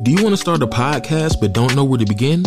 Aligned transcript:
Do 0.00 0.12
you 0.12 0.22
want 0.22 0.32
to 0.32 0.36
start 0.36 0.62
a 0.62 0.66
podcast 0.68 1.40
but 1.40 1.52
don't 1.52 1.74
know 1.74 1.82
where 1.82 1.98
to 1.98 2.06
begin? 2.06 2.44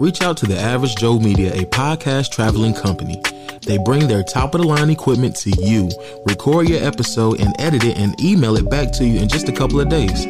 Reach 0.00 0.20
out 0.20 0.36
to 0.38 0.46
the 0.46 0.58
Average 0.58 0.96
Joe 0.96 1.20
Media, 1.20 1.54
a 1.54 1.64
podcast 1.66 2.32
traveling 2.32 2.74
company. 2.74 3.22
They 3.64 3.78
bring 3.78 4.08
their 4.08 4.24
top 4.24 4.52
of 4.56 4.62
the 4.62 4.66
line 4.66 4.90
equipment 4.90 5.36
to 5.36 5.50
you, 5.50 5.90
record 6.26 6.68
your 6.68 6.82
episode, 6.82 7.40
and 7.40 7.54
edit 7.60 7.84
it 7.84 7.96
and 7.96 8.20
email 8.20 8.56
it 8.56 8.68
back 8.68 8.90
to 8.94 9.04
you 9.04 9.20
in 9.20 9.28
just 9.28 9.48
a 9.48 9.52
couple 9.52 9.80
of 9.80 9.88
days. 9.88 10.26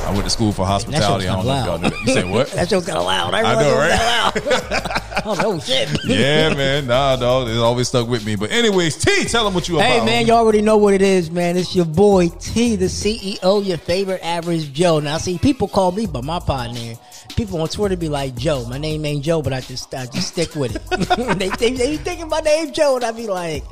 I 0.06 0.12
went 0.12 0.24
to 0.26 0.30
school 0.30 0.52
for 0.52 0.68
hospitality. 0.68 1.28
I 1.28 1.36
don't 1.36 1.46
know 1.46 1.60
if 1.60 1.66
y'all 1.66 1.78
knew 1.80 1.90
that. 1.90 2.00
You 2.02 2.14
say 2.14 2.24
what? 2.24 2.50
That 2.56 2.70
show's 2.70 2.86
kind 2.86 3.00
of 3.00 3.06
loud. 3.06 3.34
I, 3.34 3.42
I 3.42 3.56
know, 3.56 3.74
it 3.74 3.78
right? 3.78 5.02
oh 5.26 5.34
no, 5.42 5.60
shit. 5.60 5.90
yeah, 6.06 6.54
man. 6.54 6.86
Nah, 6.86 7.16
dog. 7.16 7.50
It's 7.50 7.58
always 7.58 7.88
stuck 7.88 8.08
with 8.08 8.24
me. 8.24 8.36
But 8.36 8.52
anyways, 8.52 8.98
T, 8.98 9.26
tell 9.26 9.44
them 9.44 9.56
what 9.56 9.68
you 9.68 9.80
Hey 9.80 9.98
about. 9.98 10.08
Hey, 10.08 10.18
man, 10.18 10.28
you 10.28 10.34
already 10.34 10.62
know 10.62 10.78
what 10.78 10.94
it 10.94 11.02
is, 11.02 11.32
man. 11.32 11.58
It's 11.58 11.76
your 11.76 11.86
boy 11.86 12.30
T, 12.30 12.76
the 12.76 12.86
CEO, 12.86 13.66
your 13.66 13.80
favorite 13.80 14.22
average 14.24 14.72
Joe. 14.74 15.00
Now, 15.00 15.18
see, 15.18 15.40
people 15.40 15.68
call 15.68 15.92
me 15.92 16.06
by 16.06 16.22
my 16.22 16.40
partner. 16.40 16.94
People 17.36 17.60
on 17.62 17.68
Twitter 17.68 17.98
be 17.98 18.08
like 18.08 18.36
Joe. 18.36 18.66
My 18.70 18.78
name 18.78 19.04
ain't 19.06 19.24
Joe, 19.24 19.42
but 19.42 19.54
I 19.54 19.62
just 19.62 19.94
I 19.94 20.06
just 20.06 20.28
stick 20.28 20.54
with 20.56 20.76
it. 20.76 21.40
they, 21.40 21.50
they 21.50 21.72
they 21.76 21.92
be 21.92 21.98
thinking 21.98 22.30
my 22.30 22.42
name 22.42 22.72
Joe, 22.74 22.98
and 22.98 23.04
I 23.04 23.12
be 23.12 23.26
like, 23.26 23.64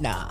nah. 0.00 0.28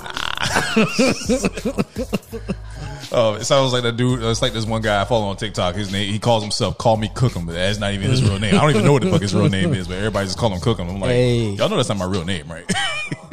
Oh, 3.11 3.33
it 3.35 3.45
sounds 3.45 3.73
like 3.73 3.83
that 3.83 3.97
dude. 3.97 4.21
It's 4.21 4.41
like 4.41 4.53
this 4.53 4.65
one 4.65 4.81
guy 4.81 5.01
I 5.01 5.05
follow 5.05 5.25
on 5.27 5.35
TikTok. 5.37 5.73
His 5.75 5.91
name, 5.91 6.11
he 6.13 6.19
calls 6.19 6.43
himself 6.43 6.77
"Call 6.77 6.95
Me 6.97 7.07
Cookum," 7.09 7.45
but 7.47 7.53
that's 7.53 7.79
not 7.79 7.93
even 7.93 8.09
his 8.09 8.21
real 8.21 8.37
name. 8.39 8.53
I 8.55 8.59
don't 8.61 8.69
even 8.71 8.85
know 8.85 8.93
what 8.93 9.01
the 9.01 9.09
fuck 9.09 9.21
his 9.21 9.33
real 9.33 9.49
name 9.49 9.73
is, 9.73 9.87
but 9.87 9.97
everybody 9.97 10.27
just 10.27 10.37
call 10.37 10.51
him 10.53 10.59
Cookum. 10.59 10.87
I'm 10.89 10.99
like, 10.99 11.11
Hey. 11.11 11.49
y'all 11.51 11.69
know 11.69 11.75
that's 11.77 11.89
not 11.89 11.97
my 11.97 12.05
real 12.05 12.23
name, 12.23 12.47
right? 12.51 12.71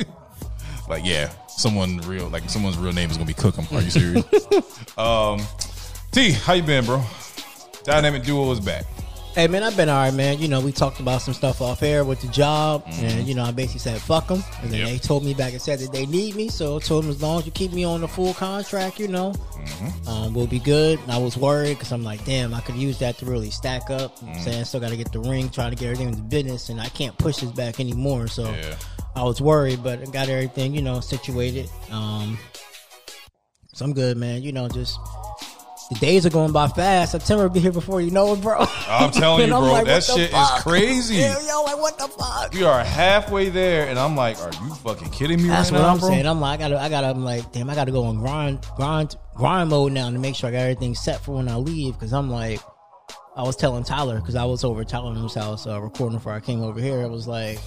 like, 0.89 1.05
yeah, 1.05 1.31
someone 1.49 1.99
real, 1.99 2.29
like 2.31 2.49
someone's 2.49 2.79
real 2.79 2.93
name 2.95 3.11
is 3.11 3.17
gonna 3.19 3.27
be 3.27 3.35
Cookum. 3.35 3.71
Are 3.77 3.83
you 3.83 3.91
serious? 3.91 4.25
um, 4.99 5.41
T, 6.11 6.31
how 6.33 6.55
you 6.55 6.63
been, 6.63 6.85
bro? 6.87 7.03
Dynamic 7.85 8.23
Duo 8.23 8.51
is 8.53 8.61
back. 8.61 8.85
Hey 9.37 9.49
man, 9.49 9.63
I've 9.63 9.77
been 9.77 9.91
all 9.91 9.97
right, 9.97 10.15
man. 10.15 10.39
You 10.39 10.49
know, 10.49 10.63
we 10.63 10.73
talked 10.73 10.99
about 10.99 11.21
some 11.21 11.35
stuff 11.35 11.61
off 11.61 11.83
air 11.83 12.07
with 12.07 12.23
the 12.23 12.29
job, 12.29 12.85
and 12.87 13.29
you 13.29 13.35
know, 13.35 13.45
I 13.45 13.51
basically 13.51 13.81
said 13.81 14.01
fuck 14.01 14.29
them, 14.29 14.43
and 14.63 14.73
then 14.73 14.81
Yep. 14.81 14.89
they 14.89 14.99
told 14.99 15.27
me 15.27 15.35
back 15.35 15.53
and 15.53 15.61
said 15.61 15.79
that 15.81 15.93
they 15.93 16.07
need 16.07 16.37
me. 16.37 16.49
So 16.49 16.77
I 16.77 16.79
told 16.79 17.05
them 17.05 17.11
as 17.11 17.21
long 17.21 17.41
as 17.41 17.45
you 17.45 17.53
keep 17.53 17.71
me 17.75 17.85
on 17.85 18.01
the 18.01 18.09
full 18.09 18.33
contract, 18.33 18.99
you 18.99 19.09
know, 19.09 19.35
um, 20.07 20.33
we'll 20.33 20.47
be 20.47 20.59
good. 20.59 20.99
And 21.01 21.13
I 21.13 21.19
was 21.19 21.37
worried 21.37 21.75
because 21.75 21.93
I'm 21.93 22.03
like, 22.03 22.25
damn, 22.25 22.55
I 22.55 22.63
could 22.63 22.77
use 22.77 22.99
that 23.01 23.19
to 23.19 23.27
really 23.27 23.51
stack 23.51 23.91
up. 23.91 24.23
What 24.23 24.37
I'm 24.37 24.41
saying, 24.43 24.65
still 24.65 24.81
got 24.81 24.89
to 24.89 24.97
get 24.97 25.13
the 25.13 25.21
ring, 25.21 25.51
trying 25.51 25.69
to 25.71 25.77
get 25.77 25.85
everything 25.85 26.09
into 26.09 26.23
business, 26.23 26.71
and 26.71 26.81
I 26.81 26.89
can't 26.89 27.17
push 27.19 27.37
this 27.37 27.51
back 27.51 27.79
anymore. 27.79 28.29
So 28.29 28.45
Yeah. 28.51 28.77
I 29.15 29.23
was 29.23 29.43
worried, 29.43 29.83
but 29.83 30.01
I 30.01 30.07
got 30.07 30.31
everything, 30.31 30.75
you 30.75 30.81
know, 30.81 31.01
situated. 31.01 31.69
Um, 31.91 32.39
so 33.75 33.85
I'm 33.85 33.93
good, 33.93 34.17
man. 34.17 34.43
You 34.43 34.53
know, 34.53 34.67
just. 34.67 34.99
The 35.91 35.95
days 36.01 36.27
are 36.27 36.31
going 36.31 36.51
by 36.53 36.67
fast. 36.67 37.13
September 37.13 37.45
will 37.45 37.51
be 37.51 37.61
here 37.61 37.71
before 37.71 38.01
you 38.01 38.11
know 38.11 38.33
it, 38.33 38.41
bro. 38.41 38.67
I'm 38.89 39.11
telling 39.13 39.47
you, 39.47 39.53
bro, 39.53 39.61
like, 39.73 39.85
that 39.87 40.03
shit 40.03 40.33
is 40.33 40.51
crazy. 40.63 41.15
Yeah, 41.17 41.39
yo, 41.47 41.63
like 41.63 41.79
what 41.79 41.97
the 41.97 42.09
fuck? 42.09 42.53
We 42.53 42.65
are 42.65 42.83
halfway 42.83 43.51
there, 43.51 43.87
and 43.89 43.97
I'm 43.97 44.17
like, 44.17 44.37
are 44.41 44.51
you 44.65 44.75
fucking 44.75 45.11
kidding 45.11 45.41
me? 45.41 45.49
That's 45.49 45.71
right 45.71 45.79
what 45.79 45.87
now, 45.87 45.93
I'm 45.93 45.99
bro? 46.01 46.09
saying. 46.09 46.27
I'm 46.27 46.41
like, 46.41 46.59
I 46.61 46.65
gotta, 46.65 46.81
I 46.81 46.89
gotta, 46.89 47.07
I'm 47.09 47.25
like, 47.25 47.53
damn, 47.53 47.71
I 47.71 47.77
gotta 47.77 47.93
go 47.93 48.03
on 48.05 48.17
grind, 48.17 48.67
grind, 48.75 49.15
grind 49.37 49.71
mode 49.71 49.93
now 49.93 50.11
to 50.11 50.19
make 50.19 50.35
sure 50.35 50.49
I 50.49 50.53
got 50.53 50.59
everything 50.63 50.97
set 50.97 51.21
for 51.21 51.37
when 51.37 51.49
I 51.49 51.55
leave. 51.55 51.95
Because 51.95 52.13
I'm 52.13 52.31
like, 52.31 52.59
I 53.37 53.45
was 53.45 53.55
telling 53.55 53.85
Tyler 53.85 54.17
because 54.19 54.35
I 54.35 54.45
was 54.45 54.65
over 54.65 54.81
at 54.81 54.89
Tyler's 54.89 55.35
house 55.35 55.69
uh, 55.69 55.81
recording 55.81 56.19
before 56.19 56.33
I 56.33 56.41
came 56.41 56.63
over 56.63 56.81
here. 56.81 57.01
I 57.03 57.07
was 57.07 57.29
like. 57.29 57.59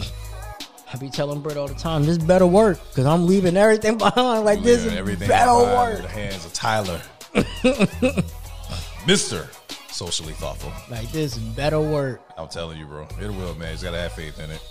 I 0.91 0.97
be 0.97 1.07
telling 1.11 1.39
Britt 1.41 1.55
all 1.55 1.67
the 1.67 1.75
time, 1.75 2.03
this 2.03 2.17
better 2.17 2.47
work 2.47 2.79
because 2.89 3.05
I'm 3.05 3.27
leaving 3.27 3.55
everything 3.55 3.97
behind. 3.99 4.43
Like 4.43 4.63
this 4.63 4.83
Yeah, 4.85 5.03
is 5.03 5.19
better 5.19 5.27
behind 5.27 5.93
work. 5.93 6.01
The 6.01 6.07
hands 6.07 6.45
of 6.45 6.51
Tyler, 6.53 6.99
Mister 9.07 9.47
Socially 9.89 10.33
Thoughtful. 10.33 10.71
Like 10.89 11.11
this 11.11 11.37
better 11.37 11.79
work. 11.79 12.21
I'm 12.37 12.47
telling 12.47 12.77
you, 12.77 12.85
bro, 12.85 13.07
it 13.21 13.27
will, 13.27 13.55
man. 13.55 13.69
You 13.69 13.73
just 13.73 13.83
gotta 13.83 13.99
have 13.99 14.13
faith 14.13 14.39
in 14.39 14.49
it. 14.51 14.61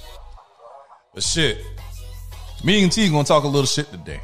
But 1.14 1.22
shit, 1.22 1.58
me 2.64 2.82
and 2.82 2.92
T 2.92 3.08
gonna 3.10 3.24
talk 3.24 3.44
a 3.44 3.48
little 3.48 3.66
shit 3.66 3.90
today. 3.90 4.20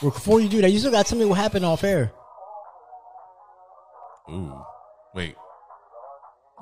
Before 0.00 0.40
you 0.40 0.48
do 0.48 0.60
that, 0.60 0.70
you 0.70 0.78
still 0.78 0.92
got 0.92 1.06
to 1.06 1.10
tell 1.10 1.18
me 1.18 1.24
what 1.24 1.38
happened 1.38 1.64
off 1.64 1.82
air 1.82 2.12
Ooh, 4.30 4.54
wait. 5.12 5.34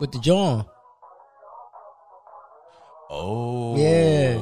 with 0.01 0.11
the 0.13 0.19
John. 0.21 0.65
Oh, 3.11 3.77
Yeah. 3.77 4.39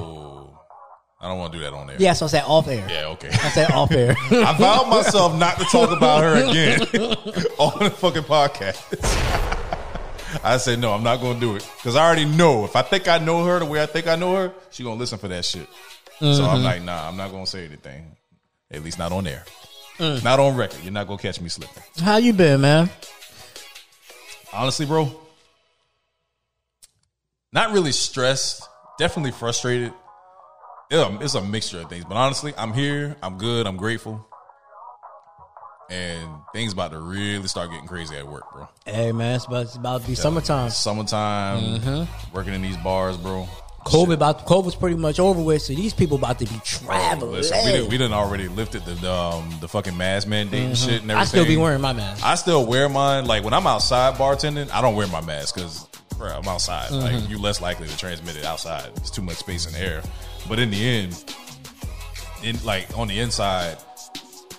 I 1.24 1.28
don't 1.28 1.38
want 1.38 1.52
to 1.54 1.58
do 1.58 1.64
that 1.64 1.72
on 1.72 1.88
air. 1.88 1.96
Yeah, 1.98 2.12
so 2.12 2.26
I 2.26 2.28
said 2.28 2.44
off 2.46 2.68
air. 2.68 2.86
Yeah, 2.88 3.06
okay. 3.12 3.28
I 3.28 3.48
said 3.48 3.70
off 3.70 3.90
air. 3.92 4.14
I 4.30 4.54
vowed 4.58 4.88
myself 4.90 5.34
not 5.38 5.56
to 5.58 5.64
talk 5.64 5.90
about 5.90 6.22
her 6.22 6.34
again 6.50 6.80
on 7.58 7.78
the 7.84 7.90
fucking 7.90 8.24
podcast. 8.24 8.82
I 10.44 10.56
said 10.58 10.80
no, 10.80 10.92
I'm 10.92 11.02
not 11.02 11.20
gonna 11.20 11.40
do 11.40 11.56
it 11.56 11.66
because 11.78 11.96
I 11.96 12.04
already 12.04 12.24
know. 12.26 12.64
If 12.64 12.76
I 12.76 12.82
think 12.82 13.08
I 13.08 13.18
know 13.18 13.44
her 13.46 13.58
the 13.60 13.64
way 13.64 13.82
I 13.82 13.86
think 13.86 14.06
I 14.06 14.16
know 14.16 14.34
her, 14.36 14.52
she 14.70 14.82
gonna 14.82 14.96
listen 14.96 15.16
for 15.18 15.28
that 15.28 15.44
shit. 15.44 15.66
So 16.18 16.26
Mm-hmm. 16.26 16.44
I'm 16.44 16.62
like, 16.62 16.82
nah, 16.82 17.08
I'm 17.08 17.16
not 17.16 17.30
gonna 17.30 17.46
say 17.46 17.64
anything. 17.64 18.16
At 18.70 18.84
least 18.84 18.98
not 18.98 19.10
on 19.12 19.26
air, 19.26 19.44
Mm. 19.98 20.22
not 20.24 20.40
on 20.40 20.56
record. 20.56 20.80
You're 20.82 20.92
not 20.92 21.06
gonna 21.06 21.22
catch 21.22 21.40
me 21.40 21.48
slipping. 21.48 21.82
How 22.00 22.16
you 22.18 22.32
been, 22.32 22.60
man? 22.60 22.90
Honestly, 24.52 24.84
bro, 24.86 25.10
not 27.52 27.72
really 27.72 27.92
stressed. 27.92 28.68
Definitely 28.98 29.32
frustrated. 29.32 29.92
It's 30.94 31.34
a 31.34 31.42
mixture 31.42 31.80
of 31.80 31.88
things, 31.88 32.04
but 32.04 32.16
honestly, 32.16 32.54
I'm 32.56 32.72
here. 32.72 33.16
I'm 33.22 33.36
good. 33.38 33.66
I'm 33.66 33.76
grateful. 33.76 34.26
And 35.90 36.28
things 36.52 36.72
about 36.72 36.92
to 36.92 36.98
really 36.98 37.46
start 37.46 37.70
getting 37.70 37.86
crazy 37.86 38.16
at 38.16 38.26
work, 38.26 38.50
bro. 38.52 38.68
Hey 38.86 39.12
man, 39.12 39.36
it's 39.36 39.44
about, 39.44 39.62
it's 39.66 39.76
about 39.76 40.02
to 40.02 40.06
be 40.06 40.14
summertime. 40.14 40.70
Summertime, 40.70 42.08
working 42.32 42.54
in 42.54 42.62
these 42.62 42.76
bars, 42.78 43.16
bro. 43.16 43.48
COVID 43.84 44.14
about 44.14 44.46
COVID's 44.46 44.76
pretty 44.76 44.96
much 44.96 45.20
over 45.20 45.42
with, 45.42 45.60
so 45.60 45.74
these 45.74 45.92
people 45.92 46.16
about 46.16 46.38
to 46.38 46.46
be 46.46 46.58
traveling. 46.64 47.32
Listen, 47.32 47.58
we 47.66 47.72
done, 47.72 47.88
we 47.90 47.98
done 47.98 48.12
already 48.14 48.48
lifted 48.48 48.82
the 48.86 49.12
um, 49.12 49.58
the 49.60 49.68
fucking 49.68 49.96
mask 49.96 50.26
mandate 50.26 50.62
and 50.62 50.78
shit 50.78 51.02
and 51.02 51.10
everything. 51.10 51.16
Mm-hmm. 51.16 51.20
I 51.20 51.24
still 51.24 51.44
be 51.44 51.58
wearing 51.58 51.82
my 51.82 51.92
mask. 51.92 52.24
I 52.24 52.34
still 52.36 52.64
wear 52.64 52.88
mine. 52.88 53.26
Like 53.26 53.44
when 53.44 53.52
I'm 53.52 53.66
outside 53.66 54.14
bartending, 54.14 54.70
I 54.70 54.80
don't 54.80 54.94
wear 54.94 55.06
my 55.08 55.20
mask 55.20 55.54
because 55.54 55.86
I'm 56.20 56.46
outside. 56.48 56.90
Mm-hmm. 56.90 57.16
Like 57.22 57.28
you 57.30 57.38
less 57.38 57.60
likely 57.60 57.88
to 57.88 57.96
transmit 57.98 58.36
it 58.36 58.44
outside. 58.44 58.90
It's 58.96 59.10
too 59.10 59.22
much 59.22 59.36
space 59.36 59.66
in 59.66 59.72
the 59.72 59.80
air. 59.80 60.02
But 60.48 60.58
in 60.58 60.70
the 60.70 60.88
end, 60.88 61.24
in 62.42 62.62
like 62.64 62.96
on 62.98 63.08
the 63.08 63.18
inside, 63.20 63.78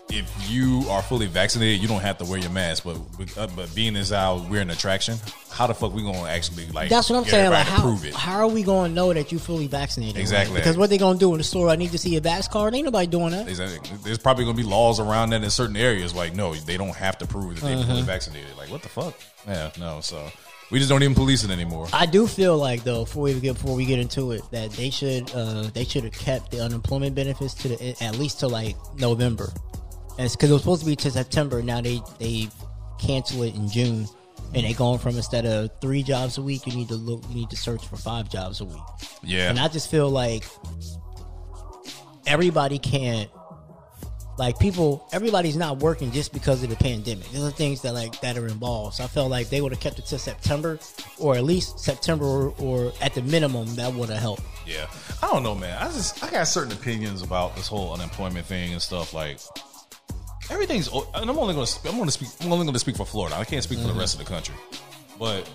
if 0.10 0.32
you 0.50 0.84
are 0.90 1.02
fully 1.02 1.26
vaccinated, 1.28 1.82
you 1.82 1.88
don't 1.88 2.02
have 2.02 2.18
to 2.20 2.26
wear 2.26 2.38
your 2.40 2.52
mask. 2.52 2.84
But 2.84 2.98
uh, 3.38 3.48
but 3.56 3.74
being 3.76 3.96
as 3.96 4.12
out 4.12 4.48
we're 4.50 4.62
an 4.62 4.70
attraction, 4.70 5.18
how 5.52 5.68
the 5.68 5.74
fuck 5.74 5.94
we 5.94 6.04
gonna 6.04 6.28
actually 6.28 6.68
like? 6.68 6.90
That's 6.90 7.10
what 7.10 7.18
I'm 7.18 7.26
saying. 7.26 7.52
Like, 7.52 7.66
how, 7.66 7.82
prove 7.82 8.06
it. 8.06 8.14
how 8.14 8.38
are 8.40 8.48
we 8.48 8.62
going 8.64 8.92
to 8.92 8.96
know 8.96 9.12
that 9.14 9.32
you 9.32 9.40
fully 9.40 9.68
vaccinated? 9.68 10.16
right? 10.16 10.22
Exactly. 10.22 10.56
Because 10.58 10.78
what 10.78 10.90
they 10.90 10.98
going 10.98 11.18
to 11.18 11.20
do 11.20 11.32
in 11.34 11.38
the 11.40 11.44
store? 11.44 11.70
I 11.70 11.76
need 11.76 11.92
to 11.92 11.98
see 11.98 12.16
a 12.18 12.22
vax 12.22 12.50
card. 12.50 12.76
Ain't 12.76 12.86
nobody 12.86 13.08
doing 13.08 13.32
that. 13.32 13.48
Exactly. 13.48 13.98
There's 14.04 14.18
probably 14.20 14.46
gonna 14.46 14.58
be 14.58 14.64
laws 14.64 15.00
around 15.00 15.32
that 15.32 15.44
in 15.44 15.50
certain 15.50 15.76
areas. 15.78 16.14
Like, 16.14 16.36
no, 16.36 16.54
they 16.54 16.78
don't 16.78 16.96
have 16.96 17.18
to 17.20 17.28
prove 17.28 17.56
that 17.56 17.66
they're 17.66 17.76
Mm-hmm. 17.78 17.90
fully 17.90 18.02
vaccinated. 18.04 18.56
Like, 18.58 18.70
what 18.72 18.82
the 18.84 18.90
fuck? 18.90 19.16
Yeah, 19.48 19.72
no. 19.80 20.02
So 20.02 20.32
we 20.72 20.80
just 20.80 20.90
don't 20.90 21.04
even 21.04 21.16
police 21.16 21.44
it 21.44 21.52
anymore. 21.52 21.88
I 21.94 22.06
do 22.06 22.26
feel 22.28 22.58
like 22.58 22.84
though, 22.84 23.06
before 23.06 23.24
we 23.24 23.40
get 23.40 23.54
before 23.54 23.76
we 23.76 23.86
get 23.86 24.00
into 24.00 24.32
it, 24.32 24.42
that 24.52 24.72
they 24.72 24.90
should 24.90 25.32
uh 25.34 25.64
they 25.74 25.84
should 25.84 26.04
have 26.04 26.14
kept 26.14 26.52
the 26.52 26.62
unemployment 26.62 27.16
benefits 27.16 27.54
to 27.56 27.70
the 27.70 28.04
at 28.04 28.18
least 28.18 28.40
to 28.40 28.48
like 28.48 28.76
November, 28.98 29.52
because 30.18 30.50
it 30.50 30.54
was 30.54 30.62
supposed 30.62 30.82
to 30.82 30.88
be 30.88 30.96
to 30.96 31.12
September. 31.12 31.62
Now 31.62 31.82
they 31.82 32.02
they 32.20 32.50
cancel 33.00 33.44
it 33.44 33.56
in 33.56 33.70
June, 33.70 34.08
and 34.54 34.66
they 34.66 34.74
going 34.74 35.00
from 35.00 35.16
instead 35.18 35.46
of 35.46 35.70
three 35.82 36.02
jobs 36.02 36.38
a 36.38 36.42
week, 36.42 36.66
you 36.66 36.76
need 36.76 36.88
to 36.88 36.96
look 36.96 37.24
you 37.30 37.36
need 37.36 37.50
to 37.52 37.58
search 37.58 37.86
for 37.88 37.98
five 37.98 38.30
jobs 38.30 38.62
a 38.62 38.66
week. 38.66 38.82
Yeah. 39.24 39.50
And 39.50 39.60
I 39.60 39.68
just 39.68 39.92
feel 39.92 40.10
like 40.10 40.46
everybody 42.26 42.80
can't 42.80 43.30
like 44.38 44.60
people 44.60 45.08
everybody's 45.12 45.56
not 45.56 45.78
working 45.80 46.12
just 46.12 46.34
because 46.34 46.64
of 46.64 46.70
the 46.70 46.76
pandemic. 46.76 47.28
There's 47.30 47.54
things 47.54 47.82
that 47.82 47.94
like 47.94 48.20
that 48.22 48.38
are 48.38 48.48
involved. 48.48 48.96
So 48.96 49.04
I 49.04 49.08
felt 49.08 49.32
like 49.32 49.50
they 49.50 49.62
would 49.62 49.72
have 49.72 49.82
kept 49.82 50.00
it 50.00 50.06
to 50.08 50.20
September 50.20 50.80
or 51.20 51.36
at 51.36 51.44
least 51.44 51.80
September 51.80 52.26
or, 52.26 52.54
or 52.60 52.94
at 53.02 53.14
the 53.14 53.22
minimum 53.22 53.74
that 53.76 53.94
would 53.94 54.10
have 54.10 54.20
helped. 54.20 54.44
Yeah, 54.66 54.88
I 55.22 55.28
don't 55.28 55.44
know, 55.44 55.56
man. 55.56 55.78
I 55.82 55.86
just 55.86 56.24
I 56.24 56.32
got 56.32 56.44
certain 56.48 56.74
opinions 56.74 57.22
about 57.22 57.56
this 57.56 57.68
whole 57.68 57.94
unemployment 57.94 58.46
thing 58.46 58.74
and 58.74 58.82
stuff. 58.82 59.14
Like 59.14 59.40
everything's, 60.50 60.88
and 60.88 61.30
I'm 61.30 61.38
only 61.38 61.54
to 61.54 61.90
I'm 61.90 62.04
to 62.04 62.12
speak 62.12 62.30
I'm 62.42 62.52
only 62.52 62.72
to 62.72 62.80
speak 62.80 62.98
for 62.98 63.06
Florida. 63.06 63.36
I 63.36 63.46
can't 63.46 63.64
speak 63.64 63.80
for 63.80 63.88
the 63.88 63.94
rest 63.94 64.20
of 64.20 64.26
the 64.26 64.32
country, 64.32 64.56
but 65.20 65.50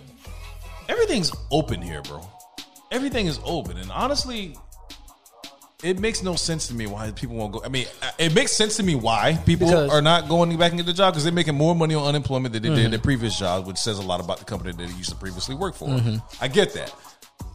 everything's 0.88 1.32
open 1.50 1.82
here, 1.82 2.02
bro. 2.02 2.26
Everything 2.90 3.26
is 3.26 3.38
open, 3.44 3.76
and 3.76 3.90
honestly, 3.92 4.56
it 5.82 5.98
makes 5.98 6.22
no 6.22 6.34
sense 6.34 6.68
to 6.68 6.74
me 6.74 6.86
why 6.86 7.10
people 7.12 7.36
won't 7.36 7.52
go. 7.52 7.62
I 7.64 7.68
mean, 7.68 7.86
it 8.18 8.34
makes 8.34 8.52
sense 8.52 8.76
to 8.76 8.82
me 8.82 8.94
why 8.94 9.38
people 9.46 9.68
Because- 9.68 9.90
are 9.90 10.02
not 10.02 10.28
going 10.28 10.56
back 10.56 10.72
and 10.72 10.78
get 10.78 10.86
the 10.86 10.92
job 10.92 11.14
because 11.14 11.24
they're 11.24 11.32
making 11.32 11.54
more 11.56 11.74
money 11.74 11.94
on 11.94 12.06
unemployment 12.06 12.52
than 12.52 12.62
they 12.62 12.68
did 12.68 12.78
in 12.78 12.90
their 12.90 12.98
mm-hmm. 12.98 13.04
previous 13.04 13.38
jobs, 13.38 13.66
which 13.66 13.78
says 13.78 13.98
a 13.98 14.02
lot 14.02 14.20
about 14.20 14.38
the 14.38 14.44
company 14.44 14.72
that 14.72 14.78
they 14.78 14.92
used 14.94 15.10
to 15.10 15.16
previously 15.16 15.54
work 15.54 15.74
for. 15.74 15.88
Mm-hmm. 15.88 16.16
I 16.42 16.48
get 16.48 16.74
that. 16.74 16.94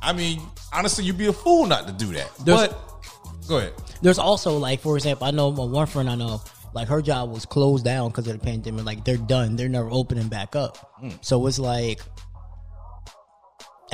I 0.02 0.14
mean, 0.14 0.42
honestly, 0.74 1.04
you'd 1.04 1.18
be 1.18 1.28
a 1.28 1.34
fool 1.34 1.66
not 1.66 1.88
to 1.88 1.94
do 1.94 2.14
that. 2.14 2.32
There's- 2.44 2.68
but 2.68 3.48
go 3.48 3.58
ahead. 3.58 3.74
There's 4.02 4.20
also 4.20 4.58
like 4.58 4.82
for 4.82 4.96
example, 4.98 5.28
I 5.28 5.32
know 5.32 5.52
my 5.52 5.64
one 5.64 5.88
friend 5.88 6.10
I 6.10 6.16
know 6.16 6.42
like 6.74 6.90
her 6.90 7.02
job 7.02 7.32
was 7.32 7.46
closed 7.46 7.86
down 7.86 8.10
because 8.10 8.28
of 8.28 8.40
the 8.40 8.46
pandemic. 8.46 8.86
Like 8.86 9.06
they're 9.06 9.18
done. 9.18 9.56
They're 9.56 9.70
never 9.70 9.90
opening 9.90 10.28
back 10.28 10.56
up. 10.56 10.94
Mm. 11.02 11.18
So 11.22 11.48
it's 11.48 11.58
like 11.58 12.02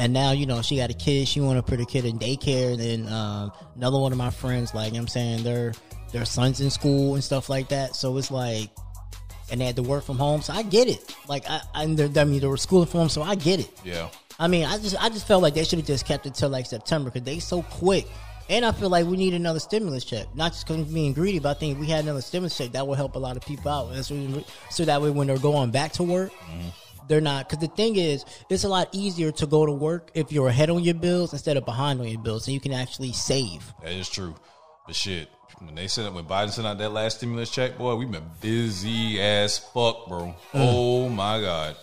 and 0.02 0.14
now 0.14 0.32
you 0.32 0.48
know 0.48 0.64
she 0.64 0.78
got 0.78 0.90
a 0.90 0.96
kid 0.96 1.28
she 1.28 1.40
want 1.40 1.58
to 1.58 1.64
put 1.64 1.80
a 1.80 1.86
kid 1.86 2.06
in 2.06 2.18
daycare. 2.18 2.72
And 2.72 2.80
then 2.80 3.14
um, 3.14 3.52
another 3.76 4.00
one 4.00 4.12
of 4.12 4.18
my 4.18 4.32
friends 4.32 4.74
like 4.74 4.88
you 4.88 4.94
know 4.94 4.98
what 4.98 5.02
i'm 5.04 5.08
saying 5.08 5.44
their 5.44 5.74
their 6.12 6.26
sons 6.26 6.60
in 6.60 6.70
school 6.70 7.14
and 7.14 7.24
stuff 7.24 7.50
like 7.50 7.70
that. 7.70 7.96
So 7.96 8.18
it's 8.18 8.32
like 8.32 8.70
and 9.52 9.62
they 9.62 9.66
had 9.66 9.76
to 9.76 9.84
work 9.84 10.04
from 10.04 10.18
home. 10.18 10.42
So 10.42 10.54
i 10.54 10.64
get 10.64 10.88
it. 10.88 11.16
Like 11.28 11.48
i, 11.50 11.62
I, 11.76 11.84
I 11.84 11.86
mean 11.86 12.40
they 12.40 12.48
were 12.48 12.58
schooling 12.58 12.88
from 12.88 13.02
home 13.02 13.10
so 13.10 13.22
i 13.22 13.36
get 13.36 13.60
it. 13.60 13.70
Yeah. 13.86 14.10
I 14.40 14.48
mean, 14.48 14.66
I 14.66 14.80
just 14.80 15.02
I 15.02 15.10
just 15.10 15.28
felt 15.28 15.44
like 15.44 15.54
they 15.54 15.64
should 15.64 15.78
have 15.78 15.88
just 15.88 16.08
kept 16.08 16.26
it 16.26 16.34
till 16.34 16.50
like 16.50 16.66
September 16.66 17.12
because 17.12 17.24
they 17.24 17.38
so 17.38 17.62
quick. 17.62 18.08
And 18.50 18.66
I 18.66 18.72
feel 18.72 18.90
like 18.90 19.06
we 19.06 19.16
need 19.16 19.36
another 19.36 19.60
stimulus 19.60 20.04
check, 20.04 20.26
not 20.36 20.52
just 20.52 20.68
because 20.68 20.92
being 20.92 21.14
greedy, 21.14 21.38
but 21.38 21.56
I 21.56 21.60
think 21.60 21.76
if 21.76 21.80
we 21.80 21.86
had 21.86 22.04
another 22.04 22.22
stimulus 22.22 22.58
check 22.58 22.72
that 22.72 22.86
would 22.86 22.98
help 22.98 23.16
a 23.16 23.20
lot 23.20 23.38
of 23.38 23.46
people 23.46 23.72
out. 23.72 23.96
So, 24.04 24.44
so 24.70 24.84
that 24.84 25.02
way 25.02 25.12
when 25.12 25.28
they're 25.28 25.38
going 25.38 25.70
back 25.70 25.94
to 25.94 26.04
work, 26.04 26.34
they're 27.12 27.22
not. 27.22 27.50
Because 27.50 27.62
the 27.62 27.74
thing 27.76 27.98
is, 27.98 28.26
it's 28.50 28.64
a 28.64 28.70
lot 28.70 28.88
easier 28.94 29.32
to 29.34 29.46
go 29.46 29.66
to 29.66 29.72
work 29.72 30.12
if 30.14 30.32
you're 30.32 30.48
ahead 30.48 30.70
on 30.70 30.84
your 30.84 30.96
bills 30.96 31.34
instead 31.34 31.58
of 31.58 31.66
behind 31.66 32.00
on 32.00 32.08
your 32.08 32.22
bills, 32.22 32.48
and 32.48 32.54
you 32.54 32.60
can 32.60 32.72
actually 32.72 33.12
save. 33.12 33.74
That 33.84 33.92
is 33.92 34.10
true. 34.10 34.34
But 34.88 34.96
shit, 34.96 35.30
when 35.60 35.76
they 35.76 35.88
sent 35.88 36.14
when 36.14 36.26
Biden 36.26 36.52
sent 36.52 36.66
out 36.66 36.78
that 36.78 36.90
last 36.90 37.18
stimulus 37.18 37.52
check, 37.52 37.78
boy, 37.78 37.96
we've 37.96 38.10
been 38.10 38.32
busy 38.40 39.22
as 39.22 39.60
fuck, 39.60 40.08
bro. 40.08 40.34
Mm. 40.54 40.56
Oh 40.56 41.10
my 41.10 41.42
god. 41.42 41.76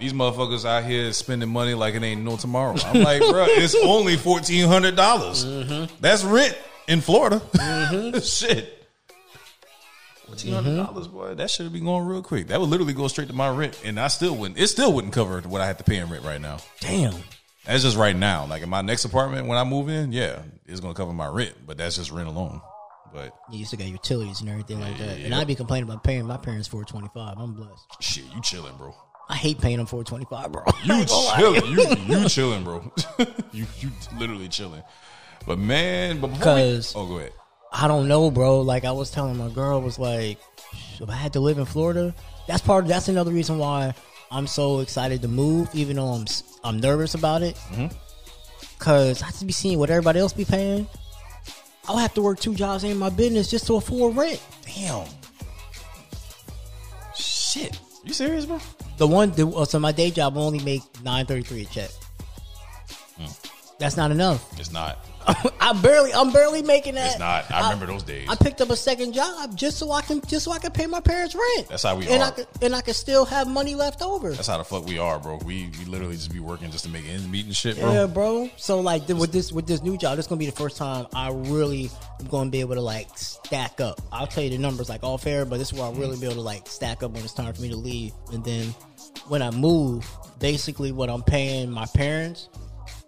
These 0.00 0.12
motherfuckers 0.12 0.64
out 0.64 0.84
here 0.84 1.12
spending 1.12 1.48
money 1.48 1.74
like 1.74 1.94
it 1.94 2.02
ain't 2.02 2.22
no 2.22 2.36
tomorrow. 2.36 2.76
I'm 2.84 3.02
like, 3.02 3.20
bro, 3.20 3.46
it's 3.48 3.74
only 3.82 4.16
fourteen 4.16 4.68
hundred 4.68 4.96
dollars. 4.96 5.44
Mm-hmm. 5.44 5.94
That's 6.00 6.24
rent 6.24 6.56
in 6.86 7.00
Florida. 7.00 7.40
Mm-hmm. 7.52 8.18
Shit, 8.22 8.77
fourteen 10.28 10.54
hundred 10.54 10.70
mm-hmm. 10.70 10.84
dollars, 10.84 11.08
boy. 11.08 11.34
That 11.34 11.50
should 11.50 11.72
be 11.72 11.80
going 11.80 12.06
real 12.06 12.22
quick. 12.22 12.48
That 12.48 12.60
would 12.60 12.68
literally 12.68 12.92
go 12.92 13.08
straight 13.08 13.28
to 13.28 13.34
my 13.34 13.48
rent, 13.48 13.80
and 13.84 13.98
I 13.98 14.08
still 14.08 14.36
wouldn't. 14.36 14.58
It 14.60 14.68
still 14.68 14.92
wouldn't 14.92 15.12
cover 15.12 15.40
what 15.42 15.60
I 15.60 15.66
have 15.66 15.78
to 15.78 15.84
pay 15.84 15.96
in 15.96 16.08
rent 16.08 16.24
right 16.24 16.40
now. 16.40 16.58
Damn. 16.80 17.14
That's 17.66 17.82
just 17.82 17.96
right 17.96 18.16
now. 18.16 18.46
Like 18.46 18.62
in 18.62 18.68
my 18.70 18.80
next 18.82 19.04
apartment 19.04 19.46
when 19.46 19.58
I 19.58 19.64
move 19.64 19.88
in, 19.88 20.12
yeah, 20.12 20.42
it's 20.66 20.80
gonna 20.80 20.94
cover 20.94 21.12
my 21.12 21.26
rent, 21.28 21.54
but 21.66 21.76
that's 21.76 21.96
just 21.96 22.10
rent 22.10 22.28
alone. 22.28 22.60
But 23.12 23.34
You 23.50 23.58
used 23.60 23.70
to 23.70 23.76
get 23.76 23.88
utilities 23.88 24.40
and 24.40 24.48
everything 24.50 24.80
like 24.80 24.98
that. 24.98 25.18
And 25.18 25.28
Yeah. 25.30 25.38
I'd 25.38 25.46
be 25.46 25.54
complaining 25.54 25.88
about 25.88 26.04
paying 26.04 26.26
my 26.26 26.36
parents 26.36 26.68
four 26.68 26.84
twenty 26.84 27.08
five. 27.14 27.36
I'm 27.38 27.54
blessed. 27.54 27.84
shit, 28.00 28.24
you 28.34 28.40
chilling, 28.42 28.76
bro. 28.76 28.94
I 29.30 29.36
hate 29.36 29.60
paying 29.60 29.76
them 29.78 29.86
four 29.86 30.04
twenty 30.04 30.26
five, 30.30 30.50
bro. 30.52 30.62
You 30.84 31.04
chilling. 31.36 31.66
You 31.72 31.96
you 32.20 32.28
chilling, 32.28 32.64
bro. 32.64 32.90
you 33.52 33.66
you 33.80 33.90
literally 34.18 34.48
chilling. 34.48 34.82
But 35.46 35.58
man, 35.58 36.20
but 36.20 36.28
before 36.28 36.54
we- 36.54 36.60
'Cause- 36.60 36.94
oh, 36.96 37.06
go 37.06 37.18
ahead. 37.18 37.32
I 37.72 37.88
don't 37.88 38.08
know, 38.08 38.30
bro. 38.30 38.60
Like 38.60 38.84
I 38.84 38.92
was 38.92 39.10
telling 39.10 39.36
my 39.36 39.48
girl, 39.48 39.80
was 39.80 39.98
like, 39.98 40.38
if 41.00 41.08
I 41.08 41.14
had 41.14 41.34
to 41.34 41.40
live 41.40 41.58
in 41.58 41.64
Florida, 41.64 42.14
that's 42.46 42.62
part. 42.62 42.84
Of, 42.84 42.88
that's 42.88 43.08
another 43.08 43.30
reason 43.30 43.58
why 43.58 43.94
I'm 44.30 44.46
so 44.46 44.80
excited 44.80 45.22
to 45.22 45.28
move, 45.28 45.68
even 45.74 45.96
though 45.96 46.08
I'm 46.08 46.26
I'm 46.64 46.80
nervous 46.80 47.14
about 47.14 47.42
it. 47.42 47.58
Cause 48.78 49.22
I 49.22 49.26
just 49.26 49.46
be 49.46 49.52
seeing 49.52 49.78
what 49.78 49.90
everybody 49.90 50.20
else 50.20 50.32
be 50.32 50.44
paying. 50.44 50.86
I'll 51.88 51.96
have 51.96 52.14
to 52.14 52.22
work 52.22 52.38
two 52.38 52.54
jobs 52.54 52.84
in 52.84 52.96
my 52.96 53.10
business 53.10 53.50
just 53.50 53.66
to 53.68 53.76
afford 53.76 54.16
rent. 54.16 54.42
Damn. 54.66 55.06
Shit. 57.14 57.78
You 58.04 58.12
serious, 58.12 58.46
bro? 58.46 58.60
The 58.98 59.06
one, 59.06 59.30
the, 59.32 59.48
uh, 59.48 59.64
so 59.64 59.78
my 59.78 59.92
day 59.92 60.10
job 60.10 60.36
I 60.36 60.40
only 60.40 60.62
make 60.62 60.82
nine 61.02 61.26
thirty 61.26 61.42
three 61.42 61.62
a 61.62 61.64
check. 61.66 61.90
That's 63.78 63.96
not 63.96 64.10
enough. 64.10 64.58
It's 64.58 64.72
not. 64.72 65.04
I 65.60 65.78
barely, 65.82 66.12
I'm 66.12 66.32
barely 66.32 66.62
making 66.62 66.94
that. 66.94 67.10
It's 67.10 67.18
not. 67.18 67.50
I 67.50 67.62
remember 67.64 67.86
those 67.86 68.02
days. 68.02 68.28
I 68.30 68.34
picked 68.34 68.60
up 68.60 68.70
a 68.70 68.76
second 68.76 69.12
job 69.12 69.56
just 69.56 69.78
so 69.78 69.92
I 69.92 70.00
can 70.00 70.20
just 70.22 70.44
so 70.44 70.52
I 70.52 70.58
can 70.58 70.72
pay 70.72 70.86
my 70.86 71.00
parents 71.00 71.34
rent. 71.34 71.68
That's 71.68 71.82
how 71.82 71.96
we 71.96 72.08
and 72.08 72.22
are. 72.22 72.28
I 72.28 72.30
could, 72.30 72.46
and 72.62 72.74
I 72.74 72.80
can 72.80 72.94
still 72.94 73.24
have 73.26 73.46
money 73.46 73.74
left 73.74 74.00
over. 74.00 74.32
That's 74.32 74.48
how 74.48 74.58
the 74.58 74.64
fuck 74.64 74.86
we 74.86 74.98
are, 74.98 75.18
bro. 75.18 75.38
We 75.44 75.70
we 75.78 75.84
literally 75.84 76.14
just 76.14 76.32
be 76.32 76.40
working 76.40 76.70
just 76.70 76.84
to 76.84 76.90
make 76.90 77.06
ends 77.06 77.28
meet 77.28 77.44
and 77.44 77.54
shit, 77.54 77.78
bro. 77.78 77.92
Yeah, 77.92 78.06
bro. 78.06 78.50
So 78.56 78.80
like 78.80 79.06
th- 79.06 79.18
with 79.18 79.32
this 79.32 79.52
with 79.52 79.66
this 79.66 79.82
new 79.82 79.98
job, 79.98 80.16
this 80.16 80.26
gonna 80.26 80.38
be 80.38 80.46
the 80.46 80.52
first 80.52 80.76
time 80.78 81.06
I 81.14 81.30
really 81.30 81.90
am 82.20 82.26
gonna 82.28 82.50
be 82.50 82.60
able 82.60 82.76
to 82.76 82.80
like 82.80 83.08
stack 83.16 83.80
up. 83.80 84.00
I'll 84.10 84.26
tell 84.26 84.44
you 84.44 84.50
the 84.50 84.58
numbers 84.58 84.88
like 84.88 85.02
all 85.02 85.18
fair, 85.18 85.44
but 85.44 85.58
this 85.58 85.72
is 85.72 85.74
where 85.74 85.84
I'll 85.84 85.94
really 85.94 86.18
be 86.18 86.24
able 86.24 86.36
to 86.36 86.40
like 86.40 86.66
stack 86.68 87.02
up 87.02 87.12
when 87.12 87.22
it's 87.22 87.34
time 87.34 87.52
for 87.52 87.60
me 87.60 87.68
to 87.68 87.76
leave. 87.76 88.12
And 88.32 88.42
then 88.44 88.74
when 89.28 89.42
I 89.42 89.50
move, 89.50 90.08
basically 90.38 90.92
what 90.92 91.10
I'm 91.10 91.22
paying 91.22 91.70
my 91.70 91.86
parents 91.94 92.48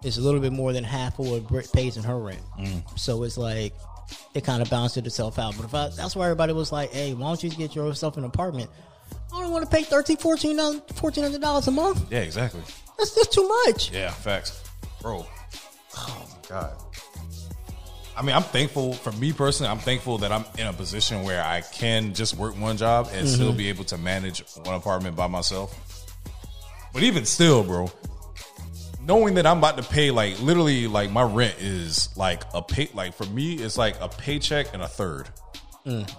is 0.04 0.18
a 0.18 0.20
little 0.20 0.40
bit 0.40 0.52
more 0.52 0.72
than 0.72 0.84
half 0.84 1.18
of 1.18 1.28
what 1.28 1.46
Britt 1.48 1.70
pays 1.72 1.96
in 1.96 2.02
her 2.04 2.18
rent. 2.18 2.40
Mm. 2.58 2.98
So 2.98 3.22
it's 3.22 3.36
like 3.38 3.74
it 4.34 4.44
kind 4.44 4.62
of 4.62 4.70
balanced 4.70 4.96
itself 4.96 5.38
out. 5.38 5.56
But 5.56 5.66
if 5.66 5.74
I, 5.74 5.88
that's 5.88 6.16
why 6.16 6.26
everybody 6.26 6.52
was 6.52 6.72
like, 6.72 6.92
"Hey, 6.92 7.14
why 7.14 7.28
don't 7.28 7.42
you 7.42 7.50
get 7.50 7.74
yourself 7.74 8.16
an 8.16 8.24
apartment?" 8.24 8.70
I 9.32 9.42
don't 9.42 9.52
want 9.52 9.68
to 9.68 9.70
pay 9.70 9.82
$13, 9.82 10.16
$1,400 10.16 11.34
uh, 11.34 11.38
dollars 11.38 11.68
a 11.68 11.70
month. 11.70 12.10
Yeah, 12.10 12.20
exactly. 12.20 12.62
That's 12.98 13.14
just 13.14 13.32
too 13.32 13.48
much. 13.66 13.92
Yeah, 13.92 14.10
facts, 14.10 14.62
bro. 15.00 15.26
Oh 15.96 16.28
my 16.30 16.48
god. 16.48 16.76
I 18.16 18.22
mean, 18.22 18.34
I'm 18.36 18.42
thankful 18.42 18.92
for 18.92 19.12
me 19.12 19.32
personally. 19.32 19.70
I'm 19.70 19.78
thankful 19.78 20.18
that 20.18 20.32
I'm 20.32 20.44
in 20.58 20.66
a 20.66 20.72
position 20.72 21.22
where 21.22 21.42
I 21.42 21.62
can 21.62 22.12
just 22.12 22.36
work 22.36 22.58
one 22.58 22.76
job 22.76 23.08
and 23.12 23.26
still 23.26 23.48
mm-hmm. 23.48 23.56
be 23.56 23.68
able 23.68 23.84
to 23.84 23.96
manage 23.96 24.44
one 24.56 24.74
apartment 24.74 25.16
by 25.16 25.26
myself. 25.26 25.74
But 26.92 27.02
even 27.02 27.24
still, 27.24 27.62
bro, 27.62 27.90
knowing 29.10 29.34
that 29.34 29.44
I'm 29.44 29.58
about 29.58 29.76
to 29.76 29.82
pay 29.82 30.12
like 30.12 30.40
literally 30.40 30.86
like 30.86 31.10
my 31.10 31.22
rent 31.22 31.56
is 31.58 32.16
like 32.16 32.44
a 32.54 32.62
pay 32.62 32.88
like 32.94 33.12
for 33.12 33.24
me 33.26 33.54
it's 33.54 33.76
like 33.76 34.00
a 34.00 34.08
paycheck 34.08 34.72
and 34.72 34.80
a 34.80 34.86
third. 34.86 35.28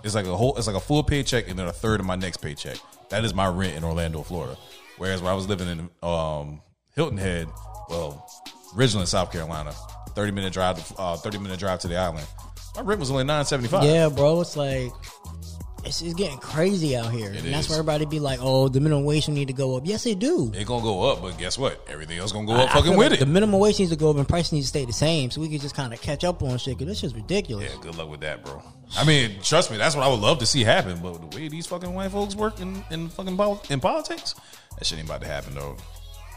It's 0.03 0.13
like 0.13 0.25
a 0.25 0.35
whole 0.35 0.57
it's 0.57 0.67
like 0.67 0.75
a 0.75 0.81
full 0.81 1.01
paycheck 1.01 1.47
and 1.47 1.57
then 1.57 1.67
a 1.67 1.71
third 1.71 2.01
of 2.01 2.05
my 2.05 2.17
next 2.17 2.37
paycheck. 2.37 2.75
That 3.07 3.23
is 3.23 3.33
my 3.33 3.47
rent 3.47 3.77
in 3.77 3.85
Orlando, 3.85 4.23
Florida. 4.23 4.57
Whereas 4.97 5.21
when 5.21 5.31
I 5.31 5.35
was 5.35 5.47
living 5.47 5.69
in 5.69 5.89
um, 6.03 6.61
Hilton 6.93 7.17
Head, 7.17 7.47
well, 7.89 8.29
originally 8.75 9.03
in 9.03 9.07
South 9.07 9.31
Carolina, 9.31 9.71
thirty 10.09 10.33
minute 10.33 10.51
drive, 10.51 10.85
to, 10.85 10.97
uh, 10.97 11.15
thirty 11.15 11.37
minute 11.37 11.59
drive 11.59 11.79
to 11.79 11.87
the 11.87 11.95
island. 11.95 12.27
My 12.75 12.81
rent 12.81 12.99
was 12.99 13.09
only 13.09 13.23
nine 13.23 13.45
seventy 13.45 13.69
five. 13.69 13.85
Yeah, 13.85 14.09
bro. 14.09 14.41
It's 14.41 14.57
like 14.57 14.91
it's, 15.85 16.01
it's 16.01 16.13
getting 16.13 16.37
crazy 16.37 16.95
out 16.95 17.11
here, 17.11 17.27
and 17.31 17.37
that's 17.53 17.65
is. 17.65 17.69
where 17.69 17.79
everybody 17.79 18.05
be 18.05 18.19
like, 18.19 18.39
"Oh, 18.41 18.67
the 18.67 18.79
minimum 18.79 19.05
wage 19.05 19.27
need 19.27 19.47
to 19.47 19.53
go 19.53 19.77
up." 19.77 19.83
Yes, 19.85 20.05
it 20.05 20.19
do. 20.19 20.51
It 20.53 20.65
gonna 20.65 20.83
go 20.83 21.09
up, 21.09 21.21
but 21.21 21.37
guess 21.37 21.57
what? 21.57 21.85
Everything 21.89 22.19
else 22.19 22.31
gonna 22.31 22.47
go 22.47 22.53
up 22.53 22.69
I 22.69 22.73
fucking 22.73 22.97
with 22.97 23.11
like 23.11 23.21
it. 23.21 23.25
The 23.25 23.31
minimum 23.31 23.59
wage 23.59 23.79
needs 23.79 23.91
to 23.91 23.97
go 23.97 24.09
up 24.09 24.17
and 24.17 24.27
price 24.27 24.51
needs 24.51 24.67
to 24.67 24.69
stay 24.69 24.85
the 24.85 24.93
same, 24.93 25.31
so 25.31 25.41
we 25.41 25.49
can 25.49 25.59
just 25.59 25.75
kind 25.75 25.93
of 25.93 26.01
catch 26.01 26.23
up 26.23 26.43
on 26.43 26.57
shit. 26.57 26.77
Cause 26.77 26.87
this 26.87 26.99
shit's 26.99 27.15
ridiculous. 27.15 27.71
Yeah, 27.71 27.81
good 27.81 27.95
luck 27.97 28.09
with 28.09 28.21
that, 28.21 28.45
bro. 28.45 28.61
I 28.95 29.05
mean, 29.05 29.41
trust 29.41 29.71
me, 29.71 29.77
that's 29.77 29.95
what 29.95 30.05
I 30.05 30.09
would 30.09 30.19
love 30.19 30.39
to 30.39 30.45
see 30.45 30.63
happen. 30.63 30.99
But 31.01 31.31
the 31.31 31.37
way 31.37 31.47
these 31.47 31.67
fucking 31.67 31.93
white 31.93 32.11
folks 32.11 32.35
work 32.35 32.59
in, 32.59 32.83
in 32.91 33.09
fucking 33.09 33.37
pol- 33.37 33.63
in 33.69 33.79
politics, 33.79 34.35
that 34.77 34.85
shit 34.85 34.99
ain't 34.99 35.07
about 35.07 35.21
to 35.21 35.27
happen 35.27 35.55
though. 35.55 35.77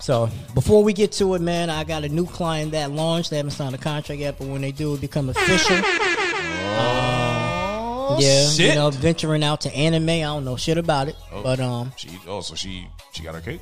So 0.01 0.29
before 0.55 0.83
we 0.83 0.93
get 0.93 1.13
to 1.13 1.35
it, 1.35 1.41
man, 1.41 1.71
I 1.71 1.85
got 1.85 2.05
a 2.05 2.09
new 2.09 2.27
client 2.27 2.73
that 2.73 2.91
launched. 2.91 3.31
They 3.31 3.37
haven't 3.37 3.53
signed 3.53 3.75
a 3.75 3.79
contract 3.79 4.21
yet, 4.21 4.39
but 4.39 4.49
when 4.49 4.61
they 4.61 4.73
do, 4.73 4.95
it 4.95 5.01
become 5.01 5.29
official. 5.29 5.77
Oh 8.07 8.19
yeah, 8.21 8.49
shit! 8.49 8.69
you 8.71 8.75
know, 8.75 8.91
venturing 8.91 9.43
out 9.43 9.63
to 9.63 9.75
anime. 9.75 10.09
I 10.11 10.21
don't 10.21 10.45
know 10.45 10.57
shit 10.57 10.79
about 10.79 11.09
it, 11.09 11.17
but 11.31 11.61
um, 11.61 11.93
she 11.97 12.11
oh, 12.27 12.41
so 12.41 12.55
she 12.55 12.87
she 13.13 13.23
got 13.23 13.35
her 13.35 13.41
cake. 13.41 13.61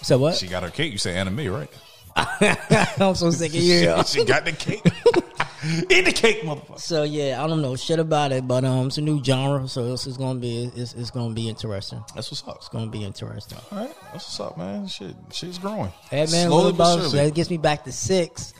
so 0.00 0.18
what? 0.18 0.36
She 0.36 0.46
got 0.46 0.62
her 0.62 0.70
cake. 0.70 0.92
You 0.92 0.98
say 0.98 1.16
anime, 1.16 1.52
right? 1.52 1.70
I'm 2.16 3.14
so 3.14 3.30
sick 3.30 3.50
of 3.50 3.56
you. 3.56 4.02
she 4.06 4.24
got 4.24 4.44
the 4.44 4.52
cake. 4.52 4.82
Eat 5.90 6.04
the 6.04 6.12
cake, 6.12 6.42
motherfucker. 6.42 6.78
So 6.78 7.02
yeah, 7.02 7.42
I 7.42 7.46
don't 7.48 7.62
know 7.62 7.74
shit 7.74 7.98
about 7.98 8.30
it, 8.30 8.46
but 8.46 8.64
um, 8.64 8.86
it's 8.86 8.98
a 8.98 9.00
new 9.00 9.22
genre, 9.22 9.66
so 9.66 9.88
this 9.88 10.06
is 10.06 10.16
gonna 10.16 10.38
be 10.38 10.70
it's, 10.76 10.94
it's 10.94 11.10
gonna 11.10 11.34
be 11.34 11.48
interesting. 11.48 12.02
That's 12.14 12.30
what's 12.30 12.46
up. 12.46 12.56
It's 12.58 12.68
gonna 12.68 12.90
be 12.90 13.04
interesting. 13.04 13.58
All 13.72 13.78
right, 13.78 13.94
that's 14.12 14.24
what's 14.24 14.40
up, 14.40 14.56
man. 14.56 14.86
Shit, 14.86 15.16
shit's 15.32 15.58
growing. 15.58 15.90
Hey 16.10 16.26
man, 16.26 16.48
Slowly 16.48 16.72
but 16.72 16.98
about 16.98 17.12
that 17.12 17.34
gets 17.34 17.50
me 17.50 17.56
back 17.58 17.84
to 17.84 17.92
six. 17.92 18.54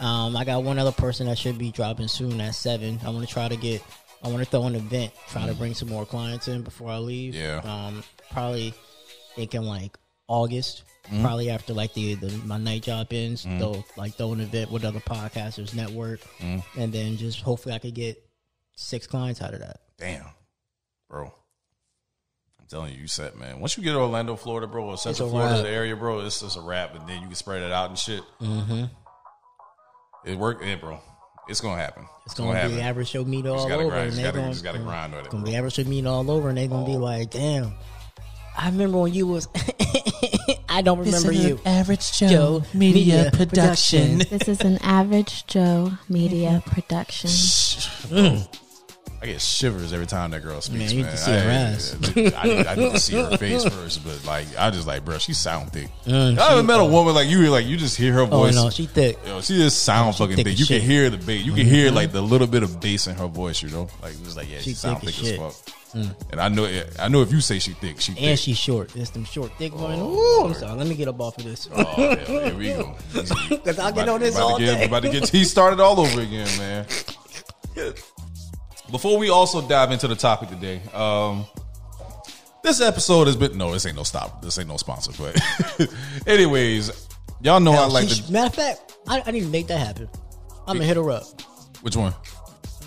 Um, 0.00 0.34
I 0.34 0.44
got 0.44 0.64
one 0.64 0.78
other 0.78 0.92
person 0.92 1.26
that 1.26 1.36
should 1.36 1.58
be 1.58 1.70
dropping 1.70 2.08
soon 2.08 2.40
at 2.40 2.54
seven. 2.54 2.98
I 3.04 3.10
want 3.10 3.26
to 3.26 3.32
try 3.32 3.48
to 3.48 3.56
get. 3.56 3.82
I 4.22 4.28
want 4.28 4.38
to 4.44 4.44
throw 4.50 4.64
an 4.64 4.74
event, 4.74 5.12
try 5.28 5.46
to 5.46 5.54
bring 5.54 5.74
some 5.74 5.88
more 5.88 6.04
clients 6.04 6.46
in 6.48 6.62
before 6.62 6.90
I 6.90 6.98
leave. 6.98 7.34
Yeah. 7.34 7.60
Um, 7.64 8.02
probably 8.30 8.74
thinking 9.34 9.62
like 9.62 9.96
August. 10.28 10.84
Mm-hmm. 11.06 11.22
Probably 11.24 11.50
after 11.50 11.72
like 11.72 11.94
the, 11.94 12.14
the 12.14 12.28
my 12.44 12.58
night 12.58 12.82
job 12.82 13.08
ends, 13.10 13.44
they'll 13.44 13.84
like 13.96 14.14
throw 14.14 14.32
an 14.32 14.40
event 14.40 14.70
with 14.70 14.84
other 14.84 15.00
podcasters 15.00 15.74
network, 15.74 16.20
Mm-hmm. 16.38 16.80
and 16.80 16.92
then 16.92 17.16
just 17.16 17.40
hopefully 17.40 17.74
I 17.74 17.78
could 17.78 17.94
get 17.94 18.22
six 18.76 19.06
clients 19.06 19.40
out 19.40 19.54
of 19.54 19.60
that. 19.60 19.80
Damn, 19.98 20.26
bro. 21.08 21.32
I'm 22.60 22.66
telling 22.68 22.92
you, 22.94 23.00
you 23.00 23.06
set, 23.08 23.36
man. 23.38 23.58
Once 23.60 23.76
you 23.78 23.82
get 23.82 23.92
to 23.92 23.98
Orlando, 23.98 24.36
Florida, 24.36 24.66
bro, 24.66 24.84
or 24.90 24.98
Central 24.98 25.30
Florida 25.30 25.66
area, 25.68 25.96
bro, 25.96 26.20
it's 26.20 26.40
just 26.40 26.58
a 26.58 26.60
wrap, 26.60 26.94
and 26.94 27.08
then 27.08 27.22
you 27.22 27.26
can 27.26 27.34
spread 27.34 27.62
it 27.62 27.72
out 27.72 27.88
and 27.88 27.98
shit. 27.98 28.22
Mm-hmm. 28.40 28.84
It 30.26 30.38
worked, 30.38 30.62
yeah, 30.64 30.76
bro. 30.76 31.00
It's 31.50 31.60
gonna 31.60 31.80
happen. 31.82 32.06
It's 32.24 32.34
gonna, 32.34 32.68
be 32.68 32.80
average 32.80 33.08
show 33.08 33.24
meet 33.24 33.44
all 33.44 33.68
gotta 33.68 33.82
over, 33.82 33.90
grind- 33.90 34.02
and 34.02 34.10
just 34.12 34.22
they're 34.22 34.30
gotta- 34.30 34.38
gonna, 34.38 34.52
just 34.52 34.64
gotta 34.64 34.78
grind 34.78 35.12
with 35.12 35.26
it, 35.26 35.30
Gonna 35.32 35.42
bro. 35.42 35.50
be 35.50 35.56
average 35.56 35.74
show 35.74 35.84
meet 35.84 36.06
all 36.06 36.30
over, 36.30 36.48
and 36.48 36.56
they're 36.56 36.68
gonna 36.68 36.86
be 36.86 36.94
oh. 36.94 36.98
like, 36.98 37.30
"Damn, 37.32 37.72
I 38.56 38.66
remember 38.66 38.98
when 38.98 39.12
you 39.12 39.26
was." 39.26 39.48
I 40.68 40.82
don't 40.82 41.00
remember 41.00 41.32
you. 41.32 41.58
Average 41.66 42.18
Joe 42.18 42.62
Media 42.72 43.30
Production. 43.32 44.18
This 44.18 44.46
is 44.46 44.60
an 44.60 44.78
Average 44.78 45.46
Joe 45.48 45.90
Media 46.08 46.62
production. 46.66 47.30
Mm. 47.30 48.59
I 49.22 49.26
get 49.26 49.40
shivers 49.42 49.92
every 49.92 50.06
time 50.06 50.30
that 50.30 50.42
girl 50.42 50.62
speaks. 50.62 50.78
Man, 50.78 50.90
you 50.90 51.02
Man, 51.02 51.12
need 51.12 51.18
to 51.18 51.22
see 51.22 51.30
her 51.30 51.50
I, 51.50 51.52
ass. 51.52 51.94
I, 52.38 52.44
need, 52.48 52.66
I 52.66 52.74
need 52.74 52.92
to 52.92 52.98
see 52.98 53.16
her 53.16 53.36
face 53.36 53.64
first, 53.64 54.02
but 54.02 54.24
like, 54.24 54.46
I 54.58 54.70
just 54.70 54.86
like, 54.86 55.04
bro, 55.04 55.18
she 55.18 55.34
sound 55.34 55.72
thick. 55.72 55.88
Mm, 56.06 56.38
I 56.38 56.48
haven't 56.50 56.64
met 56.64 56.80
a 56.80 56.84
woman 56.86 57.14
like 57.14 57.28
you. 57.28 57.50
Like, 57.50 57.66
you 57.66 57.76
just 57.76 57.98
hear 57.98 58.14
her 58.14 58.24
voice. 58.24 58.56
Oh 58.56 58.64
no, 58.64 58.70
she 58.70 58.86
thick. 58.86 59.18
Yo, 59.26 59.42
she 59.42 59.56
just 59.56 59.82
sound 59.84 60.14
She 60.14 60.22
fucking 60.22 60.36
thick 60.36 60.46
thick. 60.46 60.58
You 60.58 60.64
can 60.64 60.76
shit. 60.76 60.82
Mm-hmm. 60.82 60.90
hear 60.90 61.10
the 61.10 61.18
bass. 61.18 61.44
You 61.44 61.52
can 61.52 61.66
hear 61.66 61.90
like 61.90 62.12
the 62.12 62.22
little 62.22 62.46
bit 62.46 62.62
of 62.62 62.80
bass 62.80 63.06
in 63.08 63.14
her 63.16 63.26
voice. 63.26 63.62
You 63.62 63.68
know, 63.68 63.88
like 64.02 64.12
just 64.24 64.38
like 64.38 64.50
yeah, 64.50 64.58
she, 64.58 64.70
She 64.70 64.74
sound 64.74 65.00
thick 65.02 65.14
thick 65.14 65.38
as 65.40 65.56
shit. 65.56 65.74
Mm. 65.94 66.14
And 66.30 66.40
I 66.40 66.48
know, 66.48 66.82
I 67.00 67.08
know 67.08 67.20
if 67.20 67.32
you 67.32 67.40
say 67.40 67.58
she 67.58 67.72
thick, 67.72 68.00
she 68.00 68.12
And 68.12 68.20
thick. 68.20 68.38
she's 68.38 68.56
short. 68.56 68.94
It's 68.96 69.10
them 69.10 69.24
short, 69.24 69.52
thick 69.58 69.74
one. 69.74 69.98
Oh, 69.98 70.44
Ooh, 70.44 70.46
I'm 70.46 70.54
sorry. 70.54 70.78
Let 70.78 70.86
me 70.86 70.94
get 70.94 71.08
up 71.08 71.20
off 71.20 71.36
of 71.36 71.44
this. 71.44 71.68
Oh, 71.74 71.84
hell, 71.84 72.16
here 72.16 72.54
we 72.56 72.68
go. 72.68 72.94
'Cause 73.12 73.78
I'll 73.78 73.92
get 73.92 74.08
on 74.08 74.20
this 74.20 74.34
about 74.36 74.52
all 74.52 74.58
get. 74.58 74.86
About 74.86 75.02
to 75.02 75.10
get 75.10 75.24
tea 75.24 75.44
started 75.44 75.78
all 75.80 76.00
over 76.00 76.20
again, 76.22 76.46
man. 76.58 76.86
Before 78.90 79.18
we 79.18 79.30
also 79.30 79.66
dive 79.66 79.92
into 79.92 80.08
the 80.08 80.16
topic 80.16 80.48
today, 80.48 80.80
um, 80.92 81.46
this 82.62 82.80
episode 82.80 83.26
has 83.26 83.36
been 83.36 83.56
no, 83.56 83.72
this 83.72 83.86
ain't 83.86 83.96
no 83.96 84.02
stop. 84.02 84.42
This 84.42 84.58
ain't 84.58 84.68
no 84.68 84.76
sponsor, 84.76 85.12
but 85.18 85.88
anyways, 86.26 87.08
y'all 87.40 87.60
know 87.60 87.72
I 87.72 87.86
like 87.86 88.08
She- 88.08 88.22
the 88.22 88.32
matter 88.32 88.46
of 88.48 88.54
fact, 88.54 88.96
I, 89.08 89.22
I 89.26 89.30
need 89.30 89.40
to 89.42 89.48
make 89.48 89.68
that 89.68 89.78
happen. 89.78 90.08
I'm 90.66 90.76
gonna 90.76 90.84
hit 90.86 90.96
her 90.96 91.10
up. 91.10 91.24
which 91.82 91.96
one? 91.96 92.14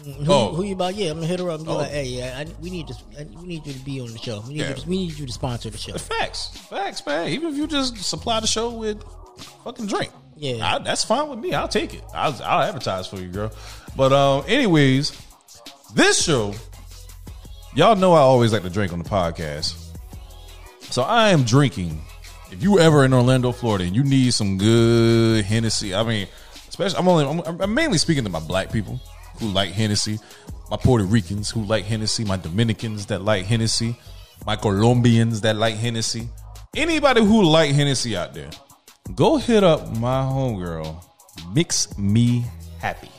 Who, 0.06 0.26
Oh. 0.32 0.54
who 0.54 0.64
you 0.64 0.74
about? 0.74 0.96
Yeah, 0.96 1.12
I'm 1.12 1.16
gonna 1.16 1.28
hit 1.28 1.40
her 1.40 1.50
up 1.50 1.60
and 1.60 1.66
be 1.66 1.72
Oh. 1.72 1.78
like, 1.78 1.92
"Hey, 1.92 2.04
yeah, 2.06 2.36
I, 2.38 2.46
we 2.62 2.70
need 2.70 2.88
to, 2.90 2.96
I, 3.18 3.24
we 3.24 3.48
need 3.48 3.66
you 3.66 3.72
to 3.74 3.80
be 3.80 4.02
on 4.02 4.12
the 4.12 4.18
show. 4.18 4.42
We 4.42 4.56
need, 4.56 4.60
Yeah. 4.60 4.70
you 4.70 4.76
to, 4.76 4.90
we 4.90 4.98
need 4.98 5.18
you 5.18 5.26
to 5.26 5.32
sponsor 5.32 5.70
the 5.70 5.78
show." 5.78 5.98
Facts, 5.98 6.48
facts, 6.70 7.06
man. 7.06 7.30
Even 7.30 7.50
if 7.52 7.56
you 7.56 7.68
just 7.68 7.98
supply 8.04 8.42
the 8.42 8.48
show 8.48 8.70
with 8.72 9.02
fucking 9.64 9.88
drink, 9.88 10.12
Yeah. 10.36 10.76
I, 10.76 10.80
that's 10.80 11.06
fine 11.06 11.30
with 11.30 11.40
me. 11.40 11.54
I'll 11.54 11.70
take 11.70 11.94
it. 11.94 12.04
I'll, 12.14 12.34
I'll 12.44 12.62
advertise 12.64 13.08
for 13.08 13.16
you, 13.18 13.28
girl. 13.30 13.52
But 13.96 14.12
um, 14.12 14.44
anyways, 14.48 15.14
this 15.94 16.24
show, 16.24 16.54
y'all 17.76 17.96
know 17.96 18.14
I 18.14 18.20
always 18.20 18.52
like 18.52 18.64
to 18.64 18.70
drink 18.70 18.94
on 18.94 19.00
the 19.00 19.10
podcast. 19.10 19.80
So 20.82 21.04
I 21.04 21.30
am 21.30 21.44
drinking. 21.44 22.02
If 22.52 22.62
you 22.62 22.80
ever 22.80 23.04
in 23.04 23.14
Orlando, 23.14 23.52
Florida, 23.52 23.86
and 23.86 23.96
you 23.96 24.04
need 24.04 24.34
some 24.34 24.58
good 24.58 25.44
Hennessy, 25.46 25.96
I 25.96 26.04
mean, 26.04 26.28
especially 26.68 27.00
I'm 27.00 27.08
only 27.08 27.26
I'm, 27.26 27.62
I'm 27.62 27.74
mainly 27.74 27.98
speaking 27.98 28.24
to 28.24 28.30
my 28.30 28.40
black 28.40 28.72
people 28.72 29.00
who 29.40 29.48
like 29.48 29.72
Hennessy, 29.72 30.20
my 30.70 30.78
Puerto 30.78 31.06
Ricans 31.06 31.50
who 31.50 31.64
like 31.64 31.86
Hennessy, 31.86 32.24
my 32.24 32.38
Dominicans 32.38 33.08
that 33.08 33.24
like 33.24 33.46
Hennessy, 33.46 33.96
my 34.46 34.56
Colombians 34.56 35.42
that 35.42 35.56
like 35.56 35.76
Hennessy. 35.76 36.30
Anybody 36.76 37.22
who 37.22 37.44
like 37.44 37.72
Hennessy 37.72 38.16
out 38.16 38.34
there, 38.34 38.50
go 39.16 39.38
hit 39.38 39.64
up 39.64 39.96
my 39.98 40.22
homegirl, 40.22 41.04
Mix 41.54 41.98
Me 41.98 42.46
Happy. 42.80 43.13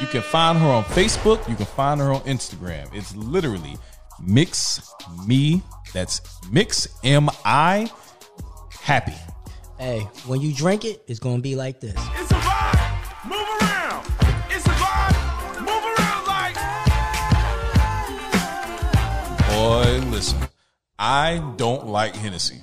You 0.00 0.06
can 0.06 0.22
find 0.22 0.56
her 0.58 0.68
on 0.68 0.84
Facebook. 0.84 1.48
You 1.48 1.56
can 1.56 1.66
find 1.66 2.00
her 2.00 2.12
on 2.12 2.20
Instagram. 2.20 2.88
It's 2.94 3.14
literally 3.16 3.76
Mix 4.20 4.94
Me. 5.26 5.60
That's 5.92 6.20
Mix 6.50 6.86
M 7.02 7.28
I 7.44 7.90
Happy. 8.80 9.14
Hey, 9.78 10.00
when 10.26 10.40
you 10.40 10.54
drink 10.54 10.84
it, 10.84 11.02
it's 11.08 11.18
gonna 11.18 11.42
be 11.42 11.56
like 11.56 11.80
this. 11.80 11.94
It's 11.96 12.30
a 12.30 12.34
vibe. 12.34 13.28
Move 13.28 13.48
around. 13.60 14.06
It's 14.50 14.64
a 14.66 14.70
vibe. 14.70 15.60
Move 15.60 15.84
around 15.84 16.26
like. 16.26 16.54
Boy, 19.50 20.08
listen. 20.10 20.38
I 20.98 21.52
don't 21.56 21.86
like 21.86 22.14
Hennessy. 22.16 22.62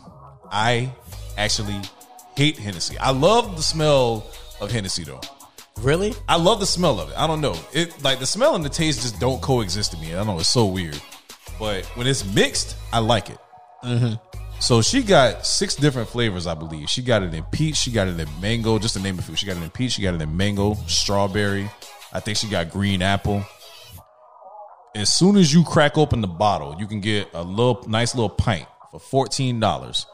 I 0.51 0.92
actually 1.38 1.80
hate 2.36 2.58
Hennessy. 2.58 2.98
I 2.98 3.12
love 3.12 3.56
the 3.56 3.62
smell 3.62 4.25
of 4.60 4.72
Hennessy 4.72 5.04
though. 5.04 5.22
Really? 5.82 6.13
I 6.27 6.38
love 6.38 6.60
the 6.60 6.65
smell 6.65 7.00
of 7.00 7.10
it. 7.10 7.17
I 7.17 7.27
don't 7.27 7.41
know. 7.41 7.55
It 7.74 8.03
like 8.03 8.20
the 8.20 8.25
smell 8.25 8.55
and 8.55 8.63
the 8.63 8.70
taste 8.70 9.01
just 9.01 9.20
don't 9.20 9.41
coexist 9.41 9.91
to 9.91 9.98
me. 9.98 10.13
I 10.13 10.17
don't 10.17 10.27
know. 10.27 10.39
It's 10.39 10.50
so 10.50 10.65
weird. 10.65 11.00
But 11.60 11.86
when 11.96 12.08
it's 12.08 12.25
mixed, 12.34 12.75
I 12.91 13.00
like 13.00 13.29
it. 13.29 13.38
Mm-hmm. 13.84 14.15
So 14.60 14.82
she 14.82 15.03
got 15.03 15.46
six 15.46 15.75
different 15.75 16.08
flavors, 16.08 16.48
I 16.48 16.53
believe. 16.53 16.89
She 16.89 17.01
got 17.01 17.24
it 17.24 17.34
in 17.34 17.44
peach. 17.46 17.75
She 17.75 17.91
got 17.91 18.08
it 18.08 18.20
in 18.20 18.27
mango. 18.41 18.79
Just 18.79 18.96
to 18.96 19.01
name 19.01 19.20
a 19.20 19.22
few. 19.22 19.36
She 19.36 19.46
got 19.46 19.58
it 19.58 19.63
in 19.63 19.70
peach. 19.70 19.94
She 19.94 20.01
got 20.01 20.13
it 20.13 20.22
in 20.22 20.38
mango, 20.38 20.75
strawberry. 20.88 21.70
I 22.13 22.20
think 22.20 22.38
she 22.38 22.48
got 22.48 22.72
green 22.72 23.01
apple. 23.01 23.46
As 24.96 25.13
soon 25.13 25.36
as 25.36 25.53
you 25.53 25.63
crack 25.65 25.98
open 25.98 26.22
the 26.22 26.27
bottle, 26.27 26.77
you 26.79 26.88
can 26.88 27.01
get 27.01 27.27
a 27.34 27.44
little 27.44 27.84
nice 27.88 28.15
little 28.15 28.29
pint 28.29 28.65
for 28.91 29.00
fourteen 29.00 29.60
dollars. 29.60 30.05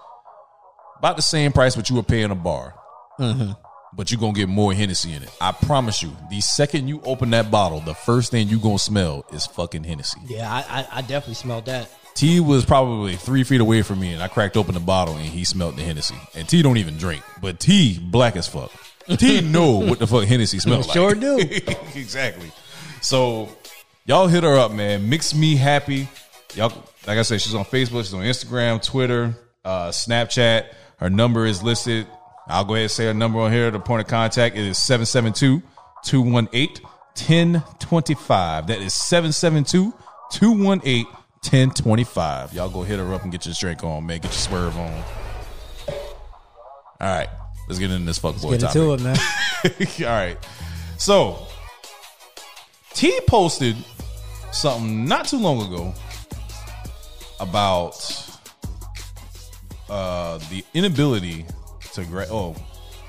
About 0.98 1.16
the 1.16 1.22
same 1.22 1.52
price 1.52 1.78
what 1.78 1.90
you 1.90 1.96
would 1.96 2.08
pay 2.08 2.22
in 2.22 2.30
a 2.30 2.36
bar 2.36 2.76
mm-hmm. 3.20 3.54
But 3.94 4.12
you're 4.12 4.20
gonna 4.20 4.34
get 4.34 4.50
more 4.50 4.74
Hennessy 4.74 5.14
in 5.14 5.24
it. 5.24 5.30
I 5.40 5.52
promise 5.52 6.02
you. 6.02 6.16
The 6.30 6.42
second 6.42 6.88
you 6.88 7.02
open 7.04 7.32
that 7.32 7.52
bottle, 7.52 7.80
the 7.82 7.94
first 7.94 8.32
thing 8.32 8.48
you 8.48 8.60
gonna 8.60 8.80
smell 8.80 9.26
is 9.34 9.46
fucking 9.46 9.84
Hennessy. 9.84 10.20
Yeah, 10.28 10.52
I, 10.52 10.82
I, 10.82 10.88
I 10.98 11.02
definitely 11.02 11.36
smelled 11.36 11.66
that. 11.66 11.90
T 12.14 12.40
was 12.40 12.66
probably 12.66 13.16
three 13.16 13.44
feet 13.44 13.62
away 13.62 13.82
from 13.82 14.00
me, 14.00 14.14
and 14.14 14.22
I 14.22 14.28
cracked 14.28 14.58
open 14.58 14.74
the 14.74 14.80
bottle, 14.80 15.16
and 15.16 15.26
he 15.26 15.44
smelled 15.44 15.78
the 15.78 15.84
Hennessy. 15.84 16.16
And 16.36 16.48
T 16.48 16.62
don't 16.62 16.78
even 16.78 16.98
drink, 16.98 17.24
but 17.42 17.60
T 17.60 18.00
black 18.00 18.36
as 18.36 18.48
fuck. 18.48 18.72
T 19.18 19.42
know 19.44 19.78
what 19.78 20.00
the 20.00 20.08
fuck 20.08 20.26
Hennessy 20.26 20.60
smells 20.60 20.88
like. 20.88 20.96
Sure 20.96 21.16
do. 21.16 21.38
exactly. 21.96 22.52
So 23.02 23.50
y'all 24.06 24.28
hit 24.28 24.44
her 24.44 24.58
up, 24.58 24.72
man. 24.72 25.10
Mix 25.10 25.34
me 25.34 25.56
happy. 25.56 26.08
Y'all, 26.56 26.74
like 27.08 27.18
I 27.18 27.22
said, 27.22 27.42
she's 27.42 27.56
on 27.56 27.66
Facebook, 27.66 28.04
she's 28.04 28.14
on 28.14 28.24
Instagram, 28.24 28.84
Twitter, 28.84 29.34
uh, 29.64 29.90
Snapchat. 29.90 30.66
Her 30.98 31.10
number 31.10 31.46
is 31.46 31.64
listed. 31.64 32.08
I'll 32.52 32.66
go 32.66 32.74
ahead 32.74 32.84
and 32.84 32.92
say 32.92 33.06
her 33.06 33.14
number 33.14 33.40
on 33.40 33.52
here. 33.52 33.72
The 33.72 33.80
point 33.80 34.02
of 34.02 34.08
contact 34.08 34.58
is 34.58 34.78
772 34.78 35.62
218 36.04 36.84
1025. 36.84 38.68
That 38.68 38.80
is 38.80 38.94
772 38.94 39.94
218 40.34 41.06
1025. 41.06 42.54
Y'all 42.54 42.70
go 42.70 42.84
hit 42.84 43.00
her 43.00 43.14
up 43.14 43.24
and 43.24 43.32
get 43.32 43.46
your 43.46 43.56
drink 43.58 43.84
on, 43.84 44.06
man. 44.06 44.18
Get 44.18 44.26
your 44.26 44.34
swerve 44.34 44.78
on. 44.78 45.04
All 47.00 47.18
right. 47.18 47.30
Let's 47.68 47.80
get 47.80 47.90
into 47.90 48.06
this 48.06 48.20
fuck 48.20 48.40
boy 48.42 48.52
Get 48.52 48.62
topic. 48.62 48.76
into 48.76 48.94
it, 48.94 49.02
man. 49.02 49.18
All 50.10 50.14
right. 50.14 50.38
So, 50.98 51.48
T 52.94 53.18
posted 53.28 53.76
something 54.52 55.06
not 55.06 55.26
too 55.28 55.40
long 55.40 55.66
ago 55.66 55.94
about 57.40 58.30
uh, 59.90 60.38
the 60.50 60.64
inability 60.74 61.46
to 61.94 62.06
gra- 62.06 62.28
oh 62.30 62.56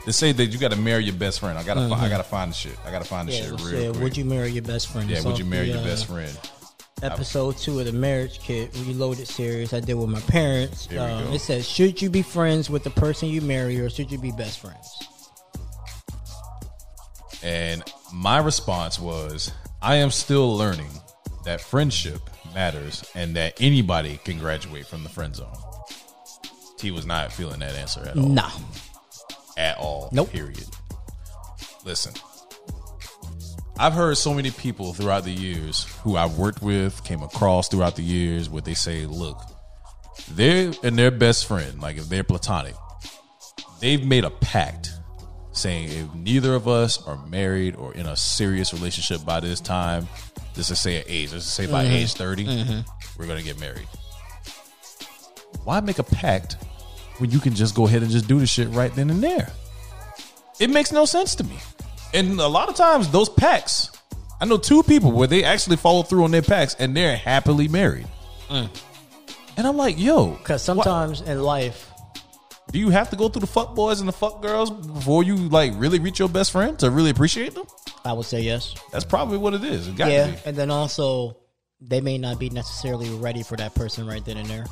they 0.05 0.13
say 0.13 0.33
that 0.33 0.47
you 0.47 0.59
got 0.59 0.73
to 0.73 0.77
marry 0.77 1.05
your 1.05 1.15
best 1.15 1.39
friend. 1.39 1.57
I 1.57 1.63
gotta 1.63 1.89
fi- 1.89 2.07
I 2.07 2.09
gotta 2.09 2.25
find 2.25 2.51
the 2.51 2.55
shit. 2.57 2.77
I 2.85 2.91
gotta 2.91 3.05
find 3.05 3.29
the 3.29 3.33
Yeah, 3.33 3.43
shit 3.43 3.61
real 3.61 3.93
quick. 3.93 4.03
would 4.03 4.17
you 4.17 4.25
marry 4.25 4.49
your 4.51 4.65
best 4.65 4.89
friend? 4.89 5.09
yeah, 5.09 5.19
It's 5.19 5.25
would 5.25 5.39
you 5.39 5.45
marry 5.45 5.67
the, 5.69 5.75
your 5.75 5.83
uh, 5.83 5.85
best 5.85 6.07
friend? 6.07 6.37
Episode 7.05 7.57
two 7.57 7.79
of 7.81 7.87
the 7.87 7.93
Marriage 7.93 8.41
Kit 8.41 8.71
Reloaded 8.87 9.27
series 9.29 9.73
I 9.73 9.79
did 9.81 9.95
with 9.95 10.09
my 10.09 10.21
parents. 10.23 10.89
Um, 10.91 11.33
it 11.33 11.41
says, 11.41 11.69
should 11.69 12.01
you 12.03 12.11
be 12.11 12.23
friends 12.23 12.69
with 12.71 12.83
the 12.85 12.91
person 12.91 13.29
you 13.29 13.41
marry 13.43 13.79
or 13.81 13.91
should 13.91 14.11
you 14.11 14.19
be 14.19 14.31
best 14.33 14.59
friends? 14.61 14.89
And 17.43 17.83
my 18.13 18.39
response 18.39 18.99
was, 18.99 19.51
I 19.81 19.97
am 19.97 20.11
still 20.11 20.57
learning 20.57 20.91
that 21.45 21.61
friendship 21.61 22.21
matters 22.55 23.05
and 23.17 23.35
that 23.37 23.61
anybody 23.61 24.19
can 24.25 24.39
graduate 24.39 24.87
from 24.87 25.03
the 25.03 25.09
friend 25.09 25.35
zone. 25.35 25.57
T 26.83 26.91
was 26.91 27.07
not 27.07 27.33
feeling 27.33 27.61
that 27.61 27.77
answer 27.77 28.01
at 28.01 28.17
all. 28.17 28.29
Nah. 28.29 28.51
At 29.57 29.79
all. 29.79 30.09
Nope. 30.11 30.31
Period. 30.31 30.67
Listen, 31.85 32.13
I've 33.79 33.93
heard 33.93 34.17
so 34.17 34.35
many 34.35 34.51
people 34.51 34.93
throughout 34.93 35.23
the 35.23 35.31
years 35.31 35.85
who 36.03 36.17
I've 36.17 36.39
worked 36.39 36.61
with, 36.61 37.05
came 37.05 37.23
across 37.23 37.69
throughout 37.69 37.95
the 37.95 38.03
years, 38.03 38.51
where 38.51 38.63
they 38.63 38.75
say, 38.75 39.07
look, 39.07 39.41
they're 40.33 40.73
and 40.83 40.99
their 40.99 41.13
best 41.13 41.47
friend, 41.47 41.81
like 41.81 41.99
if 41.99 42.09
they're 42.09 42.25
platonic, 42.25 42.75
they've 43.81 44.05
made 44.05 44.25
a 44.25 44.31
pact 44.31 44.91
saying 45.53 45.89
if 45.89 46.13
neither 46.15 46.55
of 46.55 46.67
us 46.67 47.07
are 47.07 47.25
married 47.27 47.77
or 47.77 47.95
in 47.95 48.07
a 48.07 48.17
serious 48.17 48.73
relationship 48.73 49.25
by 49.25 49.39
this 49.39 49.61
time, 49.61 50.09
let's 50.57 50.69
just 50.69 50.83
say 50.83 50.99
at 50.99 51.05
age, 51.09 51.33
let's 51.33 51.45
say 51.45 51.67
by 51.67 51.85
mm-hmm. 51.85 51.95
age 51.95 52.15
30, 52.15 52.45
mm-hmm. 52.45 52.81
we're 53.19 53.29
gonna 53.29 53.43
get 53.43 53.61
married. 53.61 53.87
Why 55.65 55.81
make 55.81 56.01
a 56.01 56.05
pact 56.05 56.57
when 57.23 57.31
you 57.31 57.39
can 57.39 57.55
just 57.55 57.77
go 57.77 57.87
ahead 57.87 58.03
and 58.03 58.11
just 58.11 58.27
do 58.27 58.41
the 58.41 58.47
shit 58.49 58.69
right 58.71 58.93
then 58.97 59.09
and 59.09 59.23
there? 59.23 59.49
It 60.59 60.71
makes 60.71 60.91
no 60.91 61.05
sense 61.05 61.37
to 61.37 61.45
me. 61.45 61.57
And 62.13 62.41
a 62.41 62.49
lot 62.49 62.69
of 62.69 62.75
times 62.75 63.09
those 63.11 63.29
packs, 63.29 63.93
I 64.41 64.45
know 64.45 64.59
two 64.59 64.83
people 64.83 65.13
where 65.13 65.29
they 65.29 65.45
actually 65.45 65.77
follow 65.77 66.03
through 66.03 66.25
on 66.25 66.33
their 66.33 66.43
packs 66.43 66.75
and 66.81 66.97
they're 66.97 67.17
happily 67.17 67.69
married. 67.69 68.09
Mm. 68.49 68.69
And 69.57 69.67
I'm 69.69 69.77
like, 69.77 70.01
yo, 70.01 70.33
Because 70.33 70.63
sometimes 70.63 71.21
in 71.21 71.45
life, 71.45 71.89
do 72.73 72.81
you 72.81 72.91
have 72.91 73.09
to 73.11 73.17
go 73.17 73.29
through 73.29 73.43
the 73.43 73.47
fuck 73.47 73.77
boys 73.77 74.01
and 74.01 74.09
the 74.09 74.13
fuck 74.13 74.43
girls 74.43 74.73
before 74.73 75.23
you 75.23 75.37
like 75.37 75.73
really 75.77 76.01
reach 76.01 76.19
your 76.19 76.29
best 76.29 76.51
friend 76.51 76.77
to 76.81 76.91
really 76.91 77.11
appreciate 77.11 77.55
them? 77.55 77.67
I 78.05 78.15
would 78.15 78.27
say 78.27 78.41
yes. 78.41 78.75
That's 78.91 79.05
probably 79.05 79.39
what 79.39 79.55
it 79.55 79.63
is. 79.63 79.87
It 79.87 79.95
got 79.95 80.11
Yeah. 80.11 80.35
And 80.45 80.57
then 80.57 80.73
also, 80.73 81.37
they 81.81 82.01
may 82.01 82.19
not 82.19 82.41
be 82.41 82.51
necessarily 82.51 83.11
ready 83.11 83.45
for 83.45 83.57
that 83.59 83.77
person 83.77 84.09
right 84.09 84.25
then 84.25 84.39
and 84.39 84.49
there. 84.49 84.67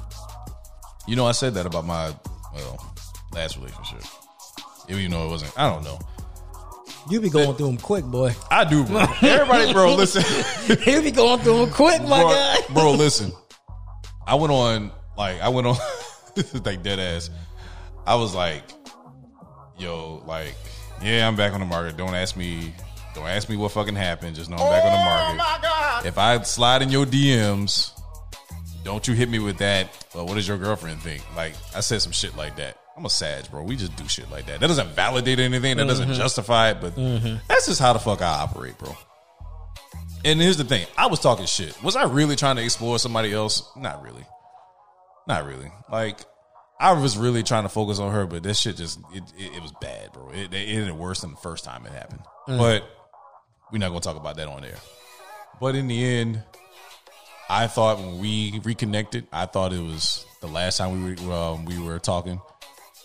You 1.07 1.15
know, 1.15 1.27
I 1.27 1.33
said 1.33 1.55
that 1.55 1.67
about 1.67 1.87
my 1.87 2.13
well 2.55 2.95
last 3.33 3.57
relationship. 3.57 4.03
Even 4.89 5.11
though 5.13 5.27
it 5.27 5.31
wasn't, 5.31 5.59
I 5.59 5.69
don't 5.69 5.85
know. 5.85 5.99
You 7.09 7.21
be 7.21 7.31
going 7.31 7.55
through 7.57 7.67
them 7.67 7.77
quick, 7.79 8.05
boy. 8.05 8.35
I 8.51 8.65
do, 8.65 8.85
bro. 8.85 9.01
Everybody, 9.23 9.73
bro, 9.73 9.95
listen, 9.95 10.23
you 10.87 11.03
be 11.03 11.11
going 11.11 11.41
through 11.41 11.59
them 11.59 11.71
quick, 11.71 12.03
my 12.03 12.21
bro, 12.21 12.29
guy. 12.29 12.57
bro, 12.75 12.93
listen. 12.97 13.33
I 14.27 14.35
went 14.35 14.53
on, 14.53 14.93
like, 15.17 15.41
I 15.41 15.49
went 15.49 15.67
on, 15.67 15.77
this 16.35 16.55
is 16.55 16.65
like 16.65 16.83
dead 16.83 16.99
ass. 16.99 17.31
I 18.07 18.17
was 18.17 18.35
like, 18.35 18.65
yo, 19.79 20.23
like, 20.27 20.55
yeah, 21.03 21.27
I'm 21.27 21.37
back 21.37 21.53
on 21.53 21.61
the 21.61 21.67
market. 21.67 21.97
Don't 21.97 22.15
ask 22.15 22.37
me, 22.37 22.75
don't 23.15 23.27
ask 23.27 23.49
me 23.49 23.57
what 23.57 23.73
fucking 23.73 23.97
happened. 23.97 24.37
Just 24.37 24.51
know 24.51 24.57
I'm 24.57 24.71
back 24.71 24.85
on 24.85 24.93
the 24.93 24.99
oh, 24.99 25.05
market. 25.05 25.37
my 25.39 25.59
God. 25.63 26.07
If 26.07 26.19
I 26.19 26.43
slide 26.43 26.83
in 26.83 26.91
your 26.91 27.07
DMs, 27.07 28.00
don't 28.85 29.07
you 29.07 29.15
hit 29.15 29.29
me 29.29 29.39
with 29.39 29.59
that. 29.59 30.07
Well, 30.15 30.27
what 30.27 30.35
does 30.35 30.49
your 30.49 30.59
girlfriend 30.59 31.01
think? 31.01 31.23
Like 31.37 31.55
I 31.75 31.81
said 31.81 32.03
some 32.03 32.13
shit 32.13 32.37
like 32.37 32.57
that. 32.57 32.77
I'm 32.97 33.05
a 33.05 33.11
Sag, 33.11 33.51
bro. 33.51 33.63
We 33.63 33.77
just 33.77 33.97
do 33.97 34.07
shit 34.09 34.31
like 34.31 34.47
that. 34.47 34.61
That 34.61 34.67
doesn't 34.67 34.89
validate 34.89 35.39
anything. 35.39 35.77
That 35.77 35.87
doesn't 35.87 36.09
mm-hmm. 36.09 36.19
justify 36.19 36.71
it. 36.71 36.81
But 36.81 36.97
mm-hmm. 36.97 37.37
that's 37.49 37.67
just 37.67 37.81
how 37.81 37.93
the 37.93 37.99
fuck 37.99 38.21
I 38.21 38.43
operate, 38.43 38.77
bro. 38.79 38.97
And 40.25 40.41
here's 40.41 40.59
the 40.59 40.65
thing: 40.65 40.87
I 40.99 41.07
was 41.07 41.21
talking 41.21 41.47
shit. 41.47 41.83
Was 41.83 41.97
I 41.97 42.05
really 42.05 42.37
trying 42.37 42.57
to 42.57 42.63
explore 42.63 42.99
somebody 42.99 43.33
else? 43.33 43.63
Not 43.77 44.03
really. 44.03 44.25
Not 45.27 45.47
really. 45.47 45.71
Like 45.91 46.21
I 46.79 46.93
was 46.93 47.17
really 47.17 47.43
trying 47.43 47.63
to 47.63 47.69
focus 47.69 47.99
on 47.99 48.13
her, 48.13 48.27
but 48.27 48.43
this 48.43 48.61
shit 48.61 48.77
just 48.77 48.99
it, 49.15 49.23
it, 49.39 49.57
it 49.57 49.63
was 49.63 49.73
bad, 49.81 50.13
bro. 50.13 50.31
It, 50.31 50.53
it 50.53 50.69
ended 50.69 50.93
worse 50.93 51.21
than 51.21 51.31
the 51.31 51.37
first 51.37 51.65
time 51.65 51.87
it 51.87 51.93
happened. 51.93 52.23
Mm. 52.49 52.59
But 52.59 52.85
we're 53.71 53.79
not 53.79 53.89
gonna 53.89 54.01
talk 54.01 54.17
about 54.17 54.37
that 54.37 54.49
on 54.49 54.65
air. 54.65 54.79
But 55.61 55.75
in 55.75 55.89
the 55.89 56.05
end, 56.05 56.43
I 57.51 57.67
thought 57.67 57.99
when 57.99 58.21
we 58.21 58.61
reconnected, 58.63 59.27
I 59.33 59.47
thought 59.47 59.73
it 59.73 59.83
was 59.83 60.25
the 60.41 60.47
last 60.47 60.77
time 60.77 61.05
we 61.05 61.15
were 61.27 61.33
um, 61.33 61.65
we 61.65 61.79
were 61.81 61.99
talking. 61.99 62.41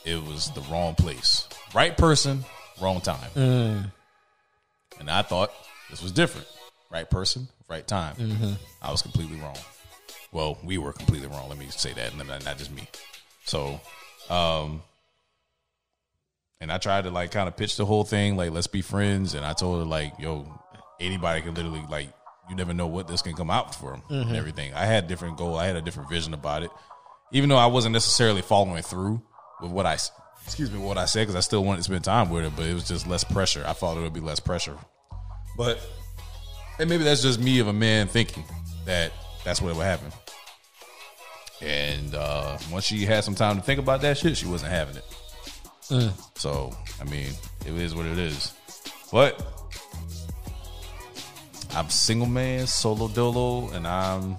It 0.06 0.22
was 0.24 0.52
the 0.52 0.62
wrong 0.72 0.94
place, 0.94 1.50
right 1.74 1.98
person, 1.98 2.46
wrong 2.80 3.02
time, 3.02 3.32
and 5.00 5.10
I 5.10 5.24
thought 5.24 5.52
this 5.90 6.04
was 6.04 6.12
different. 6.12 6.48
Right 6.92 7.10
person, 7.10 7.48
right 7.68 7.86
time. 7.86 8.58
I 8.84 8.92
was 8.92 9.02
completely 9.02 9.40
wrong. 9.40 9.58
Well, 10.32 10.60
we 10.64 10.78
were 10.78 10.94
completely 10.94 11.28
wrong. 11.28 11.50
Let 11.50 11.58
me 11.58 11.66
say 11.72 11.94
that, 11.94 12.14
and 12.14 12.28
not 12.28 12.46
not 12.46 12.58
just 12.60 12.72
me. 12.72 12.88
So, 13.46 13.82
um, 14.30 14.84
and 16.62 16.72
I 16.72 16.78
tried 16.78 17.06
to 17.06 17.10
like 17.10 17.32
kind 17.32 17.48
of 17.48 17.58
pitch 17.58 17.78
the 17.78 17.86
whole 17.86 18.04
thing, 18.04 18.38
like 18.38 18.52
let's 18.52 18.68
be 18.68 18.84
friends. 18.84 19.34
And 19.34 19.44
I 19.44 19.54
told 19.54 19.80
her 19.80 19.86
like, 19.86 20.14
yo, 20.20 20.48
anybody 21.00 21.42
can 21.42 21.56
literally 21.56 21.84
like, 21.90 22.10
you 22.50 22.56
never 22.56 22.74
know 22.74 22.88
what 22.88 23.08
this 23.08 23.22
can 23.22 23.34
come 23.34 23.50
out 23.50 23.76
from 23.76 24.02
and 24.10 24.36
everything. 24.36 24.74
I 24.74 24.86
had 24.86 25.06
a 25.06 25.08
different 25.08 25.38
goal. 25.38 25.56
I 25.56 25.66
had 25.68 25.76
a 25.76 25.82
different 25.82 26.10
vision 26.10 26.34
about 26.34 26.64
it, 26.64 26.72
even 27.32 27.50
though 27.50 27.58
I 27.58 27.68
wasn't 27.68 27.94
necessarily 27.94 28.42
following 28.42 28.84
through 28.84 29.22
with 29.62 29.72
what 29.72 29.86
I, 29.86 29.98
excuse 30.44 30.72
me, 30.72 30.80
what 30.80 30.98
I 30.98 31.06
said 31.06 31.22
because 31.24 31.36
I 31.36 31.40
still 31.42 31.64
wanted 31.64 31.78
to 31.78 31.84
spend 31.84 32.04
time 32.04 32.30
with 32.30 32.46
it, 32.46 32.54
but 32.56 32.66
it 32.66 32.74
was 32.74 32.88
just 32.88 33.08
less 33.08 33.24
pressure. 33.24 33.64
I 33.66 33.74
thought 33.74 33.98
it 33.98 34.02
would 34.02 34.14
be 34.14 34.20
less 34.20 34.40
pressure, 34.40 34.78
but 35.58 35.80
and 36.80 36.90
maybe 36.90 37.04
that's 37.04 37.22
just 37.22 37.40
me 37.40 37.60
of 37.60 37.68
a 37.68 37.74
man 37.74 38.08
thinking 38.08 38.44
that 38.86 39.12
that's 39.44 39.62
what 39.62 39.72
it 39.72 39.78
would 39.78 39.86
happen. 39.86 40.12
And 41.62 42.14
uh, 42.14 42.58
once 42.72 42.86
she 42.86 43.06
had 43.06 43.24
some 43.24 43.34
time 43.34 43.56
to 43.56 43.62
think 43.62 43.80
about 43.80 44.02
that 44.02 44.18
shit, 44.18 44.36
she 44.38 44.46
wasn't 44.46 44.72
having 44.72 44.98
it. 44.98 45.06
So, 46.36 46.76
I 47.00 47.06
mean, 47.06 47.30
it 47.66 47.74
is 47.74 47.96
what 47.96 48.06
it 48.06 48.18
is. 48.18 48.54
But 49.12 49.42
I'm 51.76 51.90
single 51.90 52.28
man, 52.28 52.68
solo 52.68 53.08
dolo, 53.10 53.70
and 53.72 53.86
I'm 53.86 54.38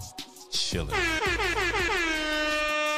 chilling. 0.51 0.95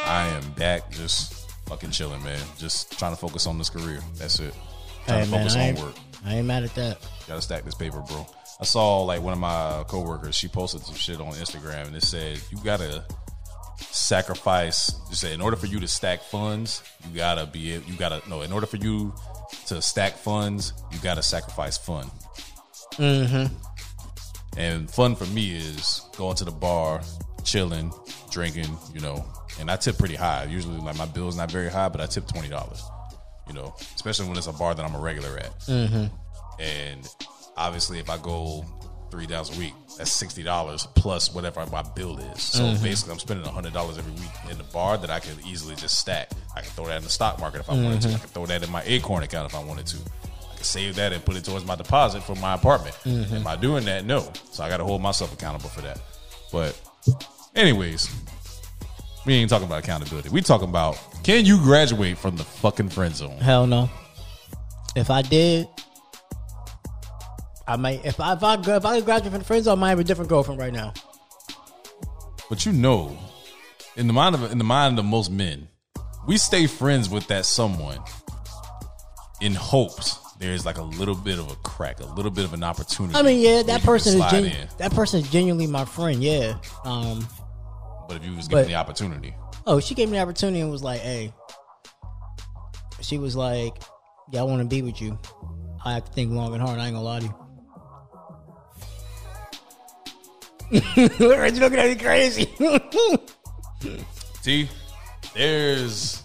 I 0.07 0.29
am 0.41 0.51
back 0.53 0.91
just 0.91 1.51
fucking 1.69 1.91
chilling, 1.91 2.23
man. 2.23 2.41
Just 2.57 2.99
trying 2.99 3.13
to 3.13 3.19
focus 3.21 3.47
on 3.47 3.59
this 3.59 3.69
career. 3.69 4.01
That's 4.17 4.39
it. 4.41 4.55
Trying 5.07 5.19
Hey, 5.19 5.25
to 5.25 5.31
man, 5.31 5.41
focus 5.49 5.57
on 5.57 5.75
work. 5.87 5.95
I 6.25 6.35
ain't 6.37 6.47
mad 6.47 6.65
at 6.65 6.75
that. 6.77 6.99
Gotta 7.27 7.43
stack 7.43 7.65
this 7.65 7.75
paper, 7.75 8.01
bro. 8.01 8.27
I 8.61 8.65
saw 8.65 9.03
like 9.03 9.23
one 9.23 9.33
of 9.33 9.39
my 9.39 9.85
coworkers. 9.87 10.35
She 10.35 10.49
posted 10.49 10.83
some 10.83 10.95
shit 10.95 11.21
on 11.21 11.33
Instagram, 11.33 11.87
and 11.89 11.97
it 11.97 12.03
said 12.03 12.41
you 12.51 12.59
gotta 12.65 13.05
sacrifice. 13.79 14.93
You 15.11 15.17
said 15.17 15.33
in 15.33 15.41
order 15.41 15.57
for 15.57 15.67
you 15.67 15.79
to 15.81 15.89
stack 15.89 16.23
funds, 16.23 16.83
you 17.09 17.17
gotta 17.17 17.47
be. 17.47 17.59
You 17.59 17.97
gotta 17.99 18.23
no. 18.29 18.43
In 18.43 18.53
order 18.53 18.67
for 18.67 18.77
you 18.79 19.15
to 19.67 19.81
stack 19.83 20.15
funds, 20.15 20.73
you 20.93 20.99
gotta 21.01 21.23
sacrifice 21.23 21.77
fun. 21.79 22.11
Mm-hmm. 22.95 23.55
And 24.59 24.91
fun 24.91 25.15
for 25.15 25.25
me 25.27 25.57
is 25.57 26.03
going 26.17 26.37
to 26.37 26.45
the 26.45 26.51
bar, 26.51 27.01
chilling, 27.45 27.93
drinking. 28.31 28.77
You 28.93 29.01
know, 29.01 29.25
and 29.61 29.71
I 29.71 29.77
tip 29.77 29.97
pretty 29.97 30.17
high. 30.17 30.45
Usually, 30.45 30.79
like 30.79 30.99
my 30.99 31.07
bill's 31.07 31.37
not 31.37 31.51
very 31.51 31.71
high, 31.71 31.89
but 31.89 32.01
I 32.01 32.07
tip 32.07 32.27
twenty 32.27 32.49
dollars. 32.49 32.83
You 33.47 33.55
know, 33.55 33.75
especially 33.95 34.29
when 34.29 34.37
it's 34.37 34.49
a 34.49 34.53
bar 34.53 34.75
that 34.75 34.85
I'm 34.85 34.95
a 34.95 35.01
regular 35.01 35.39
at. 35.39 35.59
Mm-hmm. 35.61 36.07
And 36.61 37.09
obviously, 37.57 37.99
if 37.99 38.11
I 38.11 38.19
go 38.19 38.65
three 39.11 39.27
days 39.27 39.57
a 39.57 39.59
week, 39.59 39.73
that's 39.97 40.11
sixty 40.11 40.43
dollars 40.43 40.87
plus 40.95 41.33
whatever 41.33 41.65
my 41.73 41.83
bill 41.95 42.19
is. 42.19 42.43
So 42.43 42.65
mm-hmm. 42.65 42.83
basically, 42.83 43.13
I'm 43.13 43.19
spending 43.21 43.47
hundred 43.47 43.73
dollars 43.73 43.97
every 43.97 44.13
week 44.13 44.51
in 44.51 44.59
the 44.59 44.65
bar 44.65 44.99
that 44.99 45.09
I 45.09 45.21
could 45.21 45.39
easily 45.47 45.77
just 45.77 45.99
stack. 45.99 46.31
I 46.55 46.63
can 46.63 46.71
throw 46.71 46.87
that 46.87 46.99
in 46.99 47.05
the 47.05 47.11
stock 47.11 47.39
market 47.39 47.61
if 47.61 47.71
I 47.71 47.75
wanted 47.75 48.03
to. 48.03 48.09
Mm-hmm. 48.09 48.17
I 48.17 48.19
can 48.19 48.29
throw 48.29 48.47
that 48.47 48.63
in 48.63 48.71
my 48.71 48.83
Acorn 48.85 49.23
account 49.23 49.51
if 49.51 49.57
I 49.57 49.63
wanted 49.63 49.87
to. 49.87 49.99
Save 50.65 50.97
that 50.97 51.13
and 51.13 51.25
put 51.25 51.37
it 51.37 51.45
towards 51.45 51.65
my 51.65 51.77
deposit 51.77 52.23
for 52.23 52.35
my 52.37 52.55
apartment. 52.55 52.95
Mm-hmm. 53.05 53.37
Am 53.37 53.47
I 53.47 53.57
doing 53.57 53.85
that? 53.85 54.05
No. 54.05 54.31
So 54.51 54.65
I 54.65 54.69
got 54.69 54.79
to 54.79 54.85
hold 54.85 55.03
myself 55.03 55.33
accountable 55.33 55.69
for 55.69 55.81
that. 55.83 56.01
But, 56.53 56.81
anyways, 57.55 58.09
we 59.27 59.35
ain't 59.35 59.51
talking 59.51 59.67
about 59.67 59.85
accountability. 59.85 60.31
We 60.31 60.41
talking 60.41 60.69
about 60.69 60.99
can 61.23 61.45
you 61.45 61.59
graduate 61.59 62.17
from 62.17 62.37
the 62.37 62.45
fucking 62.45 62.89
friend 62.89 63.15
zone? 63.15 63.39
Hell 63.39 63.67
no. 63.67 63.91
If 64.97 65.11
I 65.11 65.23
did, 65.23 65.69
I 67.67 67.77
might. 67.77 68.05
If 68.05 68.19
I 68.19 68.33
if 68.33 68.43
I, 68.43 68.55
if 68.55 68.87
I 68.87 69.01
graduate 69.01 69.33
from 69.33 69.41
the 69.41 69.45
friend 69.45 69.63
zone, 69.63 69.79
I 69.79 69.81
might 69.81 69.91
have 69.91 69.99
a 69.99 70.05
different 70.05 70.31
girlfriend 70.31 70.59
right 70.59 70.73
now. 70.73 70.95
But 72.49 72.65
you 72.65 72.73
know, 72.73 73.19
in 73.97 74.07
the 74.07 74.15
mind 74.15 74.35
of 74.35 74.51
in 74.51 74.57
the 74.57 74.65
mind 74.65 74.99
of 74.99 75.05
most 75.05 75.31
men, 75.31 75.69
we 76.27 76.39
stay 76.39 76.67
friends 76.67 77.11
with 77.11 77.27
that 77.29 77.45
someone 77.45 77.99
in 79.41 79.55
hopes 79.55 80.19
there's 80.39 80.65
like 80.65 80.79
a 80.79 80.83
little 80.83 81.15
bit 81.15 81.39
of 81.39 81.51
a 81.51 81.57
crack, 81.57 82.01
a 82.01 82.07
little 82.07 82.31
bit 82.31 82.45
of 82.45 82.53
an 82.55 82.63
opportunity. 82.63 83.15
I 83.17 83.23
mean, 83.23 83.41
yeah, 83.41 83.63
that 83.65 83.83
person 83.83 84.21
is 84.21 84.31
genu- 84.31 84.49
in. 84.51 84.69
that 84.79 84.93
person 84.93 85.21
is 85.21 85.31
genuinely 85.31 85.67
my 85.67 85.85
friend. 85.85 86.23
Yeah. 86.23 86.55
Um. 86.85 87.27
But 88.09 88.19
if 88.19 88.25
you 88.25 88.35
was 88.37 88.49
given 88.49 88.65
but- 88.65 88.69
the 88.69 88.75
opportunity, 88.77 89.35
Oh, 89.67 89.81
she 89.81 89.95
gave 89.95 90.09
me 90.09 90.17
the 90.17 90.23
opportunity 90.23 90.61
and 90.61 90.71
was 90.71 90.83
like, 90.83 91.01
"Hey." 91.01 91.33
She 93.03 93.19
was 93.19 93.37
like, 93.37 93.75
"Yeah, 94.33 94.41
I 94.41 94.45
want 94.45 94.63
to 94.63 94.67
be 94.69 94.81
with 94.83 95.01
you. 95.01 95.19
I 95.85 95.93
have 95.95 96.05
to 96.07 96.13
think 96.13 96.33
long 96.33 96.53
and 96.55 96.63
hard. 96.63 96.79
I 96.79 96.87
ain't 96.87 96.95
gonna 96.95 97.05
lie 97.05 97.21
to 97.21 97.27
you." 97.27 97.35
Reggie 101.37 101.61
looking 101.61 101.79
at 101.79 101.87
me 101.89 101.97
crazy. 101.97 102.49
see, 104.43 104.69
there's. 105.35 106.23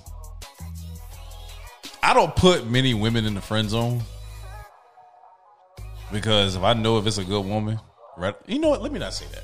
I 2.03 2.13
don't 2.13 2.35
put 2.35 2.67
many 2.67 2.93
women 2.93 3.25
in 3.25 3.33
the 3.33 3.41
friend 3.41 3.69
zone 3.69 4.01
because 6.11 6.55
if 6.57 6.61
I 6.61 6.73
know 6.73 6.97
if 6.97 7.07
it's 7.07 7.17
a 7.17 7.23
good 7.23 7.45
woman, 7.45 7.79
right? 8.17 8.35
You 8.45 8.59
know 8.59 8.69
what? 8.69 8.81
Let 8.81 8.91
me 8.91 8.99
not 8.99 9.13
say 9.13 9.25
that. 9.31 9.43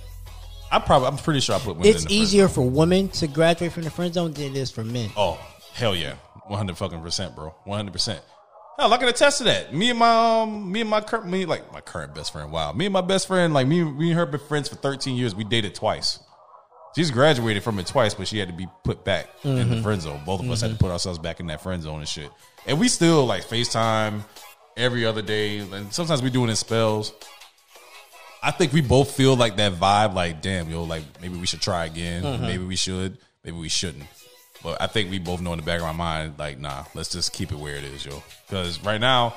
I 0.69 0.80
probably, 0.80 1.08
I'm 1.08 1.17
pretty 1.17 1.39
sure 1.39 1.56
I 1.56 1.60
put 1.60 1.78
women. 1.78 1.88
it's 1.88 2.04
in 2.04 2.10
the 2.10 2.10
friend 2.10 2.22
easier 2.22 2.48
for 2.50 2.69
women 2.69 3.08
to 3.10 3.28
graduate 3.28 3.72
from 3.72 3.84
the 3.84 3.89
friend 3.89 4.13
zone 4.13 4.34
than 4.34 4.43
it 4.43 4.58
is 4.58 4.72
for 4.72 4.84
men. 4.84 5.10
Oh, 5.15 5.39
hell 5.74 5.95
yeah. 5.95 6.15
100 6.48 6.78
fucking 6.78 7.02
percent, 7.02 7.34
bro. 7.34 7.56
100%. 7.65 8.19
Hell, 8.78 8.93
I 8.93 8.98
can 8.98 9.08
attest 9.08 9.38
to 9.38 9.45
that. 9.45 9.74
Me 9.74 9.91
and 9.91 10.00
my, 10.00 10.41
um, 10.41 10.69
me 10.69 10.82
and 10.82 10.89
my 10.89 11.00
current, 11.00 11.28
me, 11.28 11.45
like 11.45 11.72
my 11.72 11.82
current 11.82 12.13
best 12.13 12.34
friend. 12.34 12.52
Wow. 12.52 12.74
Me 12.74 12.88
and 12.88 12.93
my 12.93 13.02
best 13.02 13.28
friend, 13.28 13.54
like 13.54 13.67
me, 13.67 13.86
me 13.86 14.10
and 14.10 14.19
her 14.19 14.26
been 14.26 14.39
friends 14.41 14.67
for 14.67 14.76
13 14.76 15.15
years. 15.15 15.34
We 15.34 15.45
dated 15.45 15.76
twice. 15.76 16.19
She's 16.95 17.12
graduated 17.12 17.63
from 17.63 17.78
it 17.80 17.88
twice, 17.88 18.13
but 18.13 18.28
she 18.28 18.39
had 18.39 18.47
to 18.47 18.54
be 18.54 18.67
put 18.84 19.06
back 19.06 19.30
in 19.43 19.56
the 19.56 19.63
mm-hmm. 19.63 19.84
friend 19.84 20.02
zone. 20.02 20.21
Both 20.25 20.41
of 20.41 20.49
us 20.49 20.62
had 20.62 20.67
to 20.67 20.73
mm-hmm. 20.73 20.86
put 20.86 20.91
ourselves 20.91 21.19
back 21.19 21.39
in 21.39 21.47
that 21.47 21.62
friend 21.62 21.84
zone 21.84 21.99
and 21.99 22.08
shit. 22.08 22.32
And 22.65 22.80
we 22.80 22.88
still 22.88 23.25
like 23.25 23.43
FaceTime 23.43 24.21
every 24.75 25.06
other 25.06 25.21
day. 25.21 25.60
And 25.60 25.93
sometimes 25.93 26.21
we 26.21 26.30
do 26.30 26.43
it 26.45 26.49
in 26.49 26.56
spells. 26.56 27.13
I 28.41 28.52
think 28.52 28.73
we 28.73 28.82
both 28.82 29.12
feel 29.12 29.36
like 29.36 29.58
that 29.58 29.73
vibe, 29.73 30.13
like, 30.13 30.41
damn, 30.41 30.69
yo, 30.69 30.84
like 30.84 31.04
maybe 31.21 31.38
we 31.38 31.45
should 31.45 31.62
try 31.62 31.86
again. 31.86 32.23
Mm-hmm. 32.23 32.41
Maybe 32.41 32.63
we 32.63 32.75
should. 32.75 33.17
Maybe 33.43 33.58
we 33.58 33.69
shouldn't. 33.69 34.06
But 34.63 34.82
I 34.82 34.88
think 34.88 35.12
we 35.12 35.19
both 35.19 35.41
know 35.41 35.54
in 35.54 35.60
the 35.60 35.65
back 35.65 35.80
of 35.80 35.86
our 35.86 35.93
mind, 35.93 36.36
like, 36.38 36.60
nah, 36.60 36.86
let's 36.95 37.10
just 37.10 37.34
keep 37.34 37.52
it 37.52 37.58
where 37.58 37.75
it 37.75 37.84
is, 37.84 38.06
yo. 38.06 38.23
Because 38.47 38.84
right 38.84 38.99
now, 38.99 39.36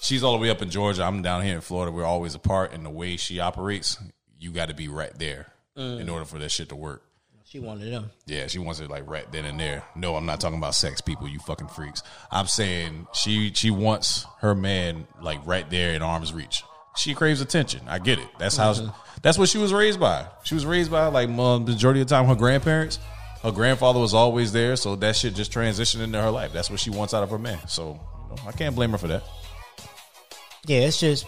she's 0.00 0.22
all 0.22 0.32
the 0.32 0.38
way 0.38 0.50
up 0.50 0.62
in 0.62 0.70
Georgia. 0.70 1.02
I'm 1.02 1.22
down 1.22 1.42
here 1.42 1.54
in 1.54 1.60
Florida. 1.60 1.90
We're 1.90 2.04
always 2.04 2.34
apart. 2.34 2.72
And 2.72 2.84
the 2.84 2.90
way 2.90 3.16
she 3.16 3.40
operates, 3.40 3.96
you 4.38 4.52
got 4.52 4.68
to 4.68 4.74
be 4.74 4.88
right 4.88 5.16
there 5.18 5.52
in 5.76 6.08
order 6.08 6.24
for 6.24 6.38
that 6.38 6.50
shit 6.50 6.68
to 6.70 6.76
work. 6.76 7.02
She 7.44 7.58
wanted 7.58 7.92
them. 7.92 8.12
Yeah, 8.26 8.46
she 8.46 8.60
wants 8.60 8.78
it 8.78 8.88
like 8.88 9.10
right 9.10 9.30
then 9.32 9.44
and 9.44 9.58
there. 9.58 9.82
No, 9.96 10.14
I'm 10.14 10.24
not 10.24 10.40
talking 10.40 10.58
about 10.58 10.76
sex, 10.76 11.00
people. 11.00 11.26
You 11.26 11.40
fucking 11.40 11.66
freaks. 11.66 12.00
I'm 12.30 12.46
saying 12.46 13.08
she 13.12 13.52
she 13.54 13.72
wants 13.72 14.24
her 14.38 14.54
man 14.54 15.08
like 15.20 15.44
right 15.44 15.68
there 15.68 15.92
in 15.94 16.00
arm's 16.00 16.32
reach. 16.32 16.62
She 16.96 17.12
craves 17.12 17.40
attention. 17.40 17.80
I 17.88 17.98
get 17.98 18.20
it. 18.20 18.28
That's 18.38 18.56
how. 18.56 18.72
she 18.74 18.88
That's 19.22 19.36
what 19.36 19.48
she 19.48 19.58
was 19.58 19.72
raised 19.72 19.98
by. 19.98 20.26
She 20.44 20.54
was 20.54 20.64
raised 20.64 20.92
by 20.92 21.06
like 21.06 21.28
um, 21.28 21.64
majority 21.64 22.00
of 22.00 22.06
the 22.06 22.14
time 22.14 22.26
her 22.26 22.36
grandparents. 22.36 23.00
Her 23.42 23.50
grandfather 23.50 23.98
was 23.98 24.14
always 24.14 24.52
there, 24.52 24.76
so 24.76 24.94
that 24.96 25.16
shit 25.16 25.34
just 25.34 25.50
transitioned 25.50 26.02
into 26.02 26.20
her 26.22 26.30
life. 26.30 26.52
That's 26.52 26.70
what 26.70 26.78
she 26.78 26.90
wants 26.90 27.14
out 27.14 27.24
of 27.24 27.30
her 27.30 27.38
man. 27.38 27.66
So 27.66 27.98
you 28.28 28.36
know, 28.36 28.42
I 28.46 28.52
can't 28.52 28.76
blame 28.76 28.90
her 28.90 28.98
for 28.98 29.08
that. 29.08 29.24
Yeah, 30.66 30.80
it's 30.80 31.00
just 31.00 31.26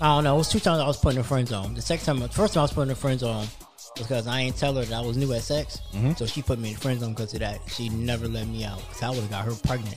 I 0.00 0.06
don't 0.16 0.24
know. 0.24 0.34
It 0.34 0.38
was 0.38 0.48
two 0.48 0.58
times 0.60 0.80
I 0.80 0.86
was 0.86 0.96
put 0.96 1.10
in 1.10 1.18
the 1.18 1.24
friend 1.24 1.46
zone. 1.46 1.74
The 1.74 1.82
second 1.82 2.04
time, 2.06 2.18
the 2.20 2.28
first 2.28 2.54
time 2.54 2.60
I 2.60 2.64
was 2.64 2.72
put 2.72 2.82
in 2.82 2.88
the 2.88 2.94
friend 2.94 3.20
zone 3.20 3.46
was 3.96 4.08
because 4.08 4.26
I 4.26 4.40
ain't 4.40 4.56
tell 4.56 4.74
her 4.74 4.84
that 4.84 4.94
I 4.96 5.06
was 5.06 5.16
new 5.16 5.32
at 5.32 5.42
sex, 5.42 5.80
Mm-hmm. 5.92 6.12
so 6.14 6.26
she 6.26 6.42
put 6.42 6.58
me 6.58 6.70
in 6.70 6.74
the 6.74 6.80
friend 6.80 6.98
zone 7.00 7.12
because 7.14 7.32
of 7.34 7.40
that. 7.40 7.60
She 7.68 7.88
never 7.88 8.26
let 8.26 8.46
me 8.48 8.64
out 8.64 8.78
because 8.88 9.02
I 9.02 9.10
would 9.10 9.20
have 9.20 9.30
got 9.30 9.44
her 9.44 9.54
pregnant. 9.66 9.96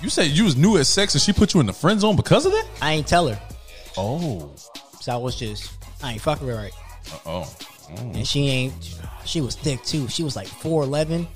You 0.00 0.08
said 0.10 0.28
you 0.28 0.44
was 0.44 0.56
new 0.56 0.76
at 0.78 0.86
sex 0.86 1.14
and 1.14 1.22
she 1.22 1.32
put 1.32 1.54
you 1.54 1.60
in 1.60 1.66
the 1.66 1.72
friend 1.72 2.00
zone 2.00 2.16
because 2.16 2.46
of 2.46 2.52
that? 2.52 2.66
I 2.82 2.92
ain't 2.92 3.06
tell 3.06 3.28
her, 3.28 3.40
Oh, 3.96 4.52
so 5.00 5.12
I 5.12 5.16
was 5.16 5.36
just 5.36 5.72
I 6.02 6.12
ain't 6.12 6.20
fucking 6.20 6.46
her 6.46 6.54
right. 6.54 6.72
oh, 7.26 7.52
And 7.96 8.26
she 8.26 8.48
ain't. 8.48 8.98
She 9.24 9.40
was 9.40 9.54
thick 9.56 9.82
too. 9.84 10.08
She 10.08 10.22
was 10.22 10.36
like 10.36 10.46
four 10.46 10.82
eleven, 10.84 11.26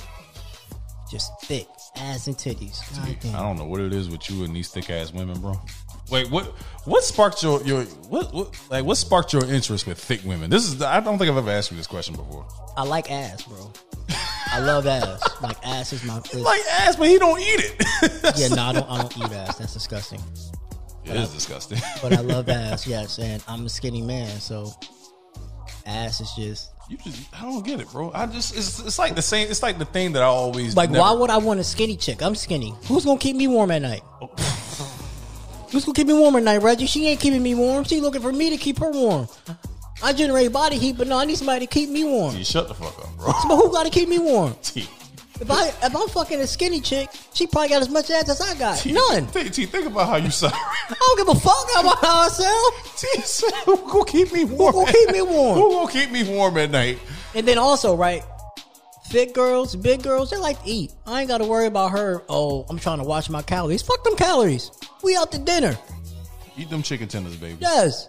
just 1.10 1.30
thick 1.42 1.66
ass 1.96 2.26
and 2.26 2.36
titties. 2.36 2.80
God 3.22 3.34
I 3.34 3.40
don't 3.42 3.58
know 3.58 3.64
what 3.66 3.80
it 3.80 3.92
is 3.92 4.08
with 4.08 4.30
you 4.30 4.44
and 4.44 4.54
these 4.56 4.70
thick 4.70 4.88
ass 4.90 5.12
women, 5.12 5.40
bro. 5.40 5.60
Wait, 6.12 6.31
what? 6.31 6.44
What 6.85 7.05
sparked 7.05 7.42
your 7.42 7.62
your 7.62 7.85
what, 8.11 8.35
what 8.35 8.59
like 8.70 8.85
what 8.85 8.96
sparked 8.98 9.33
your 9.33 9.44
interest 9.46 9.87
with 9.87 9.98
thick 9.98 10.20
women? 10.25 10.51
This 10.51 10.66
is 10.66 10.83
I 10.83 11.01
don't 11.01 11.16
think 11.16 11.31
I've 11.31 11.37
ever 11.38 11.51
asked 11.51 11.70
you 11.70 11.77
this 11.77 11.87
question 11.87 12.14
before. 12.14 12.44
I 12.77 12.83
like 12.85 13.11
ass, 13.11 13.42
bro. 13.44 13.72
I 14.53 14.59
love 14.59 14.87
ass. 14.87 15.22
Like 15.40 15.57
ass 15.66 15.92
is 15.94 16.05
my. 16.05 16.18
Is, 16.18 16.35
Like 16.35 16.61
ass, 16.72 16.96
but 16.96 17.09
he 17.09 17.18
don't 17.18 17.40
eat 17.40 17.61
it. 17.61 18.37
yeah, 18.37 18.48
no, 18.55 18.62
I 18.62 18.72
don't. 18.72 18.90
I 18.90 18.98
don't 19.01 19.16
eat 19.16 19.33
ass. 19.33 19.57
That's 19.57 19.72
disgusting. 19.72 20.20
it 21.05 21.16
is 21.16 21.33
disgusting. 21.33 21.79
But 22.03 22.12
I 22.12 22.20
love 22.20 22.48
ass. 22.51 22.87
Yes, 22.87 23.18
and 23.18 23.42
I'm 23.48 23.64
a 23.64 23.68
skinny 23.70 24.03
man, 24.03 24.38
so 24.40 24.70
ass 25.87 26.20
is 26.20 26.31
just 26.37 26.72
you 26.90 26.98
just 26.98 27.33
I 27.35 27.42
don't 27.42 27.64
get 27.64 27.81
it, 27.81 27.90
bro. 27.90 28.11
I 28.12 28.27
just 28.27 28.55
it's 28.55 28.81
it's 28.81 28.98
like 28.98 29.14
the 29.14 29.22
same. 29.22 29.48
It's 29.51 29.62
like 29.62 29.79
the 29.79 29.87
thing 29.87 30.12
that 30.12 30.22
I 30.22 30.27
always 30.27 30.77
like. 30.77 30.90
never- 30.90 31.01
Why 31.01 31.12
would 31.12 31.31
I 31.31 31.38
want 31.38 31.61
a 31.61 31.64
skinny 31.64 31.96
chick? 31.96 32.22
I'm 32.22 32.35
skinny. 32.35 32.75
Who's 32.88 33.05
gonna 33.07 33.18
keep 33.18 33.37
me 33.37 33.46
warm 33.46 33.70
at 33.70 33.81
night? 33.81 34.03
Oh. 34.20 34.29
Who's 35.72 35.87
gonna 35.87 35.94
keep 35.94 36.06
me 36.06 36.12
warm 36.12 36.37
at 36.37 36.42
night, 36.42 36.58
Reggie? 36.58 36.85
She 36.85 37.08
ain't 37.08 37.18
keeping 37.18 37.42
me 37.42 37.54
warm. 37.54 37.85
She 37.85 38.00
looking 38.00 38.20
for 38.20 38.30
me 38.30 38.50
to 38.50 38.58
keep 38.58 38.78
her 38.78 38.90
warm. 38.90 39.26
I 40.02 40.12
generate 40.12 40.52
body 40.52 40.76
heat, 40.76 40.98
but 40.98 41.06
no, 41.06 41.18
I 41.18 41.24
need 41.24 41.38
somebody 41.38 41.66
to 41.66 41.72
keep 41.72 41.88
me 41.88 42.04
warm. 42.04 42.37
You 42.37 42.44
shut 42.44 42.68
the 42.68 42.74
fuck 42.74 42.98
up, 42.98 43.16
bro. 43.16 43.32
But 43.48 43.56
who 43.56 43.72
got 43.72 43.85
to 43.85 43.90
keep 43.90 44.08
me 44.08 44.18
warm? 44.18 44.54
T. 44.62 44.87
If 45.40 45.50
I 45.50 45.68
if 45.68 45.96
I'm 45.96 46.08
fucking 46.08 46.40
a 46.40 46.46
skinny 46.46 46.80
chick, 46.80 47.08
she 47.32 47.46
probably 47.46 47.70
got 47.70 47.82
as 47.82 47.88
much 47.88 48.11
ass 48.11 48.28
as 48.28 48.40
I 48.40 48.54
got. 48.58 48.78
T, 48.78 48.92
None. 48.92 49.26
T, 49.28 49.48
T, 49.48 49.66
think 49.66 49.87
about 49.87 50.08
how 50.08 50.16
you 50.16 50.30
sound. 50.30 50.52
I 50.56 50.94
don't 50.94 51.18
give 51.18 51.28
a 51.37 51.40
fuck 51.40 51.66
about 51.80 51.98
how 52.04 52.20
I 52.20 52.28
sound. 52.28 52.74
T 52.98 53.22
said, 53.22 53.54
"Who 53.64 53.76
gonna 53.78 54.04
keep 54.04 54.32
me 54.32 54.44
warm? 54.44 54.74
Who 54.74 54.80
gonna 54.85 54.92
keep 54.92 55.11
me 55.11 55.22
warm? 55.22 55.58
Who 55.58 55.70
gonna 55.70 55.90
keep 55.92 56.11
me 56.11 56.22
warm 56.24 56.58
at 56.58 56.70
night? 56.70 56.98
And 57.35 57.48
then 57.48 57.56
also, 57.58 57.96
right, 57.96 58.22
thick 59.12 59.35
girls, 59.35 59.77
big 59.77 60.03
girls, 60.03 60.31
they 60.31 60.38
like 60.38 60.61
to 60.62 60.68
eat. 60.68 60.92
I 61.07 61.20
ain't 61.20 61.29
got 61.29 61.38
to 61.38 61.44
worry 61.44 61.66
about 61.66 61.92
her. 61.92 62.22
Oh, 62.31 62.64
I'm 62.70 62.79
trying 62.79 62.98
to 62.98 63.05
watch 63.05 63.29
my 63.29 63.42
calories. 63.42 63.83
Fuck 63.83 64.03
them 64.05 64.16
calories. 64.16 64.70
We 65.03 65.16
out 65.16 65.31
to 65.33 65.38
dinner. 65.38 65.79
Eat 66.57 66.70
them 66.70 66.83
chicken 66.83 67.09
tenders, 67.09 67.37
baby. 67.37 67.59
Yes. 67.61 68.09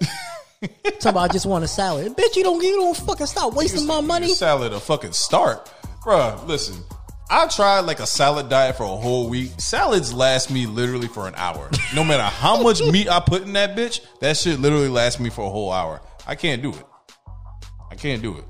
Somebody 0.99 1.33
just 1.33 1.45
want 1.45 1.65
a 1.65 1.67
salad. 1.67 2.15
Bitch, 2.15 2.37
you 2.37 2.43
don't 2.43 2.63
you 2.63 2.77
don't 2.77 2.95
fucking 2.95 3.25
stop 3.25 3.53
wasting 3.53 3.85
my 3.85 3.99
money. 3.99 4.29
Salad 4.29 4.71
a 4.71 4.79
fucking 4.79 5.11
start, 5.11 5.69
Bruh, 6.01 6.47
Listen, 6.47 6.81
I 7.29 7.47
tried 7.47 7.81
like 7.81 7.99
a 7.99 8.07
salad 8.07 8.47
diet 8.47 8.77
for 8.77 8.83
a 8.83 8.87
whole 8.87 9.29
week. 9.29 9.51
Salads 9.57 10.13
last 10.13 10.51
me 10.51 10.65
literally 10.65 11.07
for 11.07 11.27
an 11.27 11.33
hour. 11.35 11.69
No 11.93 12.05
matter 12.05 12.23
how 12.23 12.61
much 12.63 12.81
meat 12.91 13.09
I 13.09 13.19
put 13.19 13.41
in 13.41 13.51
that 13.53 13.75
bitch, 13.75 13.99
that 14.21 14.37
shit 14.37 14.59
literally 14.61 14.87
lasts 14.87 15.19
me 15.19 15.29
for 15.29 15.45
a 15.45 15.49
whole 15.49 15.71
hour. 15.71 16.01
I 16.25 16.35
can't 16.35 16.61
do 16.61 16.69
it. 16.69 16.85
I 17.91 17.95
can't 17.95 18.21
do 18.21 18.37
it. 18.37 18.45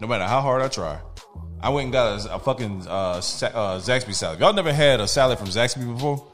No 0.00 0.06
matter 0.06 0.26
how 0.26 0.42
hard 0.42 0.60
I 0.60 0.68
try. 0.68 1.00
I 1.62 1.68
went 1.68 1.84
and 1.84 1.92
got 1.92 2.26
a, 2.26 2.34
a 2.34 2.38
fucking 2.38 2.86
uh, 2.88 3.20
Sa- 3.20 3.46
uh, 3.46 3.80
Zaxby 3.80 4.14
salad. 4.14 4.40
Y'all 4.40 4.52
never 4.52 4.72
had 4.72 5.00
a 5.00 5.06
salad 5.06 5.38
from 5.38 5.48
Zaxby 5.48 5.92
before? 5.94 6.26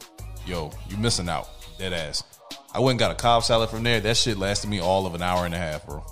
Yo, 0.47 0.71
you 0.89 0.97
missing 0.97 1.29
out. 1.29 1.49
Dead 1.79 1.93
ass. 1.93 2.23
I 2.75 2.81
went 2.81 2.93
and 2.93 2.99
got 2.99 3.11
a 3.11 3.15
Cobb 3.15 3.45
salad 3.45 3.69
from 3.71 3.83
there. 3.83 4.01
That 4.01 4.17
shit 4.17 4.39
lasted 4.39 4.69
me 4.71 4.81
all 4.81 5.07
of 5.07 5.15
an 5.15 5.23
hour 5.23 5.45
and 5.45 5.55
a 5.55 5.59
half, 5.59 5.85
bro. 5.87 6.05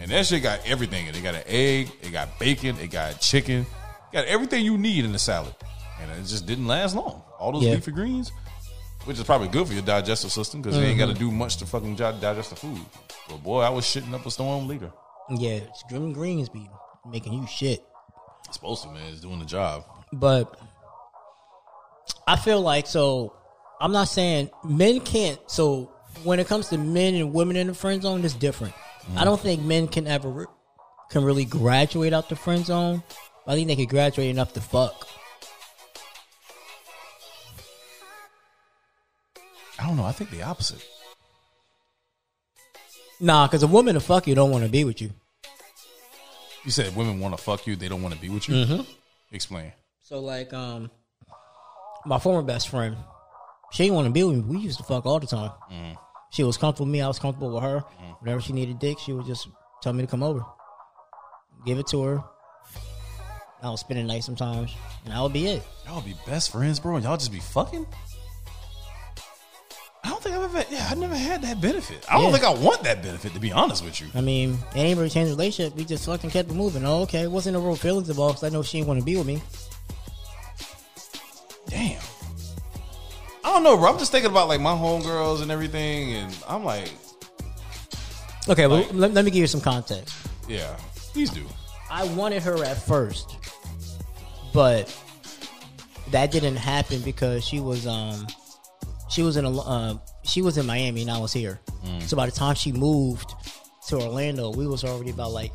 And 0.00 0.10
that 0.10 0.26
shit 0.26 0.42
got 0.42 0.60
everything 0.66 1.06
in 1.06 1.14
it. 1.14 1.18
It 1.18 1.22
got 1.22 1.34
an 1.36 1.44
egg, 1.46 1.90
it 2.02 2.10
got 2.10 2.38
bacon, 2.40 2.76
it 2.78 2.90
got 2.90 3.20
chicken, 3.20 3.60
it 3.60 4.12
got 4.12 4.24
everything 4.26 4.64
you 4.64 4.76
need 4.76 5.04
in 5.04 5.12
the 5.12 5.18
salad. 5.18 5.54
And 6.00 6.10
it 6.10 6.24
just 6.26 6.46
didn't 6.46 6.66
last 6.66 6.96
long. 6.96 7.22
All 7.38 7.52
those 7.52 7.62
Yeah. 7.62 7.74
leafy 7.74 7.92
greens, 7.92 8.32
which 9.04 9.18
is 9.18 9.24
probably 9.24 9.48
good 9.48 9.66
for 9.68 9.72
your 9.72 9.82
digestive 9.82 10.32
system 10.32 10.62
because 10.62 10.76
you 10.76 10.84
ain't 10.84 10.98
got 10.98 11.06
to 11.06 11.14
do 11.14 11.30
much 11.30 11.56
to 11.58 11.66
fucking 11.66 11.94
di- 11.94 12.20
digest 12.20 12.50
the 12.50 12.56
food. 12.56 12.80
But 13.28 13.42
boy, 13.44 13.60
I 13.60 13.68
was 13.70 13.84
shitting 13.84 14.12
up 14.12 14.26
a 14.26 14.30
storm 14.30 14.66
later. 14.66 14.90
Yeah, 15.30 15.60
Grim 15.88 16.12
Greens 16.12 16.48
be 16.48 16.68
making 17.08 17.32
you 17.34 17.46
shit. 17.46 17.84
It's 18.54 18.60
supposed 18.60 18.84
to, 18.84 18.88
man. 18.90 19.02
It's 19.10 19.20
doing 19.20 19.40
the 19.40 19.44
job. 19.44 19.84
But 20.12 20.60
I 22.28 22.36
feel 22.36 22.60
like 22.60 22.86
so 22.86 23.34
I'm 23.80 23.90
not 23.90 24.06
saying 24.06 24.48
men 24.62 25.00
can't 25.00 25.40
so 25.48 25.90
when 26.22 26.38
it 26.38 26.46
comes 26.46 26.68
to 26.68 26.78
men 26.78 27.16
and 27.16 27.32
women 27.32 27.56
in 27.56 27.66
the 27.66 27.74
friend 27.74 28.00
zone, 28.00 28.24
it's 28.24 28.32
different. 28.32 28.72
Mm-hmm. 28.74 29.18
I 29.18 29.24
don't 29.24 29.40
think 29.40 29.62
men 29.62 29.88
can 29.88 30.06
ever 30.06 30.28
re- 30.30 30.46
can 31.10 31.24
really 31.24 31.44
graduate 31.44 32.12
out 32.12 32.28
the 32.28 32.36
friend 32.36 32.64
zone. 32.64 33.02
I 33.44 33.56
think 33.56 33.66
they 33.66 33.74
can 33.74 33.86
graduate 33.86 34.30
enough 34.30 34.52
to 34.52 34.60
fuck. 34.60 35.08
I 39.80 39.88
don't 39.88 39.96
know. 39.96 40.04
I 40.04 40.12
think 40.12 40.30
the 40.30 40.44
opposite. 40.44 40.86
Nah, 43.18 43.48
because 43.48 43.64
a 43.64 43.66
woman 43.66 43.94
to 43.94 44.00
fuck 44.00 44.28
you 44.28 44.36
don't 44.36 44.52
want 44.52 44.62
to 44.62 44.70
be 44.70 44.84
with 44.84 45.02
you. 45.02 45.10
You 46.64 46.70
said 46.70 46.94
women 46.96 47.20
want 47.20 47.36
to 47.36 47.42
fuck 47.42 47.66
you. 47.66 47.76
They 47.76 47.88
don't 47.88 48.02
want 48.02 48.14
to 48.14 48.20
be 48.20 48.28
with 48.28 48.48
you. 48.48 48.54
Mm-hmm. 48.54 48.82
Explain. 49.32 49.72
So 50.02 50.20
like, 50.20 50.52
um, 50.52 50.90
my 52.06 52.18
former 52.18 52.42
best 52.42 52.68
friend, 52.68 52.96
she 53.72 53.84
didn't 53.84 53.96
want 53.96 54.06
to 54.06 54.12
be 54.12 54.24
with 54.24 54.36
me. 54.36 54.42
We 54.42 54.58
used 54.58 54.78
to 54.78 54.84
fuck 54.84 55.06
all 55.06 55.20
the 55.20 55.26
time. 55.26 55.50
Mm-hmm. 55.70 55.92
She 56.30 56.42
was 56.42 56.56
comfortable 56.56 56.86
with 56.86 56.92
me. 56.92 57.00
I 57.00 57.08
was 57.08 57.18
comfortable 57.18 57.52
with 57.54 57.62
her. 57.62 57.78
Mm-hmm. 57.80 58.12
Whenever 58.20 58.40
she 58.40 58.52
needed 58.52 58.78
dick, 58.78 58.98
she 58.98 59.12
would 59.12 59.26
just 59.26 59.48
tell 59.82 59.92
me 59.92 60.02
to 60.02 60.06
come 60.10 60.22
over, 60.22 60.42
give 61.66 61.78
it 61.78 61.86
to 61.88 62.02
her. 62.02 62.24
I 63.62 63.70
would 63.70 63.78
spend 63.78 64.00
the 64.00 64.04
night 64.04 64.24
sometimes, 64.24 64.74
and 65.04 65.14
that 65.14 65.22
would 65.22 65.32
be 65.32 65.46
it. 65.46 65.62
Y'all 65.86 66.02
be 66.02 66.14
best 66.26 66.52
friends, 66.52 66.78
bro. 66.78 66.96
and 66.96 67.04
Y'all 67.04 67.16
just 67.16 67.32
be 67.32 67.38
fucking. 67.40 67.86
I 70.94 70.96
never 70.96 71.16
had 71.16 71.42
that 71.42 71.60
benefit. 71.60 72.06
I 72.08 72.14
don't 72.14 72.26
Yeah. 72.26 72.38
think 72.38 72.44
I 72.44 72.50
want 72.54 72.84
that 72.84 73.02
benefit 73.02 73.34
to 73.34 73.40
be 73.40 73.50
honest 73.50 73.84
with 73.84 74.00
you. 74.00 74.06
I 74.14 74.20
mean, 74.20 74.56
it 74.76 74.78
ain't 74.78 74.96
really 74.96 75.10
changed 75.10 75.32
the 75.32 75.36
relationship. 75.36 75.74
We 75.76 75.84
just 75.84 76.06
fucking 76.06 76.30
kept 76.30 76.50
it 76.50 76.54
moving. 76.54 76.86
Oh, 76.86 77.02
okay. 77.02 77.26
Wasn't 77.26 77.52
no 77.54 77.60
real 77.60 77.74
feelings 77.74 78.08
involved 78.08 78.36
'cause 78.38 78.44
I 78.44 78.48
know 78.50 78.62
she 78.62 78.78
didn't 78.78 78.86
want 78.88 79.00
to 79.00 79.04
be 79.04 79.16
with 79.16 79.26
me. 79.26 79.42
Damn. 81.68 82.00
I 83.42 83.52
don't 83.52 83.64
know, 83.64 83.76
bro. 83.76 83.90
I'm 83.92 83.98
just 83.98 84.12
thinking 84.12 84.30
about 84.30 84.46
like 84.46 84.60
my 84.60 84.72
homegirls 84.72 85.42
and 85.42 85.50
everything, 85.50 86.14
and 86.14 86.36
I'm 86.48 86.64
like, 86.64 86.90
Okay, 88.48 88.66
well, 88.68 88.86
let, 88.92 89.12
let 89.14 89.24
me 89.24 89.30
give 89.30 89.40
you 89.40 89.46
some 89.46 89.60
context. 89.62 90.14
yeah, 90.48 90.76
please 91.12 91.30
do. 91.30 91.42
I 91.90 92.04
wanted 92.04 92.42
her 92.44 92.62
at 92.64 92.76
first, 92.76 93.36
but 94.52 94.94
that 96.10 96.30
didn't 96.30 96.56
happen 96.56 97.00
because 97.02 97.44
she 97.44 97.58
was 97.58 97.86
um 97.86 98.26
she 99.14 99.22
was 99.22 99.36
in 99.36 99.44
a 99.44 99.58
uh, 99.60 99.96
she 100.24 100.42
was 100.42 100.58
in 100.58 100.66
Miami 100.66 101.02
and 101.02 101.10
I 101.10 101.18
was 101.18 101.32
here. 101.32 101.60
So 102.06 102.16
by 102.16 102.26
the 102.26 102.32
time 102.32 102.54
she 102.56 102.72
moved 102.72 103.32
to 103.88 104.00
Orlando, 104.00 104.50
we 104.50 104.66
was 104.66 104.82
already 104.84 105.10
about 105.10 105.30
like 105.30 105.52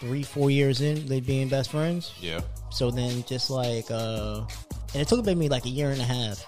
three 0.00 0.22
four 0.24 0.50
years 0.50 0.80
in 0.80 1.06
they 1.06 1.20
being 1.20 1.48
best 1.48 1.70
friends. 1.70 2.12
Yeah. 2.20 2.40
So 2.70 2.90
then 2.90 3.22
just 3.28 3.48
like 3.48 3.90
uh 3.90 4.44
and 4.92 5.02
it 5.02 5.08
took 5.08 5.24
maybe 5.24 5.48
like 5.48 5.66
a 5.66 5.68
year 5.68 5.90
and 5.90 6.00
a 6.00 6.04
half. 6.04 6.44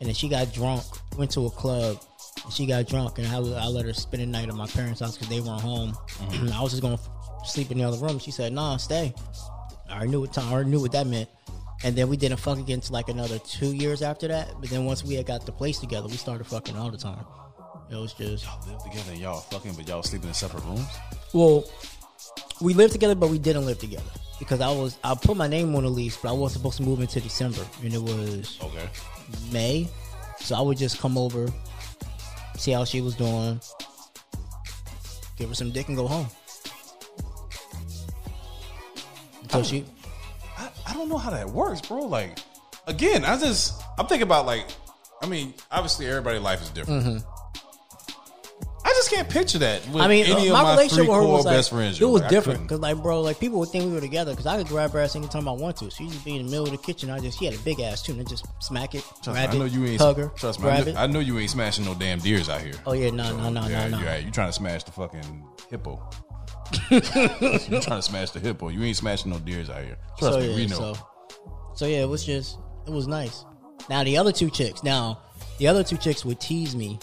And 0.00 0.06
then 0.06 0.14
she 0.14 0.28
got 0.28 0.52
drunk, 0.54 0.84
went 1.18 1.32
to 1.32 1.46
a 1.46 1.50
club, 1.50 2.00
and 2.44 2.52
she 2.52 2.66
got 2.66 2.86
drunk, 2.86 3.18
and 3.18 3.26
I, 3.26 3.38
I 3.38 3.66
let 3.66 3.84
her 3.84 3.92
spend 3.92 4.22
the 4.22 4.26
night 4.26 4.48
at 4.48 4.54
my 4.54 4.68
parents' 4.68 5.00
house 5.00 5.18
because 5.18 5.28
they 5.28 5.40
weren't 5.40 5.60
home. 5.60 5.92
I 6.54 6.62
was 6.62 6.70
just 6.70 6.82
gonna 6.82 6.94
f- 6.94 7.08
sleep 7.44 7.72
in 7.72 7.78
the 7.78 7.84
other 7.84 7.98
room. 7.98 8.20
She 8.20 8.30
said, 8.30 8.52
"Nah, 8.52 8.76
stay." 8.76 9.12
I 9.90 9.94
already 9.94 10.10
knew 10.10 10.20
what 10.20 10.32
time. 10.32 10.48
I 10.48 10.52
already 10.52 10.70
knew 10.70 10.80
what 10.80 10.92
that 10.92 11.08
meant. 11.08 11.28
And 11.84 11.94
then 11.94 12.08
we 12.08 12.16
didn't 12.16 12.38
fuck 12.38 12.58
again 12.58 12.76
until 12.76 12.94
like 12.94 13.08
another 13.08 13.38
two 13.38 13.72
years 13.72 14.02
after 14.02 14.26
that. 14.28 14.48
But 14.60 14.68
then 14.70 14.84
once 14.84 15.04
we 15.04 15.14
had 15.14 15.26
got 15.26 15.46
the 15.46 15.52
place 15.52 15.78
together, 15.78 16.08
we 16.08 16.16
started 16.16 16.44
fucking 16.44 16.76
all 16.76 16.90
the 16.90 16.98
time. 16.98 17.24
It 17.90 17.94
was 17.96 18.12
just 18.12 18.44
Y'all 18.44 18.60
live 18.66 18.82
together 18.82 19.12
and 19.12 19.18
y'all 19.20 19.40
fucking, 19.40 19.72
but 19.74 19.86
y'all 19.88 20.02
sleeping 20.02 20.28
in 20.28 20.34
separate 20.34 20.64
rooms. 20.64 20.86
well, 21.32 21.64
we 22.60 22.74
lived 22.74 22.92
together, 22.92 23.14
but 23.14 23.30
we 23.30 23.38
didn't 23.38 23.64
live 23.64 23.78
together 23.78 24.10
because 24.40 24.60
I 24.60 24.68
was 24.68 24.98
I 25.04 25.14
put 25.14 25.36
my 25.36 25.46
name 25.46 25.74
on 25.76 25.84
the 25.84 25.88
lease, 25.88 26.16
but 26.16 26.30
I 26.30 26.32
was 26.32 26.52
supposed 26.52 26.76
to 26.78 26.82
move 26.82 27.00
into 27.00 27.20
December, 27.20 27.64
and 27.84 27.94
it 27.94 28.02
was 28.02 28.58
Okay. 28.62 28.88
May. 29.52 29.88
So 30.40 30.56
I 30.56 30.60
would 30.60 30.76
just 30.78 30.98
come 30.98 31.16
over, 31.16 31.48
see 32.56 32.72
how 32.72 32.84
she 32.84 33.00
was 33.00 33.14
doing, 33.14 33.60
give 35.36 35.48
her 35.48 35.54
some 35.54 35.70
dick, 35.70 35.88
and 35.88 35.96
go 35.96 36.06
home. 36.08 36.26
So 39.50 39.62
she, 39.62 39.84
I, 40.88 40.94
don't 40.94 41.08
know 41.08 41.18
how 41.18 41.30
that 41.30 41.48
works, 41.50 41.80
bro. 41.80 42.00
Like, 42.00 42.38
again, 42.86 43.24
I 43.24 43.38
just 43.38 43.80
I'm 43.98 44.06
thinking 44.06 44.22
about 44.26 44.46
like, 44.46 44.66
I 45.22 45.26
mean, 45.26 45.54
obviously 45.70 46.06
everybody's 46.06 46.42
life 46.42 46.62
is 46.62 46.70
different. 46.70 47.24
I 48.84 48.90
just 48.92 49.10
can't 49.10 49.28
picture 49.28 49.58
that. 49.58 49.80
With 49.86 49.88
Mm-hmm. 49.96 50.00
I 50.00 50.08
mean, 50.08 50.24
any 50.26 50.48
uh, 50.48 50.52
of 50.52 50.58
my 50.58 50.62
my 50.62 50.70
relationship 50.72 51.08
with 51.08 51.16
her 51.16 51.26
was 51.26 51.44
like, 51.44 51.64
friends. 51.66 52.00
it 52.00 52.04
was 52.04 52.22
Like, 52.22 52.30
different 52.30 52.62
because 52.62 52.80
like, 52.80 52.96
bro, 53.02 53.20
like 53.20 53.38
people 53.38 53.58
would 53.58 53.68
think 53.68 53.84
we 53.84 53.92
were 53.92 54.00
together 54.00 54.32
because 54.32 54.46
I 54.46 54.56
could 54.56 54.66
grab 54.68 54.92
her 54.92 55.00
ass 55.00 55.14
anytime 55.14 55.46
I 55.46 55.52
want 55.52 55.76
to. 55.78 55.90
She 55.90 56.04
used 56.04 56.18
to 56.18 56.24
be 56.24 56.36
in 56.36 56.46
the 56.46 56.50
middle 56.50 56.64
of 56.64 56.70
the 56.70 56.78
kitchen. 56.78 57.10
I 57.10 57.18
just, 57.18 57.38
she 57.38 57.44
had 57.44 57.54
a 57.54 57.58
big 57.58 57.80
ass 57.80 58.02
too, 58.02 58.12
and 58.12 58.20
I 58.22 58.24
just 58.24 58.46
smack 58.62 58.94
it, 58.94 59.02
Trust 59.22 59.26
me, 59.28 59.32
grab 59.34 59.50
I 59.50 59.58
know 59.58 59.64
it, 59.66 59.72
you 59.72 59.84
ain't 59.84 60.00
hug 60.00 60.16
her, 60.16 60.28
Trust 60.36 60.60
me, 60.60 60.68
I 60.68 60.76
grab 60.76 60.86
know, 60.86 60.92
it. 60.92 60.96
I 60.96 61.06
know 61.06 61.20
you 61.20 61.38
ain't 61.38 61.50
smashing 61.50 61.84
no 61.84 61.94
damn 61.94 62.18
deers 62.20 62.48
out 62.48 62.62
here. 62.62 62.74
oh 62.86 62.92
yeah, 62.92 63.10
no, 63.10 63.36
no, 63.36 63.50
no, 63.50 63.66
yeah, 63.68 63.88
no, 63.88 63.98
no. 63.98 64.04
yeah, 64.04 64.16
you 64.18 64.30
trying 64.30 64.48
to 64.48 64.52
smash 64.54 64.84
the 64.84 64.92
fucking 64.92 65.44
hippo. 65.70 66.00
You 66.90 67.00
trying 67.00 67.98
to 67.98 68.02
smash 68.02 68.30
the 68.30 68.40
hippo. 68.40 68.68
You 68.68 68.82
ain't 68.82 68.96
smashing 68.96 69.30
no 69.30 69.38
deers 69.38 69.70
out 69.70 69.84
here. 69.84 69.96
Trust 70.18 70.34
so, 70.34 70.40
me, 70.40 70.50
yeah, 70.50 70.56
we 70.56 70.66
know. 70.66 70.76
So, 70.76 71.08
so 71.74 71.86
yeah, 71.86 72.02
it 72.02 72.08
was 72.08 72.24
just 72.24 72.58
it 72.86 72.90
was 72.90 73.06
nice. 73.06 73.44
Now 73.88 74.04
the 74.04 74.16
other 74.16 74.32
two 74.32 74.50
chicks, 74.50 74.82
now 74.82 75.20
the 75.58 75.68
other 75.68 75.82
two 75.82 75.96
chicks 75.96 76.24
would 76.24 76.40
tease 76.40 76.76
me, 76.76 76.98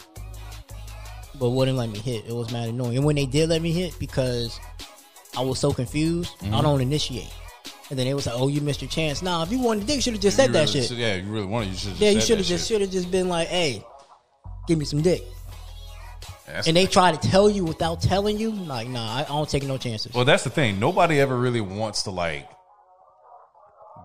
but 1.39 1.49
wouldn't 1.49 1.77
let 1.77 1.89
me 1.89 1.99
hit. 1.99 2.25
It 2.27 2.33
was 2.33 2.51
mad 2.51 2.69
annoying. 2.69 2.97
And 2.97 3.05
when 3.05 3.15
they 3.15 3.25
did 3.25 3.49
let 3.49 3.61
me 3.61 3.71
hit, 3.71 3.97
because 3.99 4.59
I 5.37 5.41
was 5.41 5.59
so 5.59 5.71
confused, 5.73 6.37
Mm-hmm. 6.39 6.55
I 6.55 6.61
don't 6.61 6.81
initiate. 6.81 7.33
And 7.89 7.99
then 7.99 8.07
it 8.07 8.15
was 8.15 8.25
like, 8.25 8.35
"Oh, 8.35 8.47
you 8.47 8.61
missed 8.61 8.81
your 8.81 8.89
chance." 8.89 9.21
Nah, 9.21 9.43
if 9.43 9.51
you 9.51 9.59
wanted 9.59 9.85
dick, 9.85 10.01
should 10.01 10.13
have 10.13 10.21
just 10.21 10.37
said 10.37 10.47
You 10.47 10.53
that 10.53 10.69
shit. 10.69 10.89
Yeah, 10.91 11.15
you 11.15 11.31
really 11.31 11.45
wanted. 11.45 11.69
You 11.69 11.75
should. 11.75 11.93
yeah, 11.97 12.09
you 12.09 12.21
should 12.21 12.37
have 12.39 12.47
just 12.47 12.67
should 12.67 12.81
have 12.81 12.89
just 12.89 13.11
been 13.11 13.29
like, 13.29 13.47
"Hey, 13.47 13.83
give 14.67 14.79
me 14.79 14.85
some 14.85 15.01
dick." 15.01 15.23
That's 16.47 16.67
And 16.67 16.77
they 16.77 16.85
try 16.85 17.11
to 17.11 17.29
tell 17.29 17.49
you 17.49 17.65
without 17.65 18.01
telling 18.01 18.37
you, 18.37 18.51
like, 18.51 18.87
nah, 18.87 19.17
I, 19.17 19.21
I 19.21 19.27
don't 19.27 19.49
take 19.49 19.63
no 19.63 19.77
chances. 19.77 20.13
Well, 20.13 20.25
that's 20.25 20.43
the 20.43 20.49
thing. 20.49 20.79
Nobody 20.79 21.19
ever 21.19 21.35
really 21.37 21.61
wants 21.61 22.03
to 22.03 22.11
like 22.11 22.47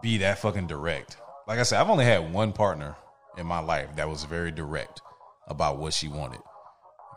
be 0.02 0.18
that 0.18 0.38
fucking 0.38 0.66
direct. 0.66 1.16
Like 1.46 1.58
I 1.58 1.64
said, 1.64 1.80
I've 1.80 1.90
only 1.90 2.04
had 2.04 2.32
one 2.32 2.52
partner 2.52 2.96
in 3.36 3.46
my 3.46 3.60
life 3.60 3.96
that 3.96 4.08
was 4.08 4.24
very 4.24 4.50
direct 4.50 5.00
about 5.46 5.78
what 5.78 5.92
she 5.92 6.08
wanted. 6.08 6.40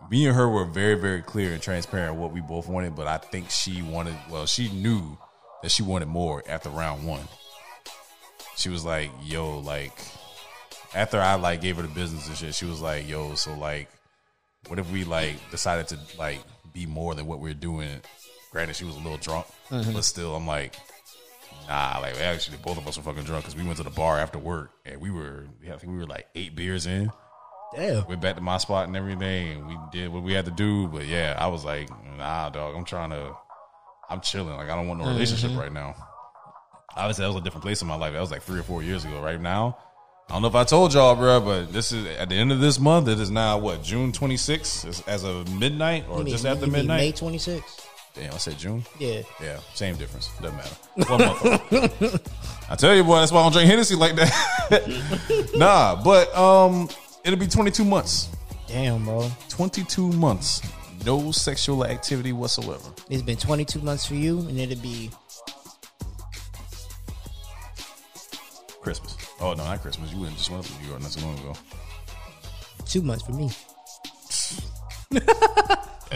Me 0.09 0.25
and 0.27 0.35
her 0.35 0.49
were 0.49 0.65
very, 0.65 0.95
very 0.95 1.21
clear 1.21 1.53
and 1.53 1.61
transparent 1.61 2.15
what 2.15 2.33
we 2.33 2.41
both 2.41 2.67
wanted, 2.67 2.95
but 2.95 3.07
I 3.07 3.17
think 3.17 3.49
she 3.49 3.81
wanted. 3.81 4.15
Well, 4.29 4.45
she 4.45 4.69
knew 4.69 5.17
that 5.61 5.71
she 5.71 5.83
wanted 5.83 6.07
more 6.07 6.43
after 6.47 6.69
round 6.69 7.07
one. 7.07 7.27
She 8.57 8.69
was 8.69 8.83
like, 8.83 9.11
"Yo, 9.23 9.59
like." 9.59 9.97
After 10.95 11.19
I 11.19 11.35
like 11.35 11.61
gave 11.61 11.77
her 11.77 11.81
the 11.81 11.87
business 11.87 12.27
and 12.27 12.37
shit, 12.37 12.53
she 12.53 12.65
was 12.65 12.79
like, 12.81 13.07
"Yo, 13.07 13.33
so 13.33 13.53
like, 13.55 13.89
what 14.67 14.79
if 14.79 14.89
we 14.91 15.03
like 15.03 15.35
decided 15.51 15.87
to 15.89 16.17
like 16.17 16.39
be 16.73 16.85
more 16.85 17.15
than 17.15 17.25
what 17.25 17.39
we 17.39 17.51
are 17.51 17.55
doing? 17.55 18.01
Granted, 18.51 18.75
she 18.75 18.85
was 18.85 18.95
a 18.95 18.99
little 18.99 19.17
drunk, 19.17 19.47
mm-hmm. 19.69 19.93
but 19.93 20.05
still, 20.05 20.35
I'm 20.35 20.45
like, 20.45 20.75
nah. 21.67 21.99
Like, 21.99 22.19
actually, 22.21 22.57
both 22.57 22.77
of 22.77 22.87
us 22.87 22.97
were 22.97 23.03
fucking 23.03 23.23
drunk 23.23 23.45
because 23.45 23.55
we 23.55 23.65
went 23.65 23.77
to 23.77 23.83
the 23.83 23.89
bar 23.89 24.19
after 24.19 24.37
work 24.37 24.71
and 24.85 25.01
we 25.01 25.09
were, 25.09 25.45
I 25.63 25.77
think 25.77 25.91
we 25.91 25.97
were 25.97 26.05
like 26.05 26.27
eight 26.35 26.55
beers 26.55 26.85
in. 26.85 27.11
Damn. 27.75 28.05
Went 28.05 28.21
back 28.21 28.35
to 28.35 28.41
my 28.41 28.59
spot 28.59 28.87
and 28.87 28.95
everything, 28.95 29.53
and 29.53 29.67
we 29.67 29.75
did 29.91 30.09
what 30.09 30.21
we 30.21 30.33
had 30.33 30.45
to 30.45 30.51
do. 30.51 30.87
But 30.87 31.07
yeah, 31.07 31.35
I 31.37 31.47
was 31.47 31.65
like, 31.65 31.89
nah, 32.17 32.49
dog. 32.49 32.75
I'm 32.75 32.85
trying 32.85 33.09
to, 33.09 33.33
I'm 34.09 34.21
chilling. 34.21 34.55
Like, 34.55 34.69
I 34.69 34.75
don't 34.75 34.87
want 34.87 34.99
no 34.99 35.07
relationship 35.07 35.51
mm-hmm. 35.51 35.59
right 35.59 35.73
now. 35.73 35.95
Obviously, 36.95 37.23
that 37.23 37.29
was 37.29 37.41
a 37.41 37.43
different 37.43 37.63
place 37.63 37.81
in 37.81 37.87
my 37.87 37.95
life. 37.95 38.13
That 38.13 38.19
was 38.19 38.29
like 38.29 38.43
three 38.43 38.59
or 38.59 38.63
four 38.63 38.83
years 38.83 39.03
ago. 39.03 39.19
Right 39.19 39.41
now, 39.41 39.79
I 40.29 40.33
don't 40.33 40.41
know 40.41 40.47
if 40.47 40.55
I 40.55 40.63
told 40.63 40.93
y'all, 40.93 41.15
bro, 41.15 41.41
but 41.41 41.71
this 41.73 41.91
is 41.91 42.05
at 42.17 42.29
the 42.29 42.35
end 42.35 42.51
of 42.51 42.59
this 42.59 42.79
month. 42.79 43.07
It 43.07 43.19
is 43.19 43.29
now 43.29 43.57
what 43.59 43.83
June 43.83 44.11
26th 44.11 44.87
as, 44.87 45.01
as 45.01 45.23
of 45.23 45.53
midnight 45.59 46.05
or 46.09 46.19
mean- 46.23 46.27
just 46.27 46.45
after 46.45 46.65
May 46.65 46.79
midnight. 46.79 47.15
twenty 47.17 47.37
sixth. 47.37 47.87
Damn, 48.15 48.31
I 48.33 48.37
said 48.37 48.57
June. 48.59 48.83
Yeah. 48.99 49.23
Yeah, 49.41 49.59
same 49.73 49.95
difference. 49.95 50.29
Doesn't 50.39 50.55
matter. 50.55 50.75
One 51.11 51.19
month. 51.19 52.29
I 52.69 52.75
tell 52.75 52.95
you, 52.95 53.03
boy, 53.03 53.19
that's 53.19 53.31
why 53.31 53.39
I 53.39 53.43
don't 53.43 53.51
drink 53.53 53.67
Hennessy 53.69 53.95
like 53.95 54.15
that. 54.15 55.51
nah, 55.55 56.01
but 56.03 56.35
um, 56.37 56.87
it'll 57.23 57.39
be 57.39 57.47
22 57.47 57.83
months. 57.83 58.29
Damn, 58.67 59.05
bro. 59.05 59.31
22 59.49 60.11
months. 60.13 60.61
No 61.05 61.31
sexual 61.31 61.85
activity 61.85 62.33
whatsoever. 62.33 62.87
It's 63.09 63.23
been 63.23 63.35
22 63.37 63.79
months 63.81 64.05
for 64.05 64.13
you, 64.15 64.39
and 64.41 64.59
it'll 64.59 64.81
be 64.81 65.09
Christmas. 68.83 69.17
Oh 69.39 69.53
no, 69.53 69.63
not 69.63 69.81
Christmas. 69.81 70.11
You 70.11 70.19
wouldn't 70.19 70.37
just 70.37 70.49
went 70.51 70.65
up 70.65 70.71
to 70.71 70.81
New 70.83 70.89
York 70.89 71.01
not 71.01 71.11
so 71.11 71.25
long 71.25 71.37
ago. 71.39 71.53
two 72.85 73.01
months 73.01 73.23
for 73.25 73.31
me. 73.31 73.49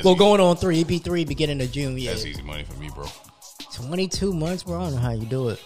Well, 0.03 0.13
easy. 0.13 0.19
going 0.19 0.41
on 0.41 0.57
three. 0.57 0.75
It'd 0.77 0.87
be 0.87 0.99
three 0.99 1.25
beginning 1.25 1.59
of 1.61 1.71
June. 1.71 1.97
Yeah, 1.97 2.11
That's 2.11 2.25
easy 2.25 2.43
money 2.43 2.63
for 2.63 2.79
me, 2.79 2.89
bro. 2.93 3.05
22 3.73 4.33
months, 4.33 4.63
bro. 4.63 4.79
I 4.79 4.83
don't 4.85 4.93
know 4.95 4.99
how 4.99 5.11
you 5.11 5.25
do 5.25 5.49
it. 5.49 5.63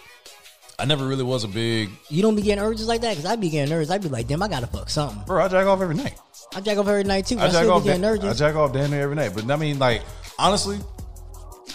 I 0.78 0.84
never 0.86 1.06
really 1.06 1.22
was 1.22 1.44
a 1.44 1.48
big 1.48 1.90
You 2.08 2.22
don't 2.22 2.34
be 2.34 2.42
getting 2.42 2.64
urges 2.64 2.88
like 2.88 3.02
that? 3.02 3.10
Because 3.10 3.26
I'd 3.26 3.40
be 3.40 3.50
getting 3.50 3.72
urges. 3.72 3.90
I'd 3.90 4.02
be 4.02 4.08
like, 4.08 4.26
damn, 4.26 4.42
I 4.42 4.48
gotta 4.48 4.66
fuck 4.66 4.88
something. 4.90 5.22
bro. 5.26 5.44
I 5.44 5.48
jack 5.48 5.66
off 5.66 5.80
every 5.80 5.94
night. 5.94 6.18
I 6.54 6.60
jack 6.60 6.78
off 6.78 6.88
every 6.88 7.04
night 7.04 7.26
too. 7.26 7.38
I, 7.38 7.44
I 7.44 7.46
jack 7.48 7.56
still 7.56 7.72
off. 7.72 7.84
da- 7.84 8.28
I 8.28 8.32
jack 8.32 8.54
off 8.56 8.72
damn 8.72 8.90
near 8.90 9.02
every 9.02 9.16
night. 9.16 9.32
But 9.34 9.50
I 9.50 9.56
mean, 9.56 9.78
like 9.78 10.02
honestly, 10.38 10.78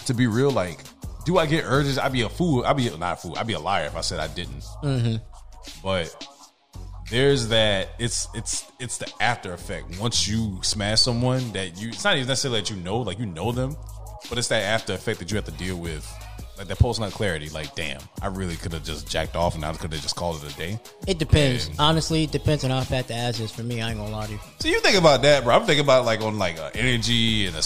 to 0.06 0.14
be 0.14 0.26
real, 0.26 0.50
like, 0.50 0.80
do 1.28 1.36
I 1.36 1.44
get 1.44 1.64
urges? 1.66 1.98
I'd 1.98 2.12
be 2.12 2.22
a 2.22 2.28
fool. 2.30 2.64
I'd 2.64 2.78
be 2.78 2.88
not 2.96 3.12
a 3.12 3.16
fool. 3.16 3.36
I'd 3.36 3.46
be 3.46 3.52
a 3.52 3.60
liar 3.60 3.84
if 3.84 3.96
I 3.96 4.00
said 4.00 4.18
I 4.18 4.28
didn't. 4.28 4.62
Mm-hmm. 4.82 5.16
But 5.84 6.26
there's 7.10 7.48
that. 7.48 7.90
It's 7.98 8.28
it's 8.34 8.64
it's 8.80 8.96
the 8.96 9.12
after 9.20 9.52
effect. 9.52 10.00
Once 10.00 10.26
you 10.26 10.58
smash 10.62 11.02
someone 11.02 11.52
that 11.52 11.78
you, 11.78 11.88
it's 11.90 12.02
not 12.02 12.16
even 12.16 12.28
necessarily 12.28 12.60
that 12.60 12.70
you 12.70 12.76
know, 12.76 13.00
like 13.00 13.18
you 13.18 13.26
know 13.26 13.52
them, 13.52 13.76
but 14.30 14.38
it's 14.38 14.48
that 14.48 14.62
after 14.62 14.94
effect 14.94 15.18
that 15.18 15.30
you 15.30 15.36
have 15.36 15.44
to 15.44 15.52
deal 15.52 15.76
with. 15.76 16.10
Like 16.56 16.68
that 16.68 16.78
post 16.78 16.98
nut 16.98 17.12
clarity, 17.12 17.50
like 17.50 17.74
damn, 17.74 18.00
I 18.22 18.28
really 18.28 18.56
could 18.56 18.72
have 18.72 18.82
just 18.82 19.06
jacked 19.06 19.36
off 19.36 19.54
and 19.54 19.64
I 19.66 19.72
could 19.74 19.92
have 19.92 20.00
just 20.00 20.16
called 20.16 20.42
it 20.42 20.52
a 20.52 20.56
day. 20.56 20.80
it 21.06 21.18
depends. 21.18 21.68
Yeah. 21.68 21.74
Honestly, 21.78 22.24
it 22.24 22.32
depends 22.32 22.64
on 22.64 22.70
how 22.70 22.80
fat 22.80 23.06
the 23.06 23.14
ass 23.14 23.38
is 23.38 23.52
for 23.52 23.62
me. 23.62 23.82
I 23.82 23.90
ain't 23.90 23.98
gonna 23.98 24.10
lie 24.10 24.26
to 24.26 24.32
you. 24.32 24.40
So 24.60 24.68
you 24.68 24.80
think 24.80 24.96
about 24.96 25.20
that, 25.22 25.44
bro? 25.44 25.54
I'm 25.54 25.66
thinking 25.66 25.84
about 25.84 26.06
like 26.06 26.22
on 26.22 26.38
like 26.38 26.58
uh, 26.58 26.70
energy 26.74 27.46
and 27.46 27.54
a 27.54 27.62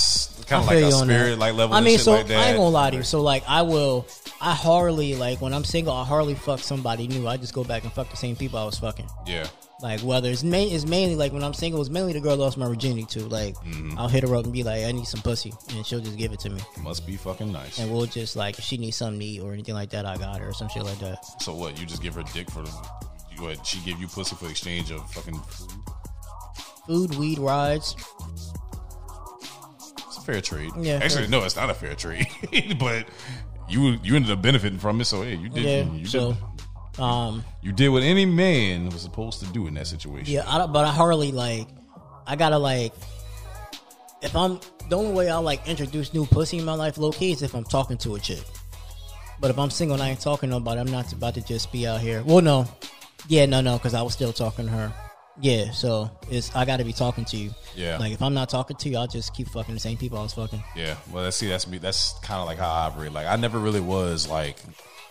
kind 0.53 0.63
of 0.65 0.71
I 0.71 0.75
like 0.75 0.79
feel 0.79 0.87
a 0.87 0.91
you 0.91 0.97
on 1.03 1.07
that. 1.09 1.15
spirit 1.15 1.39
like 1.39 1.55
level. 1.55 1.75
I 1.77 1.81
mean, 1.81 1.99
so 1.99 2.13
like 2.13 2.27
that. 2.29 2.39
I 2.39 2.49
ain't 2.49 2.57
gonna 2.59 2.69
lie 2.71 2.91
to 2.91 2.97
you. 2.99 3.03
So 3.03 3.21
like, 3.23 3.43
I 3.49 3.63
will. 3.63 4.07
I 4.41 4.55
hardly 4.55 5.15
like 5.17 5.41
when 5.41 5.53
I'm 5.55 5.65
single. 5.65 5.93
I 5.95 6.05
hardly 6.05 6.35
fuck 6.35 6.61
somebody 6.61 7.07
new. 7.09 7.27
I 7.29 7.37
just 7.37 7.55
go 7.55 7.63
back 7.65 7.85
and 7.85 7.93
fuck 7.93 8.11
the 8.11 8.17
same 8.17 8.37
people 8.37 8.59
I 8.59 8.65
was 8.65 8.79
fucking. 8.79 9.09
Yeah, 9.27 9.47
Like 9.81 10.01
whether 10.01 10.29
it's 10.31 10.43
main, 10.43 10.73
it's 10.75 10.85
mainly 10.85 11.15
like 11.15 11.33
when 11.33 11.45
I'm 11.45 11.55
single, 11.55 11.81
it's 11.81 11.91
mainly 11.91 12.13
the 12.13 12.21
girl 12.21 12.37
lost 12.37 12.59
my 12.59 12.67
virginity 12.67 13.05
to. 13.21 13.21
Like 13.29 13.55
Mm-hmm. 13.57 13.97
I'll 13.99 14.09
hit 14.09 14.25
her 14.29 14.35
up 14.35 14.43
and 14.45 14.53
be 14.53 14.65
like, 14.65 14.83
I 14.85 14.91
need 14.93 15.07
some 15.07 15.21
pussy, 15.23 15.53
and 15.77 15.87
she'll 15.87 16.01
just 16.01 16.17
give 16.19 16.33
it 16.33 16.41
to 16.41 16.51
me, 16.51 16.61
must 16.83 17.07
be 17.07 17.17
fucking 17.17 17.53
nice. 17.53 17.79
and 17.79 17.93
we'll 17.93 18.07
just 18.07 18.35
like 18.35 18.59
if 18.59 18.65
she 18.65 18.77
needs 18.79 18.97
something 18.97 19.21
to 19.21 19.25
eat 19.25 19.41
or 19.41 19.53
anything 19.53 19.75
like 19.75 19.91
that, 19.91 20.07
I 20.07 20.17
got 20.17 20.41
her 20.41 20.49
or 20.49 20.53
some 20.55 20.69
shit 20.69 20.83
like 20.83 20.99
that. 20.99 21.25
So 21.41 21.55
what? 21.55 21.79
You 21.79 21.87
just 21.87 22.03
give 22.03 22.15
her 22.17 22.25
dick 22.35 22.51
for? 22.51 22.65
You 23.37 23.43
what? 23.45 23.65
She 23.65 23.79
give 23.85 24.01
you 24.01 24.09
pussy 24.09 24.35
for 24.35 24.49
exchange 24.51 24.91
of 24.91 25.09
fucking 25.13 25.39
food? 25.39 25.71
food, 26.89 27.15
weed, 27.15 27.39
rides. 27.39 27.95
A 30.23 30.25
fair 30.25 30.41
trade. 30.41 30.71
Yeah, 30.79 31.01
Actually, 31.03 31.29
no, 31.29 31.43
it's 31.45 31.57
not 31.57 31.71
a 31.71 31.75
fair 31.75 31.95
trade. 31.95 32.27
but 32.79 33.07
you 33.69 33.99
you 34.03 34.17
ended 34.17 34.31
up 34.31 34.41
benefiting 34.43 34.79
from 34.79 35.01
it. 35.01 35.05
So 35.07 35.23
hey, 35.23 35.35
you 35.35 35.49
did. 35.49 35.65
Yeah. 35.87 35.93
you 35.95 36.05
So, 36.07 36.37
did. 36.95 37.01
um, 37.03 37.45
You 37.63 37.73
did 37.73 37.89
what 37.89 38.03
any 38.03 38.27
man 38.27 38.89
was 38.91 39.03
supposed 39.03 39.41
to 39.41 39.47
do 39.47 39.67
in 39.67 39.75
that 39.75 39.87
situation. 39.87 40.33
yeah, 40.33 40.45
I 40.47 40.67
but 40.67 40.85
I 40.85 40.91
hardly 40.91 41.33
like. 41.33 41.67
I 42.27 42.37
gotta 42.37 42.59
like. 42.59 42.93
If 44.23 44.37
I'm 44.37 44.61
the 44.89 44.97
only 44.97 45.13
way 45.13 45.29
I 45.31 45.39
like 45.39 45.67
introduce 45.67 46.15
new 46.15 46.27
pussy 46.27 46.59
in 46.59 46.65
my 46.65 46.75
life, 46.75 46.97
low 46.99 47.11
key, 47.11 47.33
is 47.33 47.43
if 47.43 47.55
I'm 47.55 47.65
talking 47.65 47.99
to 47.99 48.15
a 48.15 48.21
chick. 48.21 48.43
But 49.41 49.51
if 49.51 49.59
I'm 49.59 49.71
single 49.71 49.95
and 49.95 50.03
I 50.03 50.11
ain't 50.11 50.21
talking 50.21 50.49
to 50.51 50.55
nobody, 50.55 50.81
I'm 50.81 50.87
not 50.91 51.13
about 51.13 51.35
to 51.35 51.41
just 51.43 51.73
be 51.73 51.85
out 51.89 52.01
here. 52.01 52.23
Well, 52.23 52.41
no, 52.41 52.69
yeah, 53.27 53.47
no, 53.47 53.61
no, 53.61 53.77
because 53.77 53.95
I 53.95 54.03
was 54.03 54.13
still 54.13 54.33
talking 54.33 54.67
to 54.67 54.71
her. 54.71 54.93
Yeah, 55.41 55.71
so 55.71 56.11
it's 56.31 56.55
I 56.55 56.65
got 56.65 56.77
to 56.77 56.85
be 56.85 56.93
talking 56.93 57.25
to 57.27 57.37
you. 57.37 57.51
Yeah. 57.75 57.97
like 57.99 58.13
if 58.13 58.21
I'm 58.21 58.35
not 58.35 58.51
talking 58.51 58.77
to 58.77 58.89
you, 58.89 58.99
I'll 58.99 59.07
just 59.07 59.35
keep 59.35 59.49
fucking 59.49 59.73
the 59.75 59.81
same 59.81 59.97
people 59.97 60.19
I 60.19 60.23
was 60.23 60.35
fucking. 60.35 60.63
Yeah, 60.77 60.97
well, 61.11 61.25
that's 61.25 61.37
see, 61.37 61.49
that's 61.49 61.67
me. 61.67 61.79
That's 61.79 62.19
kind 62.21 62.41
of 62.41 62.47
like 62.47 62.59
how 62.59 62.69
I 62.71 62.87
operate. 62.87 63.13
Like, 63.13 63.27
I 63.27 63.37
never 63.37 63.59
really 63.59 63.81
was 63.81 64.29
like, 64.29 64.59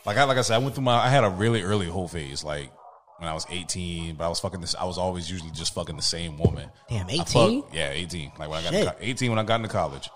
like 0.05 0.17
I 0.17 0.23
like 0.25 0.37
I 0.37 0.41
said, 0.41 0.55
I 0.55 0.57
went 0.59 0.75
through 0.75 0.83
my. 0.83 0.93
I 0.95 1.09
had 1.09 1.23
a 1.23 1.29
really 1.29 1.63
early 1.63 1.87
whole 1.87 2.07
phase, 2.07 2.43
like 2.43 2.71
when 3.17 3.27
I 3.29 3.33
was 3.33 3.47
eighteen. 3.49 4.15
But 4.15 4.25
I 4.25 4.29
was 4.29 4.39
fucking 4.39 4.61
this. 4.61 4.75
I 4.75 4.85
was 4.85 4.99
always 4.99 5.29
usually 5.29 5.51
just 5.51 5.73
fucking 5.73 5.95
the 5.95 6.01
same 6.03 6.37
woman. 6.37 6.69
Damn, 6.87 7.09
18? 7.09 7.61
fucked- 7.63 7.75
yeah, 7.75 7.89
eighteen. 7.89 8.31
Like 8.37 8.49
when 8.49 8.59
I 8.59 8.63
got 8.63 8.73
Shit. 8.73 8.87
to, 8.87 8.95
eighteen 8.99 9.31
when 9.31 9.39
I 9.39 9.43
got 9.43 9.55
into 9.55 9.69
college. 9.69 10.07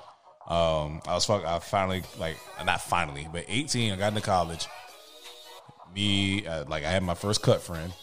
Um, 0.47 1.01
I 1.07 1.15
was 1.15 1.25
fuck. 1.25 1.43
I 1.43 1.57
finally 1.57 2.03
like 2.19 2.37
not 2.63 2.79
finally, 2.79 3.27
but 3.33 3.45
eighteen. 3.47 3.91
I 3.91 3.95
got 3.95 4.09
into 4.09 4.21
college. 4.21 4.67
Me, 5.95 6.45
uh, 6.45 6.65
like 6.67 6.83
I 6.83 6.89
had 6.91 7.01
my 7.03 7.15
first 7.15 7.41
cut 7.41 7.61
friend, 7.61 7.93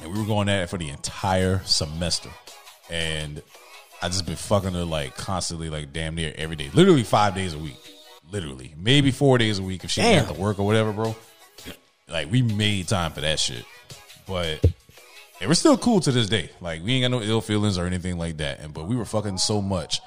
and 0.00 0.12
we 0.12 0.18
were 0.18 0.26
going 0.26 0.48
at 0.48 0.62
it 0.62 0.70
for 0.70 0.78
the 0.78 0.88
entire 0.88 1.60
semester, 1.64 2.30
and 2.90 3.42
I 4.00 4.08
just 4.08 4.26
been 4.26 4.36
fucking 4.36 4.72
her 4.72 4.84
like 4.84 5.16
constantly, 5.16 5.70
like 5.70 5.92
damn 5.92 6.14
near 6.14 6.32
every 6.36 6.56
day, 6.56 6.70
literally 6.72 7.04
five 7.04 7.34
days 7.34 7.54
a 7.54 7.58
week, 7.58 7.78
literally 8.30 8.74
maybe 8.76 9.10
four 9.10 9.38
days 9.38 9.58
a 9.58 9.62
week 9.62 9.84
if 9.84 9.90
she 9.90 10.00
Damn. 10.00 10.26
to 10.26 10.32
work 10.34 10.58
or 10.58 10.66
whatever, 10.66 10.92
bro. 10.92 11.14
Like 12.08 12.30
we 12.30 12.42
made 12.42 12.88
time 12.88 13.12
for 13.12 13.20
that 13.20 13.38
shit, 13.38 13.64
but 14.26 14.62
and 15.40 15.48
we're 15.48 15.54
still 15.54 15.78
cool 15.78 16.00
to 16.00 16.12
this 16.12 16.28
day. 16.28 16.50
Like 16.60 16.82
we 16.82 16.94
ain't 16.94 17.10
got 17.10 17.16
no 17.16 17.22
ill 17.22 17.40
feelings 17.40 17.78
or 17.78 17.86
anything 17.86 18.18
like 18.18 18.38
that. 18.38 18.60
And 18.60 18.74
but 18.74 18.86
we 18.86 18.96
were 18.96 19.04
fucking 19.04 19.38
so 19.38 19.62
much. 19.62 20.00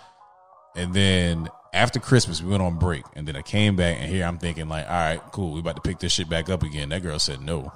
And 0.75 0.93
then 0.93 1.49
after 1.73 1.99
Christmas, 1.99 2.41
we 2.41 2.49
went 2.49 2.61
on 2.61 2.77
break, 2.77 3.03
and 3.15 3.27
then 3.27 3.35
I 3.35 3.41
came 3.41 3.75
back, 3.75 3.97
and 3.99 4.09
here 4.09 4.25
I'm 4.25 4.37
thinking 4.37 4.67
like, 4.67 4.85
all 4.85 4.91
right, 4.91 5.21
cool, 5.31 5.53
we 5.53 5.59
about 5.61 5.75
to 5.77 5.81
pick 5.81 5.99
this 5.99 6.11
shit 6.13 6.29
back 6.29 6.49
up 6.49 6.63
again. 6.63 6.89
That 6.89 7.01
girl 7.01 7.19
said 7.19 7.41
no. 7.41 7.71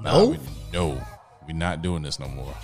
No? 0.00 0.26
we, 0.26 0.38
no, 0.72 1.00
we're 1.46 1.56
not 1.56 1.82
doing 1.82 2.02
this 2.02 2.18
no 2.18 2.28
more. 2.28 2.54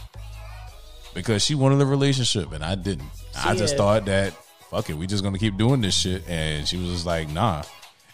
Because 1.15 1.43
she 1.45 1.55
wanted 1.55 1.81
a 1.81 1.87
relationship 1.87 2.53
and 2.53 2.65
I 2.65 2.75
didn't. 2.77 3.09
I 3.37 3.55
just 3.55 3.75
yeah. 3.75 3.79
thought 3.79 4.05
that 4.07 4.33
fuck 4.71 4.89
it, 4.89 4.95
we 4.95 5.07
just 5.07 5.25
gonna 5.25 5.39
keep 5.39 5.57
doing 5.57 5.81
this 5.81 5.97
shit. 5.97 6.29
And 6.29 6.67
she 6.67 6.77
was 6.77 6.91
just 6.91 7.07
like, 7.07 7.29
nah. 7.29 7.63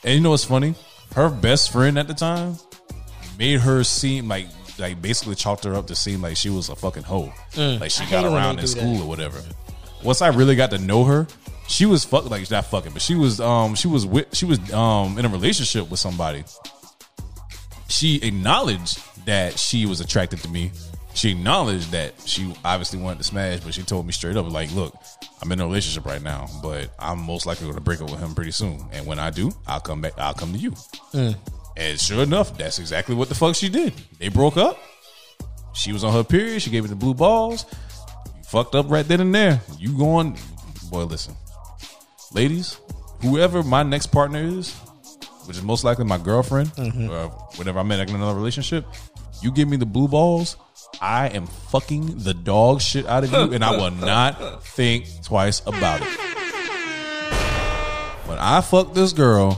And 0.04 0.14
you 0.14 0.20
know 0.20 0.30
what's 0.30 0.44
funny? 0.44 0.74
Her 1.14 1.28
best 1.28 1.70
friend 1.72 1.98
at 1.98 2.08
the 2.08 2.14
time 2.14 2.56
made 3.38 3.60
her 3.60 3.84
seem 3.84 4.28
like 4.28 4.48
like 4.78 5.00
basically 5.00 5.34
chalked 5.34 5.64
her 5.64 5.74
up 5.74 5.86
to 5.86 5.94
seem 5.94 6.22
like 6.22 6.36
she 6.36 6.50
was 6.50 6.68
a 6.68 6.76
fucking 6.76 7.02
hoe. 7.02 7.32
Like 7.56 7.90
she 7.90 8.04
Mm. 8.04 8.08
I 8.08 8.10
got 8.10 8.24
around 8.24 8.58
in 8.58 8.64
do 8.64 8.72
that. 8.72 8.78
school 8.78 9.02
or 9.02 9.08
whatever. 9.08 9.42
Once 10.02 10.22
I 10.22 10.28
really 10.28 10.56
got 10.56 10.70
to 10.70 10.78
know 10.78 11.04
her, 11.04 11.26
she 11.68 11.86
was 11.86 12.04
fuck 12.04 12.28
like 12.30 12.50
not 12.50 12.66
fucking, 12.66 12.92
but 12.92 13.02
she 13.02 13.14
was 13.14 13.40
um 13.40 13.74
she 13.74 13.88
was 13.88 14.06
with 14.06 14.34
she 14.34 14.44
was 14.46 14.58
um 14.72 15.18
in 15.18 15.24
a 15.24 15.28
relationship 15.28 15.90
with 15.90 16.00
somebody 16.00 16.44
she 17.88 18.16
acknowledged 18.22 19.00
that 19.26 19.58
she 19.58 19.86
was 19.86 20.00
attracted 20.00 20.40
to 20.40 20.48
me. 20.48 20.72
She 21.14 21.30
acknowledged 21.30 21.92
that 21.92 22.12
she 22.26 22.54
obviously 22.64 22.98
wanted 22.98 23.18
to 23.18 23.24
smash, 23.24 23.60
but 23.60 23.72
she 23.72 23.82
told 23.82 24.06
me 24.06 24.12
straight 24.12 24.36
up, 24.36 24.50
like, 24.50 24.70
look, 24.74 24.94
I'm 25.40 25.50
in 25.50 25.60
a 25.60 25.66
relationship 25.66 26.04
right 26.04 26.20
now, 26.20 26.46
but 26.62 26.90
I'm 26.98 27.18
most 27.18 27.46
likely 27.46 27.64
going 27.64 27.76
to 27.76 27.80
break 27.80 28.02
up 28.02 28.10
with 28.10 28.20
him 28.20 28.34
pretty 28.34 28.50
soon. 28.50 28.84
And 28.92 29.06
when 29.06 29.18
I 29.18 29.30
do, 29.30 29.50
I'll 29.66 29.80
come 29.80 30.02
back. 30.02 30.12
I'll 30.18 30.34
come 30.34 30.52
to 30.52 30.58
you. 30.58 30.72
Mm. 31.12 31.36
And 31.76 32.00
sure 32.00 32.22
enough, 32.22 32.56
that's 32.56 32.78
exactly 32.78 33.14
what 33.14 33.28
the 33.28 33.34
fuck 33.34 33.54
she 33.54 33.68
did. 33.68 33.94
They 34.18 34.28
broke 34.28 34.56
up. 34.56 34.78
She 35.74 35.92
was 35.92 36.04
on 36.04 36.12
her 36.12 36.24
period. 36.24 36.62
She 36.62 36.70
gave 36.70 36.84
me 36.84 36.88
the 36.88 36.96
blue 36.96 37.14
balls. 37.14 37.66
You 38.36 38.44
Fucked 38.44 38.74
up 38.74 38.90
right 38.90 39.06
then 39.06 39.20
and 39.20 39.34
there. 39.34 39.60
You 39.78 39.96
going, 39.96 40.38
boy? 40.90 41.04
Listen, 41.04 41.34
ladies, 42.32 42.78
whoever 43.22 43.62
my 43.62 43.82
next 43.82 44.06
partner 44.06 44.42
is, 44.42 44.74
which 45.46 45.56
is 45.56 45.62
most 45.62 45.84
likely 45.84 46.04
my 46.04 46.18
girlfriend, 46.18 46.72
or 46.78 47.28
whenever 47.56 47.78
I'm 47.78 47.90
in 47.92 48.00
another 48.00 48.34
relationship, 48.34 48.84
you 49.42 49.52
give 49.52 49.68
me 49.68 49.76
the 49.76 49.86
blue 49.86 50.08
balls, 50.08 50.56
I 51.00 51.28
am 51.28 51.46
fucking 51.46 52.18
the 52.18 52.34
dog 52.34 52.80
shit 52.80 53.06
out 53.06 53.24
of 53.24 53.32
you, 53.32 53.52
and 53.52 53.64
I 53.64 53.76
will 53.76 53.90
not 53.90 54.64
think 54.64 55.06
twice 55.22 55.60
about 55.66 56.00
it. 56.02 56.08
When 58.26 58.38
I 58.38 58.60
fucked 58.60 58.94
this 58.94 59.12
girl, 59.12 59.52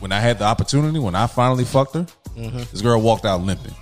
when 0.00 0.10
I 0.10 0.20
had 0.20 0.38
the 0.38 0.44
opportunity, 0.44 0.98
when 0.98 1.14
I 1.14 1.26
finally 1.26 1.64
fucked 1.64 1.94
her, 1.94 2.06
mm-hmm. 2.36 2.58
this 2.58 2.82
girl 2.82 3.00
walked 3.00 3.24
out 3.24 3.40
limping. 3.42 3.74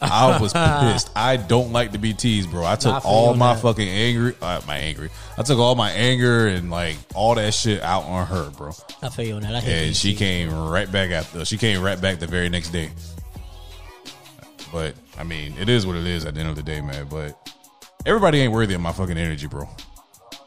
I 0.00 0.38
was 0.40 0.52
pissed. 0.52 1.10
I 1.16 1.36
don't 1.38 1.72
like 1.72 1.92
to 1.92 1.98
be 1.98 2.12
teased, 2.12 2.50
bro. 2.50 2.64
I 2.66 2.76
took 2.76 3.04
all 3.04 3.34
my 3.34 3.54
that. 3.54 3.62
fucking 3.62 3.88
angry, 3.88 4.34
uh, 4.42 4.60
my 4.66 4.76
angry. 4.76 5.08
I 5.38 5.42
took 5.42 5.58
all 5.58 5.74
my 5.74 5.90
anger 5.90 6.48
and 6.48 6.70
like 6.70 6.96
all 7.14 7.34
that 7.36 7.54
shit 7.54 7.82
out 7.82 8.04
on 8.04 8.26
her, 8.26 8.50
bro. 8.50 8.72
I 9.02 9.08
feel 9.08 9.26
you 9.26 9.34
on 9.36 9.42
that. 9.42 9.54
I 9.54 9.58
And 9.66 9.96
she 9.96 10.08
things. 10.14 10.18
came 10.18 10.54
right 10.68 10.90
back 10.90 11.10
after. 11.10 11.44
She 11.44 11.56
came 11.56 11.80
right 11.82 12.00
back 12.00 12.18
the 12.18 12.26
very 12.26 12.48
next 12.48 12.70
day. 12.70 12.90
But 14.72 14.94
I 15.18 15.24
mean, 15.24 15.54
it 15.58 15.68
is 15.68 15.86
what 15.86 15.96
it 15.96 16.06
is 16.06 16.24
at 16.24 16.34
the 16.34 16.40
end 16.40 16.50
of 16.50 16.56
the 16.56 16.62
day, 16.62 16.80
man. 16.80 17.06
But 17.08 17.38
everybody 18.04 18.40
ain't 18.40 18.52
worthy 18.52 18.74
of 18.74 18.80
my 18.80 18.92
fucking 18.92 19.16
energy, 19.16 19.46
bro. 19.46 19.68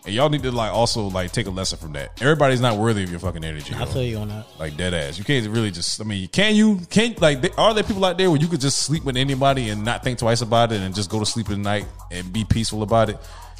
And 0.10 0.16
y'all 0.16 0.30
need 0.30 0.42
to 0.42 0.52
like 0.52 0.74
also 0.74 1.04
like 1.04 1.32
take 1.32 1.46
a 1.46 1.52
lesson 1.52 1.78
from 1.78 1.94
that. 1.94 2.20
Everybody's 2.20 2.60
not 2.60 2.78
worthy 2.80 3.04
of 3.04 3.12
your 3.12 3.20
fucking 3.20 3.44
energy. 3.44 3.76
I 3.76 3.82
yo. 3.82 3.86
feel 3.86 4.02
you 4.02 4.18
on 4.18 4.30
that. 4.30 4.48
Like 4.58 4.76
dead 4.76 4.96
ass. 4.96 5.20
You 5.20 5.24
can't 5.24 5.48
really 5.48 5.70
just. 5.70 6.02
I 6.02 6.04
mean, 6.04 6.28
can 6.30 6.56
you? 6.56 6.80
Can 6.90 7.14
like? 7.20 7.44
They, 7.44 7.52
are 7.60 7.76
there 7.76 7.84
people 7.84 8.04
out 8.04 8.18
there 8.18 8.32
where 8.32 8.40
you 8.40 8.48
could 8.48 8.60
just 8.60 8.80
sleep 8.80 9.04
with 9.04 9.18
anybody 9.18 9.70
and 9.70 9.86
not 9.86 10.04
think 10.04 10.18
twice 10.18 10.42
about 10.42 10.72
it 10.72 10.82
and 10.82 10.96
just 10.96 11.12
go 11.12 11.20
to 11.20 11.28
sleep 11.28 11.52
at 11.52 11.60
night 11.60 11.86
and 12.10 12.34
be 12.34 12.44
peaceful 12.44 12.82
about 12.82 13.12
it? 13.12 13.20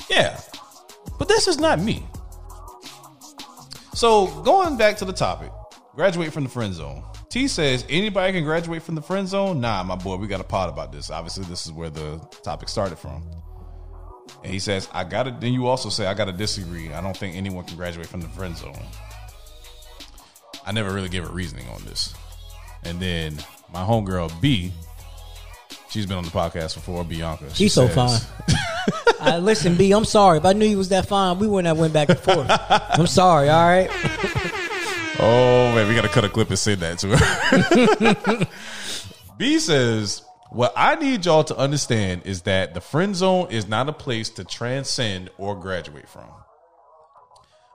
Yeah, 0.10 0.40
but 1.20 1.28
this 1.28 1.48
is 1.48 1.60
not 1.60 1.80
me. 1.80 2.04
So 3.94 4.26
going 4.42 4.76
back 4.76 4.98
to 4.98 5.06
the 5.06 5.14
topic, 5.14 5.52
graduate 5.94 6.34
from 6.34 6.46
the 6.46 6.50
friend 6.50 6.74
zone. 6.74 7.04
T 7.30 7.48
says 7.48 7.86
anybody 7.90 8.34
can 8.34 8.44
graduate 8.44 8.82
from 8.82 8.96
the 8.96 9.04
friend 9.04 9.28
zone. 9.28 9.62
Nah, 9.62 9.84
my 9.84 9.96
boy, 9.96 10.16
we 10.16 10.26
got 10.26 10.42
a 10.42 10.44
pod 10.44 10.70
about 10.70 10.92
this. 10.92 11.12
Obviously, 11.12 11.46
this 11.46 11.68
is 11.68 11.72
where 11.72 11.92
the 11.92 12.18
topic 12.42 12.70
started 12.70 12.98
from. 12.98 13.22
And 14.44 14.52
he 14.54 14.60
says, 14.60 14.88
I 14.94 15.04
gotta 15.04 15.36
then 15.38 15.54
you 15.54 15.68
also 15.68 15.90
say 15.90 16.06
I 16.08 16.14
gotta 16.14 16.32
disagree. 16.32 16.94
I 16.94 17.02
don't 17.02 17.16
think 17.18 17.36
anyone 17.36 17.66
can 17.66 17.76
graduate 17.76 18.08
from 18.08 18.22
the 18.22 18.30
friend 18.30 18.56
zone. 18.58 18.78
I 20.66 20.72
never 20.72 20.94
really 20.94 21.10
gave 21.10 21.28
a 21.28 21.32
reasoning 21.32 21.68
on 21.70 21.84
this. 21.86 22.14
And 22.84 23.00
then 23.00 23.38
my 23.74 23.82
homegirl 23.84 24.40
B, 24.42 24.72
she's 25.90 26.06
been 26.06 26.18
on 26.18 26.24
the 26.24 26.30
podcast 26.32 26.76
before, 26.76 27.04
Bianca. 27.04 27.50
She 27.50 27.66
She's 27.66 27.74
so 27.74 27.88
says- 27.88 28.24
fine. 28.26 28.56
I, 29.22 29.38
listen, 29.40 29.76
B, 29.76 29.92
I'm 29.92 30.06
sorry. 30.06 30.38
If 30.38 30.46
I 30.46 30.54
knew 30.54 30.66
you 30.66 30.78
was 30.78 30.90
that 30.90 31.06
fine, 31.08 31.40
we 31.40 31.48
wouldn't 31.48 31.68
have 31.68 31.78
went 31.78 31.92
back 31.94 32.08
and 32.10 32.18
forth. 32.20 32.48
I'm 32.50 33.06
sorry, 33.08 33.50
all 33.50 33.68
right? 33.68 33.90
Oh 35.20 35.74
man, 35.76 35.90
we 35.90 35.96
gotta 35.96 36.08
cut 36.08 36.24
a 36.24 36.30
clip 36.30 36.48
and 36.50 36.58
send 36.58 36.80
that 36.82 37.00
to 37.00 37.18
her. 37.18 38.48
B 39.38 39.60
says, 39.60 40.22
What 40.52 40.74
I 40.76 40.96
need 40.96 41.26
y'all 41.26 41.44
to 41.44 41.58
understand 41.58 42.24
is 42.26 42.42
that 42.42 42.74
the 42.74 42.82
friend 42.82 43.16
zone 43.16 43.52
is 43.52 43.68
not 43.68 43.88
a 43.88 43.94
place 43.94 44.32
to 44.32 44.44
transcend 44.44 45.30
or 45.38 45.56
graduate 45.56 46.10
from. 46.10 46.28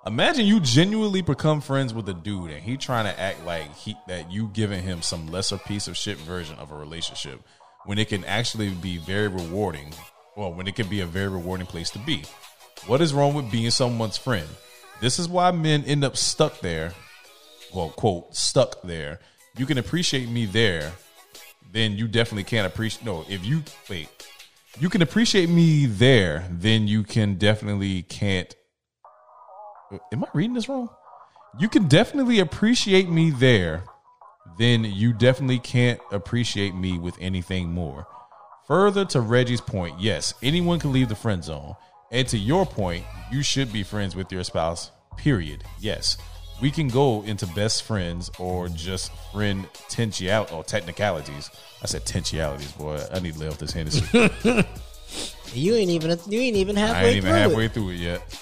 Imagine 0.04 0.44
you 0.44 0.58
genuinely 0.58 1.22
become 1.22 1.60
friends 1.60 1.94
with 1.94 2.08
a 2.08 2.14
dude 2.14 2.50
and 2.50 2.62
he 2.62 2.76
trying 2.76 3.04
to 3.04 3.18
act 3.18 3.44
like 3.46 3.72
he 3.76 3.96
that 4.08 4.30
you 4.30 4.50
giving 4.52 4.82
him 4.82 5.02
some 5.02 5.28
lesser 5.28 5.56
piece 5.56 5.86
of 5.86 5.96
shit 5.96 6.18
version 6.18 6.58
of 6.58 6.72
a 6.72 6.74
relationship 6.74 7.40
when 7.84 7.96
it 7.96 8.08
can 8.08 8.24
actually 8.24 8.70
be 8.70 8.98
very 8.98 9.28
rewarding. 9.28 9.94
Well, 10.36 10.52
when 10.52 10.66
it 10.66 10.74
can 10.74 10.88
be 10.88 11.00
a 11.00 11.06
very 11.06 11.28
rewarding 11.28 11.68
place 11.68 11.90
to 11.90 12.00
be. 12.00 12.24
What 12.86 13.00
is 13.00 13.14
wrong 13.14 13.34
with 13.34 13.52
being 13.52 13.70
someone's 13.70 14.18
friend? 14.18 14.48
This 15.00 15.20
is 15.20 15.28
why 15.28 15.52
men 15.52 15.84
end 15.84 16.02
up 16.02 16.16
stuck 16.16 16.58
there. 16.58 16.92
Well, 17.72 17.90
quote, 17.90 18.34
stuck 18.34 18.82
there. 18.82 19.20
You 19.56 19.64
can 19.64 19.78
appreciate 19.78 20.28
me 20.28 20.46
there, 20.46 20.92
then 21.74 21.98
you 21.98 22.06
definitely 22.06 22.44
can't 22.44 22.66
appreciate. 22.66 23.04
No, 23.04 23.26
if 23.28 23.44
you 23.44 23.62
wait, 23.90 24.08
you 24.78 24.88
can 24.88 25.02
appreciate 25.02 25.50
me 25.50 25.86
there, 25.86 26.46
then 26.48 26.86
you 26.86 27.02
can 27.02 27.34
definitely 27.34 28.02
can't. 28.02 28.54
Am 30.12 30.24
I 30.24 30.28
reading 30.32 30.54
this 30.54 30.68
wrong? 30.68 30.88
You 31.58 31.68
can 31.68 31.88
definitely 31.88 32.38
appreciate 32.38 33.08
me 33.08 33.30
there, 33.30 33.82
then 34.56 34.84
you 34.84 35.12
definitely 35.12 35.58
can't 35.58 36.00
appreciate 36.12 36.74
me 36.74 36.96
with 36.98 37.16
anything 37.20 37.72
more. 37.72 38.06
Further 38.68 39.04
to 39.06 39.20
Reggie's 39.20 39.60
point, 39.60 40.00
yes, 40.00 40.32
anyone 40.42 40.78
can 40.78 40.92
leave 40.92 41.08
the 41.08 41.16
friend 41.16 41.42
zone. 41.42 41.74
And 42.12 42.26
to 42.28 42.38
your 42.38 42.64
point, 42.64 43.04
you 43.32 43.42
should 43.42 43.72
be 43.72 43.82
friends 43.82 44.14
with 44.14 44.30
your 44.30 44.44
spouse, 44.44 44.92
period. 45.16 45.64
Yes. 45.80 46.16
We 46.62 46.70
can 46.70 46.88
go 46.88 47.22
into 47.24 47.46
best 47.48 47.82
friends 47.82 48.30
or 48.38 48.68
just 48.68 49.12
friend 49.32 49.66
tensial 49.88 50.50
or 50.52 50.64
technicalities. 50.64 51.50
I 51.82 51.86
said 51.86 52.04
tensialities, 52.04 52.76
boy. 52.78 53.00
I 53.12 53.18
need 53.20 53.34
to 53.34 53.40
lay 53.40 53.48
off 53.48 53.58
this 53.58 53.72
Hennessy. 53.72 54.30
You 55.54 55.74
ain't 55.74 55.90
even 55.90 56.18
you 56.28 56.40
ain't 56.40 56.56
even 56.56 56.76
halfway 56.76 56.98
I 56.98 57.04
ain't 57.04 57.16
even 57.18 57.30
through 57.30 57.38
halfway 57.40 57.64
it. 57.66 57.72
through 57.72 57.90
it 57.90 57.96
yet. 57.96 58.40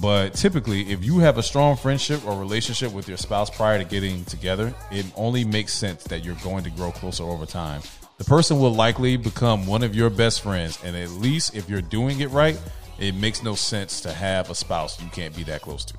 But 0.00 0.34
typically, 0.34 0.90
if 0.90 1.04
you 1.04 1.18
have 1.18 1.38
a 1.38 1.42
strong 1.42 1.76
friendship 1.76 2.24
or 2.26 2.38
relationship 2.38 2.92
with 2.92 3.08
your 3.08 3.16
spouse 3.16 3.50
prior 3.50 3.78
to 3.78 3.84
getting 3.84 4.24
together, 4.24 4.74
it 4.90 5.06
only 5.16 5.44
makes 5.44 5.74
sense 5.74 6.04
that 6.04 6.24
you're 6.24 6.36
going 6.36 6.64
to 6.64 6.70
grow 6.70 6.90
closer 6.92 7.24
over 7.24 7.46
time. 7.46 7.82
The 8.18 8.24
person 8.24 8.58
will 8.58 8.72
likely 8.74 9.16
become 9.16 9.66
one 9.66 9.82
of 9.82 9.94
your 9.94 10.10
best 10.10 10.42
friends, 10.42 10.78
and 10.84 10.96
at 10.96 11.10
least 11.10 11.54
if 11.54 11.68
you're 11.68 11.82
doing 11.82 12.20
it 12.20 12.30
right, 12.30 12.58
it 12.98 13.14
makes 13.14 13.42
no 13.42 13.54
sense 13.54 14.00
to 14.02 14.12
have 14.12 14.50
a 14.50 14.54
spouse 14.54 15.00
you 15.02 15.08
can't 15.10 15.34
be 15.36 15.44
that 15.44 15.62
close 15.62 15.84
to. 15.86 15.94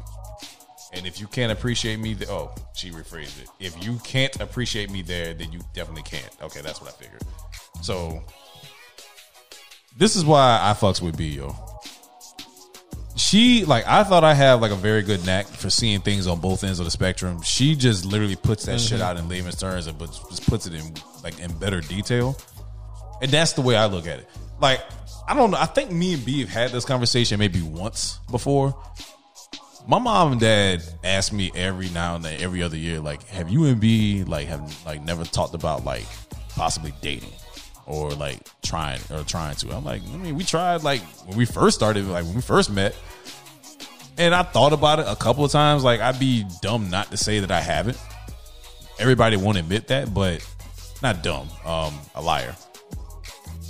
And 0.91 1.05
if 1.05 1.19
you 1.19 1.27
can't 1.27 1.51
appreciate 1.51 1.99
me, 1.99 2.15
th- 2.15 2.29
oh, 2.29 2.53
she 2.73 2.89
rephrased 2.89 3.41
it. 3.41 3.49
If 3.59 3.83
you 3.83 3.99
can't 4.03 4.35
appreciate 4.41 4.89
me 4.89 5.01
there, 5.01 5.33
then 5.33 5.51
you 5.51 5.59
definitely 5.73 6.03
can't. 6.03 6.35
Okay, 6.41 6.61
that's 6.61 6.81
what 6.81 6.89
I 6.89 6.93
figured. 6.93 7.21
So 7.81 8.23
this 9.97 10.15
is 10.15 10.25
why 10.25 10.59
I 10.61 10.73
fucks 10.73 11.01
with 11.01 11.17
B, 11.17 11.27
yo. 11.27 11.55
She 13.15 13.65
like 13.65 13.85
I 13.85 14.03
thought 14.03 14.23
I 14.23 14.33
have 14.33 14.61
like 14.61 14.71
a 14.71 14.75
very 14.75 15.01
good 15.01 15.25
knack 15.25 15.45
for 15.45 15.69
seeing 15.69 15.99
things 15.99 16.25
on 16.25 16.39
both 16.39 16.63
ends 16.63 16.79
of 16.79 16.85
the 16.85 16.91
spectrum. 16.91 17.41
She 17.41 17.75
just 17.75 18.05
literally 18.05 18.37
puts 18.37 18.65
that 18.65 18.79
shit 18.79 18.99
mm-hmm. 18.99 19.07
out 19.07 19.17
in 19.17 19.27
layman's 19.27 19.57
terms 19.57 19.87
and 19.87 19.97
but 19.97 20.07
just 20.29 20.49
puts 20.49 20.65
it 20.67 20.73
in 20.73 20.93
like 21.23 21.37
in 21.39 21.51
better 21.59 21.81
detail. 21.81 22.37
And 23.21 23.29
that's 23.29 23.53
the 23.53 23.61
way 23.61 23.75
I 23.75 23.87
look 23.87 24.07
at 24.07 24.19
it. 24.19 24.29
Like 24.61 24.81
I 25.27 25.35
don't 25.35 25.51
know. 25.51 25.57
I 25.57 25.65
think 25.65 25.91
me 25.91 26.13
and 26.13 26.25
B 26.25 26.39
have 26.39 26.49
had 26.49 26.71
this 26.71 26.85
conversation 26.85 27.39
maybe 27.39 27.61
once 27.61 28.19
before. 28.31 28.75
My 29.89 29.97
mom 29.97 30.33
and 30.33 30.39
dad 30.39 30.83
ask 31.03 31.33
me 31.33 31.51
every 31.55 31.89
now 31.89 32.13
and 32.13 32.23
then, 32.23 32.39
every 32.41 32.61
other 32.61 32.77
year, 32.77 32.99
like, 32.99 33.23
have 33.29 33.49
you 33.49 33.65
and 33.65 33.81
B 33.81 34.23
like 34.23 34.47
have 34.47 34.85
like 34.85 35.03
never 35.03 35.25
talked 35.25 35.55
about 35.55 35.83
like 35.83 36.05
possibly 36.49 36.93
dating 37.01 37.33
or 37.87 38.11
like 38.11 38.37
trying 38.61 39.01
or 39.09 39.23
trying 39.23 39.55
to? 39.55 39.75
I'm 39.75 39.83
like, 39.83 40.03
I 40.13 40.17
mean, 40.17 40.35
we 40.35 40.43
tried 40.43 40.83
like 40.83 41.01
when 41.25 41.35
we 41.35 41.45
first 41.45 41.75
started, 41.75 42.05
like 42.05 42.23
when 42.23 42.35
we 42.35 42.41
first 42.41 42.69
met, 42.69 42.95
and 44.19 44.35
I 44.35 44.43
thought 44.43 44.73
about 44.73 44.99
it 44.99 45.07
a 45.07 45.15
couple 45.15 45.43
of 45.43 45.51
times. 45.51 45.83
Like, 45.83 46.01
I'd 46.01 46.19
be 46.19 46.45
dumb 46.61 46.91
not 46.91 47.09
to 47.09 47.17
say 47.17 47.39
that 47.39 47.49
I 47.49 47.59
haven't. 47.59 47.97
Everybody 48.99 49.37
won't 49.37 49.57
admit 49.57 49.87
that, 49.87 50.13
but 50.13 50.47
not 51.01 51.23
dumb, 51.23 51.49
um, 51.65 51.99
a 52.13 52.21
liar. 52.21 52.55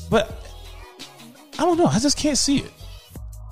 But 0.10 0.46
I 1.54 1.64
don't 1.64 1.78
know. 1.78 1.86
I 1.86 2.00
just 2.00 2.18
can't 2.18 2.38
see 2.38 2.58
it. 2.58 2.74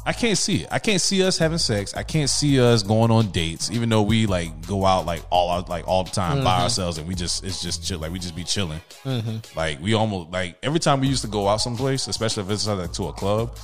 I 0.08 0.14
can't 0.14 0.38
see 0.38 0.64
it. 0.64 0.70
I 0.72 0.80
can't 0.80 1.02
see 1.02 1.22
us 1.22 1.38
having 1.38 1.58
sex. 1.58 1.94
I 1.94 2.02
can't 2.02 2.30
see 2.30 2.62
us 2.62 2.82
going 2.82 3.12
on 3.12 3.30
dates, 3.32 3.70
even 3.72 3.90
though 3.90 4.04
we 4.04 4.26
like 4.26 4.66
go 4.66 4.86
out 4.86 5.06
like 5.06 5.22
all 5.30 5.52
out 5.52 5.68
like 5.68 5.86
all 5.86 6.06
the 6.06 6.12
time 6.12 6.46
by 6.46 6.52
mm-hmm. 6.52 6.64
ourselves, 6.64 6.98
and 6.98 7.06
we 7.10 7.14
just 7.14 7.44
it's 7.44 7.62
just 7.62 7.86
chill. 7.86 8.00
Like 8.00 8.14
we 8.14 8.18
just 8.18 8.34
be 8.34 8.46
chilling. 8.46 8.80
Mm-hmm. 9.04 9.58
Like 9.58 9.82
we 9.82 9.96
almost 9.96 10.32
like 10.32 10.58
every 10.64 10.80
time 10.80 11.02
we 11.02 11.10
used 11.10 11.24
to 11.24 11.28
go 11.28 11.50
out 11.50 11.58
someplace, 11.58 12.08
especially 12.08 12.44
if 12.44 12.50
it's 12.52 12.66
like 12.66 12.94
to 12.94 13.08
a 13.10 13.14
club, 13.14 13.58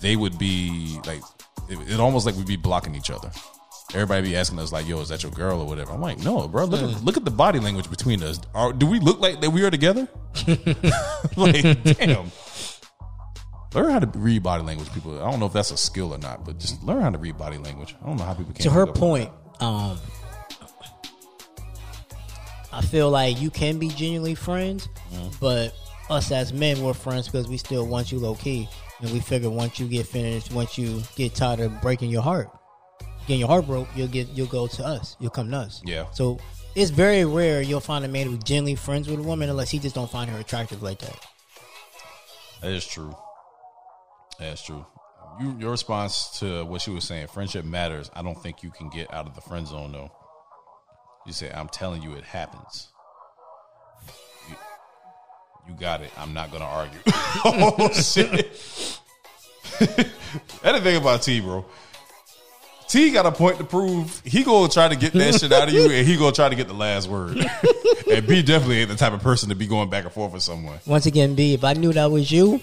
they 0.00 0.16
would 0.16 0.36
be 0.36 0.98
like 1.06 1.22
it, 1.70 1.78
it 1.88 2.00
almost 2.00 2.26
like 2.26 2.34
we'd 2.34 2.48
be 2.48 2.56
blocking 2.56 2.96
each 2.96 3.10
other. 3.10 3.30
Everybody 3.94 4.30
be 4.30 4.36
asking 4.36 4.58
us 4.58 4.72
like, 4.72 4.88
"Yo, 4.88 5.00
is 5.00 5.10
that 5.10 5.22
your 5.22 5.30
girl 5.30 5.60
or 5.60 5.64
whatever?" 5.64 5.92
I'm 5.92 6.00
like, 6.00 6.18
"No, 6.18 6.48
bro. 6.48 6.64
Look 6.64 6.82
at 6.82 6.90
hmm. 6.90 7.04
look 7.04 7.16
at 7.16 7.24
the 7.24 7.30
body 7.30 7.60
language 7.60 7.88
between 7.88 8.20
us. 8.24 8.40
Are, 8.52 8.72
do 8.72 8.86
we 8.86 8.98
look 8.98 9.20
like 9.20 9.40
that 9.42 9.50
we 9.50 9.62
are 9.62 9.70
together? 9.70 10.08
like, 11.36 11.82
damn." 11.84 12.32
Learn 13.74 13.90
how 13.90 13.98
to 13.98 14.18
read 14.18 14.42
body 14.42 14.62
language, 14.62 14.92
people. 14.92 15.20
I 15.22 15.30
don't 15.30 15.40
know 15.40 15.46
if 15.46 15.52
that's 15.52 15.70
a 15.72 15.76
skill 15.76 16.14
or 16.14 16.18
not, 16.18 16.44
but 16.44 16.58
just 16.58 16.82
learn 16.84 17.02
how 17.02 17.10
to 17.10 17.18
read 17.18 17.36
body 17.36 17.58
language. 17.58 17.94
I 18.02 18.06
don't 18.06 18.16
know 18.16 18.24
how 18.24 18.34
people 18.34 18.52
can. 18.54 18.62
to 18.62 18.70
her 18.70 18.86
point, 18.86 19.30
um, 19.60 19.98
I 22.72 22.80
feel 22.82 23.10
like 23.10 23.40
you 23.40 23.50
can 23.50 23.78
be 23.78 23.88
genuinely 23.88 24.34
friends, 24.34 24.88
Mm-hmm. 25.12 25.28
but 25.40 25.74
us 26.10 26.30
as 26.32 26.52
men, 26.52 26.82
we're 26.82 26.92
friends 26.94 27.26
because 27.28 27.46
we 27.48 27.56
still 27.56 27.86
want 27.86 28.10
you 28.10 28.18
low 28.18 28.34
key, 28.34 28.68
and 29.00 29.10
we 29.12 29.20
figure 29.20 29.48
once 29.50 29.78
you 29.78 29.86
get 29.86 30.06
finished, 30.06 30.52
once 30.52 30.76
you 30.76 31.02
get 31.16 31.34
tired 31.34 31.60
of 31.60 31.80
breaking 31.80 32.10
your 32.10 32.22
heart, 32.22 32.48
getting 33.26 33.40
your 33.40 33.48
heart 33.48 33.66
broke, 33.66 33.88
you'll 33.94 34.08
get 34.08 34.28
you'll 34.30 34.46
go 34.48 34.66
to 34.66 34.84
us, 34.84 35.16
you'll 35.20 35.30
come 35.30 35.50
to 35.52 35.56
us. 35.56 35.82
Yeah. 35.84 36.06
So 36.12 36.38
it's 36.74 36.90
very 36.90 37.24
rare 37.24 37.62
you'll 37.62 37.78
find 37.80 38.04
a 38.04 38.08
man 38.08 38.26
who's 38.26 38.42
genuinely 38.42 38.74
friends 38.74 39.08
with 39.08 39.20
a 39.20 39.22
woman 39.22 39.48
unless 39.48 39.70
he 39.70 39.78
just 39.78 39.94
don't 39.94 40.10
find 40.10 40.28
her 40.30 40.38
attractive 40.38 40.82
like 40.82 40.98
that. 40.98 41.26
That 42.60 42.72
is 42.72 42.84
true. 42.86 43.14
That's 44.38 44.62
true. 44.62 44.84
You, 45.40 45.56
your 45.58 45.72
response 45.72 46.38
to 46.38 46.64
what 46.64 46.80
she 46.80 46.90
was 46.90 47.04
saying, 47.04 47.26
friendship 47.28 47.64
matters. 47.64 48.10
I 48.14 48.22
don't 48.22 48.40
think 48.40 48.62
you 48.62 48.70
can 48.70 48.88
get 48.88 49.12
out 49.12 49.26
of 49.26 49.34
the 49.34 49.40
friend 49.40 49.66
zone 49.66 49.92
though. 49.92 50.12
You 51.26 51.32
say, 51.32 51.50
"I'm 51.50 51.68
telling 51.68 52.02
you, 52.02 52.12
it 52.14 52.24
happens." 52.24 52.88
You, 54.48 54.56
you 55.68 55.74
got 55.74 56.02
it. 56.02 56.10
I'm 56.16 56.34
not 56.34 56.52
gonna 56.52 56.64
argue. 56.64 57.00
oh 57.06 57.90
shit! 57.92 59.00
That's 59.80 60.78
the 60.78 60.80
thing 60.80 60.96
about 60.96 61.22
T, 61.22 61.40
bro. 61.40 61.64
T 62.86 63.10
got 63.10 63.26
a 63.26 63.32
point 63.32 63.58
to 63.58 63.64
prove. 63.64 64.22
He 64.24 64.44
gonna 64.44 64.68
try 64.68 64.88
to 64.88 64.96
get 64.96 65.14
that 65.14 65.40
shit 65.40 65.50
out 65.52 65.68
of 65.68 65.74
you, 65.74 65.90
and 65.90 66.06
he 66.06 66.16
gonna 66.16 66.32
try 66.32 66.48
to 66.48 66.54
get 66.54 66.68
the 66.68 66.74
last 66.74 67.08
word. 67.08 67.38
and 68.10 68.26
B 68.26 68.42
definitely 68.42 68.80
ain't 68.80 68.90
the 68.90 68.96
type 68.96 69.12
of 69.12 69.20
person 69.20 69.48
to 69.48 69.54
be 69.54 69.66
going 69.66 69.90
back 69.90 70.04
and 70.04 70.12
forth 70.12 70.32
with 70.32 70.42
someone. 70.42 70.78
Once 70.86 71.06
again, 71.06 71.34
B, 71.34 71.54
if 71.54 71.64
I 71.64 71.72
knew 71.72 71.92
that 71.92 72.10
was 72.10 72.30
you, 72.30 72.60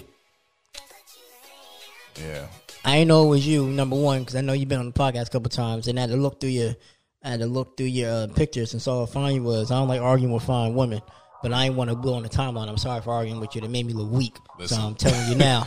Yeah. 2.22 2.46
I 2.84 2.96
ain't 2.98 3.08
know 3.08 3.24
it 3.24 3.28
was 3.28 3.46
you. 3.46 3.66
Number 3.66 3.96
one, 3.96 4.20
because 4.20 4.34
I 4.36 4.40
know 4.40 4.52
you've 4.52 4.68
been 4.68 4.80
on 4.80 4.86
the 4.86 4.92
podcast 4.92 5.26
a 5.28 5.30
couple 5.30 5.50
times, 5.50 5.86
and 5.88 5.98
I 5.98 6.02
had 6.02 6.10
to 6.10 6.16
look 6.16 6.40
through 6.40 6.50
your, 6.50 6.74
I 7.22 7.30
had 7.30 7.40
to 7.40 7.46
look 7.46 7.76
through 7.76 7.86
your 7.86 8.10
uh, 8.10 8.26
pictures 8.34 8.72
and 8.72 8.82
saw 8.82 9.00
how 9.00 9.06
fine 9.06 9.36
you 9.36 9.42
was. 9.42 9.70
I 9.70 9.76
don't 9.76 9.88
like 9.88 10.00
arguing 10.00 10.32
with 10.34 10.42
fine 10.42 10.74
women, 10.74 11.00
but 11.42 11.52
I 11.52 11.66
ain't 11.66 11.74
want 11.76 11.90
to 11.90 11.96
go 11.96 12.14
on 12.14 12.22
the 12.24 12.28
timeline. 12.28 12.68
I'm 12.68 12.78
sorry 12.78 13.00
for 13.00 13.12
arguing 13.12 13.40
with 13.40 13.54
you. 13.54 13.60
That 13.60 13.70
made 13.70 13.86
me 13.86 13.92
look 13.92 14.10
weak. 14.10 14.36
Listen. 14.58 14.78
So 14.78 14.82
I'm 14.84 14.94
telling 14.96 15.28
you 15.30 15.36
now. 15.36 15.66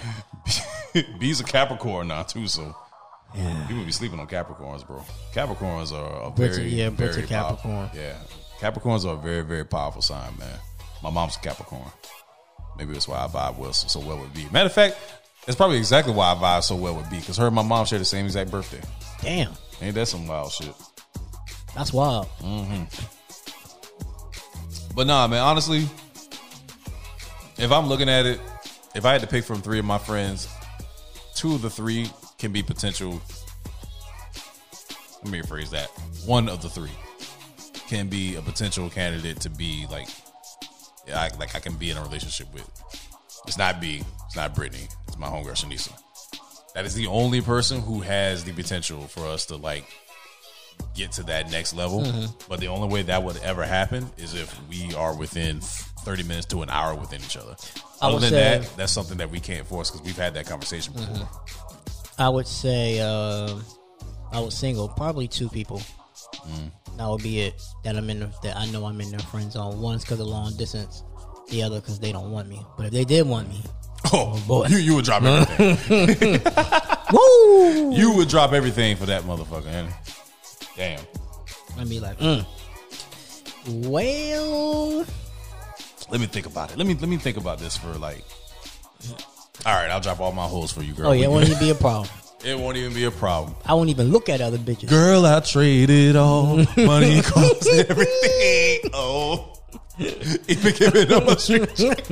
B's 1.20 1.40
a 1.40 1.44
Capricorn 1.44 2.08
now 2.10 2.24
too, 2.24 2.48
so 2.48 2.76
Yeah. 3.36 3.66
people 3.68 3.84
be 3.86 3.92
sleeping 3.92 4.20
on 4.20 4.28
Capricorns, 4.28 4.86
bro. 4.86 5.02
Capricorns 5.34 5.92
are 5.94 6.28
a 6.28 6.32
very, 6.36 6.68
yeah, 6.70 6.90
very 6.90 7.24
Capricorn. 7.24 7.90
powerful- 7.90 7.90
Yeah, 8.00 8.18
Capricorns 8.60 9.06
are 9.06 9.14
a 9.16 9.18
very, 9.22 9.42
very 9.42 9.66
powerful 9.66 10.02
sign, 10.02 10.38
man. 10.38 10.58
My 11.04 11.10
mom's 11.10 11.36
a 11.36 11.40
Capricorn. 11.40 11.92
Maybe 12.78 12.94
that's 12.94 13.08
why 13.08 13.24
I 13.24 13.28
vibe 13.28 13.58
well 13.58 13.74
so, 13.74 13.88
so 13.88 14.06
well 14.06 14.18
with 14.20 14.34
B. 14.34 14.48
Matter 14.52 14.68
of 14.68 14.74
fact, 14.74 14.98
it's 15.48 15.56
probably 15.56 15.78
exactly 15.78 16.14
why 16.14 16.32
I 16.32 16.36
vibe 16.36 16.64
so 16.64 16.76
well 16.76 16.96
with 16.96 17.10
B 17.10 17.20
because 17.20 17.38
her 17.38 17.48
and 17.48 17.56
my 17.56 17.64
mom 17.64 17.86
share 17.86 18.00
the 18.00 18.06
same 18.06 18.26
exact 18.26 18.52
birthday. 18.52 18.82
Damn, 19.22 19.54
Ain't 19.82 19.96
that 19.96 20.08
some 20.08 20.28
wild 20.28 20.52
shit? 20.52 20.74
that's 21.76 21.92
wild. 21.94 22.28
Mm-hmm. 22.40 22.84
But 24.96 25.08
nah, 25.08 25.28
man, 25.28 25.42
honestly, 25.42 25.88
if 27.58 27.72
I'm 27.72 27.88
looking 27.88 28.08
at 28.10 28.26
it, 28.26 28.40
if 28.96 29.06
I 29.06 29.12
had 29.12 29.22
to 29.22 29.28
pick 29.28 29.44
from 29.44 29.62
three 29.62 29.80
of 29.80 29.86
my 29.86 29.98
friends, 29.98 30.48
two 31.36 31.54
of 31.56 31.62
the 31.62 31.70
three 31.70 32.10
can 32.38 32.52
be 32.54 32.64
potential. 32.64 33.22
Let 35.24 35.32
me 35.32 35.42
rephrase 35.42 35.72
that. 35.72 35.90
One 36.26 36.48
of 36.48 36.62
the 36.62 36.70
three 36.70 36.92
can 37.88 38.08
be 38.08 38.36
a 38.36 38.42
potential 38.42 38.90
candidate 38.90 39.42
to 39.42 39.50
be 39.50 39.86
like, 39.92 40.08
yeah, 41.08 41.20
I, 41.22 41.30
like 41.38 41.56
I 41.56 41.60
can 41.60 41.74
be 41.76 41.92
in 41.92 41.98
a 41.98 42.02
relationship 42.02 42.54
with. 42.54 42.70
It's 43.48 43.58
not 43.58 43.82
B. 43.82 44.02
It's 44.28 44.36
not 44.36 44.56
Brittany. 44.56 44.88
It's 45.16 45.22
my 45.22 45.28
homegirl 45.28 45.56
Shanisa. 45.56 45.94
That 46.74 46.86
is 46.86 46.94
the 46.94 47.08
only 47.08 47.40
person 47.40 47.80
who 47.80 48.02
has 48.02 48.44
the 48.44 48.52
potential 48.52 49.00
for 49.08 49.26
us 49.26 49.46
to 49.46 49.56
like 49.56 49.86
get 50.94 51.14
to 51.14 51.24
that 51.24 51.50
next 51.50 51.74
level. 51.74 52.02
Mm-hmm. 52.02 52.26
But 52.50 52.60
the 52.60 52.68
only 52.68 52.90
way 52.90 53.02
that 53.04 53.24
would 53.24 53.38
ever 53.38 53.64
happen 53.64 54.10
is 54.18 54.34
if 54.34 54.54
we 54.68 54.94
are 54.94 55.16
within 55.16 55.62
30 55.62 56.24
minutes 56.24 56.48
to 56.48 56.64
an 56.64 56.70
hour 56.70 56.94
within 56.94 57.22
each 57.22 57.38
other. 57.38 57.56
I 58.02 58.08
Other 58.08 58.20
than 58.20 58.30
say- 58.30 58.60
that, 58.60 58.78
that's 58.78 58.92
something 58.92 59.18
that 59.20 59.32
we 59.32 59.40
can't 59.40 59.66
force 59.66 59.90
because 59.90 60.06
we've 60.06 60.18
had 60.18 60.34
that 60.34 60.48
conversation 60.48 60.94
mm-hmm. 60.94 61.14
before. 61.14 61.30
I 62.20 62.28
would 62.28 62.48
say 62.48 63.00
um, 63.00 63.64
I 64.34 64.42
was 64.42 64.54
single, 64.54 64.90
probably 64.90 65.30
two 65.30 65.48
people. 65.48 65.82
Mm. 66.46 66.72
That 66.98 67.10
would 67.10 67.24
be 67.24 67.40
it. 67.40 67.62
That 67.84 67.96
I'm 67.96 68.10
in. 68.10 68.20
The, 68.20 68.34
that 68.44 68.58
I 68.58 68.66
know 68.68 68.86
I'm 68.86 69.00
in 69.00 69.12
their 69.12 69.20
friend 69.20 69.52
zone. 69.52 69.82
One's 69.82 70.04
because 70.04 70.20
of 70.20 70.28
long 70.28 70.56
distance. 70.58 71.04
The 71.50 71.64
other 71.64 71.80
because 71.80 72.00
they 72.00 72.12
don't 72.12 72.32
want 72.32 72.48
me. 72.48 72.66
But 72.78 72.88
if 72.88 72.92
they 72.92 73.04
did 73.04 73.28
want 73.28 73.50
me, 73.50 73.62
Oh, 74.14 74.42
boy. 74.48 74.68
You, 74.68 74.78
you 74.78 74.96
would 74.96 75.06
drop 75.06 75.24
everything. 75.24 76.42
woo! 77.12 77.94
you 77.96 78.14
would 78.16 78.30
drop 78.30 78.54
everything 78.54 78.96
for 78.98 79.06
that 79.08 79.24
motherfucker. 79.24 79.74
ain't? 79.74 79.90
Damn. 80.76 81.00
I'd 81.80 81.90
be 81.90 82.00
like, 82.00 82.18
mm. 82.20 82.46
well, 83.90 85.06
Let 86.10 86.20
me 86.22 86.28
think 86.28 86.46
about 86.46 86.72
it. 86.72 86.78
Let 86.78 86.88
me 86.88 86.94
let 86.96 87.10
me 87.10 87.18
think 87.18 87.38
about 87.38 87.60
this 87.60 87.78
for 87.78 87.90
like. 87.94 88.24
All 89.66 89.74
right, 89.74 89.90
I'll 89.90 90.00
drop 90.02 90.20
all 90.20 90.32
my 90.32 90.46
holes 90.48 90.72
for 90.72 90.84
you, 90.84 90.94
girl. 90.94 91.08
oh 91.08 91.12
yeah, 91.12 91.26
it 91.26 91.32
won't 91.32 91.46
even 91.48 91.60
be 91.60 91.70
a 91.72 91.76
problem. 91.76 92.10
it 92.46 92.58
won't 92.58 92.78
even 92.78 92.94
be 92.94 93.06
a 93.06 93.12
problem. 93.12 93.56
I 93.66 93.74
won't 93.74 93.90
even 93.90 94.12
look 94.12 94.30
at 94.30 94.40
other 94.42 94.58
bitches. 94.58 94.90
Girl, 94.90 95.26
I 95.26 95.40
traded 95.40 96.16
all 96.16 96.58
money, 96.78 97.22
clothes, 97.22 97.68
everything. 97.68 98.92
Oh, 98.94 99.58
even 100.00 100.74
giving 100.76 101.12
up 101.12 101.28
a 101.28 101.40
street. 101.40 102.10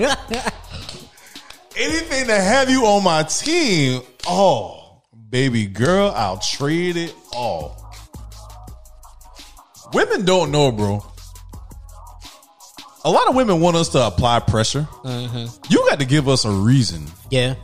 Anything 1.75 2.27
to 2.27 2.35
have 2.39 2.69
you 2.69 2.85
on 2.85 3.03
my 3.03 3.23
team. 3.23 4.01
Oh, 4.27 5.01
baby 5.29 5.65
girl, 5.65 6.11
I'll 6.15 6.37
trade 6.39 6.97
it 6.97 7.15
all. 7.33 7.79
Women 9.93 10.25
don't 10.25 10.51
know, 10.51 10.71
bro. 10.71 11.05
A 13.05 13.11
lot 13.11 13.27
of 13.27 13.35
women 13.35 13.59
want 13.59 13.75
us 13.75 13.89
to 13.89 14.05
apply 14.07 14.39
pressure. 14.39 14.87
Mm-hmm. 15.03 15.63
You 15.73 15.85
got 15.89 15.99
to 15.99 16.05
give 16.05 16.29
us 16.29 16.45
a 16.45 16.51
reason 16.51 17.05
yeah, 17.29 17.55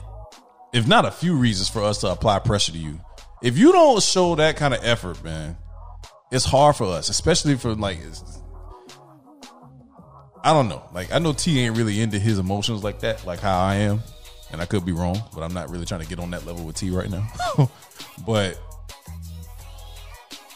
if 0.74 0.88
not 0.88 1.06
a 1.06 1.12
few 1.12 1.36
reasons 1.36 1.70
for 1.70 1.84
us 1.84 2.00
to 2.00 2.08
apply 2.08 2.40
pressure 2.40 2.72
to 2.72 2.78
you. 2.78 3.00
If 3.42 3.58
you 3.58 3.72
don't 3.72 4.02
show 4.04 4.36
that 4.36 4.58
kind 4.58 4.74
of 4.74 4.84
effort, 4.84 5.24
man, 5.24 5.56
it's 6.32 6.44
hard 6.44 6.76
for 6.76 6.86
us, 6.86 7.10
especially 7.10 7.56
for 7.56 7.74
like. 7.76 8.00
it's- 8.00 8.39
I 10.44 10.54
don't 10.54 10.70
know. 10.70 10.82
Like 10.94 11.12
I 11.12 11.20
know 11.20 11.34
T 11.34 11.60
ain't 11.60 11.76
really 11.78 12.02
into 12.02 12.20
his 12.20 12.40
emotions 12.40 12.84
like 12.84 13.02
that, 13.02 13.26
like 13.26 13.40
how 13.40 13.60
I 13.60 13.76
am, 13.76 14.02
and 14.52 14.62
I 14.62 14.66
could 14.66 14.86
be 14.86 14.92
wrong, 14.92 15.22
but 15.34 15.42
I'm 15.42 15.54
not 15.54 15.70
really 15.70 15.86
trying 15.86 16.02
to 16.02 16.08
get 16.08 16.20
on 16.20 16.32
that 16.32 16.46
level 16.46 16.64
with 16.66 16.76
T 16.78 16.90
right 16.92 17.10
now. 17.10 17.28
but 18.26 18.60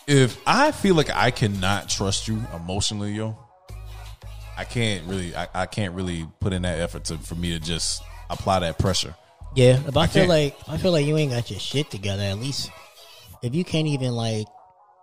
if 0.07 0.41
I 0.45 0.71
feel 0.71 0.95
like 0.95 1.09
I 1.09 1.31
cannot 1.31 1.89
trust 1.89 2.27
you 2.27 2.41
emotionally, 2.53 3.13
yo, 3.13 3.37
I 4.57 4.63
can't 4.63 5.05
really, 5.07 5.35
I, 5.35 5.47
I 5.53 5.65
can't 5.65 5.93
really 5.93 6.27
put 6.39 6.53
in 6.53 6.61
that 6.63 6.79
effort 6.79 7.05
to 7.05 7.17
for 7.17 7.35
me 7.35 7.51
to 7.51 7.59
just 7.59 8.01
apply 8.29 8.59
that 8.59 8.77
pressure. 8.79 9.15
Yeah, 9.55 9.79
if 9.87 9.97
I, 9.97 10.07
feel 10.07 10.21
can't- 10.23 10.29
like 10.29 10.55
I 10.67 10.77
feel 10.77 10.91
like 10.91 11.05
you 11.05 11.17
ain't 11.17 11.31
got 11.31 11.49
your 11.51 11.59
shit 11.59 11.89
together, 11.91 12.23
at 12.23 12.39
least 12.39 12.71
if 13.41 13.53
you 13.53 13.63
can't 13.63 13.87
even 13.87 14.13
like 14.13 14.47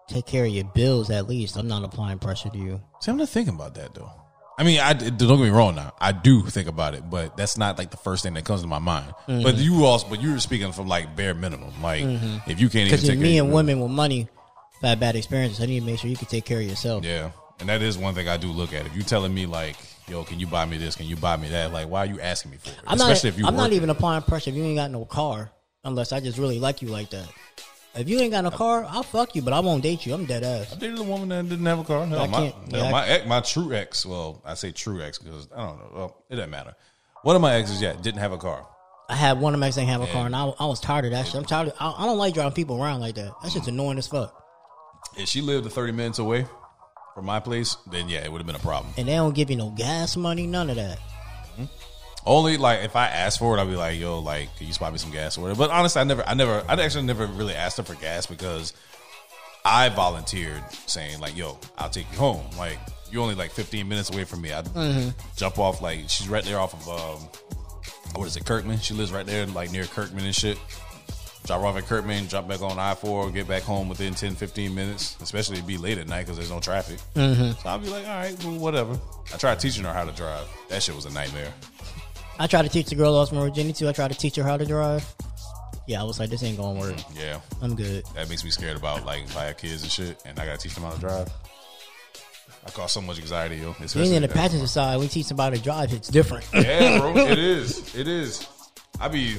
take 0.08 0.26
care 0.26 0.44
of 0.44 0.50
your 0.50 0.64
bills, 0.64 1.10
at 1.10 1.28
least 1.28 1.56
I'm 1.56 1.68
not 1.68 1.84
applying 1.84 2.18
pressure 2.18 2.48
to 2.50 2.58
you. 2.58 2.80
See, 3.00 3.10
I'm 3.10 3.16
not 3.18 3.28
thinking 3.28 3.54
about 3.54 3.74
that 3.76 3.94
though. 3.94 4.10
I 4.60 4.62
mean, 4.62 4.78
I 4.78 4.92
don't 4.92 5.16
get 5.16 5.38
me 5.38 5.48
wrong. 5.48 5.74
Now, 5.74 5.94
I 5.98 6.12
do 6.12 6.42
think 6.42 6.68
about 6.68 6.92
it, 6.94 7.08
but 7.08 7.34
that's 7.34 7.56
not 7.56 7.78
like 7.78 7.90
the 7.90 7.96
first 7.96 8.22
thing 8.22 8.34
that 8.34 8.44
comes 8.44 8.60
to 8.60 8.66
my 8.66 8.78
mind. 8.78 9.06
Mm-hmm. 9.26 9.42
But 9.42 9.56
you 9.56 9.86
also, 9.86 10.06
but 10.06 10.20
you 10.20 10.32
were 10.32 10.38
speaking 10.38 10.70
from 10.72 10.86
like 10.86 11.16
bare 11.16 11.32
minimum. 11.32 11.72
Like, 11.82 12.04
mm-hmm. 12.04 12.50
if 12.50 12.60
you 12.60 12.68
can't 12.68 12.86
even 12.86 12.90
Because 12.90 13.08
take 13.08 13.18
me 13.18 13.38
and 13.38 13.54
women 13.54 13.80
with 13.80 13.90
money 13.90 14.28
have 14.82 14.90
had 14.90 15.00
bad 15.00 15.16
experiences. 15.16 15.62
I 15.62 15.64
need 15.64 15.80
to 15.80 15.86
make 15.86 15.98
sure 15.98 16.10
you 16.10 16.16
can 16.16 16.26
take 16.26 16.44
care 16.44 16.58
of 16.58 16.66
yourself. 16.66 17.06
yeah, 17.06 17.30
and 17.58 17.70
that 17.70 17.80
is 17.80 17.96
one 17.96 18.12
thing 18.12 18.28
I 18.28 18.36
do 18.36 18.48
look 18.48 18.74
at. 18.74 18.84
If 18.84 18.94
you 18.94 19.02
telling 19.02 19.32
me 19.32 19.46
like, 19.46 19.76
yo, 20.08 20.24
can 20.24 20.38
you 20.38 20.46
buy 20.46 20.66
me 20.66 20.76
this? 20.76 20.94
Can 20.94 21.06
you 21.06 21.16
buy 21.16 21.38
me 21.38 21.48
that? 21.48 21.72
Like, 21.72 21.88
why 21.88 22.00
are 22.00 22.06
you 22.06 22.20
asking 22.20 22.50
me 22.50 22.58
for 22.58 22.68
it? 22.68 22.80
I'm 22.86 23.00
Especially 23.00 23.30
not. 23.30 23.34
if 23.34 23.40
you 23.40 23.46
I'm 23.46 23.56
not 23.56 23.72
even 23.72 23.88
applying 23.88 24.22
pressure 24.24 24.50
if 24.50 24.56
you 24.56 24.64
ain't 24.64 24.76
got 24.76 24.90
no 24.90 25.06
car, 25.06 25.50
unless 25.84 26.12
I 26.12 26.20
just 26.20 26.36
really 26.36 26.58
like 26.58 26.82
you 26.82 26.88
like 26.88 27.08
that. 27.12 27.28
If 27.94 28.08
you 28.08 28.20
ain't 28.20 28.30
got 28.30 28.44
no 28.44 28.50
car, 28.50 28.84
I'll 28.88 29.02
fuck 29.02 29.34
you, 29.34 29.42
but 29.42 29.52
I 29.52 29.60
won't 29.60 29.82
date 29.82 30.06
you. 30.06 30.14
I'm 30.14 30.24
dead 30.24 30.44
ass. 30.44 30.72
I 30.72 30.78
dated 30.78 30.98
a 30.98 31.02
woman 31.02 31.28
that 31.30 31.48
didn't 31.48 31.66
have 31.66 31.80
a 31.80 31.84
car. 31.84 32.06
Hell, 32.06 32.20
I 32.20 32.26
my, 32.28 32.38
can't- 32.38 32.54
hell, 32.54 32.80
yeah, 32.80 32.84
I- 32.84 32.92
my 32.92 33.08
ex, 33.08 33.26
my 33.26 33.40
true 33.40 33.72
ex. 33.74 34.06
Well, 34.06 34.40
I 34.44 34.54
say 34.54 34.70
true 34.70 35.02
ex 35.02 35.18
because 35.18 35.48
I 35.54 35.58
don't 35.66 35.78
know. 35.78 35.90
Well, 35.92 36.24
it 36.30 36.36
doesn't 36.36 36.50
matter. 36.50 36.76
One 37.22 37.36
of 37.36 37.42
my 37.42 37.54
exes, 37.54 37.82
yeah, 37.82 37.94
didn't 37.94 38.20
have 38.20 38.32
a 38.32 38.38
car. 38.38 38.66
I 39.08 39.16
had 39.16 39.40
one 39.40 39.54
of 39.54 39.60
my 39.60 39.66
exes 39.66 39.82
didn't 39.82 39.90
have 39.90 40.02
a 40.02 40.06
car, 40.06 40.26
and 40.26 40.36
I, 40.36 40.44
I 40.60 40.66
was 40.66 40.78
tired 40.78 41.04
of 41.04 41.10
that 41.10 41.26
shit. 41.26 41.34
I'm 41.34 41.44
tired. 41.44 41.68
Of, 41.68 41.74
I, 41.80 41.90
I 41.98 42.06
don't 42.06 42.16
like 42.18 42.32
driving 42.32 42.52
people 42.52 42.80
around 42.80 43.00
like 43.00 43.16
that. 43.16 43.32
That 43.42 43.50
shit's 43.50 43.66
annoying 43.66 43.98
as 43.98 44.06
fuck. 44.06 44.36
If 45.18 45.28
she 45.28 45.40
lived 45.40 45.70
30 45.70 45.92
minutes 45.92 46.20
away 46.20 46.46
from 47.16 47.24
my 47.26 47.40
place, 47.40 47.76
then 47.90 48.08
yeah, 48.08 48.24
it 48.24 48.30
would 48.30 48.38
have 48.38 48.46
been 48.46 48.54
a 48.54 48.60
problem. 48.60 48.94
And 48.96 49.08
they 49.08 49.16
don't 49.16 49.34
give 49.34 49.50
you 49.50 49.56
no 49.56 49.70
gas 49.70 50.16
money, 50.16 50.46
none 50.46 50.70
of 50.70 50.76
that. 50.76 51.00
Only 52.26 52.56
like 52.58 52.80
if 52.84 52.96
I 52.96 53.06
asked 53.06 53.38
for 53.38 53.56
it, 53.56 53.60
I'd 53.60 53.68
be 53.68 53.76
like, 53.76 53.98
"Yo, 53.98 54.18
like, 54.18 54.54
can 54.56 54.66
you 54.66 54.72
spot 54.72 54.92
me 54.92 54.98
some 54.98 55.10
gas 55.10 55.38
or 55.38 55.42
whatever?" 55.42 55.58
But 55.58 55.70
honestly, 55.70 56.00
I 56.00 56.04
never, 56.04 56.22
I 56.26 56.34
never, 56.34 56.62
I 56.68 56.74
actually 56.74 57.04
never 57.04 57.26
really 57.26 57.54
asked 57.54 57.78
her 57.78 57.82
for 57.82 57.94
gas 57.94 58.26
because 58.26 58.72
I 59.64 59.88
volunteered, 59.88 60.62
saying 60.86 61.20
like, 61.20 61.36
"Yo, 61.36 61.58
I'll 61.78 61.90
take 61.90 62.10
you 62.12 62.18
home." 62.18 62.44
Like, 62.58 62.78
you're 63.10 63.22
only 63.22 63.34
like 63.34 63.50
15 63.52 63.88
minutes 63.88 64.10
away 64.10 64.24
from 64.24 64.42
me. 64.42 64.52
I 64.52 64.60
would 64.60 65.14
jump 65.36 65.58
off 65.58 65.80
like 65.80 66.08
she's 66.08 66.28
right 66.28 66.44
there 66.44 66.58
off 66.60 66.74
of 66.74 66.88
um, 66.88 67.28
what 68.14 68.26
is 68.26 68.36
it, 68.36 68.44
Kirkman? 68.44 68.78
She 68.78 68.94
lives 68.94 69.12
right 69.12 69.26
there, 69.26 69.46
like 69.46 69.72
near 69.72 69.84
Kirkman 69.84 70.24
and 70.24 70.34
shit. 70.34 70.58
Drop 71.46 71.62
off 71.62 71.76
at 71.76 71.86
Kirkman, 71.86 72.28
jump 72.28 72.48
back 72.48 72.60
on 72.60 72.78
I 72.78 72.94
four, 72.94 73.30
get 73.30 73.48
back 73.48 73.62
home 73.62 73.88
within 73.88 74.14
10, 74.14 74.34
15 74.36 74.74
minutes. 74.74 75.16
Especially 75.22 75.56
it'd 75.56 75.66
be 75.66 75.78
late 75.78 75.96
at 75.96 76.06
night 76.06 76.26
because 76.26 76.36
there's 76.36 76.50
no 76.50 76.60
traffic. 76.60 76.98
So 77.54 77.68
I'll 77.68 77.78
be 77.78 77.88
like, 77.88 78.06
all 78.06 78.14
right, 78.14 78.44
well, 78.44 78.58
whatever. 78.58 78.98
I 79.32 79.36
tried 79.38 79.58
teaching 79.58 79.84
her 79.84 79.92
how 79.92 80.04
to 80.04 80.12
drive. 80.12 80.46
That 80.68 80.82
shit 80.82 80.94
was 80.94 81.06
a 81.06 81.10
nightmare. 81.10 81.52
I 82.40 82.46
tried 82.46 82.62
to 82.62 82.70
teach 82.70 82.86
the 82.86 82.94
girl 82.94 83.14
I 83.14 83.18
lost 83.18 83.34
my 83.34 83.40
virginity 83.40 83.74
to. 83.84 83.88
I 83.90 83.92
tried 83.92 84.12
to 84.12 84.16
teach 84.16 84.34
her 84.36 84.42
how 84.42 84.56
to 84.56 84.64
drive. 84.64 85.04
Yeah, 85.86 86.00
I 86.00 86.04
was 86.04 86.18
like, 86.18 86.30
this 86.30 86.42
ain't 86.42 86.56
gonna 86.56 86.80
work. 86.80 86.96
Yeah. 87.14 87.38
I'm 87.60 87.76
good. 87.76 88.02
That 88.14 88.30
makes 88.30 88.44
me 88.44 88.50
scared 88.50 88.78
about 88.78 89.04
like 89.04 89.24
if 89.24 89.36
I 89.36 89.44
have 89.44 89.58
kids 89.58 89.82
and 89.82 89.92
shit, 89.92 90.22
and 90.24 90.38
I 90.38 90.46
gotta 90.46 90.56
teach 90.56 90.74
them 90.74 90.84
how 90.84 90.92
to 90.92 91.00
drive. 91.00 91.28
I 92.66 92.70
cause 92.70 92.92
so 92.92 93.02
much 93.02 93.18
anxiety, 93.18 93.56
yo. 93.56 93.74
Being 93.92 94.14
in 94.14 94.22
the 94.22 94.28
passenger 94.28 94.66
side, 94.66 94.98
we 94.98 95.08
teach 95.08 95.26
somebody 95.26 95.58
to 95.58 95.62
drive. 95.62 95.92
It's 95.92 96.08
different. 96.08 96.46
Yeah, 96.54 96.98
bro, 96.98 97.14
it 97.14 97.38
is. 97.38 97.94
It 97.94 98.08
is. 98.08 98.48
I 98.98 99.08
be, 99.08 99.36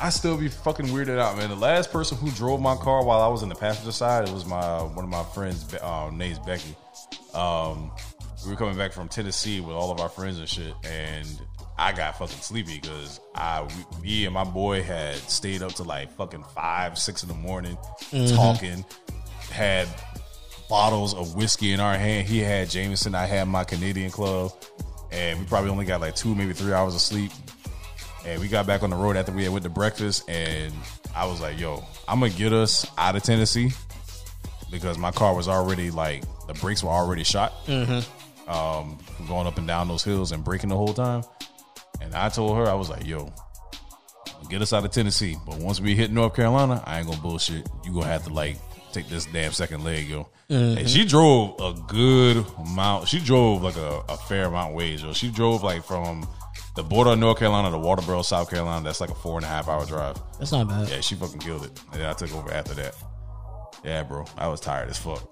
I 0.00 0.10
still 0.10 0.36
be 0.36 0.48
fucking 0.48 0.86
weirded 0.86 1.18
out, 1.18 1.36
man. 1.36 1.48
The 1.48 1.56
last 1.56 1.90
person 1.90 2.18
who 2.18 2.30
drove 2.30 2.60
my 2.60 2.76
car 2.76 3.04
while 3.04 3.20
I 3.20 3.28
was 3.28 3.42
in 3.42 3.48
the 3.48 3.54
passenger 3.56 3.92
side, 3.92 4.28
it 4.28 4.32
was 4.32 4.46
my 4.46 4.80
one 4.80 5.04
of 5.04 5.10
my 5.10 5.24
friends, 5.24 5.74
um, 5.82 6.18
name's 6.18 6.38
Becky. 6.38 6.76
Um, 7.32 7.90
we 8.44 8.50
were 8.50 8.56
coming 8.56 8.76
back 8.76 8.92
from 8.92 9.08
Tennessee 9.08 9.60
with 9.60 9.74
all 9.74 9.90
of 9.90 10.00
our 10.00 10.08
friends 10.08 10.38
and 10.38 10.48
shit, 10.48 10.74
and 10.84 11.26
I 11.76 11.92
got 11.92 12.16
fucking 12.18 12.36
sleepy 12.38 12.78
because 12.80 13.20
I, 13.34 13.62
we, 14.00 14.02
me 14.02 14.24
and 14.26 14.34
my 14.34 14.44
boy 14.44 14.82
had 14.82 15.16
stayed 15.16 15.62
up 15.62 15.72
to 15.74 15.82
like 15.82 16.12
fucking 16.12 16.44
five, 16.54 16.96
six 16.98 17.22
in 17.22 17.28
the 17.28 17.34
morning, 17.34 17.76
talking, 18.36 18.84
had 19.50 19.88
bottles 20.68 21.14
of 21.14 21.34
whiskey 21.34 21.72
in 21.72 21.80
our 21.80 21.94
hand. 21.96 22.26
He 22.28 22.38
had 22.38 22.70
Jameson, 22.70 23.14
I 23.14 23.26
had 23.26 23.48
my 23.48 23.64
Canadian 23.64 24.10
Club, 24.10 24.52
and 25.10 25.38
we 25.40 25.46
probably 25.46 25.70
only 25.70 25.84
got 25.84 26.00
like 26.00 26.14
two, 26.14 26.34
maybe 26.34 26.52
three 26.52 26.72
hours 26.72 26.94
of 26.94 27.00
sleep. 27.00 27.32
And 28.24 28.40
we 28.40 28.48
got 28.48 28.66
back 28.66 28.82
on 28.82 28.90
the 28.90 28.96
road 28.96 29.16
after 29.16 29.32
we 29.32 29.42
had 29.42 29.52
went 29.52 29.64
to 29.64 29.68
breakfast, 29.70 30.28
and 30.30 30.72
I 31.14 31.26
was 31.26 31.40
like, 31.42 31.58
"Yo, 31.60 31.84
I'm 32.08 32.20
gonna 32.20 32.32
get 32.32 32.52
us 32.54 32.86
out 32.96 33.16
of 33.16 33.22
Tennessee 33.22 33.70
because 34.70 34.96
my 34.96 35.10
car 35.10 35.34
was 35.34 35.46
already 35.48 35.90
like 35.90 36.22
the 36.46 36.54
brakes 36.54 36.82
were 36.82 36.90
already 36.90 37.24
shot, 37.24 37.52
um, 38.48 38.98
going 39.28 39.46
up 39.46 39.58
and 39.58 39.66
down 39.66 39.88
those 39.88 40.02
hills 40.04 40.32
and 40.32 40.42
breaking 40.44 40.70
the 40.70 40.76
whole 40.76 40.94
time." 40.94 41.22
And 42.00 42.14
I 42.14 42.28
told 42.28 42.56
her, 42.56 42.66
I 42.66 42.74
was 42.74 42.90
like, 42.90 43.06
"Yo, 43.06 43.32
get 44.48 44.62
us 44.62 44.72
out 44.72 44.84
of 44.84 44.90
Tennessee, 44.90 45.36
but 45.46 45.58
once 45.58 45.80
we 45.80 45.94
hit 45.94 46.10
North 46.10 46.34
Carolina, 46.34 46.82
I 46.86 46.98
ain't 46.98 47.08
gonna 47.08 47.20
bullshit. 47.20 47.68
You 47.84 47.92
gonna 47.92 48.06
have 48.06 48.24
to 48.24 48.32
like 48.32 48.56
take 48.92 49.08
this 49.08 49.26
damn 49.26 49.52
second 49.52 49.84
leg, 49.84 50.08
yo." 50.08 50.28
Mm-hmm. 50.50 50.78
And 50.78 50.90
she 50.90 51.04
drove 51.04 51.58
a 51.60 51.72
good 51.88 52.44
amount. 52.58 53.08
She 53.08 53.18
drove 53.18 53.62
like 53.62 53.76
a, 53.76 54.02
a 54.08 54.16
fair 54.16 54.46
amount 54.46 54.74
ways, 54.74 55.02
yo. 55.02 55.12
She 55.12 55.30
drove 55.30 55.62
like 55.62 55.84
from 55.84 56.28
the 56.76 56.82
border 56.82 57.10
of 57.10 57.18
North 57.18 57.38
Carolina 57.38 57.70
to 57.70 57.78
Walterboro, 57.78 58.24
South 58.24 58.50
Carolina. 58.50 58.84
That's 58.84 59.00
like 59.00 59.10
a 59.10 59.14
four 59.14 59.36
and 59.36 59.44
a 59.44 59.48
half 59.48 59.68
hour 59.68 59.86
drive. 59.86 60.20
That's 60.38 60.52
not 60.52 60.68
bad. 60.68 60.88
Yeah, 60.88 61.00
she 61.00 61.14
fucking 61.14 61.40
killed 61.40 61.64
it. 61.64 61.80
And 61.92 62.00
then 62.00 62.10
I 62.10 62.12
took 62.12 62.34
over 62.34 62.52
after 62.52 62.74
that. 62.74 62.94
Yeah, 63.84 64.02
bro, 64.02 64.24
I 64.36 64.48
was 64.48 64.60
tired 64.60 64.88
as 64.88 64.98
fuck. 64.98 65.22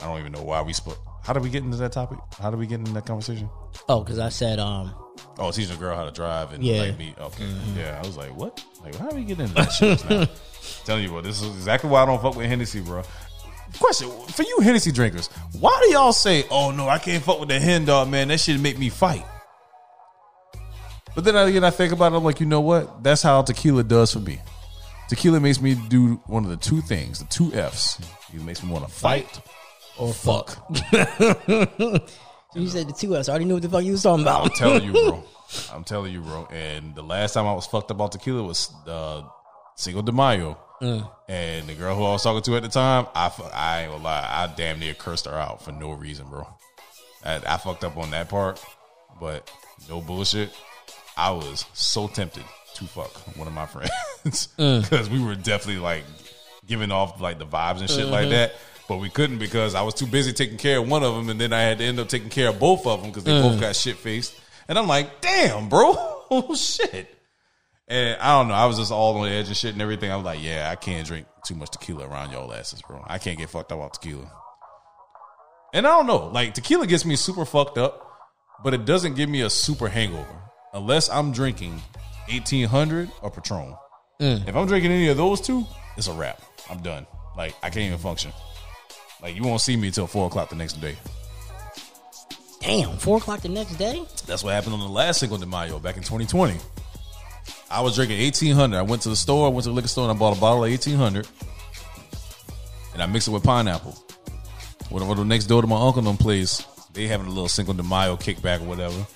I 0.00 0.06
don't 0.06 0.18
even 0.18 0.32
know 0.32 0.42
why 0.42 0.62
we 0.62 0.72
split. 0.72 0.96
How 1.22 1.32
did 1.32 1.42
we 1.42 1.50
get 1.50 1.62
into 1.62 1.76
that 1.76 1.92
topic? 1.92 2.18
How 2.38 2.50
did 2.50 2.58
we 2.58 2.66
get 2.66 2.80
into 2.80 2.92
that 2.92 3.06
conversation? 3.06 3.48
Oh, 3.88 4.00
because 4.02 4.18
I 4.18 4.28
said, 4.28 4.58
um, 4.58 4.94
Oh, 5.38 5.50
teaching 5.50 5.74
a 5.74 5.78
girl 5.78 5.96
how 5.96 6.04
to 6.04 6.10
drive 6.10 6.52
and 6.52 6.62
Yeah. 6.62 6.82
like 6.82 6.98
me. 6.98 7.14
Okay, 7.18 7.48
yeah. 7.76 8.00
I 8.02 8.06
was 8.06 8.16
like, 8.16 8.36
what? 8.36 8.62
Like, 8.84 8.94
how 8.96 9.08
do 9.08 9.16
we 9.16 9.24
get 9.24 9.40
into 9.40 9.54
that 9.54 9.72
shit 9.72 10.08
now? 10.10 10.26
Telling 10.84 11.04
you 11.04 11.12
what, 11.12 11.24
this 11.24 11.40
is 11.40 11.48
exactly 11.56 11.88
why 11.90 12.02
I 12.02 12.06
don't 12.06 12.20
fuck 12.20 12.36
with 12.36 12.46
Hennessy, 12.46 12.80
bro. 12.80 13.02
Question 13.80 14.10
for 14.28 14.42
you, 14.42 14.58
Hennessy 14.60 14.92
drinkers: 14.92 15.28
Why 15.58 15.80
do 15.82 15.90
y'all 15.92 16.12
say, 16.12 16.44
"Oh 16.50 16.70
no, 16.70 16.88
I 16.90 16.98
can't 16.98 17.24
fuck 17.24 17.40
with 17.40 17.48
the 17.48 17.58
hen 17.58 17.86
dog, 17.86 18.08
man"? 18.10 18.28
That 18.28 18.38
shit 18.38 18.60
make 18.60 18.78
me 18.78 18.90
fight. 18.90 19.24
But 21.14 21.24
then 21.24 21.34
again, 21.36 21.64
I 21.64 21.70
think 21.70 21.92
about 21.92 22.12
it. 22.12 22.16
I'm 22.16 22.24
like, 22.24 22.38
you 22.40 22.46
know 22.46 22.60
what? 22.60 23.02
That's 23.02 23.22
how 23.22 23.40
tequila 23.42 23.82
does 23.84 24.12
for 24.12 24.18
me. 24.20 24.40
Tequila 25.08 25.40
makes 25.40 25.60
me 25.60 25.74
do 25.88 26.16
one 26.26 26.44
of 26.44 26.50
the 26.50 26.56
two 26.58 26.82
things, 26.82 27.18
the 27.20 27.24
two 27.26 27.50
Fs. 27.54 27.98
It 28.34 28.42
makes 28.42 28.62
me 28.62 28.70
want 28.70 28.86
to 28.86 28.92
fight 28.92 29.40
or 29.98 30.12
fuck. 30.12 30.56
you 32.54 32.68
said 32.68 32.88
the 32.88 32.92
two 32.92 33.16
F's. 33.16 33.28
I 33.28 33.32
already 33.32 33.46
knew 33.46 33.54
what 33.54 33.62
the 33.62 33.68
fuck 33.68 33.84
you 33.84 33.92
was 33.92 34.02
talking 34.02 34.22
about. 34.22 34.44
I'm 34.44 34.50
telling 34.50 34.84
you, 34.84 34.92
bro. 34.92 35.24
I'm 35.72 35.84
telling 35.84 36.12
you, 36.12 36.20
bro. 36.20 36.46
And 36.50 36.94
the 36.94 37.02
last 37.02 37.34
time 37.34 37.46
I 37.46 37.52
was 37.52 37.66
fucked 37.66 37.90
up 37.90 37.96
about 37.96 38.12
tequila 38.12 38.42
was 38.42 38.72
uh, 38.86 39.22
Cinco 39.76 40.02
de 40.02 40.12
Mayo. 40.12 40.58
Mm. 40.80 41.10
And 41.28 41.68
the 41.68 41.74
girl 41.74 41.94
who 41.94 42.04
I 42.04 42.12
was 42.12 42.22
talking 42.22 42.42
to 42.42 42.56
at 42.56 42.62
the 42.62 42.68
time, 42.68 43.06
I, 43.14 43.30
I 43.54 43.82
ain't 43.82 43.92
gonna 43.92 44.02
lie, 44.02 44.28
I 44.28 44.52
damn 44.54 44.80
near 44.80 44.94
cursed 44.94 45.26
her 45.26 45.34
out 45.34 45.62
for 45.62 45.70
no 45.72 45.92
reason, 45.92 46.26
bro. 46.28 46.46
I, 47.24 47.40
I 47.46 47.56
fucked 47.58 47.84
up 47.84 47.96
on 47.96 48.10
that 48.10 48.28
part, 48.28 48.62
but 49.20 49.50
no 49.88 50.00
bullshit. 50.00 50.50
I 51.16 51.30
was 51.30 51.64
so 51.72 52.08
tempted 52.08 52.44
to 52.74 52.84
fuck 52.84 53.12
one 53.36 53.46
of 53.46 53.54
my 53.54 53.66
friends 53.66 54.48
mm. 54.58 54.82
because 54.82 55.08
we 55.08 55.22
were 55.22 55.34
definitely 55.34 55.80
like 55.80 56.04
giving 56.66 56.90
off 56.90 57.20
like 57.20 57.38
the 57.38 57.46
vibes 57.46 57.80
and 57.80 57.90
shit 57.90 58.06
like 58.06 58.22
mm-hmm. 58.22 58.30
that. 58.30 58.54
But 58.88 58.98
we 58.98 59.08
couldn't 59.08 59.38
because 59.38 59.74
I 59.74 59.82
was 59.82 59.94
too 59.94 60.06
busy 60.06 60.32
taking 60.32 60.58
care 60.58 60.78
of 60.78 60.88
one 60.88 61.02
of 61.02 61.14
them, 61.14 61.28
and 61.28 61.40
then 61.40 61.52
I 61.52 61.60
had 61.60 61.78
to 61.78 61.84
end 61.84 62.00
up 62.00 62.08
taking 62.08 62.28
care 62.28 62.48
of 62.48 62.58
both 62.58 62.86
of 62.86 63.00
them 63.00 63.10
because 63.10 63.24
they 63.24 63.40
both 63.40 63.56
mm. 63.56 63.60
got 63.60 63.76
shit 63.76 63.96
faced. 63.96 64.34
And 64.68 64.78
I'm 64.78 64.86
like, 64.86 65.20
damn, 65.20 65.68
bro, 65.68 65.94
oh 66.30 66.54
shit. 66.56 67.08
And 67.88 68.20
I 68.20 68.38
don't 68.38 68.48
know, 68.48 68.54
I 68.54 68.66
was 68.66 68.78
just 68.78 68.92
all 68.92 69.16
on 69.18 69.28
the 69.28 69.34
edge 69.34 69.48
and 69.48 69.56
shit 69.56 69.72
and 69.72 69.82
everything. 69.82 70.10
I 70.10 70.16
was 70.16 70.24
like, 70.24 70.42
yeah, 70.42 70.70
I 70.70 70.76
can't 70.76 71.06
drink 71.06 71.26
too 71.44 71.54
much 71.54 71.70
tequila 71.70 72.08
around 72.08 72.32
y'all 72.32 72.52
asses, 72.52 72.80
bro. 72.82 73.04
I 73.06 73.18
can't 73.18 73.38
get 73.38 73.50
fucked 73.50 73.72
up 73.72 73.80
off 73.80 73.92
tequila. 73.92 74.30
And 75.74 75.86
I 75.86 75.90
don't 75.90 76.06
know, 76.06 76.28
like 76.28 76.54
tequila 76.54 76.86
gets 76.86 77.04
me 77.04 77.16
super 77.16 77.44
fucked 77.44 77.78
up, 77.78 78.08
but 78.62 78.74
it 78.74 78.84
doesn't 78.84 79.14
give 79.14 79.28
me 79.28 79.42
a 79.42 79.50
super 79.50 79.88
hangover 79.88 80.42
unless 80.72 81.08
I'm 81.08 81.32
drinking 81.32 81.80
1800 82.28 83.10
or 83.22 83.30
Patron. 83.30 83.74
Mm. 84.20 84.48
If 84.48 84.54
I'm 84.54 84.66
drinking 84.66 84.92
any 84.92 85.08
of 85.08 85.16
those 85.16 85.40
two, 85.40 85.66
it's 85.96 86.06
a 86.06 86.12
wrap. 86.12 86.40
I'm 86.70 86.82
done. 86.82 87.06
Like 87.36 87.54
I 87.62 87.70
can't 87.70 87.86
even 87.86 87.98
function. 87.98 88.32
Like 89.22 89.36
you 89.36 89.44
won't 89.44 89.60
see 89.60 89.76
me 89.76 89.90
till 89.90 90.06
four 90.06 90.26
o'clock 90.26 90.50
the 90.50 90.56
next 90.56 90.74
day. 90.74 90.96
Damn, 92.60 92.96
four 92.98 93.18
o'clock 93.18 93.40
the 93.40 93.48
next 93.48 93.76
day. 93.76 94.04
That's 94.26 94.44
what 94.44 94.52
happened 94.52 94.74
on 94.74 94.80
the 94.80 94.88
last 94.88 95.20
Cinco 95.20 95.38
de 95.38 95.46
Mayo 95.46 95.78
back 95.78 95.96
in 95.96 96.02
2020. 96.02 96.56
I 97.70 97.80
was 97.80 97.94
drinking 97.94 98.18
eighteen 98.18 98.54
hundred. 98.54 98.78
I 98.78 98.82
went 98.82 99.02
to 99.02 99.08
the 99.08 99.16
store, 99.16 99.46
I 99.46 99.50
went 99.50 99.64
to 99.64 99.70
the 99.70 99.74
liquor 99.74 99.88
store, 99.88 100.08
and 100.08 100.16
I 100.16 100.18
bought 100.18 100.36
a 100.36 100.40
bottle 100.40 100.64
of 100.64 100.70
eighteen 100.70 100.96
hundred, 100.96 101.26
and 102.92 103.02
I 103.02 103.06
mixed 103.06 103.28
it 103.28 103.30
with 103.30 103.42
pineapple. 103.42 103.96
When 104.90 105.02
I 105.02 105.08
went 105.08 105.24
next 105.26 105.46
door 105.46 105.62
to 105.62 105.66
my 105.66 105.80
uncle, 105.80 106.02
them 106.02 106.18
place, 106.18 106.66
they 106.92 107.06
having 107.06 107.26
a 107.26 107.30
little 107.30 107.48
Cinco 107.48 107.72
de 107.72 107.82
Mayo 107.82 108.16
kickback 108.16 108.60
or 108.60 108.64
whatever, 108.64 109.06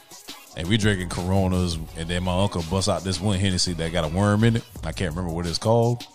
and 0.56 0.66
we 0.68 0.78
drinking 0.78 1.10
Coronas, 1.10 1.76
and 1.98 2.08
then 2.08 2.22
my 2.22 2.42
uncle 2.42 2.64
bust 2.70 2.88
out 2.88 3.04
this 3.04 3.20
one 3.20 3.38
Hennessy 3.38 3.74
that 3.74 3.92
got 3.92 4.04
a 4.04 4.08
worm 4.08 4.42
in 4.42 4.56
it. 4.56 4.64
I 4.84 4.92
can't 4.92 5.14
remember 5.14 5.34
what 5.34 5.46
it's 5.46 5.58
called. 5.58 6.06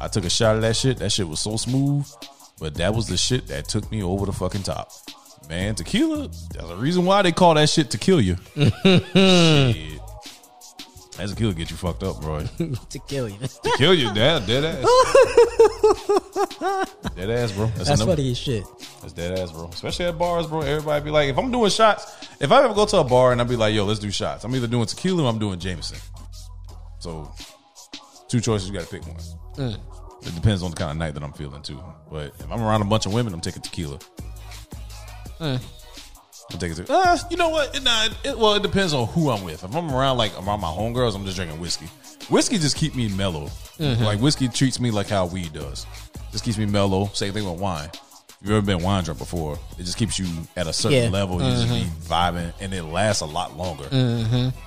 I 0.00 0.08
took 0.08 0.24
a 0.24 0.30
shot 0.30 0.56
of 0.56 0.62
that 0.62 0.76
shit. 0.76 0.96
That 0.96 1.12
shit 1.12 1.28
was 1.28 1.40
so 1.40 1.58
smooth, 1.58 2.10
but 2.62 2.76
that 2.76 2.94
was 2.94 3.08
the 3.08 3.16
shit 3.16 3.48
that 3.48 3.66
took 3.66 3.90
me 3.90 4.04
over 4.04 4.24
the 4.24 4.32
fucking 4.32 4.62
top. 4.62 4.92
Man, 5.48 5.74
tequila. 5.74 6.28
There's 6.52 6.70
a 6.70 6.76
reason 6.76 7.04
why 7.04 7.22
they 7.22 7.32
call 7.32 7.54
that 7.54 7.68
shit 7.68 7.90
to 7.90 7.98
kill 7.98 8.20
you. 8.20 8.36
shit. 8.54 8.72
That 11.16 11.28
tequila 11.28 11.54
get 11.54 11.72
you 11.72 11.76
fucked 11.76 12.04
up, 12.04 12.20
bro. 12.20 12.40
to 12.90 12.98
kill 13.08 13.28
you. 13.28 13.38
To 13.40 13.72
kill 13.76 13.92
you, 13.92 14.14
dead, 14.14 14.46
dead 14.46 14.64
ass. 14.64 14.84
dead 17.16 17.30
ass, 17.30 17.50
bro. 17.50 17.66
That's 17.66 17.88
another- 17.90 18.12
funny 18.12 18.30
as 18.30 18.38
shit. 18.38 18.62
That's 19.00 19.12
dead 19.12 19.36
ass, 19.36 19.50
bro. 19.50 19.66
Especially 19.66 20.04
at 20.04 20.16
bars, 20.16 20.46
bro. 20.46 20.60
Everybody 20.60 21.04
be 21.04 21.10
like, 21.10 21.30
if 21.30 21.36
I'm 21.36 21.50
doing 21.50 21.68
shots, 21.68 22.28
if 22.40 22.52
I 22.52 22.62
ever 22.62 22.74
go 22.74 22.86
to 22.86 22.98
a 22.98 23.04
bar 23.04 23.32
and 23.32 23.40
I 23.40 23.44
be 23.44 23.56
like, 23.56 23.74
yo, 23.74 23.84
let's 23.84 23.98
do 23.98 24.12
shots. 24.12 24.44
I'm 24.44 24.54
either 24.54 24.68
doing 24.68 24.86
tequila 24.86 25.24
or 25.24 25.28
I'm 25.28 25.40
doing 25.40 25.58
Jameson. 25.58 25.98
So, 27.00 27.34
two 28.28 28.40
choices. 28.40 28.68
You 28.68 28.74
got 28.74 28.86
to 28.86 28.88
pick 28.88 29.04
one. 29.04 29.16
Mm. 29.56 29.80
It 30.24 30.34
depends 30.34 30.62
on 30.62 30.70
the 30.70 30.76
kind 30.76 30.90
of 30.92 30.96
night 30.96 31.14
that 31.14 31.22
I'm 31.22 31.32
feeling 31.32 31.62
too. 31.62 31.82
But 32.10 32.26
if 32.38 32.50
I'm 32.50 32.62
around 32.62 32.82
a 32.82 32.84
bunch 32.84 33.06
of 33.06 33.12
women, 33.12 33.34
I'm 33.34 33.40
taking 33.40 33.62
tequila. 33.62 33.98
Mm. 35.40 35.60
I'm 36.52 36.58
taking 36.58 36.76
tequila. 36.76 37.02
Uh, 37.04 37.18
you 37.30 37.36
know 37.36 37.48
what? 37.48 37.74
It, 37.76 37.82
nah, 37.82 38.08
it, 38.24 38.38
well, 38.38 38.54
it 38.54 38.62
depends 38.62 38.92
on 38.94 39.08
who 39.08 39.30
I'm 39.30 39.42
with. 39.44 39.64
If 39.64 39.74
I'm 39.74 39.90
around 39.92 40.18
like 40.18 40.32
around 40.36 40.60
my 40.60 40.68
homegirls, 40.68 41.14
I'm 41.14 41.24
just 41.24 41.36
drinking 41.36 41.58
whiskey. 41.60 41.86
Whiskey 42.28 42.58
just 42.58 42.76
keep 42.76 42.94
me 42.94 43.08
mellow. 43.08 43.46
Mm-hmm. 43.78 44.04
Like 44.04 44.20
whiskey 44.20 44.48
treats 44.48 44.78
me 44.78 44.90
like 44.90 45.08
how 45.08 45.26
weed 45.26 45.52
does. 45.52 45.86
Just 46.30 46.44
keeps 46.44 46.58
me 46.58 46.66
mellow. 46.66 47.06
Same 47.14 47.32
thing 47.32 47.48
with 47.50 47.60
wine. 47.60 47.88
If 47.92 48.48
you've 48.48 48.52
ever 48.56 48.66
been 48.66 48.82
wine 48.82 49.04
drunk 49.04 49.18
before, 49.18 49.58
it 49.78 49.84
just 49.84 49.96
keeps 49.96 50.18
you 50.18 50.26
at 50.56 50.66
a 50.66 50.72
certain 50.72 51.04
Yeah. 51.04 51.08
level. 51.10 51.42
You 51.42 51.50
just 51.50 51.68
be 51.68 51.80
Mm-hmm. 51.82 52.12
vibing, 52.12 52.52
and 52.60 52.72
it 52.74 52.82
lasts 52.84 53.22
a 53.22 53.26
lot 53.26 53.56
longer. 53.56 53.84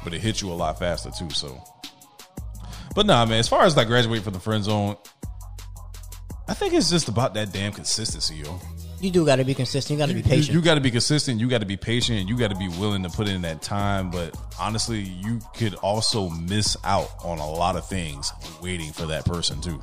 But 0.03 0.13
it 0.13 0.21
hits 0.21 0.41
you 0.41 0.51
a 0.51 0.53
lot 0.53 0.79
faster 0.79 1.11
too. 1.17 1.29
So, 1.29 1.61
but 2.95 3.05
nah, 3.05 3.25
man. 3.25 3.39
As 3.39 3.47
far 3.47 3.63
as 3.63 3.75
like 3.75 3.87
graduating 3.87 4.23
from 4.23 4.33
the 4.33 4.39
friend 4.39 4.63
zone, 4.63 4.95
I 6.47 6.53
think 6.53 6.73
it's 6.73 6.89
just 6.89 7.07
about 7.07 7.33
that 7.33 7.51
damn 7.51 7.71
consistency, 7.71 8.35
yo. 8.35 8.59
You 9.01 9.11
do 9.11 9.25
got 9.25 9.37
to 9.37 9.43
be 9.43 9.53
consistent. 9.53 9.99
You 9.99 10.03
got 10.05 10.09
to 10.09 10.15
be 10.15 10.21
patient. 10.23 10.53
You, 10.55 10.61
got 10.61 10.75
to 10.75 10.81
be 10.81 10.89
consistent. 10.91 11.39
You 11.39 11.49
got 11.49 11.59
to 11.59 11.65
be 11.65 11.75
patient. 11.77 12.29
You 12.29 12.37
got 12.37 12.49
to 12.51 12.55
be 12.55 12.69
willing 12.69 13.03
to 13.03 13.09
put 13.09 13.27
in 13.27 13.41
that 13.41 13.61
time. 13.61 14.09
But 14.09 14.35
honestly, 14.59 15.01
you 15.01 15.41
could 15.55 15.75
also 15.75 16.29
miss 16.29 16.77
out 16.83 17.09
on 17.23 17.39
a 17.39 17.47
lot 17.49 17.75
of 17.75 17.87
things 17.87 18.31
waiting 18.61 18.93
for 18.93 19.05
that 19.07 19.25
person 19.25 19.59
too. 19.59 19.81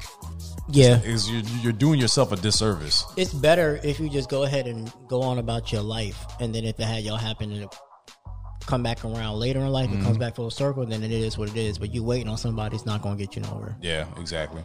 yeah. 0.70 1.00
Is 1.02 1.30
you're, 1.30 1.42
you're 1.62 1.72
doing 1.72 2.00
yourself 2.00 2.32
a 2.32 2.36
disservice. 2.36 3.04
It's 3.16 3.34
better 3.34 3.78
if 3.84 4.00
you 4.00 4.08
just 4.08 4.30
go 4.30 4.44
ahead 4.44 4.66
and 4.66 4.90
go 5.08 5.20
on 5.22 5.38
about 5.38 5.72
your 5.72 5.82
life, 5.82 6.24
and 6.40 6.54
then 6.54 6.64
if 6.64 6.80
it 6.80 6.84
had 6.84 7.02
y'all 7.04 7.16
happen 7.16 7.52
and 7.52 7.68
come 8.66 8.82
back 8.82 9.04
around 9.04 9.38
later 9.38 9.60
in 9.60 9.68
life, 9.68 9.90
Mm-hmm. 9.90 10.00
it 10.00 10.04
comes 10.04 10.18
back 10.18 10.36
full 10.36 10.50
circle, 10.50 10.86
then 10.86 11.02
it 11.02 11.12
is 11.12 11.36
what 11.36 11.48
it 11.50 11.56
is. 11.56 11.78
But 11.78 11.92
you 11.92 12.02
waiting 12.02 12.28
on 12.28 12.38
somebody's 12.38 12.86
not 12.86 13.02
going 13.02 13.18
to 13.18 13.24
get 13.24 13.36
you 13.36 13.42
nowhere. 13.42 13.76
Yeah, 13.82 14.06
exactly. 14.18 14.62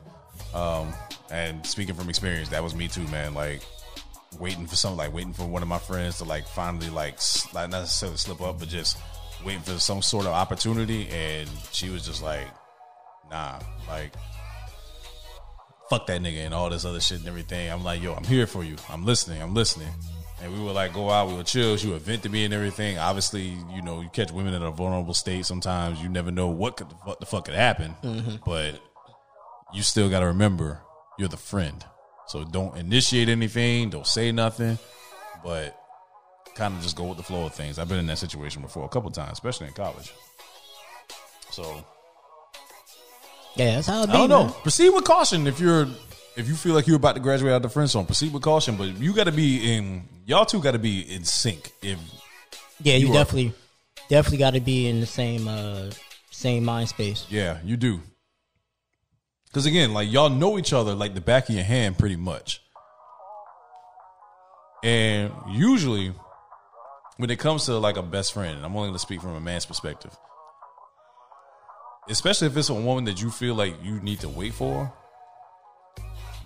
Um, 0.54 0.94
and 1.32 1.66
speaking 1.66 1.96
from 1.96 2.10
experience, 2.10 2.50
that 2.50 2.64
was 2.64 2.76
me 2.76 2.88
too, 2.88 3.08
man. 3.08 3.34
Like 3.34 3.62
waiting 4.40 4.68
for 4.68 4.76
something, 4.76 4.98
like 4.98 5.14
waiting 5.14 5.34
for 5.34 5.46
one 5.46 5.62
of 5.62 5.68
my 5.68 5.78
friends 5.78 6.18
to 6.20 6.24
like 6.24 6.48
finally 6.48 6.90
like 6.90 7.20
like 7.54 7.70
not 7.70 7.82
necessarily 7.82 8.18
slip 8.18 8.42
up, 8.42 8.60
but 8.60 8.68
just 8.68 8.98
waiting 9.46 9.62
for 9.62 9.80
some 9.80 10.02
sort 10.02 10.26
of 10.26 10.32
opportunity, 10.34 11.08
and 11.10 11.50
she 11.72 11.90
was 11.90 12.06
just 12.06 12.24
like, 12.24 12.48
"Nah, 13.30 13.60
like." 13.88 14.14
Fuck 15.90 16.08
that 16.08 16.22
nigga 16.22 16.40
and 16.40 16.54
all 16.54 16.70
this 16.70 16.84
other 16.84 17.00
shit 17.00 17.20
and 17.20 17.30
everything. 17.30 17.72
I'm 17.72 17.82
like, 17.82 18.04
yo, 18.04 18.14
I'm 18.14 18.26
here 18.26 18.46
for 18.46 18.62
you. 18.62 18.76
I'm 18.90 19.06
listening. 19.06 19.42
I'm 19.42 19.54
listening. 19.54 19.88
And 20.42 20.54
we 20.54 20.60
would 20.60 20.76
like 20.76 20.94
go 20.94 21.10
out, 21.10 21.30
we 21.30 21.34
would 21.36 21.46
chill. 21.46 21.78
She 21.78 21.88
would 21.88 22.02
vent 22.02 22.24
to 22.24 22.30
me 22.30 22.46
and 22.46 22.54
everything. 22.54 22.98
Obviously, 22.98 23.58
you 23.74 23.82
know, 23.82 24.02
you 24.02 24.10
catch 24.10 24.32
women 24.32 24.54
in 24.54 24.62
a 24.62 24.70
vulnerable 24.70 25.14
state. 25.14 25.46
Sometimes 25.46 26.02
you 26.02 26.10
never 26.10 26.30
know 26.30 26.48
what 26.48 26.76
could 26.78 26.88
what 27.06 27.20
the 27.20 27.26
fuck 27.26 27.46
could 27.46 27.56
happen. 27.56 27.96
But 28.46 28.82
you 29.74 29.84
still 29.84 30.10
got 30.10 30.20
to 30.22 30.28
remember 30.28 30.82
you're 31.20 31.28
the 31.30 31.38
friend. 31.38 31.84
So 32.28 32.44
don't 32.44 32.78
initiate 32.78 33.30
anything, 33.30 33.90
don't 33.90 34.06
say 34.08 34.32
nothing, 34.32 34.78
but 35.44 35.78
kind 36.56 36.76
of 36.76 36.82
just 36.82 36.96
go 36.96 37.06
with 37.06 37.18
the 37.18 37.24
flow 37.24 37.46
of 37.46 37.54
things. 37.54 37.80
I've 37.80 37.88
been 37.88 38.00
in 38.00 38.08
that 38.08 38.18
situation 38.18 38.62
before 38.62 38.86
a 38.86 38.90
couple 38.90 39.10
times, 39.12 39.34
especially 39.34 39.68
in 39.68 39.74
college. 39.74 40.12
So 41.52 41.84
Yeah, 43.56 43.76
that's 43.76 43.88
how 43.88 44.04
it 44.04 44.08
be. 44.08 44.14
I 44.14 44.18
don't 44.18 44.30
know. 44.30 44.44
man. 44.46 44.54
Proceed 44.64 44.90
with 44.90 45.04
caution 45.06 45.48
if 45.48 45.60
you're 45.60 45.88
if 46.36 46.48
you 46.48 46.56
feel 46.56 46.74
like 46.76 46.86
you're 46.86 46.98
about 46.98 47.16
to 47.16 47.22
graduate 47.22 47.52
out 47.54 47.58
of 47.58 47.62
the 47.64 47.70
friend 47.70 47.90
zone. 47.90 48.06
Proceed 48.06 48.32
with 48.34 48.44
caution, 48.44 48.76
but 48.78 48.90
you 49.00 49.14
got 49.14 49.24
to 49.26 49.32
be 49.32 49.74
in. 49.74 50.04
Y'all 50.26 50.46
two 50.46 50.62
got 50.62 50.72
to 50.72 50.80
be 50.80 51.02
in 51.02 51.24
sync. 51.24 51.72
If 51.82 51.98
Yeah, 52.82 52.96
you, 52.98 53.08
You 53.08 53.14
definitely, 53.14 53.54
definitely 54.10 54.38
got 54.40 54.54
to 54.54 54.60
be 54.60 54.88
in 54.88 55.00
the 55.00 55.06
same, 55.08 55.48
uh 55.48 55.90
same 56.30 56.64
mind 56.66 56.90
space. 56.90 57.26
Yeah, 57.30 57.58
you 57.64 57.78
do. 57.78 58.02
Because 59.48 59.66
again, 59.66 59.94
like 59.94 60.12
y'all 60.12 60.30
know 60.30 60.58
each 60.58 60.74
other 60.74 60.94
like 60.94 61.14
the 61.14 61.22
back 61.22 61.50
of 61.50 61.56
your 61.56 61.64
hand 61.64 61.98
pretty 61.98 62.16
much. 62.16 62.62
And 64.84 65.32
usually, 65.50 66.14
when 67.18 67.30
it 67.30 67.40
comes 67.40 67.66
to 67.66 67.78
like 67.78 67.98
a 67.98 68.04
best 68.04 68.34
friend, 68.34 68.58
and 68.58 68.66
I'm 68.66 68.76
only 68.76 68.90
going 68.90 68.94
to 68.94 69.00
speak 69.00 69.22
from 69.22 69.36
a 69.36 69.42
man's 69.42 69.66
perspective, 69.66 70.16
especially 72.10 72.48
if 72.48 72.58
it's 72.58 72.70
a 72.70 72.74
woman 72.74 73.06
that 73.06 73.22
you 73.22 73.32
feel 73.32 73.56
like 73.56 73.76
you 73.84 74.00
need 74.02 74.20
to 74.20 74.30
wait 74.30 74.54
for, 74.54 74.94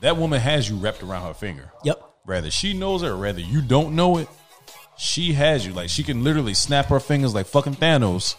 that 0.02 0.18
woman 0.18 0.40
has 0.40 0.70
you 0.70 0.78
wrapped 0.78 1.04
around 1.04 1.28
her 1.28 1.34
finger. 1.34 1.72
Yep. 1.84 2.02
Rather 2.26 2.52
she 2.52 2.74
knows 2.74 3.04
it 3.04 3.08
or 3.08 3.18
rather 3.18 3.42
you 3.42 3.62
don't 3.62 3.96
know 3.96 4.18
it, 4.18 4.28
she 4.98 5.34
has 5.34 5.66
you. 5.66 5.74
Like 5.74 5.90
she 5.90 6.04
can 6.04 6.24
literally 6.24 6.54
snap 6.54 6.88
her 6.88 7.00
fingers 7.00 7.34
like 7.34 7.48
fucking 7.48 7.76
Thanos. 7.76 8.36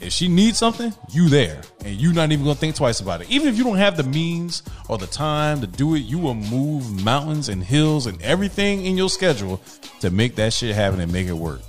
If 0.00 0.12
she 0.12 0.28
needs 0.28 0.58
something, 0.58 0.92
you 1.10 1.28
there. 1.28 1.60
And 1.84 1.94
you 1.94 2.12
not 2.12 2.30
even 2.30 2.44
gonna 2.44 2.54
think 2.54 2.76
twice 2.76 3.00
about 3.00 3.20
it. 3.20 3.30
Even 3.30 3.48
if 3.48 3.58
you 3.58 3.64
don't 3.64 3.78
have 3.78 3.96
the 3.96 4.04
means 4.04 4.62
or 4.88 4.96
the 4.96 5.06
time 5.06 5.60
to 5.60 5.66
do 5.66 5.94
it, 5.96 6.00
you 6.00 6.18
will 6.18 6.34
move 6.34 7.04
mountains 7.04 7.48
and 7.48 7.62
hills 7.62 8.06
and 8.06 8.20
everything 8.22 8.86
in 8.86 8.96
your 8.96 9.08
schedule 9.08 9.60
to 10.00 10.10
make 10.10 10.36
that 10.36 10.52
shit 10.52 10.74
happen 10.74 11.00
and 11.00 11.12
make 11.12 11.26
it 11.26 11.32
work. 11.32 11.60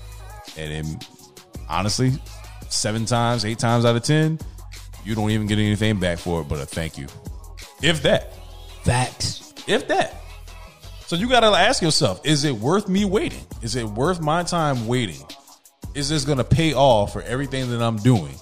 And 0.57 0.71
then 0.71 0.99
honestly, 1.67 2.11
seven 2.69 3.05
times, 3.05 3.45
eight 3.45 3.59
times 3.59 3.84
out 3.84 3.95
of 3.95 4.03
ten, 4.03 4.39
you 5.03 5.15
don't 5.15 5.32
even 5.32 5.47
get 5.47 5.57
anything 5.57 5.99
back 5.99 6.19
for 6.19 6.41
it 6.41 6.47
but 6.47 6.59
a 6.59 6.65
thank 6.65 6.97
you. 6.97 7.07
If 7.82 8.03
that. 8.03 8.34
Facts. 8.84 9.53
If 9.67 9.88
that. 9.88 10.15
So 11.07 11.15
you 11.15 11.27
got 11.27 11.39
to 11.39 11.47
ask 11.47 11.82
yourself, 11.82 12.21
is 12.23 12.43
it 12.43 12.53
worth 12.53 12.88
me 12.88 13.05
waiting? 13.05 13.43
Is 13.63 13.75
it 13.75 13.86
worth 13.86 14.21
my 14.21 14.43
time 14.43 14.86
waiting? 14.86 15.23
Is 15.95 16.09
this 16.09 16.25
going 16.25 16.37
to 16.37 16.43
pay 16.43 16.73
off 16.73 17.13
for 17.13 17.21
everything 17.23 17.69
that 17.71 17.81
I'm 17.81 17.97
doing? 17.97 18.35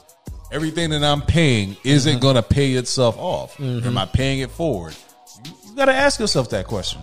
Everything 0.52 0.92
that 0.92 1.04
I'm 1.04 1.22
paying, 1.22 1.76
is 1.84 2.06
it 2.06 2.12
mm-hmm. 2.12 2.20
going 2.20 2.36
to 2.36 2.44
pay 2.44 2.74
itself 2.74 3.18
off? 3.18 3.60
Am 3.60 3.82
mm-hmm. 3.82 3.98
I 3.98 4.06
paying 4.06 4.40
it 4.40 4.52
forward? 4.52 4.96
You, 5.46 5.52
you 5.68 5.76
got 5.76 5.86
to 5.86 5.94
ask 5.94 6.20
yourself 6.20 6.50
that 6.52 6.68
question. 6.68 7.02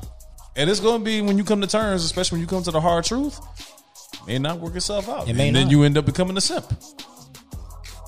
And 0.56 0.70
it's 0.70 0.80
going 0.80 1.00
to 1.00 1.04
be 1.04 1.20
when 1.20 1.36
you 1.36 1.44
come 1.44 1.60
to 1.60 1.66
terms, 1.66 2.04
especially 2.04 2.36
when 2.36 2.40
you 2.42 2.46
come 2.46 2.62
to 2.62 2.70
the 2.70 2.80
hard 2.80 3.04
truth, 3.04 3.40
may 4.26 4.38
not 4.38 4.60
work 4.60 4.76
itself 4.76 5.08
out. 5.08 5.26
It 5.26 5.30
and 5.30 5.38
then 5.38 5.52
not. 5.54 5.70
you 5.70 5.82
end 5.82 5.98
up 5.98 6.06
becoming 6.06 6.36
a 6.36 6.40
simp. 6.40 6.66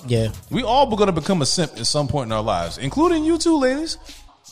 Yeah. 0.07 0.29
We 0.51 0.63
all 0.63 0.95
going 0.95 1.07
to 1.07 1.13
become 1.13 1.43
a 1.43 1.47
simp 1.47 1.73
at 1.77 1.87
some 1.87 2.07
point 2.07 2.29
in 2.29 2.33
our 2.33 2.43
lives, 2.43 2.79
including 2.79 3.25
you 3.25 3.39
two, 3.39 3.59
ladies. 3.59 3.99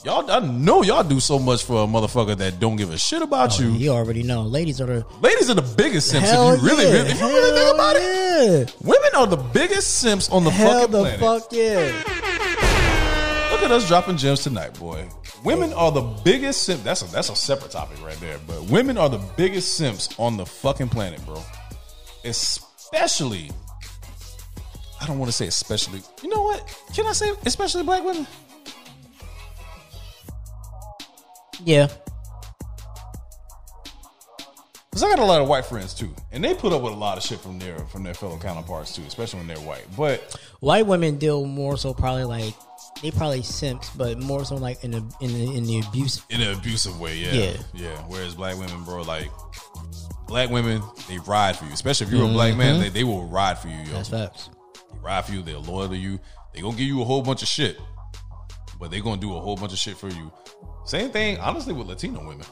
Y'all, 0.04 0.30
I 0.30 0.40
know 0.40 0.82
y'all 0.82 1.02
do 1.02 1.18
so 1.18 1.38
much 1.38 1.64
for 1.64 1.84
a 1.84 1.86
motherfucker 1.86 2.36
that 2.36 2.60
don't 2.60 2.76
give 2.76 2.90
a 2.90 2.98
shit 2.98 3.22
about 3.22 3.58
oh, 3.58 3.62
you. 3.62 3.70
You 3.70 3.90
already 3.92 4.22
know. 4.22 4.42
Ladies 4.42 4.78
are 4.78 4.86
the 4.86 5.06
Ladies 5.22 5.48
are 5.48 5.54
the 5.54 5.62
biggest 5.62 6.10
simps. 6.10 6.28
hell 6.28 6.52
if 6.52 6.60
you 6.60 6.68
really, 6.68 6.84
yeah. 6.84 6.92
really, 6.92 7.10
if 7.10 7.20
you 7.20 7.26
really 7.26 7.58
think 7.58 7.74
about 7.74 7.96
it, 7.96 8.02
it. 8.02 8.76
women 8.82 9.10
are 9.16 9.26
the 9.26 9.38
biggest 9.38 10.00
simps 10.00 10.28
on 10.28 10.44
the 10.44 10.50
Hell 10.50 10.88
fucking 10.88 10.92
the 10.92 11.00
planet. 11.00 11.20
fuck 11.20 11.50
yeah. 11.52 11.86
Look 13.50 13.62
at 13.62 13.70
us 13.70 13.88
dropping 13.88 14.18
gems 14.18 14.42
tonight, 14.42 14.78
boy. 14.78 15.08
Women 15.42 15.72
are 15.72 15.90
the 15.90 16.02
biggest 16.22 16.64
simp. 16.64 16.82
That's 16.82 17.00
a 17.00 17.06
that's 17.10 17.30
a 17.30 17.36
separate 17.36 17.70
topic 17.70 18.04
right 18.04 18.20
there. 18.20 18.38
But 18.46 18.62
women 18.64 18.98
are 18.98 19.08
the 19.08 19.22
biggest 19.38 19.72
simps 19.72 20.14
on 20.18 20.36
the 20.36 20.44
fucking 20.44 20.90
planet, 20.90 21.24
bro. 21.24 21.42
Especially, 22.24 23.50
I 25.00 25.06
don't 25.06 25.18
want 25.18 25.30
to 25.30 25.36
say 25.36 25.46
especially. 25.46 26.02
You 26.22 26.28
know 26.28 26.42
what? 26.42 26.78
Can 26.94 27.06
I 27.06 27.12
say 27.12 27.32
especially 27.46 27.84
black 27.84 28.04
women? 28.04 28.26
Yeah. 31.62 31.88
Cause 34.92 35.02
I 35.02 35.08
got 35.08 35.18
a 35.18 35.24
lot 35.24 35.40
of 35.40 35.48
white 35.48 35.64
friends 35.64 35.92
too, 35.92 36.14
and 36.30 36.44
they 36.44 36.54
put 36.54 36.72
up 36.72 36.80
with 36.80 36.92
a 36.92 36.96
lot 36.96 37.18
of 37.18 37.24
shit 37.24 37.40
from 37.40 37.58
their 37.58 37.78
from 37.86 38.04
their 38.04 38.14
fellow 38.14 38.38
counterparts 38.38 38.94
too, 38.94 39.02
especially 39.02 39.40
when 39.40 39.48
they're 39.48 39.56
white. 39.58 39.84
But 39.96 40.38
White 40.64 40.86
women 40.86 41.18
deal 41.18 41.44
more 41.44 41.76
so 41.76 41.92
probably 41.92 42.24
like 42.24 42.54
they 43.02 43.10
probably 43.10 43.42
simps, 43.42 43.90
but 43.90 44.18
more 44.18 44.46
so 44.46 44.54
like 44.54 44.82
in 44.82 44.92
the 44.92 45.14
in 45.20 45.32
the 45.32 45.56
in 45.56 45.64
the 45.64 45.80
abuse. 45.80 46.22
in 46.30 46.40
an 46.40 46.56
abusive 46.56 46.98
way, 46.98 47.18
yeah, 47.18 47.32
Yeah. 47.32 47.56
yeah. 47.74 47.96
Whereas 48.08 48.34
black 48.34 48.56
women, 48.56 48.82
bro, 48.84 49.02
like 49.02 49.30
black 50.26 50.48
women, 50.48 50.80
they 51.06 51.18
ride 51.18 51.56
for 51.56 51.66
you. 51.66 51.72
Especially 51.72 52.06
if 52.06 52.12
you're 52.14 52.24
a 52.24 52.32
black 52.32 52.56
man, 52.56 52.76
mm-hmm. 52.76 52.82
they, 52.84 52.88
they 52.88 53.04
will 53.04 53.26
ride 53.26 53.58
for 53.58 53.68
you, 53.68 53.76
yo. 53.76 53.92
That's 53.92 54.08
facts. 54.08 54.48
They 54.90 54.98
ride 55.02 55.26
for 55.26 55.32
you. 55.32 55.42
They're 55.42 55.58
loyal 55.58 55.90
to 55.90 55.96
you. 55.96 56.18
They 56.54 56.62
gonna 56.62 56.78
give 56.78 56.86
you 56.86 57.02
a 57.02 57.04
whole 57.04 57.20
bunch 57.20 57.42
of 57.42 57.48
shit, 57.48 57.78
but 58.80 58.90
they 58.90 59.00
gonna 59.00 59.20
do 59.20 59.36
a 59.36 59.40
whole 59.40 59.56
bunch 59.56 59.72
of 59.72 59.78
shit 59.78 59.98
for 59.98 60.08
you. 60.08 60.32
Same 60.84 61.10
thing, 61.10 61.38
honestly, 61.38 61.72
with 61.72 61.86
Latino 61.88 62.20
women, 62.26 62.46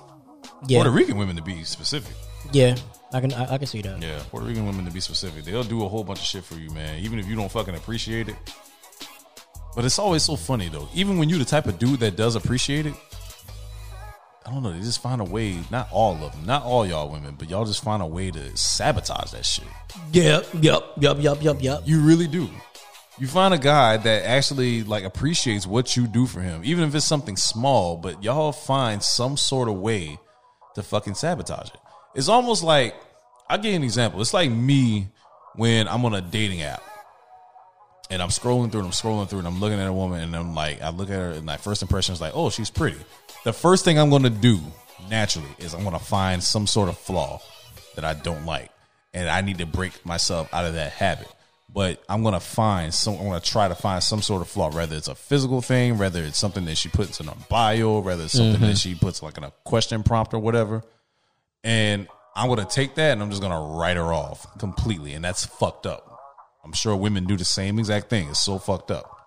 Yeah, 0.67 0.79
Puerto 0.79 0.91
Rican 0.91 1.17
women 1.19 1.37
to 1.37 1.43
be 1.43 1.65
specific. 1.65 2.15
yeah, 2.53 2.77
I 3.13 3.21
can 3.21 3.33
I, 3.35 3.55
I 3.55 3.59
can 3.59 3.67
see 3.67 3.83
that. 3.83 4.01
Yeah, 4.01 4.21
Puerto 4.31 4.47
Rican 4.47 4.67
women 4.67 4.85
to 4.87 4.91
be 4.91 5.01
specific. 5.01 5.45
They'll 5.45 5.63
do 5.65 5.85
a 5.85 5.89
whole 5.89 6.03
bunch 6.05 6.21
of 6.21 6.25
shit 6.25 6.45
for 6.45 6.55
you, 6.55 6.71
man. 6.71 6.99
Even 7.01 7.19
if 7.19 7.27
you 7.27 7.37
don't 7.37 7.51
fucking 7.53 7.75
appreciate 7.75 8.29
it. 8.29 8.37
But 9.75 9.85
it's 9.85 9.99
always 9.99 10.23
so 10.23 10.37
funny 10.37 10.69
though. 10.69 10.89
Even 10.95 11.19
when 11.19 11.29
you're 11.29 11.39
the 11.39 11.45
type 11.45 11.67
of 11.67 11.79
dude 11.79 12.01
that 12.01 12.17
does 12.17 12.35
appreciate 12.37 12.87
it, 12.87 12.95
I 14.45 14.51
don't 14.51 14.63
know. 14.63 14.73
They 14.73 14.81
just 14.81 15.01
find 15.03 15.21
a 15.21 15.25
way. 15.25 15.59
Not 15.71 15.89
all 15.93 16.15
of 16.25 16.33
them, 16.33 16.45
not 16.47 16.63
all 16.65 16.85
y'all 16.87 17.09
women, 17.11 17.37
but 17.39 17.49
y'all 17.49 17.65
just 17.65 17.83
find 17.85 18.03
a 18.03 18.07
way 18.07 18.31
to 18.31 18.57
sabotage 18.57 19.31
that 19.33 19.47
shit. 19.47 19.65
Yep, 20.13 20.47
yep, 20.61 20.83
yep, 20.99 21.17
yep, 21.21 21.43
yep, 21.43 21.57
yep. 21.61 21.83
You 21.85 22.01
really 22.01 22.27
do. 22.27 22.49
You 23.19 23.27
find 23.27 23.53
a 23.53 23.59
guy 23.59 23.99
that 23.99 24.25
actually 24.25 24.85
like 24.85 25.05
appreciates 25.05 25.67
what 25.67 25.97
you 25.97 26.07
do 26.07 26.27
for 26.27 26.41
him, 26.41 26.63
even 26.65 26.85
if 26.85 26.95
it's 26.95 27.05
something 27.05 27.37
small. 27.37 27.97
But 27.97 28.23
y'all 28.25 28.53
find 28.53 29.03
some 29.03 29.37
sort 29.37 29.69
of 29.69 29.77
way 29.77 30.19
to 30.75 30.83
fucking 30.83 31.15
sabotage 31.15 31.69
it. 31.69 31.81
It's 32.15 32.29
almost 32.29 32.63
like 32.63 32.95
I'll 33.49 33.59
give 33.59 33.73
you 33.73 33.77
an 33.77 33.85
example. 33.85 34.21
It's 34.21 34.33
like 34.33 34.51
me 34.51 35.09
when 35.57 35.89
I'm 35.89 36.05
on 36.05 36.15
a 36.15 36.23
dating 36.23 36.63
app 36.63 36.83
and 38.11 38.23
I'm 38.23 38.31
scrolling 38.31 38.71
through 38.71 38.81
and 38.81 38.87
I'm 38.89 38.93
scrolling 38.93 39.29
through 39.29 39.41
and 39.41 39.49
I'm 39.49 39.61
looking 39.61 39.79
at 39.79 39.87
a 39.87 39.93
woman 39.93 40.23
and 40.23 40.35
I'm 40.35 40.55
like, 40.55 40.81
I 40.81 40.91
look 40.91 41.11
at 41.11 41.17
her 41.17 41.31
and 41.33 41.45
my 41.45 41.59
first 41.59 41.83
impression 41.83 42.15
is 42.15 42.21
like, 42.21 42.33
oh, 42.35 42.51
she's 42.51 42.71
pretty. 42.71 42.99
The 43.45 43.53
first 43.53 43.85
thing 43.85 43.99
I'm 43.99 44.11
going 44.11 44.23
to 44.23 44.31
do 44.31 44.59
naturally 45.11 45.49
is 45.59 45.75
I'm 45.75 45.83
going 45.83 45.99
to 45.99 46.05
find 46.05 46.43
some 46.43 46.67
sort 46.67 46.89
of 46.89 46.97
flaw 46.97 47.41
that 47.97 48.05
I 48.05 48.15
don't 48.15 48.47
like, 48.47 48.71
and 49.13 49.29
I 49.29 49.41
need 49.41 49.59
to 49.59 49.67
break 49.67 50.05
myself 50.07 50.53
out 50.55 50.65
of 50.65 50.75
that 50.75 50.93
habit. 50.93 51.29
But 51.75 52.03
I'm 52.09 52.23
to 52.35 52.41
find 52.41 52.93
some. 52.93 53.15
I'm 53.15 53.29
to 53.41 53.51
try 53.51 53.69
to 53.69 53.75
find 53.75 54.03
some 54.03 54.21
sort 54.21 54.43
of 54.43 54.49
flaw, 54.49 54.71
whether 54.71 54.95
it's 54.95 55.09
a 55.09 55.15
physical 55.15 55.63
thing, 55.63 55.97
whether 55.97 56.23
it's 56.23 56.39
something 56.39 56.67
that 56.67 56.77
she 56.77 56.89
puts 56.91 57.19
in 57.19 57.29
a 57.29 57.35
bio, 57.49 58.01
whether 58.01 58.25
it's 58.25 58.35
something 58.35 58.61
that 58.61 58.67
mm-hmm. 58.67 58.75
she 58.75 58.95
puts 58.95 59.23
like 59.23 59.39
in 59.39 59.45
a 59.45 59.53
question 59.65 60.03
prompt 60.03 60.35
or 60.35 60.39
whatever. 60.39 60.83
And 61.65 62.09
I'm 62.35 62.49
to 62.59 62.67
take 62.67 62.97
that 62.97 63.13
and 63.13 63.23
I'm 63.23 63.31
just 63.31 63.41
to 63.53 63.79
write 63.79 63.97
her 63.97 64.13
off 64.13 64.47
completely, 64.59 65.15
and 65.15 65.25
that's 65.25 65.47
fucked 65.47 65.87
up. 65.87 66.09
I'm 66.65 66.73
sure 66.73 66.95
women 66.95 67.25
do 67.25 67.37
the 67.37 67.45
same 67.45 67.79
exact 67.79 68.11
thing. 68.11 68.29
It's 68.29 68.41
so 68.41 68.59
fucked 68.59 68.91
up. 68.91 69.22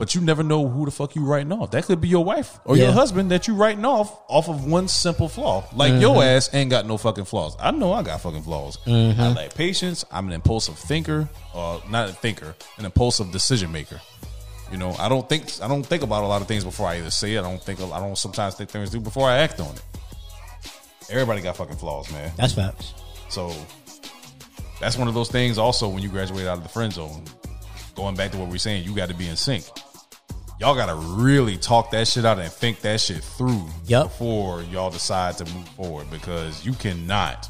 But 0.00 0.14
you 0.14 0.22
never 0.22 0.42
know 0.42 0.66
who 0.66 0.86
the 0.86 0.90
fuck 0.90 1.14
you 1.14 1.26
writing 1.26 1.52
off. 1.52 1.72
That 1.72 1.84
could 1.84 2.00
be 2.00 2.08
your 2.08 2.24
wife 2.24 2.58
or 2.64 2.74
your 2.74 2.90
husband 2.90 3.30
that 3.32 3.46
you 3.46 3.54
writing 3.54 3.84
off 3.84 4.18
off 4.28 4.48
of 4.48 4.64
one 4.64 4.88
simple 4.88 5.28
flaw. 5.28 5.68
Like 5.74 6.00
your 6.00 6.14
mm-hmm. 6.14 6.36
ass 6.36 6.48
ain't 6.54 6.70
got 6.70 6.86
no 6.86 6.96
fucking 6.96 7.26
flaws. 7.26 7.54
I 7.60 7.70
know 7.70 7.92
I 7.92 8.02
got 8.02 8.22
fucking 8.22 8.44
flaws. 8.44 8.78
Mm-hmm. 8.86 9.20
I 9.20 9.32
lack 9.34 9.54
patience. 9.54 10.06
I'm 10.10 10.26
an 10.28 10.32
impulsive 10.32 10.78
thinker, 10.78 11.28
or 11.54 11.82
not 11.90 12.08
a 12.08 12.14
thinker, 12.14 12.54
an 12.78 12.86
impulsive 12.86 13.30
decision 13.30 13.72
maker. 13.72 14.00
You 14.72 14.78
know, 14.78 14.92
I 14.98 15.10
don't 15.10 15.28
think 15.28 15.60
I 15.62 15.68
don't 15.68 15.84
think 15.84 16.02
about 16.02 16.24
a 16.24 16.26
lot 16.26 16.40
of 16.40 16.48
things 16.48 16.64
before 16.64 16.88
I 16.88 16.96
either 16.96 17.10
say 17.10 17.34
it. 17.34 17.40
I 17.40 17.42
don't 17.42 17.62
think 17.62 17.82
I 17.82 18.00
don't 18.00 18.16
sometimes 18.16 18.54
think 18.54 18.70
things 18.70 18.88
through 18.88 19.00
before 19.00 19.28
I 19.28 19.36
act 19.40 19.60
on 19.60 19.74
it. 19.74 19.82
Everybody 21.10 21.42
got 21.42 21.58
fucking 21.58 21.76
flaws, 21.76 22.10
man. 22.10 22.32
That's 22.38 22.54
facts. 22.54 22.94
So 23.28 23.52
that's 24.80 24.96
one 24.96 25.08
of 25.08 25.14
those 25.14 25.30
things. 25.30 25.58
Also, 25.58 25.90
when 25.90 26.02
you 26.02 26.08
graduate 26.08 26.46
out 26.46 26.56
of 26.56 26.62
the 26.62 26.70
friend 26.70 26.90
zone, 26.90 27.22
going 27.94 28.14
back 28.14 28.30
to 28.30 28.38
what 28.38 28.48
we 28.48 28.56
are 28.56 28.58
saying, 28.58 28.84
you 28.84 28.96
got 28.96 29.10
to 29.10 29.14
be 29.14 29.28
in 29.28 29.36
sync. 29.36 29.66
Y'all 30.60 30.74
got 30.74 30.86
to 30.86 30.94
really 30.94 31.56
talk 31.56 31.90
that 31.90 32.06
shit 32.06 32.26
out 32.26 32.38
and 32.38 32.52
think 32.52 32.80
that 32.82 33.00
shit 33.00 33.24
through 33.24 33.64
Yep. 33.86 34.04
before 34.04 34.62
y'all 34.64 34.90
decide 34.90 35.38
to 35.38 35.46
move 35.54 35.66
forward 35.70 36.10
because 36.10 36.66
you 36.66 36.74
cannot 36.74 37.48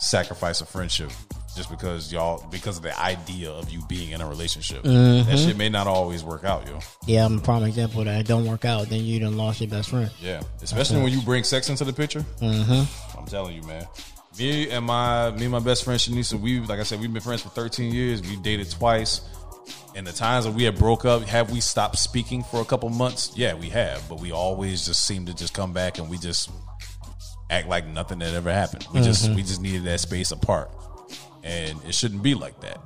sacrifice 0.00 0.60
a 0.60 0.66
friendship 0.66 1.12
just 1.54 1.70
because 1.70 2.12
y'all 2.12 2.44
because 2.50 2.76
of 2.76 2.82
the 2.82 2.98
idea 3.00 3.50
of 3.50 3.70
you 3.70 3.82
being 3.88 4.10
in 4.10 4.20
a 4.20 4.28
relationship. 4.28 4.82
That 4.82 5.38
shit 5.38 5.56
may 5.56 5.68
not 5.68 5.86
always 5.86 6.24
work 6.24 6.42
out, 6.42 6.66
yo. 6.66 6.80
Yeah, 7.06 7.24
I'm 7.24 7.38
a 7.38 7.40
prime 7.40 7.62
example 7.62 8.02
that. 8.02 8.18
It 8.20 8.26
don't 8.26 8.46
work 8.46 8.64
out, 8.64 8.88
then 8.88 9.04
you 9.04 9.20
done 9.20 9.36
lost 9.36 9.60
your 9.60 9.70
best 9.70 9.90
friend. 9.90 10.10
Yeah, 10.20 10.42
especially 10.60 11.02
when 11.02 11.12
you 11.12 11.20
bring 11.22 11.44
sex 11.44 11.68
into 11.68 11.84
the 11.84 11.92
picture. 11.92 12.24
Mm-hmm. 12.40 13.18
I'm 13.18 13.26
telling 13.26 13.54
you, 13.54 13.62
man. 13.62 13.86
Me 14.38 14.70
and 14.70 14.86
my 14.86 15.30
me 15.32 15.42
and 15.42 15.52
my 15.52 15.58
best 15.60 15.84
friend 15.84 16.00
Shanisa, 16.00 16.38
we 16.38 16.58
like 16.60 16.80
I 16.80 16.84
said, 16.84 17.00
we've 17.00 17.12
been 17.12 17.22
friends 17.22 17.42
for 17.42 17.50
13 17.50 17.92
years. 17.92 18.22
We 18.22 18.36
dated 18.36 18.70
twice. 18.70 19.20
And 19.94 20.06
the 20.06 20.12
times 20.12 20.44
that 20.44 20.52
we 20.52 20.62
had 20.64 20.78
broke 20.78 21.04
up, 21.04 21.22
have 21.22 21.50
we 21.50 21.60
stopped 21.60 21.98
speaking 21.98 22.44
for 22.44 22.60
a 22.60 22.64
couple 22.64 22.88
months? 22.90 23.32
Yeah, 23.36 23.54
we 23.54 23.68
have. 23.70 24.08
But 24.08 24.20
we 24.20 24.32
always 24.32 24.86
just 24.86 25.06
seem 25.06 25.26
to 25.26 25.34
just 25.34 25.52
come 25.52 25.72
back 25.72 25.98
and 25.98 26.08
we 26.08 26.16
just 26.16 26.50
act 27.50 27.66
like 27.68 27.86
nothing 27.86 28.20
that 28.20 28.32
ever 28.34 28.52
happened. 28.52 28.86
We 28.94 29.00
just 29.00 29.28
we 29.30 29.42
just 29.42 29.60
needed 29.60 29.84
that 29.84 30.00
space 30.00 30.30
apart, 30.30 30.70
and 31.42 31.78
it 31.84 31.94
shouldn't 31.94 32.22
be 32.22 32.34
like 32.34 32.60
that. 32.60 32.80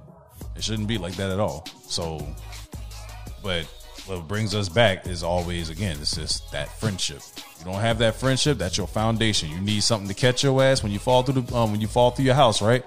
It 0.57 0.65
shouldn't 0.65 0.89
be 0.89 0.99
like 0.99 1.15
that 1.17 1.31
at 1.31 1.39
all. 1.39 1.67
So, 1.87 2.27
but 3.43 3.67
what 4.07 4.27
brings 4.29 4.55
us 4.55 4.69
back 4.69 5.07
is 5.07 5.23
always 5.23 5.71
again, 5.71 5.97
it's 6.01 6.17
just 6.17 6.51
that 6.53 6.69
friendship. 6.79 7.21
You 7.59 7.67
don't 7.67 7.81
have 7.81 7.99
that 7.99 8.17
friendship, 8.17 8.59
that's 8.59 8.77
your 8.77 8.87
foundation. 8.87 9.51
You 9.51 9.61
need 9.61 9.83
something 9.83 10.09
to 10.09 10.15
catch 10.15 10.43
your 10.43 10.63
ass 10.63 10.83
when 10.83 10.93
you 10.93 10.99
fall 10.99 11.23
through 11.23 11.43
the 11.43 11.55
um, 11.55 11.73
when 11.73 11.81
you 11.81 11.89
fall 11.89 12.11
through 12.11 12.25
your 12.25 12.35
house, 12.35 12.63
right? 12.63 12.85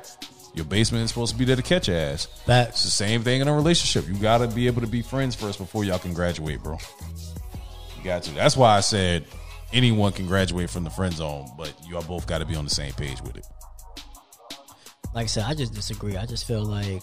Your 0.54 0.66
basement 0.66 1.04
is 1.04 1.10
supposed 1.10 1.34
to 1.34 1.38
be 1.38 1.46
there 1.46 1.56
to 1.56 1.62
catch 1.62 1.88
ass. 1.90 2.28
It's 2.48 2.84
the 2.84 2.90
same 2.90 3.24
thing 3.24 3.42
in 3.42 3.48
a 3.48 3.56
relationship. 3.56 4.08
You 4.08 4.20
got 4.20 4.40
to 4.40 4.48
be 4.48 4.68
able 4.68 4.82
to 4.82 4.88
be 4.88 5.02
friends 5.02 5.36
first 5.36 5.60
before 5.60 5.84
y'all 5.84 6.00
can 6.00 6.14
graduate, 6.14 6.64
bro. 6.64 6.78
You 7.98 8.04
got 8.04 8.24
to. 8.24 8.32
That's 8.32 8.58
why 8.58 8.76
I 8.76 8.80
said 8.80 9.26
anyone 9.72 10.14
can 10.14 10.26
graduate 10.26 10.70
from 10.70 10.84
the 10.84 10.90
friend 10.90 11.14
zone, 11.14 11.48
but 11.58 11.74
you 11.88 11.96
all 11.96 12.04
both 12.04 12.26
got 12.26 12.40
to 12.40 12.46
be 12.46 12.56
on 12.56 12.64
the 12.64 12.72
same 12.72 12.94
page 12.94 13.22
with 13.22 13.38
it. 13.38 13.46
Like 15.14 15.26
I 15.26 15.28
said, 15.28 15.44
I 15.46 15.54
just 15.54 15.74
disagree. 15.74 16.18
I 16.18 16.26
just 16.26 16.46
feel 16.46 16.64
like 16.64 17.02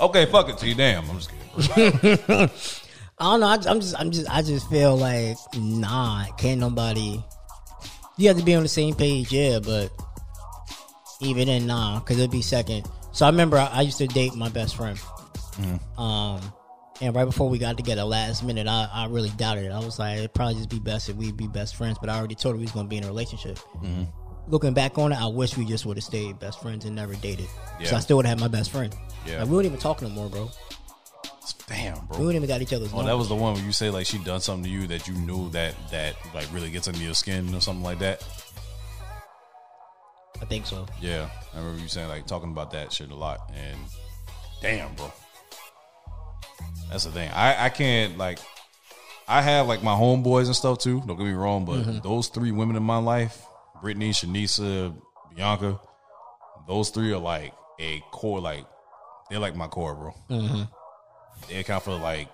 Okay, 0.00 0.26
fuck 0.26 0.48
it 0.48 0.58
to. 0.58 0.74
Damn, 0.74 1.08
I'm 1.08 1.18
just 1.18 1.30
kidding. 1.74 1.90
I 3.18 3.30
don't 3.30 3.40
know. 3.40 3.46
I, 3.46 3.54
I'm 3.54 3.80
just, 3.80 4.00
I'm 4.00 4.10
just, 4.10 4.30
I 4.30 4.42
just 4.42 4.68
feel 4.68 4.96
like 4.96 5.36
nah, 5.54 6.24
can't 6.38 6.60
nobody. 6.60 7.22
You 8.18 8.28
have 8.28 8.36
to 8.36 8.44
be 8.44 8.54
on 8.54 8.62
the 8.62 8.68
same 8.68 8.94
page, 8.94 9.32
yeah, 9.32 9.58
but 9.60 9.90
even 11.22 11.48
in 11.48 11.66
nah, 11.66 12.00
because 12.00 12.18
it'd 12.18 12.30
be 12.30 12.42
second. 12.42 12.86
So 13.12 13.26
I 13.26 13.30
remember 13.30 13.56
I, 13.58 13.66
I 13.66 13.80
used 13.82 13.98
to 13.98 14.06
date 14.06 14.34
my 14.34 14.48
best 14.48 14.76
friend, 14.76 14.98
um, 15.98 16.40
and 17.00 17.14
right 17.14 17.24
before 17.24 17.48
we 17.48 17.58
got 17.58 17.76
together, 17.76 18.04
last 18.04 18.42
minute, 18.42 18.66
I, 18.66 18.88
I 18.92 19.06
really 19.06 19.30
doubted 19.30 19.64
it. 19.64 19.72
I 19.72 19.80
was 19.80 19.98
like, 19.98 20.18
it'd 20.18 20.34
probably 20.34 20.54
just 20.54 20.68
be 20.70 20.78
best 20.78 21.08
if 21.08 21.16
we'd 21.16 21.36
be 21.36 21.46
best 21.48 21.76
friends, 21.76 21.98
but 22.00 22.08
I 22.08 22.16
already 22.18 22.34
told 22.34 22.54
her 22.54 22.58
we 22.58 22.64
was 22.64 22.72
gonna 22.72 22.88
be 22.88 22.96
in 22.96 23.04
a 23.04 23.08
relationship. 23.08 23.58
Looking 24.48 24.74
back 24.74 24.98
on 24.98 25.12
it, 25.12 25.20
I 25.20 25.26
wish 25.26 25.56
we 25.56 25.64
just 25.64 25.86
would 25.86 25.96
have 25.96 26.04
stayed 26.04 26.38
best 26.40 26.60
friends 26.60 26.84
and 26.84 26.96
never 26.96 27.14
dated. 27.14 27.46
So 27.46 27.52
Yeah. 27.80 27.96
I 27.96 28.00
still 28.00 28.16
would 28.16 28.26
have 28.26 28.38
had 28.38 28.50
my 28.50 28.56
best 28.56 28.70
friend. 28.70 28.94
Yeah. 29.24 29.38
Like, 29.38 29.48
we 29.48 29.56
wouldn't 29.56 29.72
even 29.72 29.80
talk 29.80 30.02
no 30.02 30.08
more, 30.08 30.28
bro. 30.28 30.50
Damn, 31.68 31.94
bro. 32.06 32.18
We 32.18 32.24
don't 32.24 32.36
even 32.36 32.48
got 32.48 32.60
each 32.60 32.72
other's. 32.72 32.90
Oh, 32.92 33.02
that 33.04 33.16
was 33.16 33.28
the 33.28 33.34
one 33.34 33.54
where 33.54 33.62
you 33.62 33.72
say 33.72 33.88
like 33.88 34.06
she 34.06 34.18
done 34.18 34.40
something 34.40 34.64
to 34.64 34.70
you 34.70 34.86
that 34.88 35.06
you 35.08 35.14
knew 35.14 35.48
that 35.50 35.74
that 35.90 36.16
like 36.34 36.52
really 36.52 36.70
gets 36.70 36.88
under 36.88 37.00
your 37.00 37.14
skin 37.14 37.54
or 37.54 37.60
something 37.60 37.84
like 37.84 37.98
that. 38.00 38.22
I 40.42 40.44
think 40.44 40.66
so. 40.66 40.86
Yeah, 41.00 41.30
I 41.54 41.58
remember 41.58 41.80
you 41.80 41.88
saying 41.88 42.08
like 42.08 42.26
talking 42.26 42.50
about 42.50 42.72
that 42.72 42.92
shit 42.92 43.10
a 43.10 43.14
lot, 43.14 43.50
and 43.54 43.78
damn, 44.60 44.92
bro, 44.96 45.12
that's 46.90 47.04
the 47.04 47.12
thing. 47.12 47.30
I 47.32 47.66
I 47.66 47.68
can't 47.68 48.18
like. 48.18 48.40
I 49.28 49.40
have 49.40 49.68
like 49.68 49.84
my 49.84 49.94
homeboys 49.94 50.46
and 50.46 50.56
stuff 50.56 50.78
too. 50.78 51.00
Don't 51.06 51.16
get 51.16 51.24
me 51.24 51.32
wrong, 51.32 51.64
but 51.64 51.82
mm-hmm. 51.82 51.98
those 52.00 52.26
three 52.26 52.50
women 52.50 52.74
in 52.74 52.82
my 52.82 52.98
life, 52.98 53.46
Brittany, 53.80 54.10
Shanisa, 54.10 54.94
Bianca, 55.34 55.80
those 56.66 56.90
three 56.90 57.12
are 57.12 57.18
like 57.18 57.54
a 57.78 58.02
core. 58.10 58.40
Like 58.40 58.66
they're 59.30 59.38
like 59.38 59.54
my 59.54 59.68
core, 59.68 59.94
bro. 59.94 60.14
Mm-hmm. 60.28 60.62
They 61.48 61.60
account 61.60 61.84
for 61.84 61.94
like 61.94 62.28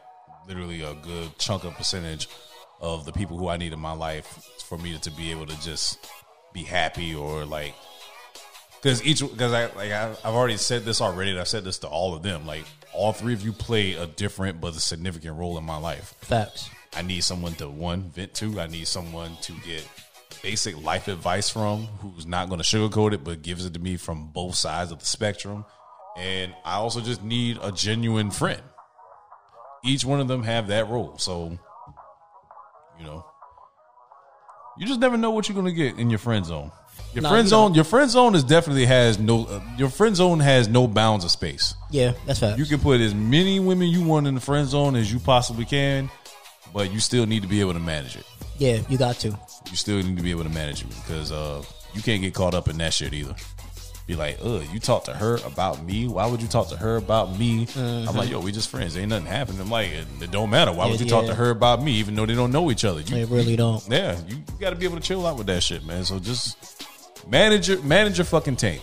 literally 0.48 0.80
a 0.80 0.94
good 0.94 1.38
chunk 1.38 1.64
of 1.64 1.74
percentage 1.74 2.26
of 2.80 3.04
the 3.04 3.12
people 3.12 3.36
who 3.36 3.48
I 3.48 3.58
need 3.58 3.74
in 3.74 3.80
my 3.80 3.92
life 3.92 4.26
for 4.66 4.78
me 4.78 4.96
to 4.98 5.10
be 5.10 5.30
able 5.30 5.46
to 5.46 5.60
just 5.60 6.10
be 6.54 6.62
happy 6.62 7.14
or 7.14 7.44
like 7.44 7.74
because 8.80 9.04
each 9.04 9.20
because 9.20 9.52
I 9.52 9.66
like 9.74 9.92
I, 9.92 10.10
I've 10.24 10.34
already 10.34 10.56
said 10.56 10.84
this 10.84 11.00
already. 11.00 11.30
And 11.30 11.40
I've 11.40 11.48
said 11.48 11.64
this 11.64 11.78
to 11.78 11.88
all 11.88 12.14
of 12.14 12.22
them. 12.22 12.46
Like 12.46 12.64
all 12.92 13.12
three 13.12 13.34
of 13.34 13.42
you 13.42 13.52
play 13.52 13.94
a 13.94 14.06
different 14.06 14.60
but 14.60 14.74
a 14.74 14.80
significant 14.80 15.36
role 15.36 15.58
in 15.58 15.64
my 15.64 15.78
life. 15.78 16.14
Facts. 16.20 16.70
I 16.96 17.02
need 17.02 17.22
someone 17.22 17.54
to 17.54 17.68
one 17.68 18.10
vent 18.10 18.34
to. 18.34 18.60
I 18.60 18.66
need 18.66 18.88
someone 18.88 19.36
to 19.42 19.52
get 19.64 19.86
basic 20.42 20.82
life 20.82 21.08
advice 21.08 21.48
from 21.48 21.86
who's 22.00 22.26
not 22.26 22.48
going 22.48 22.60
to 22.60 22.64
sugarcoat 22.64 23.12
it 23.12 23.24
but 23.24 23.42
gives 23.42 23.64
it 23.66 23.74
to 23.74 23.80
me 23.80 23.96
from 23.96 24.28
both 24.28 24.54
sides 24.54 24.92
of 24.92 25.00
the 25.00 25.06
spectrum. 25.06 25.64
And 26.16 26.54
I 26.64 26.74
also 26.74 27.00
just 27.00 27.22
need 27.22 27.58
a 27.62 27.70
genuine 27.70 28.30
friend. 28.30 28.62
Each 29.84 30.04
one 30.04 30.20
of 30.20 30.28
them 30.28 30.42
have 30.42 30.68
that 30.68 30.88
role. 30.88 31.16
So, 31.18 31.56
you 32.98 33.04
know, 33.04 33.24
you 34.78 34.86
just 34.86 35.00
never 35.00 35.16
know 35.16 35.30
what 35.30 35.48
you're 35.48 35.54
going 35.54 35.66
to 35.66 35.72
get 35.72 35.98
in 35.98 36.10
your 36.10 36.18
friend 36.18 36.44
zone. 36.44 36.72
Your 37.14 37.22
No, 37.22 37.30
friend 37.30 37.48
zone, 37.48 37.74
your 37.74 37.84
friend 37.84 38.10
zone 38.10 38.34
is 38.34 38.44
definitely 38.44 38.84
has 38.86 39.18
no. 39.18 39.46
Uh, 39.46 39.60
your 39.76 39.88
friend 39.88 40.14
zone 40.14 40.40
has 40.40 40.68
no 40.68 40.86
bounds 40.86 41.24
of 41.24 41.30
space. 41.30 41.74
Yeah, 41.90 42.12
that's 42.26 42.38
facts. 42.38 42.58
You 42.58 42.66
can 42.66 42.78
put 42.80 43.00
as 43.00 43.14
many 43.14 43.60
women 43.60 43.88
you 43.88 44.04
want 44.04 44.26
in 44.26 44.34
the 44.34 44.40
friend 44.40 44.68
zone 44.68 44.94
as 44.94 45.10
you 45.12 45.18
possibly 45.18 45.64
can, 45.64 46.10
but 46.72 46.92
you 46.92 47.00
still 47.00 47.26
need 47.26 47.42
to 47.42 47.48
be 47.48 47.60
able 47.60 47.72
to 47.72 47.80
manage 47.80 48.16
it. 48.16 48.24
yeah, 48.58 48.80
you 48.88 48.98
got 48.98 49.16
to. 49.20 49.28
You 49.70 49.76
still 49.76 49.96
need 50.02 50.16
to 50.18 50.22
be 50.22 50.30
able 50.30 50.44
to 50.44 50.50
manage 50.50 50.82
it 50.82 50.88
because 50.88 51.32
uh, 51.32 51.62
you 51.94 52.02
can't 52.02 52.20
get 52.22 52.34
caught 52.34 52.54
up 52.54 52.68
in 52.68 52.76
that 52.78 52.92
shit 52.94 53.12
either. 53.14 53.34
be 54.06 54.14
like, 54.14 54.38
"Ugh, 54.42 54.62
you 54.72 54.78
talk 54.78 55.04
to 55.04 55.12
her 55.14 55.36
about 55.46 55.82
me? 55.84 56.08
Why 56.08 56.26
would 56.26 56.40
you 56.42 56.48
talk 56.48 56.68
to 56.68 56.76
her 56.76 56.96
about 56.96 57.38
me?" 57.38 57.66
I'm 57.76 58.14
like, 58.16 58.28
"Yo, 58.30 58.40
we 58.40 58.52
just 58.52 58.68
friends. 58.68 58.96
Ain't 58.98 59.08
nothing 59.08 59.26
happening." 59.26 59.60
I'm 59.62 59.70
like, 59.70 59.90
"It, 59.90 60.30
don't 60.30 60.50
matter. 60.50 60.72
Why 60.72 60.86
would 60.86 61.00
Yeah, 61.00 61.04
you 61.04 61.10
talk 61.10 61.26
to 61.26 61.34
her 61.34 61.48
about 61.50 61.82
me, 61.82 61.92
even 61.92 62.14
though 62.14 62.26
they 62.26 62.34
don't 62.34 62.52
know 62.52 62.70
each 62.70 62.84
other?" 62.84 63.00
You, 63.00 63.06
They 63.16 63.24
really 63.24 63.56
don't. 63.56 63.82
yeah, 63.88 64.16
you, 64.28 64.36
you 64.36 64.60
got 64.60 64.70
to 64.70 64.76
be 64.76 64.84
able 64.84 64.96
to 64.96 65.02
chill 65.02 65.26
out 65.26 65.36
with 65.38 65.46
that 65.48 65.62
shit, 65.62 65.84
man. 65.86 66.04
So 66.04 66.18
just 66.18 66.84
manage 67.28 67.68
your 67.68 67.82
manage 67.82 68.18
your 68.18 68.24
fucking 68.24 68.56
tank. 68.56 68.80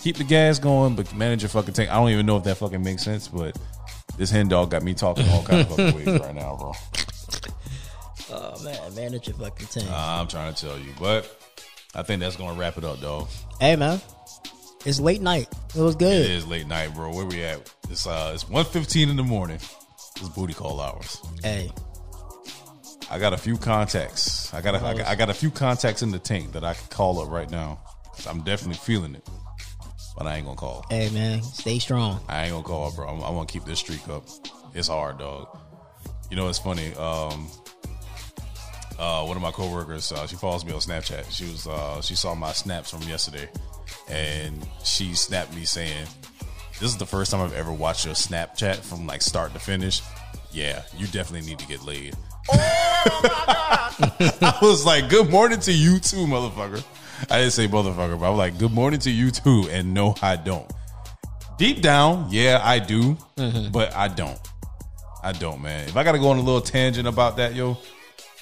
Keep 0.00 0.16
the 0.16 0.24
gas 0.24 0.58
going, 0.58 0.94
but 0.94 1.12
manage 1.14 1.42
your 1.42 1.48
fucking 1.48 1.74
tank. 1.74 1.90
I 1.90 1.94
don't 1.94 2.10
even 2.10 2.26
know 2.26 2.36
if 2.36 2.44
that 2.44 2.56
fucking 2.56 2.82
makes 2.82 3.02
sense, 3.02 3.28
but 3.28 3.56
this 4.16 4.30
hen 4.30 4.48
dog 4.48 4.70
got 4.70 4.82
me 4.82 4.94
talking 4.94 5.28
all 5.30 5.42
kind 5.42 5.60
of 5.62 5.68
fucking 5.68 5.94
ways 5.94 6.20
right 6.20 6.34
now, 6.34 6.56
bro. 6.56 6.72
Oh 8.30 8.62
man, 8.62 8.94
manage 8.94 9.26
your 9.28 9.36
fucking 9.38 9.68
team. 9.68 9.88
I'm 9.90 10.28
trying 10.28 10.52
to 10.52 10.66
tell 10.66 10.78
you, 10.78 10.92
but 11.00 11.24
I 11.94 12.02
think 12.02 12.20
that's 12.20 12.36
gonna 12.36 12.58
wrap 12.58 12.76
it 12.76 12.84
up, 12.84 13.00
dog. 13.00 13.26
hey 13.58 13.74
man, 13.74 14.02
it's 14.84 15.00
late 15.00 15.22
night. 15.22 15.48
It 15.74 15.80
was 15.80 15.96
good. 15.96 16.26
It 16.26 16.30
is 16.32 16.46
late 16.46 16.66
night, 16.66 16.94
bro. 16.94 17.10
Where 17.14 17.24
we 17.24 17.42
at? 17.42 17.72
It's 17.88 18.06
uh, 18.06 18.32
it's 18.34 18.44
1.15 18.44 19.08
in 19.08 19.16
the 19.16 19.22
morning. 19.22 19.56
It's 19.56 20.28
booty 20.28 20.52
call 20.52 20.78
hours. 20.78 21.22
Hey, 21.42 21.70
I 23.10 23.18
got 23.18 23.32
a 23.32 23.38
few 23.38 23.56
contacts. 23.56 24.52
I 24.52 24.60
got 24.60 24.74
a, 24.74 24.84
I 24.84 24.94
got, 24.94 25.06
I 25.06 25.14
got 25.14 25.30
a 25.30 25.34
few 25.34 25.50
contacts 25.50 26.02
in 26.02 26.10
the 26.10 26.18
tank 26.18 26.52
that 26.52 26.62
I 26.64 26.74
can 26.74 26.86
call 26.88 27.20
up 27.20 27.30
right 27.30 27.50
now. 27.50 27.80
I'm 28.28 28.42
definitely 28.42 28.78
feeling 28.78 29.14
it, 29.14 29.26
but 30.16 30.26
I 30.26 30.36
ain't 30.36 30.44
gonna 30.44 30.56
call. 30.56 30.84
hey 30.90 31.08
man, 31.10 31.42
stay 31.42 31.78
strong. 31.78 32.20
I 32.28 32.44
ain't 32.44 32.52
gonna 32.52 32.64
call, 32.64 32.90
bro. 32.92 33.08
I'm, 33.08 33.22
I'm 33.22 33.34
gonna 33.34 33.46
keep 33.46 33.64
this 33.64 33.78
streak 33.78 34.06
up. 34.08 34.24
It's 34.74 34.88
hard, 34.88 35.18
dog. 35.18 35.56
You 36.30 36.36
know, 36.36 36.48
it's 36.48 36.58
funny. 36.58 36.92
Um, 36.94 37.48
uh, 38.98 39.24
one 39.24 39.36
of 39.36 39.42
my 39.42 39.52
coworkers, 39.52 40.12
uh, 40.12 40.26
she 40.26 40.36
follows 40.36 40.64
me 40.64 40.72
on 40.72 40.80
Snapchat. 40.80 41.30
She 41.30 41.44
was, 41.44 41.66
uh, 41.66 42.02
she 42.02 42.16
saw 42.16 42.34
my 42.34 42.52
snaps 42.52 42.90
from 42.90 43.02
yesterday, 43.02 43.48
and 44.08 44.66
she 44.84 45.14
snapped 45.14 45.54
me 45.54 45.64
saying, 45.64 46.06
"This 46.80 46.90
is 46.90 46.98
the 46.98 47.06
first 47.06 47.30
time 47.30 47.40
I've 47.40 47.54
ever 47.54 47.72
watched 47.72 48.04
your 48.04 48.14
Snapchat 48.14 48.76
from 48.76 49.06
like 49.06 49.22
start 49.22 49.54
to 49.54 49.60
finish. 49.60 50.02
Yeah, 50.50 50.82
you 50.96 51.06
definitely 51.06 51.48
need 51.48 51.60
to 51.60 51.66
get 51.66 51.84
laid." 51.84 52.14
Oh, 52.50 53.90
I 54.40 54.58
was 54.62 54.84
like, 54.86 55.08
"Good 55.08 55.30
morning 55.30 55.60
to 55.60 55.72
you 55.72 55.98
too, 55.98 56.26
motherfucker." 56.26 56.84
I 57.30 57.38
didn't 57.38 57.52
say 57.52 57.66
motherfucker, 57.68 58.18
but 58.18 58.30
I'm 58.30 58.36
like, 58.36 58.58
"Good 58.58 58.72
morning 58.72 59.00
to 59.00 59.10
you 59.10 59.30
too," 59.30 59.68
and 59.70 59.92
no, 59.94 60.14
I 60.22 60.36
don't. 60.36 60.70
Deep 61.58 61.82
down, 61.82 62.28
yeah, 62.30 62.60
I 62.62 62.78
do, 62.78 63.16
mm-hmm. 63.36 63.72
but 63.72 63.94
I 63.94 64.08
don't. 64.08 64.38
I 65.22 65.32
don't, 65.32 65.60
man. 65.60 65.88
If 65.88 65.96
I 65.96 66.04
got 66.04 66.12
to 66.12 66.18
go 66.18 66.28
on 66.28 66.38
a 66.38 66.42
little 66.42 66.60
tangent 66.60 67.08
about 67.08 67.36
that, 67.38 67.54
yo, 67.54 67.76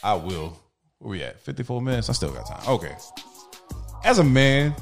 I 0.02 0.14
will. 0.14 0.60
Where 0.98 1.10
we 1.10 1.22
at? 1.22 1.40
54 1.40 1.80
minutes? 1.80 2.10
I 2.10 2.12
still 2.12 2.32
got 2.32 2.46
time. 2.46 2.68
Okay. 2.68 2.94
As 4.04 4.18
a 4.18 4.24
man, 4.24 4.74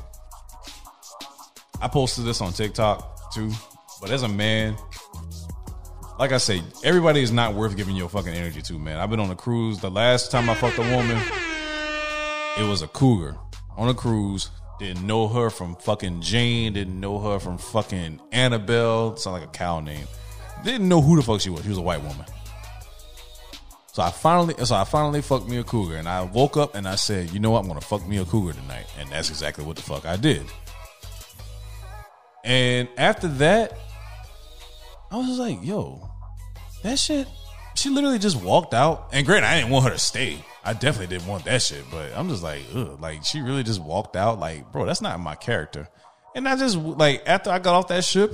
I 1.80 1.88
posted 1.88 2.24
this 2.24 2.40
on 2.40 2.52
TikTok 2.52 3.32
too, 3.32 3.50
but 4.00 4.10
as 4.10 4.22
a 4.22 4.28
man, 4.28 4.76
like 6.18 6.32
I 6.32 6.38
say, 6.38 6.62
everybody 6.82 7.22
is 7.22 7.32
not 7.32 7.54
worth 7.54 7.76
giving 7.76 7.96
your 7.96 8.08
fucking 8.08 8.32
energy 8.32 8.62
to, 8.62 8.78
man. 8.78 8.98
I've 8.98 9.10
been 9.10 9.20
on 9.20 9.30
a 9.30 9.36
cruise. 9.36 9.80
The 9.80 9.90
last 9.90 10.30
time 10.30 10.48
I 10.48 10.54
fucked 10.54 10.78
a 10.78 10.82
woman, 10.82 11.20
it 12.58 12.68
was 12.68 12.82
a 12.82 12.88
cougar 12.88 13.36
on 13.76 13.88
a 13.88 13.94
cruise. 13.94 14.50
Didn't 14.78 15.06
know 15.06 15.28
her 15.28 15.50
from 15.50 15.76
fucking 15.76 16.20
Jane. 16.20 16.72
Didn't 16.72 16.98
know 16.98 17.18
her 17.18 17.38
from 17.38 17.58
fucking 17.58 18.20
Annabelle. 18.32 19.16
Sound 19.16 19.34
like 19.34 19.48
a 19.48 19.52
cow 19.52 19.80
name. 19.80 20.06
Didn't 20.64 20.88
know 20.88 21.00
who 21.00 21.16
the 21.16 21.22
fuck 21.22 21.40
she 21.40 21.50
was. 21.50 21.62
She 21.62 21.68
was 21.68 21.78
a 21.78 21.82
white 21.82 22.02
woman. 22.02 22.26
So 23.92 24.02
I 24.02 24.10
finally, 24.10 24.54
so 24.64 24.74
I 24.74 24.82
finally 24.82 25.22
fucked 25.22 25.48
me 25.48 25.58
a 25.58 25.62
cougar, 25.62 25.96
and 25.96 26.08
I 26.08 26.22
woke 26.22 26.56
up 26.56 26.74
and 26.74 26.88
I 26.88 26.96
said, 26.96 27.30
you 27.30 27.38
know 27.38 27.52
what, 27.52 27.60
I'm 27.60 27.68
gonna 27.68 27.80
fuck 27.80 28.04
me 28.08 28.18
a 28.18 28.24
cougar 28.24 28.52
tonight, 28.52 28.86
and 28.98 29.08
that's 29.10 29.30
exactly 29.30 29.64
what 29.64 29.76
the 29.76 29.82
fuck 29.82 30.04
I 30.04 30.16
did. 30.16 30.42
And 32.42 32.88
after 32.98 33.28
that, 33.28 33.78
I 35.14 35.18
was 35.18 35.28
just 35.28 35.38
like, 35.38 35.64
yo, 35.64 36.10
that 36.82 36.98
shit. 36.98 37.28
She 37.76 37.88
literally 37.88 38.18
just 38.18 38.42
walked 38.42 38.74
out, 38.74 39.10
and 39.12 39.24
granted, 39.24 39.46
I 39.46 39.60
didn't 39.60 39.70
want 39.70 39.84
her 39.84 39.92
to 39.92 39.98
stay. 39.98 40.44
I 40.64 40.72
definitely 40.72 41.16
didn't 41.16 41.28
want 41.28 41.44
that 41.44 41.62
shit, 41.62 41.84
but 41.88 42.10
I'm 42.16 42.28
just 42.28 42.42
like, 42.42 42.62
ugh, 42.74 43.00
like 43.00 43.24
she 43.24 43.40
really 43.40 43.62
just 43.62 43.80
walked 43.80 44.16
out. 44.16 44.40
Like, 44.40 44.72
bro, 44.72 44.86
that's 44.86 45.00
not 45.00 45.20
my 45.20 45.36
character. 45.36 45.88
And 46.34 46.48
I 46.48 46.56
just 46.56 46.76
like 46.76 47.22
after 47.26 47.50
I 47.50 47.60
got 47.60 47.76
off 47.76 47.88
that 47.88 48.02
ship 48.02 48.32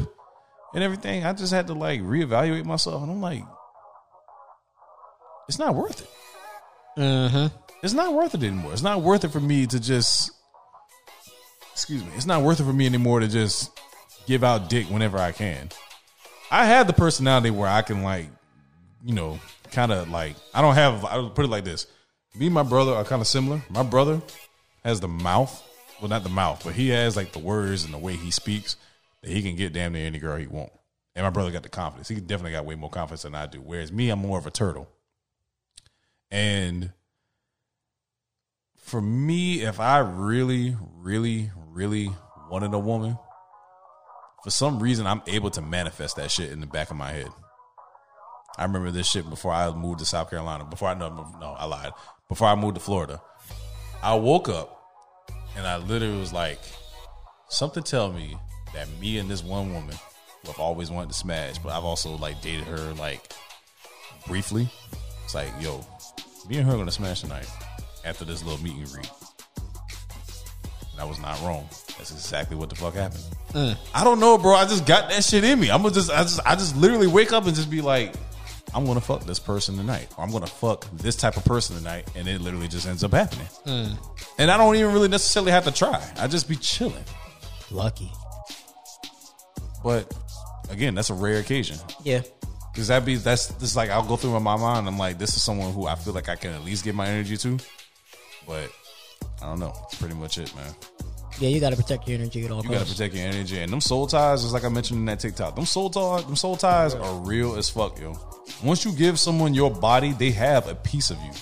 and 0.72 0.82
everything, 0.82 1.22
I 1.26 1.34
just 1.34 1.52
had 1.52 1.66
to 1.66 1.74
like 1.74 2.00
reevaluate 2.00 2.64
myself, 2.64 3.02
and 3.02 3.12
I'm 3.12 3.20
like, 3.20 3.44
it's 5.46 5.58
not 5.58 5.74
worth 5.74 6.00
it. 6.00 7.02
Uh-huh. 7.02 7.50
It's 7.82 7.92
not 7.92 8.14
worth 8.14 8.34
it 8.34 8.42
anymore. 8.42 8.72
It's 8.72 8.82
not 8.82 9.02
worth 9.02 9.24
it 9.24 9.32
for 9.32 9.40
me 9.40 9.66
to 9.66 9.78
just, 9.78 10.30
excuse 11.74 12.02
me, 12.02 12.10
it's 12.16 12.24
not 12.24 12.40
worth 12.40 12.58
it 12.58 12.64
for 12.64 12.72
me 12.72 12.86
anymore 12.86 13.20
to 13.20 13.28
just 13.28 13.70
give 14.26 14.42
out 14.42 14.70
dick 14.70 14.86
whenever 14.86 15.18
I 15.18 15.32
can. 15.32 15.68
I 16.50 16.66
have 16.66 16.86
the 16.86 16.92
personality 16.92 17.50
where 17.50 17.68
I 17.68 17.82
can 17.82 18.02
like, 18.02 18.28
you 19.04 19.14
know, 19.14 19.38
kind 19.70 19.92
of 19.92 20.10
like 20.10 20.36
I 20.52 20.62
don't 20.62 20.74
have. 20.74 21.04
I 21.04 21.18
would 21.18 21.34
put 21.34 21.44
it 21.44 21.48
like 21.48 21.64
this: 21.64 21.86
me 22.34 22.46
and 22.46 22.54
my 22.54 22.62
brother 22.62 22.92
are 22.92 23.04
kind 23.04 23.20
of 23.20 23.28
similar. 23.28 23.62
My 23.70 23.82
brother 23.82 24.20
has 24.84 25.00
the 25.00 25.08
mouth, 25.08 25.62
well, 26.00 26.08
not 26.08 26.22
the 26.22 26.30
mouth, 26.30 26.62
but 26.64 26.74
he 26.74 26.88
has 26.88 27.16
like 27.16 27.32
the 27.32 27.38
words 27.38 27.84
and 27.84 27.94
the 27.94 27.98
way 27.98 28.14
he 28.14 28.30
speaks 28.30 28.76
that 29.22 29.30
he 29.30 29.42
can 29.42 29.56
get 29.56 29.72
damn 29.72 29.92
near 29.92 30.06
any 30.06 30.18
girl 30.18 30.36
he 30.36 30.46
want. 30.46 30.72
And 31.14 31.24
my 31.24 31.30
brother 31.30 31.50
got 31.50 31.62
the 31.62 31.68
confidence. 31.68 32.08
He 32.08 32.14
definitely 32.16 32.52
got 32.52 32.64
way 32.64 32.76
more 32.76 32.90
confidence 32.90 33.22
than 33.22 33.34
I 33.34 33.46
do. 33.46 33.60
Whereas 33.60 33.92
me, 33.92 34.10
I'm 34.10 34.20
more 34.20 34.38
of 34.38 34.46
a 34.46 34.50
turtle. 34.50 34.88
And 36.30 36.92
for 38.76 39.02
me, 39.02 39.62
if 39.62 39.80
I 39.80 39.98
really, 39.98 40.76
really, 40.96 41.50
really 41.68 42.10
wanted 42.50 42.72
a 42.72 42.78
woman, 42.78 43.18
for 44.42 44.50
some 44.50 44.80
reason, 44.80 45.06
I'm 45.06 45.22
able 45.26 45.50
to 45.50 45.62
manifest 45.62 46.16
that 46.16 46.30
shit 46.30 46.50
in 46.50 46.60
the 46.60 46.66
back 46.66 46.90
of 46.90 46.96
my 46.96 47.12
head. 47.12 47.28
I 48.58 48.64
remember 48.64 48.90
this 48.90 49.08
shit 49.08 49.28
before 49.28 49.52
I 49.52 49.70
moved 49.70 50.00
to 50.00 50.04
South 50.04 50.30
Carolina. 50.30 50.64
Before 50.64 50.88
I 50.88 50.94
no, 50.94 51.08
no, 51.40 51.54
I 51.58 51.66
lied. 51.66 51.92
Before 52.28 52.48
I 52.48 52.54
moved 52.54 52.74
to 52.74 52.80
Florida, 52.80 53.20
I 54.02 54.14
woke 54.14 54.48
up 54.48 54.80
and 55.56 55.66
I 55.66 55.76
literally 55.78 56.18
was 56.18 56.32
like, 56.32 56.60
something 57.48 57.82
tell 57.82 58.12
me 58.12 58.36
that 58.74 58.88
me 59.00 59.18
and 59.18 59.30
this 59.30 59.42
one 59.42 59.72
woman, 59.72 59.96
who 60.42 60.50
I've 60.50 60.58
always 60.58 60.90
wanted 60.90 61.08
to 61.08 61.18
smash, 61.18 61.58
but 61.58 61.72
I've 61.72 61.84
also 61.84 62.16
like 62.16 62.40
dated 62.40 62.66
her 62.66 62.92
like 62.94 63.32
briefly. 64.26 64.68
It's 65.24 65.34
like, 65.34 65.50
yo, 65.60 65.84
me 66.48 66.58
and 66.58 66.66
her 66.66 66.76
gonna 66.76 66.90
smash 66.90 67.20
tonight 67.20 67.48
after 68.04 68.24
this 68.24 68.42
little 68.42 68.62
meet 68.62 68.76
and 68.76 68.90
greet. 68.90 69.10
I 71.00 71.04
was 71.04 71.18
not 71.18 71.40
wrong. 71.42 71.66
That's 71.96 72.10
exactly 72.10 72.56
what 72.56 72.68
the 72.68 72.76
fuck 72.76 72.94
happened. 72.94 73.24
Mm. 73.52 73.76
I 73.94 74.04
don't 74.04 74.20
know, 74.20 74.36
bro. 74.38 74.54
I 74.54 74.64
just 74.66 74.86
got 74.86 75.08
that 75.10 75.24
shit 75.24 75.44
in 75.44 75.58
me. 75.58 75.70
I'm 75.70 75.82
gonna 75.82 75.94
just, 75.94 76.10
I 76.10 76.22
just, 76.22 76.40
I 76.44 76.54
just 76.54 76.76
literally 76.76 77.06
wake 77.06 77.32
up 77.32 77.46
and 77.46 77.54
just 77.54 77.70
be 77.70 77.80
like, 77.80 78.14
I'm 78.74 78.84
gonna 78.84 79.00
fuck 79.00 79.24
this 79.24 79.38
person 79.38 79.76
tonight, 79.76 80.08
or 80.16 80.24
I'm 80.24 80.30
gonna 80.30 80.46
fuck 80.46 80.86
this 80.92 81.16
type 81.16 81.36
of 81.36 81.44
person 81.44 81.76
tonight, 81.76 82.08
and 82.14 82.28
it 82.28 82.40
literally 82.40 82.68
just 82.68 82.86
ends 82.86 83.02
up 83.02 83.12
happening. 83.12 83.46
Mm. 83.66 83.96
And 84.38 84.50
I 84.50 84.56
don't 84.56 84.76
even 84.76 84.92
really 84.92 85.08
necessarily 85.08 85.52
have 85.52 85.64
to 85.64 85.72
try. 85.72 86.06
I 86.18 86.26
just 86.28 86.48
be 86.48 86.56
chilling. 86.56 87.04
Lucky. 87.70 88.12
But 89.82 90.12
again, 90.68 90.94
that's 90.94 91.10
a 91.10 91.14
rare 91.14 91.38
occasion. 91.38 91.78
Yeah. 92.04 92.22
Cause 92.74 92.86
that 92.88 93.04
be 93.04 93.16
that's 93.16 93.52
just 93.54 93.74
like 93.74 93.90
I'll 93.90 94.06
go 94.06 94.16
through 94.16 94.36
in 94.36 94.42
my 94.44 94.56
mind. 94.56 94.86
I'm 94.86 94.98
like, 94.98 95.18
this 95.18 95.36
is 95.36 95.42
someone 95.42 95.72
who 95.72 95.86
I 95.86 95.96
feel 95.96 96.12
like 96.12 96.28
I 96.28 96.36
can 96.36 96.52
at 96.52 96.64
least 96.64 96.84
give 96.84 96.94
my 96.94 97.08
energy 97.08 97.36
to. 97.38 97.58
But 98.46 98.70
I 99.42 99.46
don't 99.46 99.58
know. 99.58 99.72
That's 99.74 99.94
pretty 99.96 100.14
much 100.14 100.38
it, 100.38 100.54
man. 100.54 100.74
Yeah, 101.38 101.48
you 101.48 101.60
got 101.60 101.70
to 101.70 101.76
protect 101.76 102.06
your 102.06 102.18
energy 102.18 102.44
at 102.44 102.50
all 102.50 102.62
You 102.62 102.70
gotta 102.70 102.84
protect 102.84 103.14
your 103.14 103.26
energy. 103.26 103.58
And 103.60 103.72
them 103.72 103.80
soul 103.80 104.06
ties, 104.06 104.42
just 104.42 104.52
like 104.52 104.64
I 104.64 104.68
mentioned 104.68 104.98
in 104.98 105.04
that 105.06 105.20
TikTok, 105.20 105.56
them 105.56 105.64
soul 105.64 105.88
ties, 105.88 106.24
them 106.24 106.36
soul 106.36 106.56
ties 106.56 106.94
are 106.94 107.14
real 107.20 107.56
as 107.56 107.70
fuck, 107.70 107.98
yo. 107.98 108.18
Once 108.62 108.84
you 108.84 108.92
give 108.92 109.18
someone 109.18 109.54
your 109.54 109.70
body, 109.70 110.12
they 110.12 110.30
have 110.32 110.68
a 110.68 110.74
piece 110.74 111.10
of 111.10 111.18
you. 111.22 111.32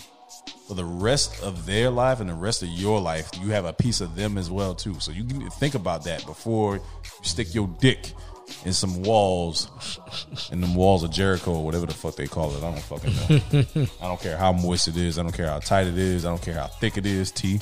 For 0.69 0.75
the 0.75 0.85
rest 0.85 1.43
of 1.43 1.65
their 1.65 1.89
life 1.89 2.21
and 2.21 2.29
the 2.29 2.35
rest 2.35 2.63
of 2.63 2.69
your 2.69 3.01
life, 3.01 3.31
you 3.41 3.49
have 3.49 3.65
a 3.65 3.73
piece 3.73 4.03
of 4.03 4.15
them 4.15 4.37
as 4.37 4.51
well 4.51 4.75
too. 4.75 5.01
So 5.01 5.11
you 5.13 5.25
need 5.25 5.41
to 5.41 5.51
think 5.51 5.75
about 5.75 6.05
that 6.05 6.27
before 6.27 6.77
you 6.77 6.83
stick 7.23 7.55
your 7.55 7.67
dick 7.81 8.13
in 8.67 8.75
some 8.75 9.03
walls, 9.03 9.71
in 10.53 10.61
them 10.61 10.75
walls 10.75 11.03
of 11.03 11.11
Jericho 11.11 11.55
or 11.55 11.65
whatever 11.65 11.87
the 11.87 11.95
fuck 11.95 12.17
they 12.17 12.27
call 12.27 12.55
it. 12.55 12.63
I 12.63 12.71
don't 12.71 12.81
fucking 12.81 13.15
know. 13.15 13.87
I 14.03 14.09
don't 14.09 14.21
care 14.21 14.37
how 14.37 14.53
moist 14.53 14.89
it 14.89 14.97
is. 14.99 15.19
I 15.19 15.23
don't 15.23 15.33
care 15.33 15.47
how 15.47 15.59
tight 15.59 15.87
it 15.87 15.97
is. 15.97 16.27
I 16.27 16.29
don't 16.29 16.43
care 16.43 16.55
how 16.55 16.67
thick 16.67 16.99
it 16.99 17.07
is. 17.07 17.31
T. 17.33 17.61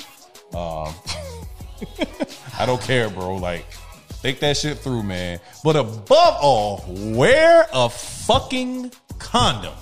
Um, 0.55 0.95
I 2.59 2.65
don't 2.67 2.81
care, 2.81 3.11
bro. 3.11 3.37
Like, 3.37 3.65
think 4.23 4.41
that 4.41 4.57
shit 4.57 4.79
through, 4.79 5.03
man. 5.03 5.41
But 5.63 5.77
above 5.77 6.37
all, 6.41 6.85
wear 6.89 7.67
a 7.73 7.89
fucking 7.89 8.93
condom. 9.19 9.75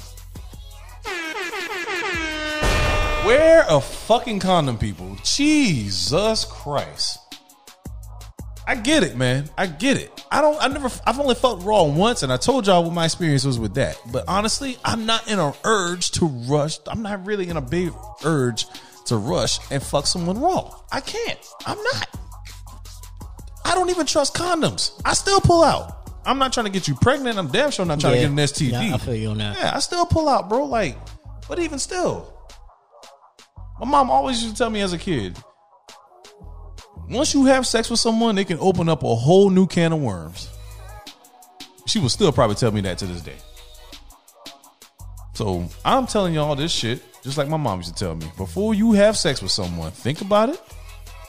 Wear 3.24 3.64
a 3.68 3.80
fucking 3.80 4.40
condom, 4.40 4.76
people. 4.76 5.16
Jesus 5.24 6.44
Christ. 6.44 7.18
I 8.66 8.74
get 8.74 9.02
it, 9.02 9.16
man. 9.16 9.48
I 9.58 9.66
get 9.66 9.98
it. 9.98 10.24
I 10.30 10.40
don't. 10.40 10.62
I 10.62 10.68
never. 10.68 10.90
I've 11.06 11.18
only 11.18 11.34
fucked 11.34 11.62
raw 11.62 11.84
once, 11.84 12.22
and 12.22 12.32
I 12.32 12.38
told 12.38 12.66
y'all 12.66 12.82
what 12.82 12.92
my 12.92 13.04
experience 13.04 13.44
was 13.44 13.58
with 13.58 13.74
that. 13.74 13.98
But 14.10 14.24
honestly, 14.26 14.78
I'm 14.84 15.06
not 15.06 15.30
in 15.30 15.38
a 15.38 15.52
urge 15.64 16.12
to 16.12 16.26
rush. 16.26 16.78
I'm 16.86 17.02
not 17.02 17.26
really 17.26 17.48
in 17.48 17.56
a 17.56 17.62
big 17.62 17.92
urge 18.24 18.66
to 19.06 19.16
rush 19.16 19.58
and 19.70 19.82
fuck 19.82 20.06
someone 20.06 20.40
raw. 20.40 20.70
I 20.92 21.00
can't. 21.00 21.38
I'm 21.66 21.78
not. 21.82 22.08
I 23.64 23.74
don't 23.74 23.90
even 23.90 24.06
trust 24.06 24.34
condoms. 24.34 25.00
I 25.04 25.14
still 25.14 25.40
pull 25.40 25.64
out. 25.64 26.10
I'm 26.26 26.38
not 26.38 26.52
trying 26.52 26.64
to 26.66 26.72
get 26.72 26.88
you 26.88 26.94
pregnant. 26.94 27.38
I'm 27.38 27.48
damn 27.48 27.70
sure 27.70 27.84
not 27.84 28.00
trying 28.00 28.14
Yeah. 28.16 28.28
to 28.28 28.28
get 28.28 28.30
an 28.32 28.38
STD. 28.38 28.88
Yeah, 28.88 28.94
I 28.94 28.98
feel 28.98 29.14
you 29.14 29.28
on 29.30 29.38
that. 29.38 29.58
Yeah, 29.58 29.72
I 29.74 29.80
still 29.80 30.06
pull 30.06 30.28
out, 30.28 30.48
bro. 30.48 30.64
Like, 30.64 30.96
but 31.48 31.58
even 31.58 31.78
still, 31.78 32.32
my 33.78 33.86
mom 33.86 34.10
always 34.10 34.42
used 34.42 34.54
to 34.56 34.58
tell 34.58 34.70
me 34.70 34.80
as 34.80 34.92
a 34.94 34.98
kid, 34.98 35.36
once 37.10 37.34
you 37.34 37.44
have 37.44 37.66
sex 37.66 37.90
with 37.90 38.00
someone, 38.00 38.34
they 38.34 38.44
can 38.44 38.58
open 38.60 38.88
up 38.88 39.02
a 39.02 39.14
whole 39.14 39.50
new 39.50 39.66
can 39.66 39.92
of 39.92 40.00
worms. 40.00 40.48
She 41.86 41.98
will 41.98 42.08
still 42.08 42.32
probably 42.32 42.56
tell 42.56 42.70
me 42.72 42.80
that 42.82 42.96
to 42.98 43.06
this 43.06 43.20
day. 43.20 43.36
So 45.34 45.68
I'm 45.84 46.06
telling 46.06 46.32
you 46.32 46.40
all 46.40 46.56
this 46.56 46.72
shit, 46.72 47.02
just 47.24 47.38
like 47.38 47.48
my 47.48 47.56
mom 47.56 47.78
used 47.78 47.96
to 47.96 48.04
tell 48.04 48.14
me. 48.14 48.30
Before 48.36 48.74
you 48.74 48.92
have 48.92 49.16
sex 49.16 49.40
with 49.40 49.50
someone, 49.50 49.90
think 49.90 50.20
about 50.20 50.50
it. 50.50 50.60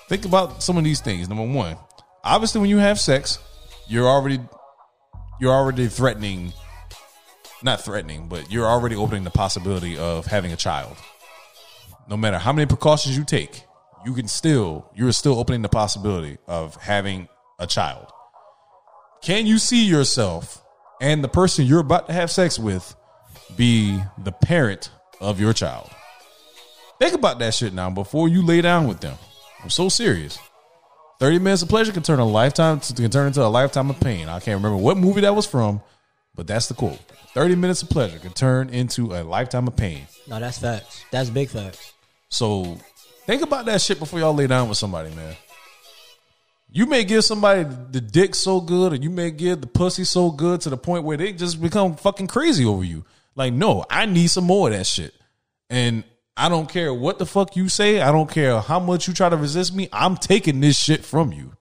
Think 0.09 0.25
about 0.25 0.61
some 0.61 0.77
of 0.77 0.83
these 0.83 0.99
things. 0.99 1.29
Number 1.29 1.47
one, 1.47 1.77
obviously, 2.23 2.61
when 2.61 2.69
you 2.69 2.77
have 2.77 2.99
sex, 2.99 3.39
you're 3.87 4.07
already 4.07 4.39
you're 5.39 5.53
already 5.53 5.87
threatening, 5.87 6.53
not 7.63 7.81
threatening, 7.81 8.27
but 8.27 8.51
you're 8.51 8.67
already 8.67 8.95
opening 8.95 9.23
the 9.23 9.31
possibility 9.31 9.97
of 9.97 10.25
having 10.25 10.51
a 10.51 10.57
child. 10.57 10.97
No 12.07 12.17
matter 12.17 12.37
how 12.37 12.53
many 12.53 12.67
precautions 12.67 13.17
you 13.17 13.23
take, 13.23 13.63
you 14.05 14.13
can 14.13 14.27
still 14.27 14.91
you're 14.93 15.13
still 15.13 15.39
opening 15.39 15.61
the 15.61 15.69
possibility 15.69 16.37
of 16.45 16.75
having 16.75 17.29
a 17.57 17.65
child. 17.65 18.11
Can 19.21 19.47
you 19.47 19.57
see 19.57 19.85
yourself 19.85 20.61
and 21.01 21.23
the 21.23 21.29
person 21.29 21.65
you're 21.65 21.79
about 21.79 22.07
to 22.07 22.13
have 22.13 22.29
sex 22.29 22.59
with 22.59 22.95
be 23.55 23.99
the 24.17 24.31
parent 24.31 24.91
of 25.19 25.39
your 25.39 25.53
child? 25.53 25.89
Think 26.99 27.13
about 27.13 27.39
that 27.39 27.53
shit 27.53 27.73
now 27.73 27.89
before 27.89 28.29
you 28.29 28.45
lay 28.45 28.61
down 28.61 28.87
with 28.87 29.01
them. 29.01 29.17
I'm 29.63 29.69
so 29.69 29.89
serious. 29.89 30.39
30 31.19 31.39
minutes 31.39 31.61
of 31.61 31.69
pleasure 31.69 31.91
can 31.91 32.03
turn 32.03 32.19
a 32.19 32.25
lifetime 32.25 32.79
can 32.79 33.09
turn 33.09 33.27
into 33.27 33.43
a 33.43 33.47
lifetime 33.47 33.89
of 33.89 33.99
pain. 33.99 34.27
I 34.27 34.39
can't 34.39 34.57
remember 34.57 34.77
what 34.77 34.97
movie 34.97 35.21
that 35.21 35.35
was 35.35 35.45
from, 35.45 35.81
but 36.35 36.47
that's 36.47 36.67
the 36.67 36.73
quote. 36.73 36.99
30 37.33 37.55
minutes 37.55 37.81
of 37.81 37.89
pleasure 37.89 38.19
can 38.19 38.31
turn 38.31 38.69
into 38.69 39.13
a 39.13 39.23
lifetime 39.23 39.67
of 39.67 39.75
pain. 39.75 40.07
No, 40.27 40.39
that's 40.39 40.57
facts. 40.57 41.03
That's 41.11 41.29
big 41.29 41.49
facts. 41.49 41.93
So 42.29 42.77
think 43.25 43.41
about 43.41 43.65
that 43.65 43.81
shit 43.81 43.99
before 43.99 44.19
y'all 44.19 44.33
lay 44.33 44.47
down 44.47 44.69
with 44.69 44.77
somebody, 44.77 45.13
man. 45.15 45.35
You 46.71 46.85
may 46.85 47.05
give 47.05 47.23
somebody 47.23 47.63
the 47.91 48.01
dick 48.01 48.35
so 48.35 48.59
good, 48.59 48.93
or 48.93 48.95
you 48.97 49.09
may 49.09 49.31
give 49.31 49.61
the 49.61 49.67
pussy 49.67 50.03
so 50.03 50.31
good 50.31 50.59
to 50.61 50.69
the 50.69 50.77
point 50.77 51.05
where 51.05 51.15
they 51.15 51.31
just 51.31 51.61
become 51.61 51.95
fucking 51.95 52.27
crazy 52.27 52.65
over 52.65 52.83
you. 52.83 53.05
Like, 53.35 53.53
no, 53.53 53.85
I 53.89 54.05
need 54.05 54.27
some 54.27 54.45
more 54.45 54.69
of 54.69 54.73
that 54.73 54.87
shit. 54.87 55.13
And 55.69 56.03
I 56.37 56.49
don't 56.49 56.69
care 56.69 56.93
what 56.93 57.19
the 57.19 57.25
fuck 57.25 57.55
you 57.55 57.69
say. 57.69 58.01
I 58.01 58.11
don't 58.11 58.29
care 58.29 58.59
how 58.59 58.79
much 58.79 59.07
you 59.07 59.13
try 59.13 59.29
to 59.29 59.37
resist 59.37 59.73
me. 59.73 59.89
I'm 59.91 60.15
taking 60.15 60.59
this 60.59 60.77
shit 60.77 61.03
from 61.03 61.31
you. 61.31 61.53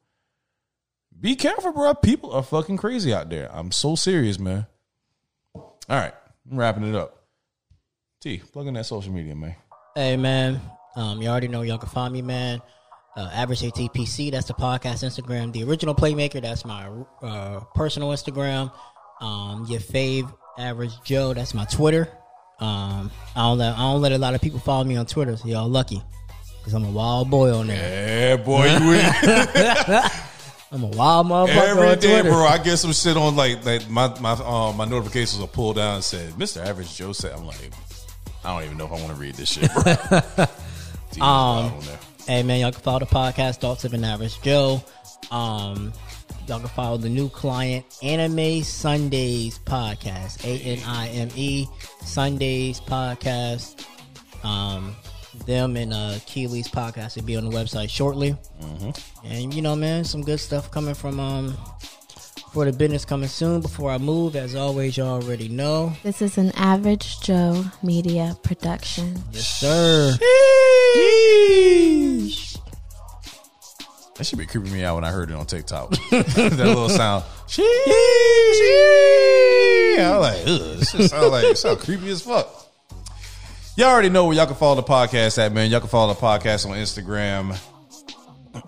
Be 1.18 1.37
careful, 1.37 1.72
bro. 1.72 1.95
People 1.95 2.33
are 2.33 2.43
fucking 2.43 2.77
crazy 2.77 3.14
out 3.14 3.31
there. 3.31 3.49
I'm 3.55 3.72
so 3.72 3.95
serious, 3.95 4.39
man. 4.39 4.66
All 5.55 5.72
right, 5.89 6.12
I'm 6.51 6.59
wrapping 6.59 6.85
it 6.85 6.95
up. 6.95 7.25
T, 8.20 8.39
plug 8.53 8.66
in 8.66 8.75
that 8.75 8.87
social 8.87 9.12
media, 9.12 9.35
man. 9.35 9.55
Hey 9.95 10.16
man, 10.16 10.61
um, 10.97 11.22
you 11.22 11.29
already 11.29 11.49
know 11.49 11.62
y'all 11.62 11.79
can 11.79 11.89
find 11.89 12.12
me, 12.12 12.20
man. 12.22 12.61
Uh, 13.16 13.31
Average 13.33 13.61
ATPC, 13.61 14.33
that's 14.33 14.49
the 14.49 14.55
podcast 14.55 15.05
Instagram. 15.05 15.53
The 15.53 15.62
original 15.62 15.95
Playmaker, 15.95 16.43
that's 16.43 16.64
my 16.64 16.89
uh, 17.22 17.61
personal 17.75 18.09
Instagram. 18.11 18.72
Um, 19.20 19.66
your 19.68 19.81
fave 19.81 20.35
Average 20.59 21.02
Joe, 21.05 21.34
that's 21.34 21.55
my 21.55 21.64
Twitter. 21.64 22.09
Um, 22.61 23.11
I 23.34 23.40
don't 23.40 23.59
let 23.59 23.74
I 23.74 23.78
don't 23.78 24.00
let 24.00 24.12
a 24.12 24.18
lot 24.18 24.34
of 24.34 24.40
people 24.40 24.61
follow 24.61 24.84
me 24.84 24.96
on 24.96 25.07
Twitter, 25.07 25.36
so 25.36 25.48
y'all 25.48 25.68
lucky, 25.68 26.02
cause 26.62 26.72
I'm 26.72 26.84
a 26.84 26.90
wild 26.90 27.30
boy 27.30 27.52
on 27.52 27.66
there. 27.66 28.36
Yeah, 28.36 28.36
boy, 28.36 28.66
you 28.66 28.92
in 28.92 30.02
I'm 30.72 30.82
a 30.82 30.96
wild 30.96 31.26
motherfucker 31.28 31.68
every 31.68 31.88
on 31.88 31.98
day, 31.98 32.22
bro. 32.22 32.44
I 32.46 32.59
get 32.59 32.76
some 32.78 32.92
shit 32.92 33.16
on 33.16 33.36
like 33.36 33.64
like 33.64 33.88
my 33.88 34.09
my 34.20 34.32
uh, 34.32 34.72
my 34.72 34.84
notifications 34.84 35.42
are 35.42 35.48
pulled 35.48 35.76
down 35.76 35.96
and 35.96 36.05
said 36.05 36.32
Mr. 36.32 36.64
Average 36.64 36.96
Joe 36.96 37.12
said. 37.12 37.32
I'm 37.32 37.46
like, 37.46 37.72
I 38.44 38.55
don't 38.55 38.64
even 38.64 38.78
know 38.78 38.86
if 38.86 38.92
I 38.92 38.94
want 38.94 39.09
to 39.09 39.14
read 39.14 39.34
this 39.34 39.50
shit, 39.50 39.72
bro. 39.72 39.82
T 39.82 41.20
was 41.20 41.20
wild 41.20 41.72
on 41.72 41.80
there. 41.80 41.98
Hey 42.26 42.42
man, 42.42 42.61
y'all 42.61 42.72
can 42.72 42.80
follow 42.80 43.00
the 43.00 43.07
podcast 43.07 43.57
Thoughts 43.57 43.84
of 43.84 43.92
an 43.94 44.05
Average 44.05 44.40
Joe. 44.42 44.82
Um, 45.30 45.92
y'all 46.47 46.61
can 46.61 46.68
follow 46.68 46.97
the 46.97 47.09
new 47.09 47.28
client 47.28 47.84
Anime 48.03 48.62
Sundays 48.62 49.59
podcast. 49.61 50.45
A 50.45 50.59
N 50.62 50.78
I 50.86 51.09
M 51.09 51.28
E 51.36 51.66
Sundays 52.03 52.80
podcast. 52.80 53.86
Um, 54.45 54.95
them 55.47 55.76
and 55.76 55.92
uh 55.92 56.18
Keely's 56.26 56.68
podcast 56.68 57.16
will 57.16 57.24
be 57.24 57.36
on 57.36 57.45
the 57.45 57.51
website 57.51 57.90
shortly. 57.90 58.36
And 59.24 59.53
you 59.53 59.62
know, 59.62 59.74
man, 59.74 60.05
some 60.05 60.22
good 60.22 60.38
stuff 60.40 60.70
coming 60.70 60.95
from 60.95 61.18
um 61.18 61.57
for 62.53 62.64
the 62.64 62.72
business 62.72 63.05
coming 63.05 63.28
soon. 63.28 63.61
Before 63.61 63.90
I 63.90 63.99
move, 63.99 64.36
as 64.36 64.55
always, 64.55 64.97
y'all 64.97 65.20
already 65.22 65.49
know. 65.49 65.92
This 66.05 66.22
is 66.22 66.38
an 66.38 66.53
Average 66.55 67.20
Joe 67.20 67.64
Media 67.82 68.36
production. 68.42 69.24
Yes, 69.32 69.49
sir. 69.61 70.16
That 74.16 74.24
should 74.24 74.38
be 74.38 74.46
creeping 74.46 74.72
me 74.72 74.84
out 74.84 74.94
when 74.94 75.04
I 75.04 75.10
heard 75.10 75.30
it 75.30 75.34
on 75.34 75.44
TikTok. 75.44 75.90
that 76.10 76.56
little 76.56 76.88
sound. 76.88 77.24
Sheesh. 77.48 77.64
I 79.98 80.18
was 80.18 80.20
like, 80.20 80.38
ugh, 80.46 80.78
this 80.78 80.90
shit 80.90 81.10
sound 81.10 81.32
like 81.32 81.44
it 81.44 81.58
sound 81.58 81.80
creepy 81.80 82.10
as 82.10 82.22
fuck. 82.22 82.48
Y'all 83.76 83.88
already 83.88 84.10
know 84.10 84.26
where 84.26 84.36
y'all 84.36 84.46
can 84.46 84.54
follow 84.54 84.76
the 84.76 84.84
podcast 84.84 85.44
at, 85.44 85.52
man. 85.52 85.68
Y'all 85.68 85.80
can 85.80 85.88
follow 85.88 86.14
the 86.14 86.20
podcast 86.20 86.64
on 86.64 86.76
Instagram. 86.76 87.58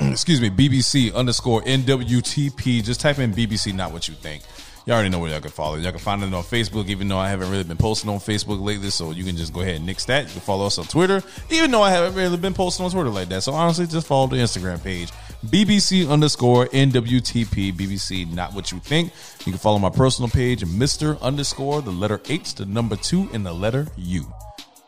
Excuse 0.10 0.40
me, 0.40 0.50
BBC 0.50 1.14
underscore 1.14 1.62
NWTP. 1.62 2.82
Just 2.82 3.00
type 3.00 3.20
in 3.20 3.32
BBC, 3.32 3.72
not 3.72 3.92
what 3.92 4.08
you 4.08 4.14
think. 4.14 4.42
Y'all 4.86 4.94
already 4.94 5.08
know 5.08 5.18
where 5.18 5.32
y'all 5.32 5.40
can 5.40 5.50
follow. 5.50 5.74
Y'all 5.74 5.90
can 5.90 5.98
find 5.98 6.22
it 6.22 6.32
on 6.32 6.44
Facebook, 6.44 6.86
even 6.86 7.08
though 7.08 7.18
I 7.18 7.28
haven't 7.28 7.50
really 7.50 7.64
been 7.64 7.76
posting 7.76 8.08
on 8.08 8.18
Facebook 8.18 8.62
lately. 8.62 8.90
So 8.90 9.10
you 9.10 9.24
can 9.24 9.36
just 9.36 9.52
go 9.52 9.62
ahead 9.62 9.74
and 9.74 9.84
nix 9.84 10.04
that. 10.04 10.26
You 10.26 10.30
can 10.30 10.42
follow 10.42 10.64
us 10.64 10.78
on 10.78 10.84
Twitter, 10.84 11.24
even 11.50 11.72
though 11.72 11.82
I 11.82 11.90
haven't 11.90 12.14
really 12.14 12.36
been 12.36 12.54
posting 12.54 12.84
on 12.84 12.92
Twitter 12.92 13.10
like 13.10 13.28
that. 13.30 13.42
So 13.42 13.52
honestly, 13.52 13.88
just 13.88 14.06
follow 14.06 14.28
the 14.28 14.36
Instagram 14.36 14.80
page. 14.80 15.10
BBC 15.44 16.08
underscore 16.08 16.66
NWTP. 16.66 17.72
BBC, 17.72 18.32
not 18.32 18.54
what 18.54 18.70
you 18.70 18.78
think. 18.78 19.12
You 19.44 19.50
can 19.50 19.58
follow 19.58 19.80
my 19.80 19.90
personal 19.90 20.28
page, 20.28 20.62
Mr. 20.62 21.20
underscore 21.20 21.82
the 21.82 21.90
letter 21.90 22.20
H, 22.28 22.54
the 22.54 22.64
number 22.64 22.94
two, 22.94 23.28
and 23.32 23.44
the 23.44 23.52
letter 23.52 23.88
U. 23.96 24.32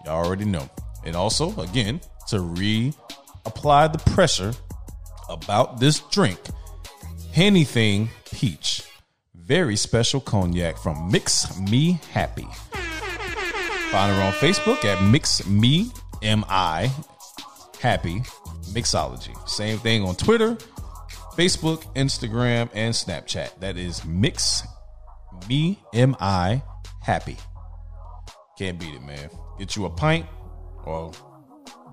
Y'all 0.05 0.25
already 0.25 0.45
know. 0.45 0.71
And 1.05 1.17
also, 1.17 1.61
again, 1.61 2.01
to 2.29 2.37
reapply 2.37 3.93
the 3.93 4.11
pressure 4.13 4.53
about 5.29 5.81
this 5.81 5.99
drink, 6.13 6.39
Anything 7.35 8.11
Peach. 8.31 8.85
Very 9.49 9.77
special 9.77 10.21
cognac 10.21 10.77
from 10.77 11.11
Mix 11.11 11.59
Me 11.59 11.99
Happy. 12.13 12.47
Find 13.91 14.15
her 14.15 14.23
on 14.23 14.33
Facebook 14.35 14.85
at 14.85 15.03
Mix 15.03 15.47
Me 15.47 15.91
M 16.21 16.45
I 16.51 16.93
Happy 17.81 18.21
Mixology. 18.75 19.49
Same 19.49 19.79
thing 19.79 20.05
on 20.05 20.17
Twitter, 20.17 20.55
Facebook, 21.35 21.83
Instagram, 21.95 22.69
and 22.75 22.95
Snapchat. 22.95 23.59
That 23.61 23.79
is 23.79 24.05
Mix 24.05 24.65
Me 25.49 25.79
M 25.95 26.15
I 26.21 26.63
Happy. 27.01 27.39
Can't 28.59 28.79
beat 28.79 28.95
it, 28.95 29.03
man. 29.03 29.31
Get 29.59 29.77
you 29.77 29.87
a 29.87 29.91
pint 29.91 30.27
or 30.85 31.11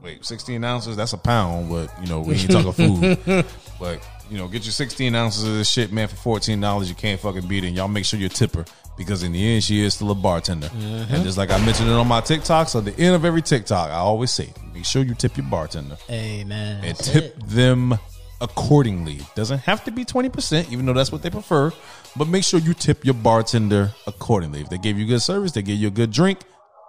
wait, 0.03 0.25
16 0.25 0.61
ounces, 0.61 0.97
that's 0.97 1.13
a 1.13 1.17
pound, 1.17 1.69
but 1.69 1.89
you 2.01 2.07
know, 2.09 2.19
we 2.19 2.35
ain't 2.35 2.51
talking 2.51 2.73
food. 2.73 3.45
but 3.79 4.05
you 4.29 4.37
know, 4.37 4.47
get 4.47 4.65
you 4.65 4.71
16 4.71 5.13
ounces 5.15 5.43
of 5.43 5.53
this 5.53 5.69
shit, 5.69 5.91
man, 5.91 6.07
for 6.07 6.39
$14. 6.39 6.87
You 6.87 6.95
can't 6.95 7.19
fucking 7.19 7.47
beat 7.47 7.63
it. 7.63 7.67
And 7.67 7.75
y'all 7.75 7.87
make 7.87 8.05
sure 8.05 8.19
you 8.19 8.29
tip 8.29 8.55
her 8.55 8.65
because 8.97 9.23
in 9.23 9.31
the 9.31 9.53
end, 9.53 9.63
she 9.63 9.81
is 9.81 9.93
still 9.95 10.11
a 10.11 10.15
bartender. 10.15 10.67
Mm-hmm. 10.67 11.13
And 11.13 11.23
just 11.23 11.37
like 11.37 11.51
I 11.51 11.63
mentioned 11.65 11.89
it 11.89 11.93
on 11.93 12.07
my 12.07 12.21
TikToks, 12.21 12.75
at 12.75 12.85
the 12.85 12.97
end 13.01 13.15
of 13.15 13.25
every 13.25 13.41
TikTok, 13.41 13.89
I 13.89 13.95
always 13.95 14.31
say, 14.31 14.53
make 14.73 14.85
sure 14.85 15.03
you 15.03 15.13
tip 15.13 15.37
your 15.37 15.45
bartender 15.47 15.97
man, 16.09 16.51
and 16.51 16.83
that's 16.83 17.11
tip 17.11 17.37
it. 17.37 17.47
them 17.47 17.97
accordingly. 18.41 19.19
Doesn't 19.35 19.59
have 19.59 19.83
to 19.85 19.91
be 19.91 20.05
20%, 20.05 20.71
even 20.71 20.85
though 20.85 20.93
that's 20.93 21.11
what 21.11 21.21
they 21.21 21.29
prefer, 21.29 21.71
but 22.15 22.27
make 22.27 22.43
sure 22.43 22.59
you 22.59 22.73
tip 22.73 23.05
your 23.05 23.13
bartender 23.13 23.93
accordingly. 24.07 24.61
If 24.61 24.69
they 24.69 24.77
gave 24.77 24.97
you 24.97 25.05
good 25.05 25.21
service, 25.21 25.51
they 25.51 25.61
gave 25.61 25.77
you 25.77 25.87
a 25.87 25.91
good 25.91 26.11
drink, 26.11 26.39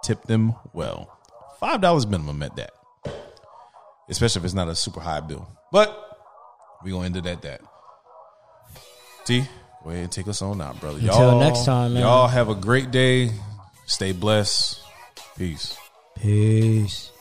tip 0.03 0.23
them 0.23 0.55
well. 0.73 1.17
$5 1.61 2.09
minimum 2.09 2.43
at 2.43 2.55
that. 2.55 2.71
Especially 4.09 4.39
if 4.39 4.45
it's 4.45 4.53
not 4.53 4.69
a 4.69 4.75
super 4.75 5.01
high 5.01 5.19
bill. 5.19 5.47
But 5.71 6.06
we 6.87 6.93
gonna 6.93 7.05
end 7.05 7.17
it 7.17 7.25
at 7.25 7.41
that. 7.41 7.59
T, 9.25 9.43
go 9.83 9.89
ahead 9.89 10.03
and 10.03 10.11
take 10.11 10.29
us 10.29 10.41
on 10.41 10.61
out, 10.61 10.79
brother. 10.79 10.99
Until 10.99 11.37
next 11.37 11.65
time, 11.65 11.93
man. 11.93 12.03
Y'all 12.03 12.29
have 12.29 12.47
a 12.47 12.55
great 12.55 12.91
day. 12.91 13.31
Stay 13.85 14.13
blessed. 14.13 14.79
Peace. 15.37 15.77
Peace. 16.17 17.11